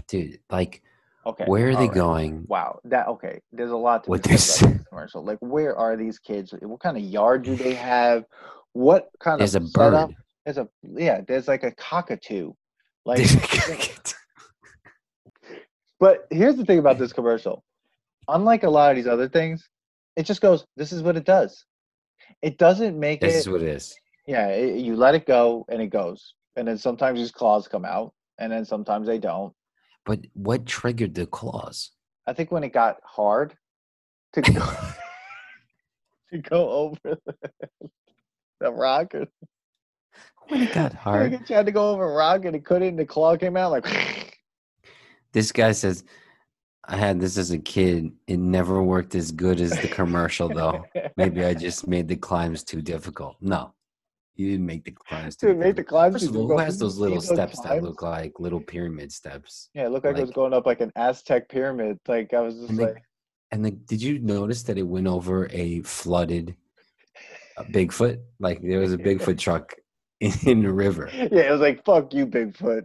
Dude, 0.07 0.39
like, 0.49 0.81
Okay. 1.25 1.45
where 1.45 1.69
are 1.69 1.75
they 1.75 1.87
right. 1.87 1.93
going? 1.93 2.45
Wow. 2.47 2.79
That 2.85 3.07
okay. 3.07 3.39
There's 3.51 3.71
a 3.71 3.77
lot 3.77 4.03
to 4.05 4.17
discuss 4.17 4.59
this- 4.61 4.83
commercial. 4.89 5.23
Like, 5.23 5.37
where 5.41 5.75
are 5.75 5.95
these 5.97 6.19
kids? 6.19 6.53
What 6.61 6.79
kind 6.79 6.97
of 6.97 7.03
yard 7.03 7.43
do 7.43 7.55
they 7.55 7.73
have? 7.75 8.25
What 8.73 9.09
kind 9.19 9.39
There's 9.39 9.55
a 9.55 9.59
of 9.59 9.69
setup? 9.69 10.09
bird. 10.09 10.17
There's 10.45 10.57
a 10.57 10.67
yeah. 10.83 11.21
There's 11.27 11.47
like 11.47 11.63
a 11.63 11.71
cockatoo. 11.71 12.53
Like, 13.09 13.25
but 15.99 16.27
here's 16.29 16.55
the 16.57 16.65
thing 16.65 16.77
about 16.77 16.99
this 16.99 17.11
commercial. 17.11 17.63
Unlike 18.27 18.63
a 18.63 18.69
lot 18.69 18.91
of 18.91 18.97
these 18.97 19.07
other 19.07 19.27
things, 19.27 19.67
it 20.15 20.27
just 20.27 20.41
goes. 20.41 20.63
This 20.77 20.91
is 20.91 21.01
what 21.01 21.17
it 21.17 21.25
does. 21.25 21.65
It 22.43 22.59
doesn't 22.59 22.99
make 22.99 23.23
it 23.23 23.25
this 23.25 23.35
it. 23.35 23.39
is 23.39 23.49
what 23.49 23.63
it 23.63 23.69
is. 23.69 23.95
yeah, 24.27 24.49
it, 24.49 24.81
you 24.81 24.95
let 24.95 25.15
it 25.15 25.25
go 25.25 25.65
and 25.69 25.81
it 25.81 25.87
goes. 25.87 26.35
And 26.55 26.67
then 26.67 26.77
sometimes 26.77 27.17
these 27.17 27.31
claws 27.31 27.67
come 27.67 27.83
out, 27.83 28.13
and 28.37 28.51
then 28.51 28.63
sometimes 28.63 29.07
they 29.07 29.17
don't. 29.17 29.53
But 30.05 30.19
what 30.33 30.67
triggered 30.67 31.15
the 31.15 31.25
claws? 31.25 31.89
I 32.27 32.33
think 32.33 32.51
when 32.51 32.63
it 32.63 32.73
got 32.73 32.97
hard 33.03 33.55
to 34.33 34.41
go 34.41 34.51
to 36.31 36.37
go 36.37 36.69
over 36.69 36.99
the, 37.03 37.89
the 38.59 38.71
rock, 38.71 39.15
or 39.15 39.25
When 40.49 40.63
it 40.63 40.73
got 40.73 40.93
hard, 41.05 41.33
it 41.33 41.45
tried 41.45 41.67
to 41.67 41.71
go 41.71 41.91
over 41.91 42.11
a 42.11 42.15
rock 42.15 42.43
and 42.45 42.55
it 42.55 42.65
couldn't, 42.65 42.87
and 42.87 42.99
the 42.99 43.05
claw 43.05 43.37
came 43.37 43.55
out 43.55 43.71
like. 43.71 43.85
this 45.31 45.51
guy 45.51 45.73
says, 45.73 46.03
I 46.85 46.97
had 46.97 47.19
this 47.19 47.37
as 47.37 47.51
a 47.51 47.59
kid. 47.59 48.11
It 48.25 48.39
never 48.39 48.81
worked 48.81 49.13
as 49.13 49.31
good 49.31 49.61
as 49.61 49.79
the 49.79 49.87
commercial, 49.87 50.49
though. 50.49 50.85
Maybe 51.17 51.45
I 51.45 51.53
just 51.53 51.87
made 51.87 52.07
the 52.07 52.15
climbs 52.15 52.63
too 52.63 52.81
difficult. 52.81 53.35
No, 53.41 53.75
you 54.39 54.49
didn't 54.51 54.65
make 54.65 54.85
the 54.85 54.91
climbs 54.91 55.35
too. 55.35 55.47
Dude, 55.47 55.57
make 55.57 55.75
the 55.75 55.83
climbs. 55.83 56.13
First 56.13 56.29
of 56.29 56.35
all, 56.37 56.47
who 56.47 56.57
has 56.57 56.79
those 56.79 56.97
little 56.97 57.17
those 57.17 57.27
steps 57.27 57.59
that 57.59 57.83
look 57.83 58.01
like 58.01 58.39
little 58.39 58.61
pyramid 58.61 59.11
steps? 59.11 59.69
Yeah, 59.73 59.85
it 59.85 59.89
looked 59.89 60.05
like, 60.05 60.17
it 60.17 60.21
was 60.21 60.31
going 60.31 60.53
up 60.53 60.65
like 60.65 60.79
an 60.79 60.91
Aztec 60.95 61.49
pyramid. 61.49 61.99
Like 62.07 62.33
I 62.33 62.39
was 62.39 62.55
just 62.55 62.69
And 62.69 62.79
like, 62.79 63.03
And 63.51 63.65
the, 63.65 63.71
did 63.71 64.01
you 64.01 64.17
notice 64.19 64.63
that 64.63 64.77
it 64.77 64.83
went 64.87 65.07
over 65.07 65.49
a 65.51 65.81
flooded 65.81 66.55
Bigfoot? 67.59 68.19
Like 68.39 68.61
there 68.61 68.79
was 68.79 68.93
a 68.93 68.97
Bigfoot 68.97 69.37
truck 69.37 69.75
in, 70.19 70.31
in 70.45 70.63
the 70.63 70.71
river. 70.71 71.09
yeah, 71.13 71.25
it 71.31 71.51
was 71.51 71.61
like, 71.61 71.83
fuck 71.85 72.13
you, 72.13 72.25
Bigfoot. 72.27 72.83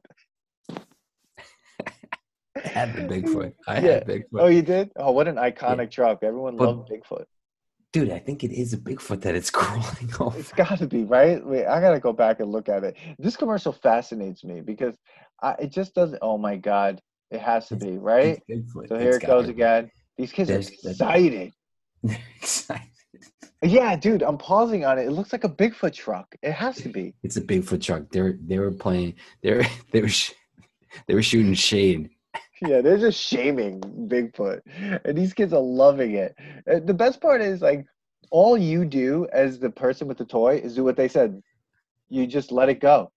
I 2.57 2.69
had 2.69 2.95
the 2.95 3.03
Bigfoot. 3.03 3.53
I 3.67 3.75
Yeah. 3.81 3.93
had 3.95 4.07
Bigfoot. 4.07 4.25
Oh, 4.41 4.47
you 4.47 4.63
did? 4.63 4.91
Oh, 4.97 5.11
what 5.13 5.27
an 5.29 5.37
iconic 5.37 5.91
truck. 5.91 6.23
Everyone 6.23 6.57
But- 6.57 6.67
loved 6.69 6.91
Bigfoot. 6.91 7.25
Dude, 7.93 8.11
I 8.11 8.19
think 8.19 8.43
it 8.43 8.51
is 8.51 8.73
a 8.73 8.77
Bigfoot 8.79 9.21
that 9.23 9.37
it's 9.37 9.51
crawling 9.59 10.11
over. 10.19 10.37
It's 10.39 10.53
got 10.53 10.79
to 10.79 10.87
be 10.87 11.05
right. 11.05 11.45
Wait, 11.45 11.65
I 11.67 11.81
gotta 11.81 12.01
go 12.01 12.13
back 12.13 12.41
and 12.41 12.51
look 12.51 12.69
at 12.69 12.83
it. 12.83 12.97
This 13.19 13.37
commercial 13.37 13.73
fascinates 13.73 14.43
me 14.43 14.61
because 14.63 14.97
I, 15.43 15.53
it 15.61 15.71
just 15.71 15.95
doesn't. 15.95 16.19
Oh 16.21 16.37
my 16.37 16.57
god, 16.57 17.01
it 17.31 17.41
has 17.41 17.69
to 17.69 17.77
It's- 17.77 17.89
be 17.91 17.97
right. 17.99 18.43
So 18.89 18.99
here 18.99 19.11
It's 19.11 19.19
it 19.25 19.27
goes 19.27 19.49
again. 19.49 19.91
These 20.17 20.33
kids 20.33 20.51
are 20.51 20.55
There's- 20.55 20.71
there's- 20.83 20.97
excited. 20.97 21.53
They're 22.03 22.19
excited. 22.37 22.83
Yeah, 23.63 23.97
dude, 23.97 24.23
I'm 24.23 24.37
pausing 24.37 24.85
on 24.85 24.99
it. 24.99 25.07
It 25.07 25.13
looks 25.13 25.33
like 25.33 25.45
a 25.45 25.49
Bigfoot 25.49 25.95
truck. 25.95 26.35
It 26.43 26.53
has 26.53 26.77
to 26.83 26.89
be. 26.89 27.15
It's 27.23 27.37
a 27.37 27.41
Bigfoot 27.41 27.81
truck. 27.83 28.05
They're 28.11 28.39
they 28.45 28.59
were 28.59 28.71
playing. 28.71 29.15
They 29.43 29.55
were 29.55 29.65
they 29.93 30.03
were 30.03 30.09
sh- 30.09 30.33
they 31.07 31.15
were 31.15 31.23
shooting 31.23 31.55
shade. 31.55 32.11
Yeah, 32.67 32.81
they're 32.81 32.99
just 32.99 33.21
shaming 33.21 33.81
Bigfoot, 33.81 34.61
and 35.05 35.17
these 35.17 35.33
kids 35.35 35.53
are 35.53 35.61
loving 35.61 36.15
it. 36.15 36.37
The 36.67 36.95
best 36.95 37.21
part 37.21 37.41
is 37.41 37.61
like 37.63 37.85
all 38.31 38.57
you 38.57 38.85
do 38.85 39.27
as 39.33 39.59
the 39.59 39.71
person 39.71 40.09
with 40.09 40.19
the 40.19 40.25
toy 40.25 40.57
is 40.57 40.75
do 40.75 40.85
what 40.85 40.97
they 40.97 41.09
said. 41.09 41.43
You 42.09 42.27
just 42.27 42.53
let 42.53 42.69
it 42.69 42.81
go. 42.81 43.11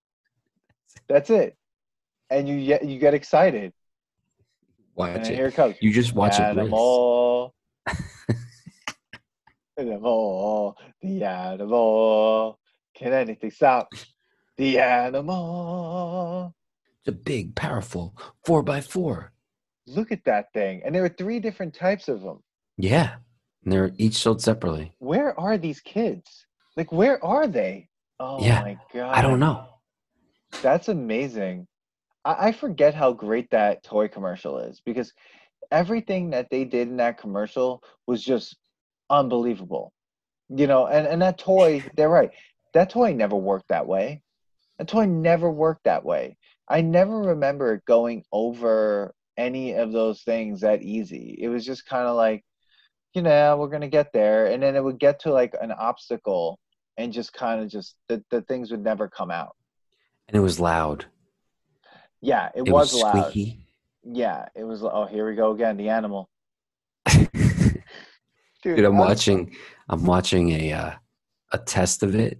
That's 1.07 1.29
it, 1.29 1.55
and 2.29 2.47
you 2.47 2.65
get 2.65 2.85
you 2.85 2.99
get 2.99 3.13
excited. 3.13 3.73
Watch 4.95 5.15
And 5.17 5.27
it. 5.27 5.35
here 5.35 5.47
it 5.47 5.53
comes. 5.53 5.75
You 5.81 5.91
just 5.93 6.13
watch 6.13 6.35
it. 6.39 7.51
animal. 9.77 9.87
animal, 9.87 10.77
the 11.01 11.23
animal. 11.23 12.59
Can 12.95 13.13
anything 13.13 13.51
stop 13.51 13.89
the 14.57 14.79
animal? 14.79 16.55
It's 17.01 17.09
a 17.09 17.11
big, 17.11 17.55
powerful 17.55 18.17
four 18.45 18.63
by 18.63 18.81
four. 18.81 19.31
Look 19.85 20.11
at 20.11 20.25
that 20.25 20.51
thing. 20.53 20.81
And 20.83 20.93
there 20.93 21.05
are 21.05 21.09
three 21.09 21.39
different 21.39 21.73
types 21.73 22.07
of 22.07 22.21
them. 22.21 22.43
Yeah, 22.77 23.15
and 23.63 23.71
they're 23.71 23.91
each 23.97 24.15
sold 24.15 24.41
separately. 24.41 24.93
Where 24.99 25.39
are 25.39 25.57
these 25.57 25.79
kids? 25.79 26.45
Like, 26.75 26.91
where 26.91 27.23
are 27.23 27.47
they? 27.47 27.89
Oh 28.19 28.43
Yeah, 28.43 28.61
my 28.63 28.77
God. 28.93 29.15
I 29.15 29.21
don't 29.21 29.39
know. 29.39 29.67
That's 30.61 30.87
amazing. 30.89 31.67
I, 32.25 32.47
I 32.47 32.51
forget 32.51 32.93
how 32.93 33.13
great 33.13 33.49
that 33.51 33.83
toy 33.83 34.07
commercial 34.07 34.57
is 34.59 34.81
because 34.83 35.13
everything 35.71 36.31
that 36.31 36.49
they 36.49 36.65
did 36.65 36.87
in 36.87 36.97
that 36.97 37.17
commercial 37.19 37.83
was 38.07 38.23
just 38.23 38.57
unbelievable. 39.09 39.93
You 40.49 40.67
know, 40.67 40.87
and, 40.87 41.05
and 41.07 41.21
that 41.21 41.37
toy, 41.37 41.83
they're 41.95 42.09
right. 42.09 42.31
That 42.73 42.89
toy 42.89 43.13
never 43.13 43.35
worked 43.35 43.69
that 43.69 43.87
way. 43.87 44.21
That 44.77 44.87
toy 44.87 45.05
never 45.05 45.49
worked 45.49 45.83
that 45.85 46.05
way. 46.05 46.37
I 46.69 46.81
never 46.81 47.19
remember 47.19 47.73
it 47.73 47.85
going 47.85 48.23
over 48.31 49.13
any 49.37 49.73
of 49.73 49.91
those 49.91 50.21
things 50.23 50.61
that 50.61 50.81
easy. 50.81 51.37
It 51.39 51.47
was 51.47 51.65
just 51.65 51.85
kind 51.85 52.07
of 52.07 52.15
like, 52.15 52.43
you 53.13 53.21
know, 53.21 53.57
we're 53.57 53.69
gonna 53.69 53.87
get 53.87 54.11
there, 54.13 54.47
and 54.47 54.61
then 54.61 54.75
it 54.75 54.83
would 54.83 54.99
get 54.99 55.19
to 55.21 55.31
like 55.31 55.55
an 55.61 55.71
obstacle, 55.71 56.59
and 56.97 57.13
just 57.13 57.33
kind 57.33 57.61
of 57.61 57.69
just 57.69 57.95
the, 58.09 58.23
the 58.31 58.41
things 58.41 58.69
would 58.71 58.83
never 58.83 59.07
come 59.07 59.31
out. 59.31 59.55
And 60.27 60.37
it 60.37 60.41
was 60.41 60.59
loud. 60.59 61.05
Yeah, 62.21 62.49
it, 62.55 62.67
It 62.67 62.71
was, 62.71 62.93
was 62.93 63.01
loud. 63.01 63.35
Yeah, 64.03 64.45
it 64.55 64.63
was. 64.63 64.83
Oh, 64.83 65.05
here 65.05 65.27
we 65.27 65.35
go 65.35 65.51
again. 65.51 65.77
The 65.77 65.89
animal. 65.89 66.29
Dude, 68.63 68.83
I'm 68.83 68.97
watching. 68.97 69.55
I'm 69.89 70.05
watching 70.05 70.51
a 70.51 70.73
uh, 70.73 70.91
a 71.51 71.57
test 71.59 72.03
of 72.03 72.15
it 72.15 72.39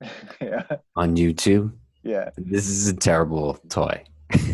yeah, 0.40 0.64
on 0.96 1.16
YouTube. 1.16 1.72
yeah. 2.02 2.30
This 2.36 2.68
is 2.68 2.88
a 2.88 2.96
terrible 2.96 3.54
toy. 3.68 4.04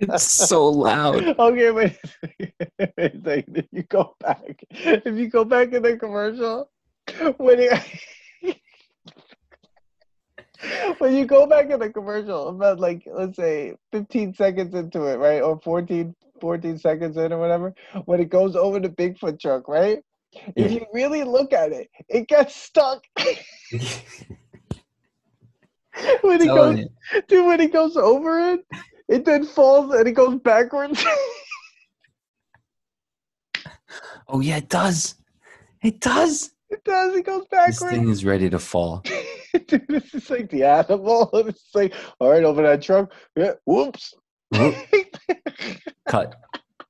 It's 0.00 0.32
so 0.32 0.66
loud. 0.68 1.38
okay, 1.38 1.70
wait. 1.70 1.98
wait. 2.78 3.44
If 3.48 3.66
you 3.72 3.82
go 3.82 4.16
back, 4.20 4.64
if 4.70 5.16
you 5.16 5.28
go 5.28 5.44
back 5.44 5.72
in 5.72 5.82
the 5.82 5.96
commercial, 5.96 6.70
when 7.36 7.60
you 7.60 7.70
when 10.98 11.14
you 11.14 11.26
go 11.26 11.46
back 11.46 11.70
in 11.70 11.80
the 11.80 11.90
commercial, 11.90 12.48
about 12.48 12.80
like 12.80 13.02
let's 13.06 13.36
say 13.36 13.74
15 13.92 14.34
seconds 14.34 14.74
into 14.74 15.04
it, 15.04 15.16
right, 15.16 15.42
or 15.42 15.60
14, 15.60 16.14
14 16.40 16.78
seconds 16.78 17.16
in 17.16 17.32
or 17.32 17.38
whatever, 17.38 17.74
when 18.04 18.20
it 18.20 18.30
goes 18.30 18.56
over 18.56 18.80
the 18.80 18.88
Bigfoot 18.88 19.40
truck, 19.40 19.68
right? 19.68 19.98
If 20.56 20.72
you 20.72 20.86
really 20.92 21.24
look 21.24 21.52
at 21.52 21.72
it, 21.72 21.88
it 22.08 22.28
gets 22.28 22.54
stuck. 22.54 23.02
when 26.22 26.40
it 26.40 26.46
goes, 26.46 26.78
you. 26.78 26.88
dude, 27.28 27.46
when 27.46 27.60
it 27.60 27.72
goes 27.72 27.96
over 27.96 28.52
it, 28.52 28.60
it 29.08 29.24
then 29.24 29.44
falls 29.44 29.92
and 29.92 30.06
it 30.06 30.12
goes 30.12 30.38
backwards. 30.38 31.04
Oh 34.32 34.40
yeah, 34.40 34.58
it 34.58 34.68
does. 34.68 35.16
It 35.82 36.00
does. 36.00 36.52
it 36.70 36.84
does. 36.84 37.16
It 37.16 37.26
goes 37.26 37.46
backwards. 37.50 37.80
This 37.80 37.90
thing 37.90 38.08
is 38.08 38.24
ready 38.24 38.48
to 38.48 38.60
fall. 38.60 39.02
dude, 39.66 39.86
this 39.88 40.14
is 40.14 40.30
like 40.30 40.48
the 40.50 40.62
animal. 40.62 41.28
It's 41.34 41.74
like, 41.74 41.94
all 42.20 42.30
right, 42.30 42.44
over 42.44 42.62
that 42.62 42.82
truck. 42.82 43.12
Yeah, 43.36 43.54
whoops. 43.64 44.14
Whoop. 44.50 44.76
Cut. 46.10 46.34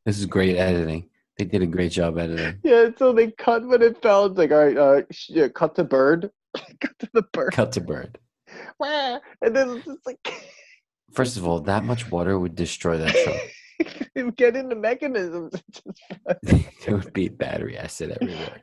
This 0.07 0.18
is 0.18 0.25
great 0.25 0.57
editing. 0.57 1.11
They 1.37 1.45
did 1.45 1.61
a 1.61 1.66
great 1.66 1.93
job 1.93 2.16
editing. 2.16 2.59
yeah, 2.64 2.89
so 2.97 3.12
they 3.12 3.31
cut 3.33 3.66
when 3.66 3.83
it 3.83 4.01
fell. 4.01 4.25
It's 4.25 4.39
like, 4.39 4.51
all 4.51 4.64
right, 4.64 4.77
uh, 4.77 5.03
sh- 5.11 5.29
yeah, 5.29 5.49
cut 5.49 5.75
to 5.75 5.85
bird. 5.85 6.31
cut 6.81 6.99
to 7.01 7.11
the 7.12 7.23
bird. 7.35 7.53
Cut 7.53 7.73
to 7.73 7.83
bird. 7.83 8.18
Wah. 8.81 9.18
And 9.43 9.55
then 9.55 9.77
it's 9.77 9.85
just 9.85 10.07
like, 10.07 10.33
First 11.12 11.37
of 11.37 11.47
all, 11.47 11.61
that 11.61 11.85
much 11.85 12.11
water 12.11 12.39
would 12.39 12.55
destroy 12.55 12.97
that 12.97 13.14
truck. 13.14 14.09
It 14.14 14.23
would 14.25 14.37
get 14.37 14.57
in 14.57 14.68
the 14.68 14.75
mechanisms. 14.75 15.53
There 16.43 16.97
would 16.97 17.12
be 17.12 17.29
battery 17.29 17.76
acid 17.76 18.17
everywhere. 18.21 18.63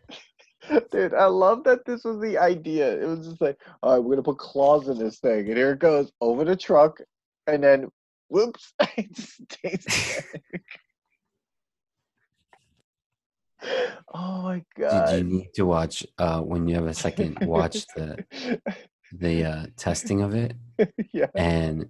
Dude, 0.91 1.13
I 1.13 1.25
love 1.25 1.63
that 1.65 1.85
this 1.85 2.03
was 2.03 2.19
the 2.21 2.37
idea. 2.37 3.01
It 3.01 3.05
was 3.05 3.27
just 3.27 3.41
like, 3.41 3.59
all 3.83 3.93
right, 3.93 3.99
we're 3.99 4.11
gonna 4.11 4.23
put 4.23 4.37
claws 4.37 4.87
in 4.87 4.97
this 4.97 5.19
thing, 5.19 5.47
and 5.47 5.57
here 5.57 5.71
it 5.71 5.79
goes 5.79 6.11
over 6.21 6.45
the 6.45 6.55
truck, 6.55 6.99
and 7.47 7.63
then 7.63 7.89
whoops, 8.29 8.73
it 8.97 9.13
just 9.13 10.25
oh 14.13 14.41
my 14.43 14.63
god! 14.77 15.09
Did 15.09 15.17
you 15.17 15.23
need 15.39 15.53
to 15.55 15.65
watch 15.65 16.05
uh, 16.17 16.41
when 16.41 16.67
you 16.67 16.75
have 16.75 16.87
a 16.87 16.93
second? 16.93 17.39
Watch 17.41 17.85
the 17.95 18.23
the 19.11 19.43
uh, 19.45 19.65
testing 19.77 20.21
of 20.21 20.35
it, 20.35 20.53
yeah, 21.13 21.27
and 21.35 21.87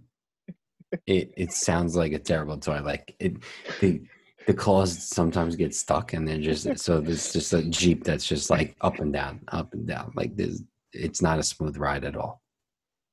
it 1.06 1.34
it 1.36 1.52
sounds 1.52 1.96
like 1.96 2.14
a 2.14 2.20
terrible 2.20 2.58
toy. 2.58 2.82
Like 2.82 3.16
it, 3.20 3.38
the 3.82 4.02
the 4.48 4.54
claws 4.54 4.98
sometimes 5.04 5.56
get 5.56 5.76
stuck, 5.76 6.14
and 6.14 6.28
they're 6.28 6.40
just 6.40 6.80
so 6.80 7.02
there's 7.02 7.34
just 7.34 7.54
a 7.54 7.64
jeep 7.64 8.04
that's 8.04 8.26
just 8.26 8.50
like 8.50 8.76
up 8.82 9.00
and 9.00 9.12
down, 9.12 9.42
up 9.50 9.74
and 9.74 9.86
down. 9.88 10.14
Like 10.16 10.36
this, 10.36 10.64
it's 10.94 11.22
not 11.22 11.40
a 11.40 11.44
smooth 11.44 11.78
ride 11.78 12.06
at 12.06 12.16
all. 12.16 12.42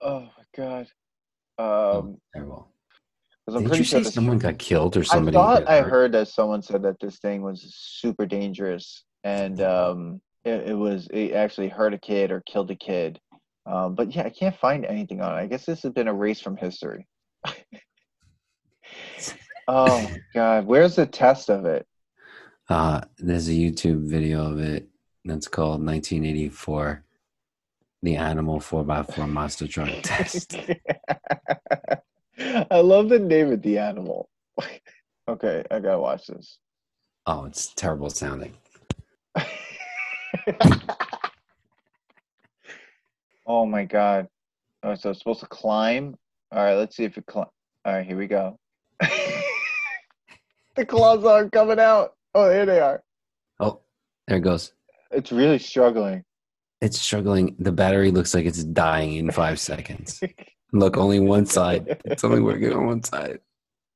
oh 0.00 0.20
my 0.20 0.44
god. 0.56 0.88
Oh, 1.58 1.98
Um, 2.00 2.16
terrible. 2.34 2.68
Did 3.50 3.76
you 3.76 3.84
say 3.84 4.02
this- 4.02 4.14
someone 4.14 4.38
got 4.38 4.58
killed 4.58 4.96
or 4.96 5.04
somebody? 5.04 5.36
I 5.36 5.40
thought 5.40 5.68
I 5.68 5.82
heard 5.82 6.12
that 6.12 6.28
someone 6.28 6.62
said 6.62 6.82
that 6.82 6.98
this 7.00 7.18
thing 7.18 7.42
was 7.42 7.74
super 7.76 8.24
dangerous, 8.24 9.04
and 9.22 9.60
um, 9.60 10.20
it, 10.44 10.70
it 10.70 10.74
was 10.74 11.08
it 11.08 11.32
actually 11.32 11.68
hurt 11.68 11.92
a 11.94 11.98
kid 11.98 12.30
or 12.30 12.40
killed 12.40 12.70
a 12.70 12.76
kid. 12.76 13.20
Um, 13.66 13.94
but 13.94 14.14
yeah, 14.14 14.24
I 14.24 14.30
can't 14.30 14.56
find 14.56 14.84
anything 14.84 15.20
on 15.20 15.32
it. 15.32 15.42
I 15.42 15.46
guess 15.46 15.64
this 15.66 15.82
has 15.82 15.92
been 15.92 16.08
erased 16.08 16.42
from 16.42 16.56
history. 16.56 17.06
oh 19.68 20.10
god, 20.34 20.66
where's 20.66 20.96
the 20.96 21.06
test 21.06 21.50
of 21.50 21.64
it? 21.66 21.86
Uh, 22.68 23.02
there's 23.18 23.48
a 23.48 23.52
YouTube 23.52 24.08
video 24.08 24.50
of 24.50 24.58
it 24.58 24.88
that's 25.24 25.48
called 25.48 25.84
1984, 25.84 27.04
the 28.02 28.16
Animal 28.16 28.58
4x4 28.58 29.28
Monster 29.28 29.68
Truck 29.68 29.90
Test. 30.02 30.56
I 32.38 32.80
love 32.80 33.08
the 33.08 33.18
name 33.18 33.52
of 33.52 33.62
the 33.62 33.78
animal. 33.78 34.28
okay, 35.28 35.64
I 35.70 35.80
gotta 35.80 35.98
watch 35.98 36.26
this. 36.26 36.58
Oh, 37.26 37.44
it's 37.44 37.72
terrible 37.74 38.10
sounding. 38.10 38.54
oh 43.46 43.64
my 43.66 43.84
god. 43.84 44.28
Oh, 44.82 44.94
so 44.94 45.10
it's 45.10 45.20
supposed 45.20 45.40
to 45.40 45.46
climb? 45.46 46.16
All 46.52 46.62
right, 46.62 46.74
let's 46.74 46.96
see 46.96 47.04
if 47.04 47.16
it 47.16 47.26
climb. 47.26 47.46
All 47.84 47.92
right, 47.92 48.06
here 48.06 48.18
we 48.18 48.26
go. 48.26 48.58
the 49.00 50.84
claws 50.86 51.24
aren't 51.24 51.52
coming 51.52 51.78
out. 51.78 52.14
Oh, 52.34 52.50
here 52.50 52.66
they 52.66 52.80
are. 52.80 53.02
Oh, 53.60 53.80
there 54.26 54.38
it 54.38 54.42
goes. 54.42 54.72
It's 55.10 55.32
really 55.32 55.58
struggling. 55.58 56.24
It's 56.80 57.00
struggling. 57.00 57.54
The 57.58 57.72
battery 57.72 58.10
looks 58.10 58.34
like 58.34 58.44
it's 58.44 58.64
dying 58.64 59.14
in 59.14 59.30
five 59.30 59.58
seconds. 59.60 60.20
Look, 60.74 60.96
only 60.96 61.20
one 61.20 61.46
side. 61.46 62.00
It's 62.04 62.24
only 62.24 62.40
working 62.40 62.72
on 62.72 62.86
one 62.86 63.02
side. 63.02 63.38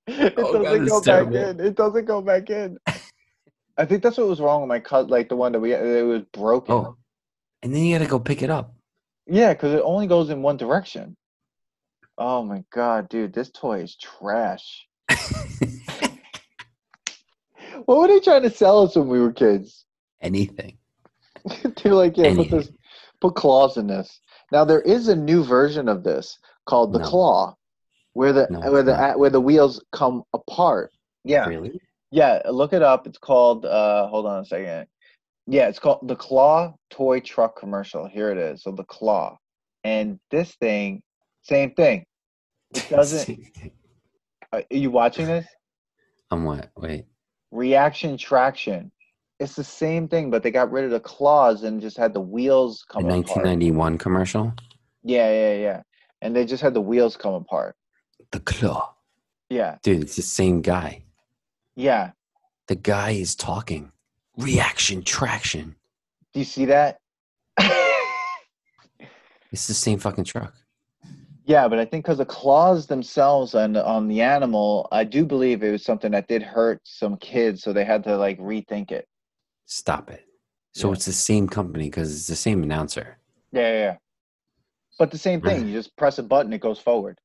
it 0.07 0.35
Oh, 0.39 0.53
God, 0.53 0.63
doesn't 0.63 0.83
it's 0.85 0.91
go 0.93 1.01
back 1.01 1.05
terrible. 1.05 1.37
in. 1.37 1.61
It 1.61 1.75
doesn't 1.75 2.05
go 2.05 2.23
back 2.23 2.51
in. 2.51 2.79
I 3.77 3.85
think 3.85 4.03
that's 4.03 4.17
what 4.17 4.29
was 4.29 4.41
wrong 4.41 4.63
with 4.63 4.69
my 4.69 4.79
cut. 4.81 5.11
Like 5.11 5.29
the 5.29 5.37
one 5.37 5.53
that 5.53 5.61
we 5.61 5.73
it 5.75 6.07
was 6.07 6.23
broken. 6.33 6.75
Oh, 6.75 6.97
and 7.63 7.75
then 7.75 7.83
you 7.85 7.99
got 7.99 8.05
to 8.05 8.11
go 8.11 8.21
pick 8.21 8.43
it 8.43 8.51
up. 8.51 8.75
Yeah, 9.27 9.53
because 9.53 9.75
it 9.75 9.83
only 9.85 10.07
goes 10.07 10.31
in 10.31 10.41
one 10.41 10.57
direction. 10.57 11.17
Oh 12.17 12.43
my 12.45 12.65
god, 12.73 13.09
dude, 13.09 13.33
this 13.35 13.51
toy 13.51 13.81
is 13.83 13.97
trash. 13.97 14.87
What 17.85 18.01
were 18.01 18.09
they 18.09 18.21
trying 18.21 18.43
to 18.43 18.51
sell 18.51 18.83
us 18.83 18.97
when 18.97 19.09
we 19.09 19.19
were 19.21 19.33
kids? 19.33 19.87
Anything. 20.21 20.77
They're 21.83 21.95
like, 21.95 22.17
yeah, 22.19 22.35
put 22.35 22.51
this, 22.51 22.71
put 23.21 23.35
claws 23.35 23.79
in 23.79 23.87
this. 23.87 24.21
Now 24.53 24.65
there 24.67 24.83
is 24.83 25.09
a 25.09 25.17
new 25.17 25.43
version 25.45 25.89
of 25.89 26.03
this 26.03 26.39
called 26.69 26.93
the 26.93 26.99
No. 27.01 27.09
claw, 27.09 27.55
where 28.13 28.33
the 28.33 28.47
No, 28.51 28.61
where 28.71 28.83
the 28.83 28.97
no. 28.97 29.19
where 29.19 29.31
the 29.31 29.41
wheels 29.41 29.83
come 29.93 30.23
apart. 30.35 30.93
Yeah, 31.25 31.47
Really? 31.49 31.81
yeah. 32.11 32.43
Look 32.51 32.73
it 32.73 32.83
up. 32.83 33.07
It's 33.07 33.19
called. 33.19 33.65
uh 33.65 34.07
Hold 34.09 34.27
on 34.27 34.43
a 34.43 34.45
second. 34.45 34.87
Yeah, 35.47 35.69
it's 35.69 35.79
called 35.79 36.07
the 36.07 36.15
Claw 36.17 36.75
toy 36.91 37.21
truck 37.21 37.59
commercial. 37.59 38.07
Here 38.07 38.31
it 38.31 38.37
is. 38.39 38.63
So 38.63 38.71
the 38.71 38.85
Claw, 38.85 39.39
and 39.83 40.21
this 40.31 40.55
thing, 40.57 41.03
same 41.43 41.73
thing. 41.75 42.05
It 42.75 42.87
doesn't. 42.91 43.39
Are 44.53 44.63
you 44.71 44.91
watching 44.91 45.27
this? 45.27 45.47
I'm 46.31 46.45
what? 46.45 46.71
Wait. 46.77 47.07
Reaction 47.51 48.19
traction. 48.19 48.93
It's 49.41 49.55
the 49.55 49.65
same 49.65 50.07
thing, 50.09 50.31
but 50.31 50.43
they 50.43 50.51
got 50.51 50.71
rid 50.71 50.85
of 50.85 50.91
the 50.91 51.01
claws 51.01 51.63
and 51.63 51.81
just 51.81 51.97
had 51.97 52.13
the 52.13 52.21
wheels 52.21 52.85
A 52.91 52.93
come 52.95 53.05
apart. 53.05 53.27
1991 53.29 53.97
commercial? 53.97 54.53
Yeah, 55.05 55.31
yeah, 55.31 55.55
yeah. 55.55 55.83
And 56.23 56.35
they 56.35 56.45
just 56.45 56.63
had 56.63 56.75
the 56.75 56.81
wheels 56.81 57.17
come 57.17 57.35
apart. 57.35 57.77
The 58.33 58.41
Claw. 58.41 58.95
Yeah, 59.51 59.79
Dude, 59.83 60.03
it's 60.03 60.17
the 60.17 60.23
same 60.23 60.61
guy. 60.61 61.05
yeah. 61.77 62.11
The 62.67 62.77
guy 62.77 63.13
is 63.13 63.35
talking. 63.35 63.93
Reaction 64.37 65.03
traction. 65.03 65.75
Do 66.35 66.41
you 66.41 66.45
see 66.45 66.67
that? 66.67 66.99
It's 69.51 69.67
the 69.67 69.75
same 69.75 69.99
fucking 69.99 70.25
truck. 70.25 70.53
yeah, 71.47 71.67
but 71.69 71.79
I 71.79 71.87
think 71.87 72.05
because 72.05 72.19
the 72.19 72.27
claws 72.27 72.87
themselves 72.87 73.55
on 73.55 73.77
on 73.79 74.07
the 74.09 74.21
animal, 74.21 74.89
I 74.93 75.05
do 75.05 75.25
believe 75.25 75.63
it 75.63 75.71
was 75.71 75.83
something 75.85 76.13
that 76.13 76.29
did 76.29 76.43
hurt 76.43 76.81
some 76.85 77.17
kids, 77.17 77.63
so 77.63 77.73
they 77.73 77.85
had 77.87 78.05
to 78.05 78.19
like 78.19 78.39
rethink 78.39 78.91
it. 78.91 79.09
Stop 79.65 80.11
it. 80.11 80.27
So 80.75 80.89
Yeah. 80.89 80.95
it's 80.95 81.07
the 81.07 81.13
same 81.15 81.49
company 81.49 81.85
because 81.85 82.13
it's 82.15 82.27
the 82.27 82.37
same 82.37 82.63
announcer. 82.63 83.17
Yeah, 83.53 83.61
yeah, 83.73 83.79
yeah. 83.79 83.97
But 84.99 85.11
the 85.11 85.19
same 85.19 85.41
thing, 85.41 85.67
you 85.69 85.73
just 85.73 85.97
press 85.97 86.19
a 86.19 86.23
button, 86.23 86.53
it 86.53 86.61
goes 86.61 86.79
forward. 86.79 87.19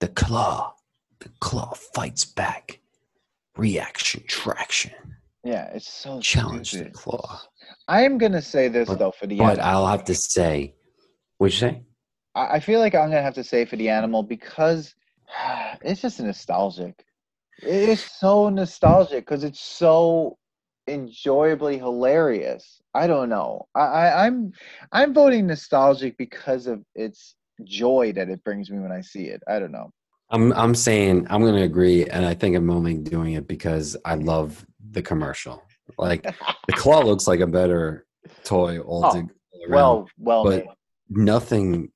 The 0.00 0.08
claw. 0.08 0.74
The 1.20 1.30
claw 1.40 1.72
fights 1.94 2.24
back. 2.24 2.80
Reaction 3.56 4.22
traction. 4.28 4.92
Yeah, 5.42 5.64
it's 5.72 5.88
so 5.88 6.20
Challenge 6.20 6.72
the 6.72 6.90
claw. 6.90 7.40
I 7.88 8.02
am 8.02 8.18
gonna 8.18 8.42
say 8.42 8.68
this 8.68 8.88
But- 8.88 8.98
though 8.98 9.10
for 9.10 9.26
the 9.26 9.38
But 9.38 9.58
animal. 9.58 9.66
I'll 9.66 9.86
have 9.86 10.04
to 10.04 10.14
say, 10.14 10.74
what'd 11.38 11.54
you 11.54 11.58
say? 11.68 11.82
I 12.34 12.56
I 12.56 12.60
feel 12.60 12.80
like 12.80 12.94
I'm 12.94 13.08
gonna 13.08 13.22
have 13.22 13.34
to 13.34 13.44
say 13.44 13.64
for 13.64 13.76
the 13.76 13.88
animal 13.88 14.22
because 14.22 14.94
it's 15.82 16.02
just 16.02 16.20
nostalgic. 16.20 17.04
It 17.62 17.88
is 17.88 18.00
so 18.04 18.48
nostalgic 18.50 19.24
because 19.24 19.42
it's 19.42 19.60
so 19.60 20.38
enjoyably 20.88 21.78
hilarious. 21.78 22.80
I 22.94 23.06
don't 23.06 23.28
know. 23.28 23.66
I, 23.74 23.80
I 23.80 24.26
I'm 24.26 24.52
I'm 24.92 25.14
voting 25.14 25.46
nostalgic 25.46 26.16
because 26.16 26.66
of 26.66 26.82
its 26.94 27.34
joy 27.64 28.12
that 28.12 28.28
it 28.28 28.42
brings 28.44 28.70
me 28.70 28.78
when 28.80 28.92
I 28.92 29.00
see 29.02 29.24
it. 29.26 29.42
I 29.46 29.58
don't 29.58 29.72
know. 29.72 29.90
I'm 30.30 30.52
I'm 30.54 30.74
saying 30.74 31.26
I'm 31.30 31.44
gonna 31.44 31.62
agree, 31.62 32.04
and 32.06 32.24
I 32.26 32.34
think 32.34 32.56
I'm 32.56 32.70
only 32.70 32.94
doing 32.94 33.34
it 33.34 33.46
because 33.46 33.96
I 34.04 34.14
love 34.16 34.66
the 34.90 35.02
commercial. 35.02 35.62
Like 35.96 36.22
the 36.22 36.72
claw 36.72 37.00
looks 37.00 37.26
like 37.26 37.40
a 37.40 37.46
better 37.46 38.06
toy 38.44 38.78
Oh, 38.78 38.82
to, 39.12 39.18
all 39.18 39.62
around. 39.62 39.70
well, 39.70 40.08
well, 40.18 40.44
but- 40.44 40.66
nothing 41.10 41.90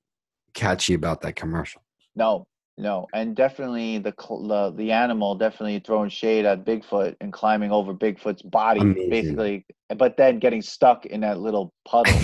catchy 0.54 0.94
about 0.94 1.20
that 1.22 1.34
commercial. 1.36 1.82
no, 2.14 2.46
no, 2.82 3.08
and 3.14 3.36
definitely 3.36 3.98
the 3.98 4.12
the 4.12 4.74
the 4.76 4.90
animal 4.92 5.36
definitely 5.36 5.78
throwing 5.78 6.10
shade 6.10 6.44
at 6.44 6.64
Bigfoot 6.64 7.16
and 7.20 7.32
climbing 7.32 7.70
over 7.70 7.94
Bigfoot's 7.94 8.42
body, 8.42 8.80
Amazing. 8.80 9.10
basically, 9.10 9.66
but 9.96 10.16
then 10.16 10.40
getting 10.40 10.62
stuck 10.62 11.06
in 11.06 11.20
that 11.20 11.38
little 11.38 11.72
puddle. 11.88 12.20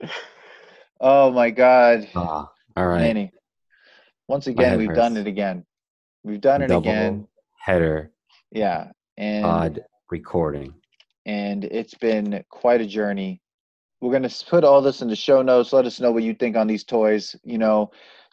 oh 1.00 1.30
my 1.32 1.50
God, 1.50 2.06
Ah, 2.14 2.50
all 2.76 2.86
right. 2.86 3.00
Manny! 3.00 3.32
Once 4.28 4.46
again, 4.46 4.76
we've 4.76 4.92
done 4.92 5.16
it 5.16 5.26
again. 5.26 5.64
We've 6.22 6.40
done 6.40 6.60
it 6.62 6.68
Double 6.68 6.80
again. 6.80 7.26
header 7.58 8.10
Yeah, 8.52 8.90
and 9.16 9.42
pod 9.44 9.84
recording. 10.10 10.74
and 11.24 11.64
it's 11.64 11.94
been 11.94 12.44
quite 12.50 12.82
a 12.82 12.86
journey. 12.86 13.40
We're 14.00 14.12
gonna 14.12 14.30
put 14.48 14.64
all 14.64 14.82
this 14.82 15.00
in 15.02 15.08
the 15.08 15.16
show 15.16 15.42
notes. 15.42 15.72
Let 15.72 15.86
us 15.86 16.00
know 16.00 16.12
what 16.12 16.22
you 16.22 16.34
think 16.34 16.56
on 16.56 16.66
these 16.66 16.84
toys. 16.84 17.34
You 17.44 17.58
know, 17.58 17.90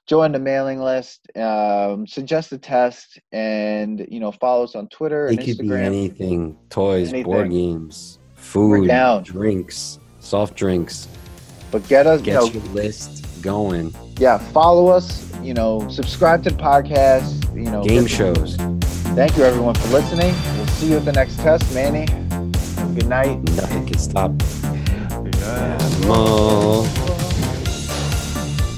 join 0.07 0.33
the 0.33 0.39
mailing 0.39 0.79
list, 0.81 1.21
um, 1.37 2.05
suggest 2.05 2.51
a 2.51 2.57
test, 2.57 3.19
and 3.31 4.05
you 4.09 4.19
know, 4.19 4.31
follow 4.31 4.63
us 4.65 4.75
on 4.75 4.87
Twitter 4.89 5.27
It 5.27 5.39
and 5.39 5.45
could 5.45 5.57
be 5.59 5.73
anything: 5.73 6.57
toys, 6.69 7.11
board 7.23 7.49
games, 7.51 8.19
food, 8.35 8.89
drinks, 9.23 9.99
soft 10.19 10.55
drinks. 10.55 11.07
But 11.71 11.87
get 11.87 12.05
us, 12.05 12.19
you 12.19 12.25
Get 12.25 12.33
know, 12.35 12.45
your 12.45 12.63
list 12.73 13.41
going. 13.41 13.93
yeah, 14.19 14.37
follow 14.37 14.87
us. 14.87 15.29
You 15.41 15.53
know, 15.53 15.87
subscribe 15.89 16.43
to 16.43 16.51
the 16.51 16.57
podcast. 16.61 17.43
You 17.55 17.71
know, 17.71 17.83
Game 17.83 18.05
shows. 18.05 18.57
Thank 19.15 19.37
you 19.37 19.43
everyone 19.43 19.75
for 19.75 19.87
listening. 19.89 20.33
We'll 20.57 20.67
see 20.67 20.89
you 20.91 20.97
at 20.97 21.05
the 21.05 21.11
next 21.13 21.37
test, 21.37 21.73
Manny. 21.73 22.05
Good 22.95 23.07
night. 23.07 23.41
Nothing 23.55 23.85
can 23.85 23.97
stop. 23.97 24.31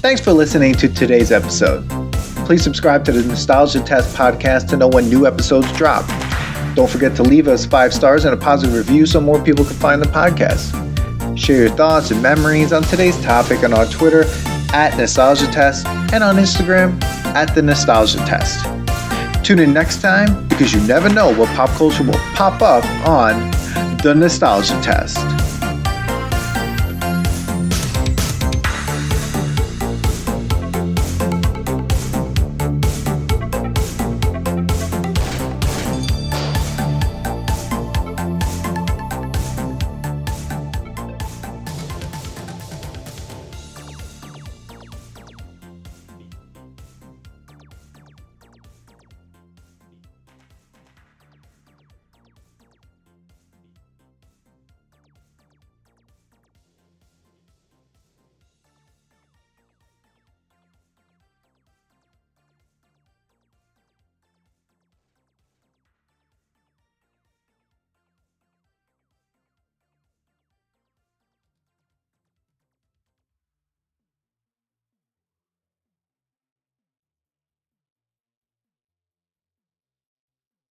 Thanks 0.02 0.22
for 0.22 0.34
listening 0.34 0.76
to 0.76 0.88
today's 0.88 1.32
episode. 1.32 1.88
Please 2.46 2.64
subscribe 2.64 3.04
to 3.06 3.12
the 3.12 3.28
Nostalgia 3.28 3.80
Test 3.82 4.16
podcast 4.16 4.70
to 4.70 4.78
know 4.78 4.88
when 4.88 5.10
new 5.10 5.26
episodes 5.26 5.72
drop. 5.74 6.06
Don't 6.76 6.90
forget 6.90 7.16
to 7.16 7.24
leave 7.24 7.48
us 7.48 7.66
five 7.66 7.94
stars 7.94 8.24
and 8.24 8.34
a 8.34 8.38
positive 8.38 8.76
review 8.76 9.06
so 9.06 9.20
more 9.20 9.44
people 9.44 9.66
can 9.66 9.76
find 9.78 10.02
the 10.02 10.08
podcast. 10.08 10.70
Share 11.36 11.58
your 11.58 11.70
thoughts 11.70 12.12
and 12.12 12.22
memories 12.22 12.72
on 12.72 12.84
today's 12.84 13.20
topic 13.24 13.64
on 13.64 13.74
our 13.74 13.88
Twitter 13.88 14.26
at 14.74 14.96
Nostalgia 14.96 15.48
Test 15.48 15.88
and 15.88 16.24
on 16.24 16.36
Instagram 16.36 17.02
at 17.34 17.56
the 17.56 17.62
Nostalgia 17.62 18.20
Test. 18.20 18.64
Tune 19.44 19.60
in 19.60 19.74
next 19.74 20.02
time 20.02 20.48
because 20.48 20.72
you 20.72 20.80
never 20.82 21.10
know 21.10 21.34
what 21.34 21.50
pop 21.56 21.70
culture 21.72 22.04
will 22.04 22.14
pop 22.36 22.62
up 22.62 22.86
on 23.08 23.52
the 24.04 24.14
Nostalgia 24.16 24.80
Test. 24.82 25.35